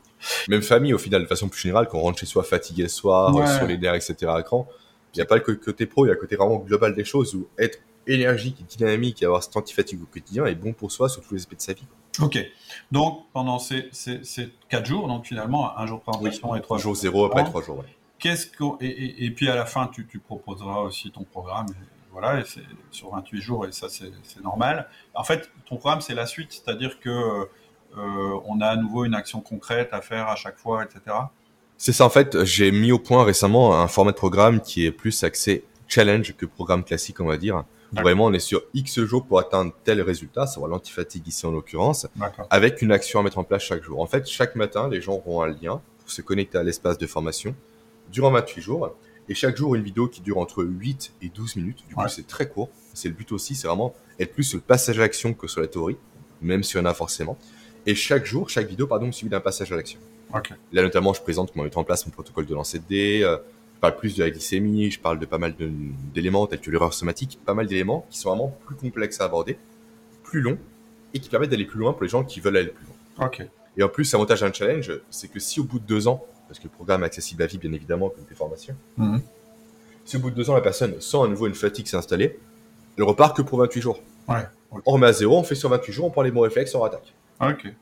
Même 0.49 0.63
famille, 0.63 0.95
au 0.95 0.99
final, 0.99 1.21
de 1.23 1.27
façon 1.27 1.49
plus 1.51 1.61
générale, 1.61 1.87
quand 1.87 1.99
on 1.99 2.03
rentre 2.03 2.19
chez 2.19 2.25
soi 2.27 2.43
fatigué 2.43 2.85
le 2.85 2.89
soir, 2.89 3.35
Ouais. 3.35 3.47
sur 3.47 3.67
les 3.67 3.77
nerfs, 3.77 3.95
etc. 3.95 4.17
à 4.35 4.43
cran, 4.43 4.67
il 5.15 5.19
n'y 5.19 5.23
a 5.23 5.27
pas 5.27 5.37
le 5.37 5.43
côté 5.43 5.85
pro, 5.87 6.07
il 6.07 6.09
y 6.09 6.11
a 6.11 6.15
le 6.15 6.21
côté 6.21 6.37
vraiment 6.37 6.57
global 6.57 6.95
des 6.95 7.05
choses 7.05 7.35
où 7.35 7.47
être 7.59 7.79
énergique, 8.09 8.65
dynamique 8.67 9.23
et 9.23 9.27
avoir 9.27 9.43
cet 9.43 9.57
anti-fatigue 9.57 10.03
au 10.03 10.07
quotidien 10.07 10.47
est 10.47 10.55
bon 10.55 10.73
pour 10.73 10.91
soi 10.91 11.09
sur 11.09 11.23
tous 11.23 11.35
les 11.35 11.41
aspects 11.41 11.57
de 11.57 11.61
sa 11.61 11.73
vie. 11.75 11.87
Ok. 12.21 12.39
Donc, 12.91 13.27
pendant 13.33 13.59
ces, 13.59 13.89
ces, 13.93 14.25
ces 14.25 14.53
quatre 14.69 14.87
jours, 14.87 15.07
donc 15.07 15.27
finalement, 15.27 15.79
un 15.79 15.87
jour 15.87 15.99
de 15.99 16.03
présentation 16.05 16.57
et 16.57 16.61
trois 16.61 16.79
Jour 16.79 16.95
jours. 16.95 17.01
zéro, 17.03 17.25
après 17.27 17.45
trois 17.45 17.63
jours. 17.63 17.79
ouais. 17.79 17.85
Qu'est-ce 18.19 18.49
qu'on- 18.57 18.77
et, 18.81 18.87
et, 18.87 19.25
et 19.27 19.31
puis 19.31 19.49
à 19.49 19.55
la 19.55 19.65
fin, 19.67 19.87
tu, 19.87 20.05
tu 20.07 20.19
proposeras 20.19 20.81
aussi 20.81 21.11
ton 21.13 21.23
programme. 21.23 21.67
et 21.71 21.75
voilà, 22.11 22.41
et 22.41 22.45
c'est 22.45 22.63
sur 22.91 23.11
28 23.11 23.41
jours, 23.41 23.67
et 23.67 23.71
ça, 23.71 23.89
c'est 23.89 24.11
c'est 24.25 24.43
normal. 24.43 24.89
En 25.15 25.23
fait, 25.23 25.49
ton 25.67 25.77
programme, 25.77 26.01
c'est 26.01 26.15
la 26.15 26.27
suite, 26.27 26.49
c'est-à-dire 26.51 26.99
que 26.99 27.09
euh, 27.97 28.41
on 28.47 28.61
a 28.61 28.67
à 28.67 28.77
nouveau 28.77 29.05
une 29.05 29.15
action 29.15 29.41
concrète 29.41 29.91
à 29.93 30.01
faire 30.01 30.27
à 30.27 30.35
chaque 30.35 30.59
fois, 30.59 30.83
etc. 30.85 31.17
C'est 31.77 31.93
ça, 31.93 32.05
en 32.05 32.11
fait, 32.11 32.45
j'ai 32.45 32.73
mis 32.73 32.91
au 32.91 32.99
point 32.99 33.23
récemment 33.23 33.79
un 33.81 33.87
format 33.87 34.11
de 34.11 34.17
programme 34.17 34.61
qui 34.61 34.85
est 34.85 34.91
plus 34.91 35.23
axé 35.23 35.65
challenge 35.87 36.35
que 36.37 36.45
programme 36.45 36.83
classique, 36.83 37.21
on 37.21 37.27
va 37.27 37.37
dire. 37.37 37.63
Vraiment, 37.93 38.27
on 38.27 38.33
est 38.33 38.39
sur 38.39 38.63
X 38.75 39.01
jours 39.05 39.25
pour 39.25 39.39
atteindre 39.39 39.73
tel 39.85 40.03
résultat, 40.03 40.47
savoir 40.47 40.71
l'antifatigue 40.71 41.27
ici 41.27 41.47
en 41.47 41.51
l'occurrence, 41.53 42.07
avec 42.51 42.83
une 42.83 42.93
action 42.93 43.21
à 43.21 43.23
mettre 43.23 43.39
en 43.39 43.45
place 43.45 43.63
chaque 43.63 43.83
jour. 43.83 44.01
En 44.01 44.07
fait, 44.07 44.27
chaque 44.29 44.57
matin, 44.57 44.89
les 44.91 45.01
gens 45.01 45.15
auront 45.15 45.43
un 45.43 45.49
lien 45.49 45.81
pour 46.01 46.11
se 46.11 46.21
connecter 46.23 46.59
à 46.59 46.63
l'espace 46.63 46.99
de 46.99 47.07
formation 47.07 47.55
durant 48.13 48.31
28 48.31 48.61
jours. 48.61 48.95
Et 49.31 49.35
chaque 49.35 49.57
jour, 49.57 49.75
une 49.75 49.83
vidéo 49.83 50.09
qui 50.09 50.21
dure 50.23 50.39
entre 50.39 50.65
8 50.65 51.13
et 51.23 51.29
12 51.29 51.57
minutes. 51.57 51.85
Du 51.89 51.95
coup, 51.95 52.01
Ouais. 52.03 52.09
c'est 52.09 52.27
très 52.27 52.49
court. 52.49 52.71
C'est 52.95 53.09
le 53.09 53.15
but 53.15 53.31
aussi, 53.33 53.55
c'est 53.55 53.67
vraiment 53.69 53.95
être 54.19 54.33
plus 54.33 54.45
sur 54.45 54.57
le 54.59 54.63
passage 54.63 54.99
à 54.99 55.03
l'action 55.03 55.35
que 55.35 55.47
sur 55.47 55.61
la 55.61 55.67
théorie, 55.67 55.97
même 56.41 56.63
s'il 56.63 56.79
y 56.79 56.81
en 56.81 56.87
a 56.87 56.95
forcément. 56.95 57.37
Et 57.87 57.95
chaque 57.95 58.25
jour, 58.27 58.49
chaque 58.51 58.67
vidéo, 58.69 58.87
pardon, 58.87 59.13
suivi 59.13 59.31
d'un 59.31 59.41
passage 59.41 59.71
à 59.73 59.77
l'action. 59.77 59.99
Là, 60.73 60.83
notamment, 60.83 61.13
je 61.15 61.23
présente 61.23 61.53
comment 61.53 61.65
mettre 61.65 61.79
en 61.79 61.85
place 61.85 62.05
mon 62.07 62.13
protocole 62.13 62.45
de 62.47 62.55
lancer 62.55 62.79
de 62.79 62.85
dés. 62.89 63.21
euh, 63.23 63.37
parle 63.81 63.97
plus 63.97 64.17
de 64.17 64.25
la 64.25 64.31
glycémie, 64.31 64.91
je 64.91 64.99
parle 65.01 65.19
de 65.19 65.27
pas 65.27 65.39
mal 65.39 65.55
d'éléments 66.15 66.47
tels 66.47 66.61
que 66.61 66.71
l'erreur 66.71 66.93
somatique, 66.95 67.39
pas 67.45 67.55
mal 67.55 67.67
d'éléments 67.67 68.07
qui 68.11 68.19
sont 68.19 68.31
vraiment 68.31 68.57
plus 68.67 68.75
complexes 68.77 69.21
à 69.21 69.25
aborder, 69.25 69.57
plus 70.25 70.41
longs, 70.41 70.59
et 71.15 71.21
qui 71.21 71.29
permettent 71.29 71.51
d'aller 71.51 71.65
plus 71.65 71.79
loin 71.79 71.93
pour 71.93 72.03
les 72.03 72.09
gens 72.09 72.25
qui 72.25 72.41
veulent 72.41 72.57
aller 72.57 72.69
plus 72.69 72.85
loin. 72.87 73.27
Ok. 73.27 73.43
Et 73.77 73.83
en 73.83 73.89
plus, 73.89 74.11
l'avantage 74.13 74.41
d'un 74.41 74.53
challenge, 74.53 74.93
c'est 75.11 75.29
que 75.29 75.39
si 75.41 75.61
au 75.61 75.65
bout 75.65 75.79
de 75.79 75.85
deux 75.87 76.09
ans, 76.09 76.25
parce 76.49 76.59
que 76.59 76.65
le 76.65 76.71
programme 76.71 77.03
est 77.03 77.07
accessible 77.07 77.43
à 77.43 77.47
vie, 77.47 77.59
bien 77.59 77.73
évidemment, 77.73 78.09
comme 78.11 78.25
tes 78.25 78.35
formations, 78.35 78.75
Mhm. 78.97 79.21
si 80.05 80.17
au 80.17 80.21
bout 80.21 80.31
de 80.31 80.35
deux 80.37 80.51
ans, 80.51 80.55
la 80.55 80.61
personne 80.61 81.01
sent 81.01 81.19
à 81.23 81.27
nouveau 81.29 81.47
une 81.47 81.55
fatigue 81.55 81.87
s'installer, 81.87 82.39
elle 82.97 83.05
repart 83.05 83.37
que 83.37 83.43
pour 83.43 83.59
28 83.59 83.81
jours. 83.81 84.01
Ouais. 84.29 84.43
On 84.85 84.93
remet 84.93 85.07
à 85.07 85.13
zéro, 85.13 85.39
on 85.39 85.43
fait 85.45 85.55
sur 85.55 85.69
28 85.71 85.93
jours, 85.93 86.07
on 86.07 86.11
prend 86.11 86.23
les 86.23 86.31
bons 86.31 86.41
réflexes, 86.41 86.75
on 86.75 86.81
rattaque. 86.81 87.15
Ok. 87.41 87.73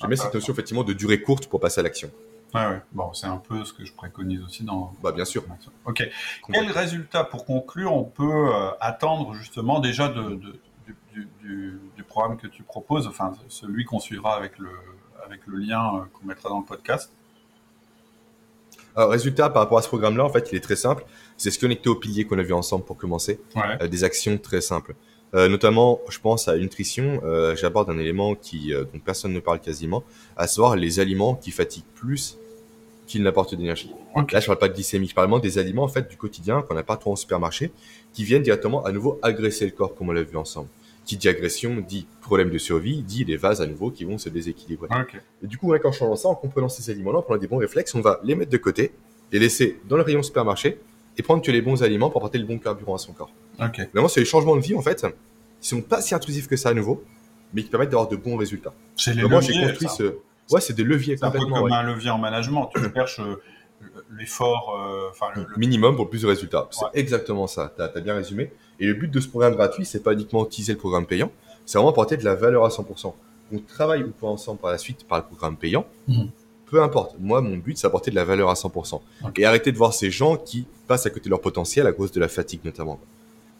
J'aime 0.00 0.16
cette 0.16 0.34
notion, 0.34 0.52
effectivement, 0.52 0.84
de 0.84 0.92
durée 0.92 1.22
courte 1.22 1.46
pour 1.46 1.60
passer 1.60 1.80
à 1.80 1.82
l'action. 1.82 2.10
Ouais, 2.56 2.66
ouais. 2.66 2.82
Bon, 2.92 3.12
c'est 3.12 3.26
un 3.26 3.36
peu 3.36 3.64
ce 3.64 3.72
que 3.72 3.84
je 3.84 3.92
préconise 3.92 4.42
aussi 4.42 4.64
dans. 4.64 4.92
Bah, 5.02 5.12
bien 5.12 5.24
sûr. 5.24 5.44
Ok. 5.84 6.08
Quel 6.52 6.70
résultat, 6.70 7.24
pour 7.24 7.44
conclure, 7.44 7.92
on 7.92 8.04
peut 8.04 8.24
euh, 8.24 8.70
attendre 8.80 9.34
justement 9.34 9.80
déjà 9.80 10.08
de, 10.08 10.40
du, 11.14 12.04
programme 12.08 12.38
que 12.38 12.46
tu 12.46 12.62
proposes, 12.62 13.06
enfin 13.06 13.32
celui 13.48 13.84
qu'on 13.84 13.98
suivra 13.98 14.36
avec 14.36 14.58
le, 14.58 14.70
avec 15.26 15.40
le 15.46 15.58
lien 15.58 15.96
euh, 15.96 16.00
qu'on 16.12 16.24
mettra 16.24 16.48
dans 16.48 16.60
le 16.60 16.64
podcast? 16.64 17.12
Alors, 18.94 19.10
résultat, 19.10 19.50
par 19.50 19.62
rapport 19.62 19.76
à 19.76 19.82
ce 19.82 19.88
programme-là, 19.88 20.24
en 20.24 20.30
fait, 20.30 20.48
il 20.52 20.56
est 20.56 20.60
très 20.60 20.76
simple. 20.76 21.04
C'est 21.36 21.50
se 21.50 21.58
connecter 21.58 21.90
aux 21.90 21.96
piliers 21.96 22.24
qu'on 22.24 22.38
a 22.38 22.42
vu 22.42 22.54
ensemble 22.54 22.84
pour 22.84 22.96
commencer. 22.96 23.38
Ouais. 23.54 23.88
des 23.88 24.04
actions 24.04 24.38
très 24.38 24.62
simples. 24.62 24.94
Euh, 25.34 25.48
notamment, 25.48 26.00
je 26.08 26.18
pense 26.18 26.48
à 26.48 26.54
la 26.54 26.58
nutrition. 26.58 27.20
Euh, 27.24 27.56
J'aborde 27.56 27.90
un 27.90 27.98
élément 27.98 28.34
qui 28.34 28.72
euh, 28.72 28.84
dont 28.84 29.00
personne 29.00 29.32
ne 29.32 29.40
parle 29.40 29.60
quasiment, 29.60 30.04
à 30.36 30.46
savoir 30.46 30.76
les 30.76 31.00
aliments 31.00 31.34
qui 31.34 31.50
fatiguent 31.50 31.84
plus 31.94 32.38
qu'ils 33.06 33.22
n'apportent 33.22 33.54
d'énergie. 33.54 33.92
Là, 34.32 34.40
je 34.40 34.46
parle 34.46 34.58
pas 34.58 34.68
de 34.68 34.74
glycémie, 34.74 35.08
je 35.08 35.14
parle 35.14 35.28
vraiment 35.28 35.40
des 35.40 35.58
aliments 35.58 35.84
en 35.84 35.88
fait 35.88 36.08
du 36.08 36.16
quotidien 36.16 36.62
qu'on 36.62 36.74
n'a 36.74 36.82
pas 36.82 36.96
trop 36.96 37.12
en 37.12 37.16
supermarché, 37.16 37.70
qui 38.12 38.24
viennent 38.24 38.42
directement 38.42 38.84
à 38.84 38.92
nouveau 38.92 39.18
agresser 39.22 39.64
le 39.64 39.72
corps, 39.72 39.94
comme 39.94 40.08
on 40.08 40.12
l'a 40.12 40.22
vu 40.22 40.36
ensemble. 40.36 40.68
Qui 41.04 41.16
dit 41.16 41.28
agression 41.28 41.84
dit 41.86 42.06
problème 42.20 42.50
de 42.50 42.58
survie, 42.58 43.02
dit 43.02 43.24
les 43.24 43.36
vases 43.36 43.60
à 43.60 43.66
nouveau 43.66 43.90
qui 43.92 44.04
vont 44.04 44.18
se 44.18 44.28
déséquilibrer. 44.28 44.88
Et 45.42 45.46
du 45.46 45.56
coup, 45.56 45.72
quand 45.80 45.88
en 45.88 45.92
changeant 45.92 46.16
ça, 46.16 46.28
en 46.28 46.34
comprenant 46.34 46.68
ces 46.68 46.90
aliments-là, 46.90 47.18
en 47.18 47.22
prenant 47.22 47.38
des 47.38 47.46
bons 47.46 47.58
réflexes, 47.58 47.94
on 47.94 48.00
va 48.00 48.20
les 48.24 48.34
mettre 48.34 48.50
de 48.50 48.56
côté, 48.56 48.92
les 49.30 49.38
laisser 49.38 49.78
dans 49.88 49.96
le 49.96 50.02
rayon 50.02 50.22
supermarché 50.22 50.78
et 51.16 51.22
prendre 51.22 51.42
que 51.42 51.50
les 51.50 51.62
bons 51.62 51.82
aliments 51.82 52.10
pour 52.10 52.20
apporter 52.20 52.38
le 52.38 52.44
bon 52.44 52.58
carburant 52.58 52.96
à 52.96 52.98
son 52.98 53.12
corps. 53.12 53.32
Vraiment, 53.92 54.08
c'est 54.08 54.20
les 54.20 54.26
changements 54.26 54.56
de 54.56 54.60
vie 54.60 54.74
en 54.74 54.82
fait 54.82 55.06
qui 55.60 55.68
sont 55.68 55.80
pas 55.80 56.00
si 56.00 56.14
intrusifs 56.14 56.48
que 56.48 56.56
ça 56.56 56.70
à 56.70 56.74
nouveau, 56.74 57.02
mais 57.54 57.62
qui 57.62 57.70
permettent 57.70 57.90
d'avoir 57.90 58.08
de 58.08 58.16
bons 58.16 58.36
résultats. 58.36 58.74
C'est 58.96 59.14
les 59.14 59.22
leviers. 59.22 59.40
j'ai 59.40 59.60
construit 59.60 59.88
ce. 59.88 60.16
Ouais, 60.50 60.60
c'est 60.60 60.74
des 60.74 60.84
leviers 60.84 61.16
complètement. 61.16 61.56
Un 61.56 61.60
peu 61.60 61.62
comme 61.62 61.72
un 61.72 61.82
levier 61.82 62.10
en 62.10 62.18
management. 62.18 62.70
Tu 62.74 62.80
cherches 62.94 63.20
euh, 63.20 63.42
l'effort, 64.16 64.80
euh, 64.80 65.08
enfin 65.10 65.26
le, 65.34 65.46
minimum 65.56 65.96
pour 65.96 66.08
plus 66.08 66.22
de 66.22 66.26
résultats. 66.26 66.68
C'est 66.70 66.98
exactement 66.98 67.46
ça. 67.46 67.72
Tu 67.76 67.82
as, 67.82 68.00
bien 68.00 68.14
résumé. 68.14 68.52
Et 68.78 68.86
le 68.86 68.94
but 68.94 69.10
de 69.10 69.20
ce 69.20 69.28
programme 69.28 69.54
gratuit, 69.54 69.84
c'est 69.84 70.02
pas 70.02 70.12
uniquement 70.12 70.44
utiliser 70.44 70.72
le 70.72 70.78
programme 70.78 71.06
payant, 71.06 71.30
c'est 71.64 71.78
vraiment 71.78 71.90
apporter 71.90 72.16
de 72.16 72.24
la 72.24 72.34
valeur 72.34 72.64
à 72.64 72.68
100%. 72.68 73.12
On 73.52 73.58
travaille 73.58 74.02
ou 74.02 74.10
pas 74.10 74.26
ensemble 74.26 74.60
par 74.60 74.70
la 74.70 74.78
suite 74.78 75.06
par 75.06 75.18
le 75.18 75.24
programme 75.24 75.56
payant. 75.56 75.86
Mhm. 76.08 76.30
Peu 76.66 76.82
importe. 76.82 77.14
Moi, 77.20 77.40
mon 77.40 77.56
but, 77.56 77.78
c'est 77.78 77.86
apporter 77.86 78.10
de 78.10 78.16
la 78.16 78.24
valeur 78.24 78.50
à 78.50 78.54
100%. 78.54 79.00
Et 79.36 79.44
arrêter 79.44 79.70
de 79.70 79.76
voir 79.78 79.94
ces 79.94 80.10
gens 80.10 80.36
qui 80.36 80.66
passent 80.88 81.06
à 81.06 81.10
côté 81.10 81.26
de 81.26 81.30
leur 81.30 81.40
potentiel 81.40 81.86
à 81.86 81.92
cause 81.92 82.10
de 82.10 82.18
la 82.18 82.28
fatigue 82.28 82.60
notamment. 82.64 82.98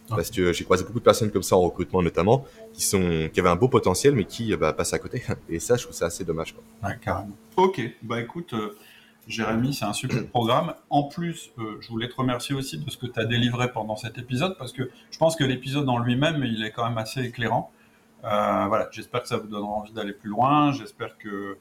Parce 0.09 0.31
que 0.31 0.53
j'ai 0.53 0.65
croisé 0.65 0.85
beaucoup 0.85 0.99
de 0.99 1.05
personnes 1.05 1.31
comme 1.31 1.43
ça 1.43 1.57
en 1.57 1.63
recrutement 1.63 2.03
notamment, 2.03 2.45
qui 2.73 2.83
sont, 2.83 3.29
qui 3.33 3.41
avaient 3.41 3.49
un 3.49 3.57
beau 3.57 3.69
potentiel, 3.69 4.15
mais 4.15 4.25
qui 4.25 4.55
bah, 4.57 4.73
passent 4.73 4.93
à 4.93 4.99
côté. 4.99 5.23
Et 5.49 5.59
ça, 5.59 5.77
je 5.77 5.85
trouve 5.85 5.95
ça 5.95 6.07
assez 6.07 6.25
dommage. 6.25 6.55
Quoi. 6.55 6.63
Ouais, 6.89 6.97
carrément. 7.03 7.37
Ok, 7.57 7.81
bah 8.03 8.21
écoute, 8.21 8.53
euh, 8.53 8.77
Jérémy, 9.27 9.75
c'est 9.75 9.85
un 9.85 9.93
super 9.93 10.27
programme. 10.31 10.75
En 10.91 11.05
plus, 11.05 11.53
euh, 11.59 11.77
je 11.81 11.89
voulais 11.89 12.09
te 12.09 12.15
remercier 12.15 12.55
aussi 12.55 12.79
de 12.79 12.89
ce 12.91 12.97
que 12.97 13.07
tu 13.07 13.19
as 13.19 13.25
délivré 13.25 13.73
pendant 13.73 13.97
cet 13.97 14.19
épisode, 14.19 14.57
parce 14.59 14.73
que 14.73 14.91
je 15.11 15.19
pense 15.19 15.37
que 15.37 15.45
l'épisode 15.45 15.89
en 15.89 15.99
lui-même, 15.99 16.45
il 16.45 16.65
est 16.65 16.71
quand 16.71 16.87
même 16.87 16.99
assez 16.99 17.23
éclairant. 17.23 17.73
Euh, 18.25 18.67
voilà, 18.69 18.89
j'espère 18.93 19.23
que 19.23 19.29
ça 19.29 19.37
vous 19.37 19.49
donnera 19.49 19.71
envie 19.71 19.93
d'aller 19.93 20.13
plus 20.13 20.31
loin. 20.31 20.73
J'espère 20.73 21.19
que 21.19 21.59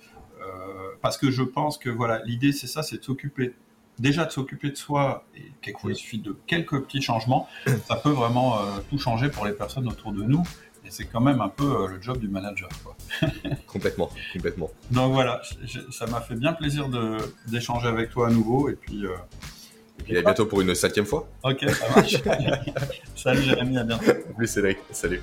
parce 1.02 1.18
que 1.18 1.32
je 1.32 1.42
pense 1.42 1.80
que 1.80 1.90
voilà, 1.90 2.22
l'idée 2.24 2.52
c'est 2.52 2.68
ça, 2.68 2.84
c'est 2.84 3.00
de 3.00 3.04
s'occuper 3.04 3.56
déjà 4.00 4.26
de 4.26 4.32
s'occuper 4.32 4.70
de 4.70 4.76
soi, 4.76 5.26
et 5.36 5.52
quelquefois 5.62 5.92
il 5.92 5.96
suffit 5.96 6.20
de 6.20 6.36
quelques 6.48 6.82
petits 6.82 7.02
changements, 7.02 7.48
ça 7.88 7.96
peut 7.96 8.10
vraiment 8.10 8.58
euh, 8.58 8.62
tout 8.90 8.98
changer 8.98 9.30
pour 9.30 9.46
les 9.46 9.54
personnes 9.54 9.88
autour 9.88 10.12
de 10.12 10.24
nous. 10.24 10.44
Et 10.86 10.92
c'est 10.92 11.06
quand 11.06 11.22
même 11.22 11.42
un 11.42 11.50
peu 11.50 11.64
euh, 11.64 11.88
le 11.88 12.02
job 12.02 12.20
du 12.20 12.28
manager. 12.28 12.70
Quoi. 12.84 12.96
complètement, 13.68 14.10
complètement. 14.34 14.70
Donc 14.92 15.14
voilà, 15.14 15.42
ça 15.92 16.06
m'a 16.06 16.22
fait 16.22 16.36
bien 16.36 16.54
plaisir 16.54 16.90
d'échanger 17.48 17.88
avec 17.88 18.12
toi 18.12 18.28
à 18.28 18.30
nouveau. 18.30 18.70
Et 18.70 18.76
puis, 18.76 19.06
euh, 19.06 19.16
et, 20.08 20.18
à 20.18 20.22
bientôt 20.22 20.46
pour 20.46 20.62
une 20.62 20.76
septième 20.76 21.06
fois. 21.06 21.28
Ok, 21.44 21.66
ça 21.70 21.90
marche. 21.96 22.22
Salut 23.16 23.42
Jérémy, 23.42 23.78
à 23.80 23.84
bientôt. 23.84 24.06
Salut 24.06 24.48
Cédric, 24.48 24.78
salut. 24.92 25.22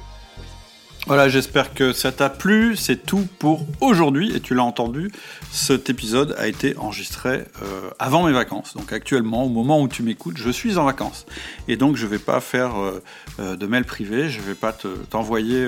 Voilà, 1.08 1.28
j'espère 1.28 1.74
que 1.74 1.92
ça 1.92 2.12
t'a 2.12 2.30
plu. 2.30 2.76
C'est 2.76 3.04
tout 3.04 3.26
pour 3.40 3.66
aujourd'hui. 3.80 4.34
Et 4.36 4.40
tu 4.40 4.54
l'as 4.54 4.62
entendu, 4.62 5.10
cet 5.50 5.90
épisode 5.90 6.36
a 6.38 6.46
été 6.46 6.76
enregistré 6.78 7.44
euh, 7.62 7.90
avant 7.98 8.24
mes 8.24 8.32
vacances. 8.32 8.74
Donc 8.76 8.92
actuellement, 8.92 9.44
au 9.44 9.48
moment 9.48 9.80
où 9.82 9.88
tu 9.88 10.04
m'écoutes, 10.04 10.36
je 10.36 10.48
suis 10.48 10.78
en 10.78 10.84
vacances. 10.84 11.26
Et 11.66 11.76
donc, 11.76 11.96
je 11.96 12.06
ne 12.06 12.10
vais 12.10 12.20
pas 12.20 12.40
faire 12.40 12.76
euh, 12.76 13.02
euh, 13.40 13.56
de 13.56 13.66
mail 13.66 13.84
privé. 13.84 14.30
Je 14.30 14.38
ne 14.38 14.44
vais 14.44 14.54
pas 14.54 14.72
t'envoyer, 15.10 15.66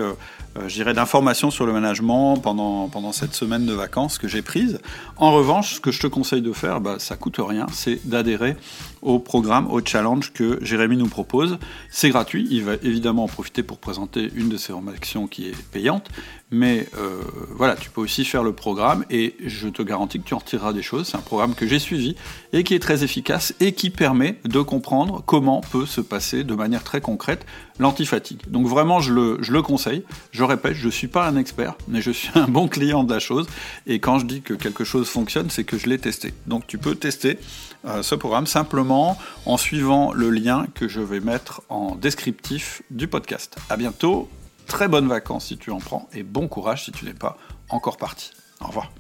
te, 0.55 0.93
d'informations 0.93 1.51
sur 1.51 1.66
le 1.66 1.72
management 1.72 2.37
pendant, 2.37 2.89
pendant 2.89 3.11
cette 3.11 3.35
semaine 3.35 3.66
de 3.66 3.72
vacances 3.72 4.18
que 4.18 4.28
j'ai 4.28 4.43
prise. 4.43 4.78
En 5.16 5.32
revanche, 5.32 5.74
ce 5.74 5.80
que 5.80 5.91
je 5.91 5.99
te 5.99 6.07
conseille 6.07 6.43
de 6.43 6.53
faire, 6.53 6.80
bah, 6.80 6.97
ça 7.01 7.16
coûte 7.16 7.41
rien, 7.41 7.66
c'est 7.72 8.07
d'adhérer 8.09 8.57
au 9.03 9.18
programme, 9.18 9.70
au 9.70 9.85
challenge 9.85 10.32
que 10.32 10.59
Jérémy 10.62 10.97
nous 10.97 11.09
propose. 11.09 11.59
C'est 11.91 12.09
gratuit, 12.09 12.47
il 12.51 12.64
va 12.64 12.74
évidemment 12.82 13.24
en 13.24 13.28
profiter 13.28 13.62
pour 13.62 13.78
présenter 13.78 14.30
une 14.35 14.49
de 14.49 14.57
ses 14.57 14.72
formations 14.72 15.24
qui 15.27 15.49
est 15.49 15.62
payante, 15.70 16.11
mais 16.51 16.87
euh, 16.97 17.22
voilà, 17.51 17.75
tu 17.75 17.91
peux 17.91 18.01
aussi 18.01 18.25
faire 18.25 18.43
le 18.43 18.53
programme 18.53 19.05
et 19.11 19.35
je 19.45 19.68
te 19.68 19.83
garantis 19.83 20.20
que 20.20 20.25
tu 20.25 20.35
en 20.35 20.39
retireras 20.39 20.72
des 20.72 20.83
choses. 20.83 21.09
C'est 21.09 21.16
un 21.16 21.20
programme 21.20 21.55
que 21.55 21.66
j'ai 21.66 21.79
suivi 21.79 22.14
et 22.53 22.62
qui 22.62 22.75
est 22.75 22.79
très 22.79 23.03
efficace 23.03 23.55
et 23.61 23.72
qui 23.72 23.91
permet 23.91 24.39
de 24.45 24.61
comprendre 24.61 25.22
comment 25.27 25.61
peut 25.61 25.87
se 25.87 26.01
passer 26.01 26.45
de 26.45 26.55
manière 26.55 26.85
très 26.85 27.01
concrète 27.01 27.45
l'antifatigue. 27.81 28.41
Donc 28.49 28.66
vraiment, 28.66 29.01
je 29.01 29.12
le, 29.12 29.39
je 29.41 29.53
le 29.53 29.62
conseille. 29.62 30.05
Je 30.31 30.45
répète, 30.45 30.75
je 30.75 30.87
ne 30.87 30.93
suis 30.93 31.09
pas 31.09 31.27
un 31.27 31.37
expert, 31.37 31.75
mais 31.89 32.01
je 32.01 32.12
suis 32.12 32.31
un 32.35 32.47
bon 32.47 32.68
client 32.68 33.03
de 33.03 33.12
la 33.12 33.20
chose. 33.20 33.47
Et 33.87 33.99
quand 33.99 34.18
je 34.20 34.27
dis 34.27 34.43
que 34.43 34.55
quelque 34.55 34.85
chose 34.85 35.09
fonctionne, 35.09 35.51
c'est 35.51 35.64
que 35.64 35.77
je 35.77 35.89
l'ai 35.89 35.99
testé. 35.99 36.35
Donc 36.47 36.66
tu 36.66 36.79
peux 36.79 36.95
tester 36.95 37.39
euh, 37.85 38.03
ce 38.03 38.14
programme 38.14 38.47
simplement 38.47 39.18
en 39.45 39.57
suivant 39.57 40.12
le 40.12 40.31
lien 40.31 40.66
que 40.75 40.89
je 40.89 41.01
vais 41.01 41.20
mettre 41.20 41.62
en 41.68 41.97
descriptif 41.97 42.83
du 42.91 43.09
podcast. 43.09 43.57
À 43.70 43.77
bientôt, 43.77 44.29
très 44.67 44.89
bonnes 44.89 45.09
vacances 45.09 45.47
si 45.47 45.59
tu 45.59 45.71
en 45.71 45.79
prends 45.79 46.09
et 46.12 46.23
bon 46.23 46.49
courage 46.49 46.85
si 46.85 46.93
tu 46.93 47.05
n'es 47.05 47.15
pas 47.15 47.37
encore 47.69 47.97
parti. 47.97 48.33
Au 48.61 48.67
revoir. 48.67 48.91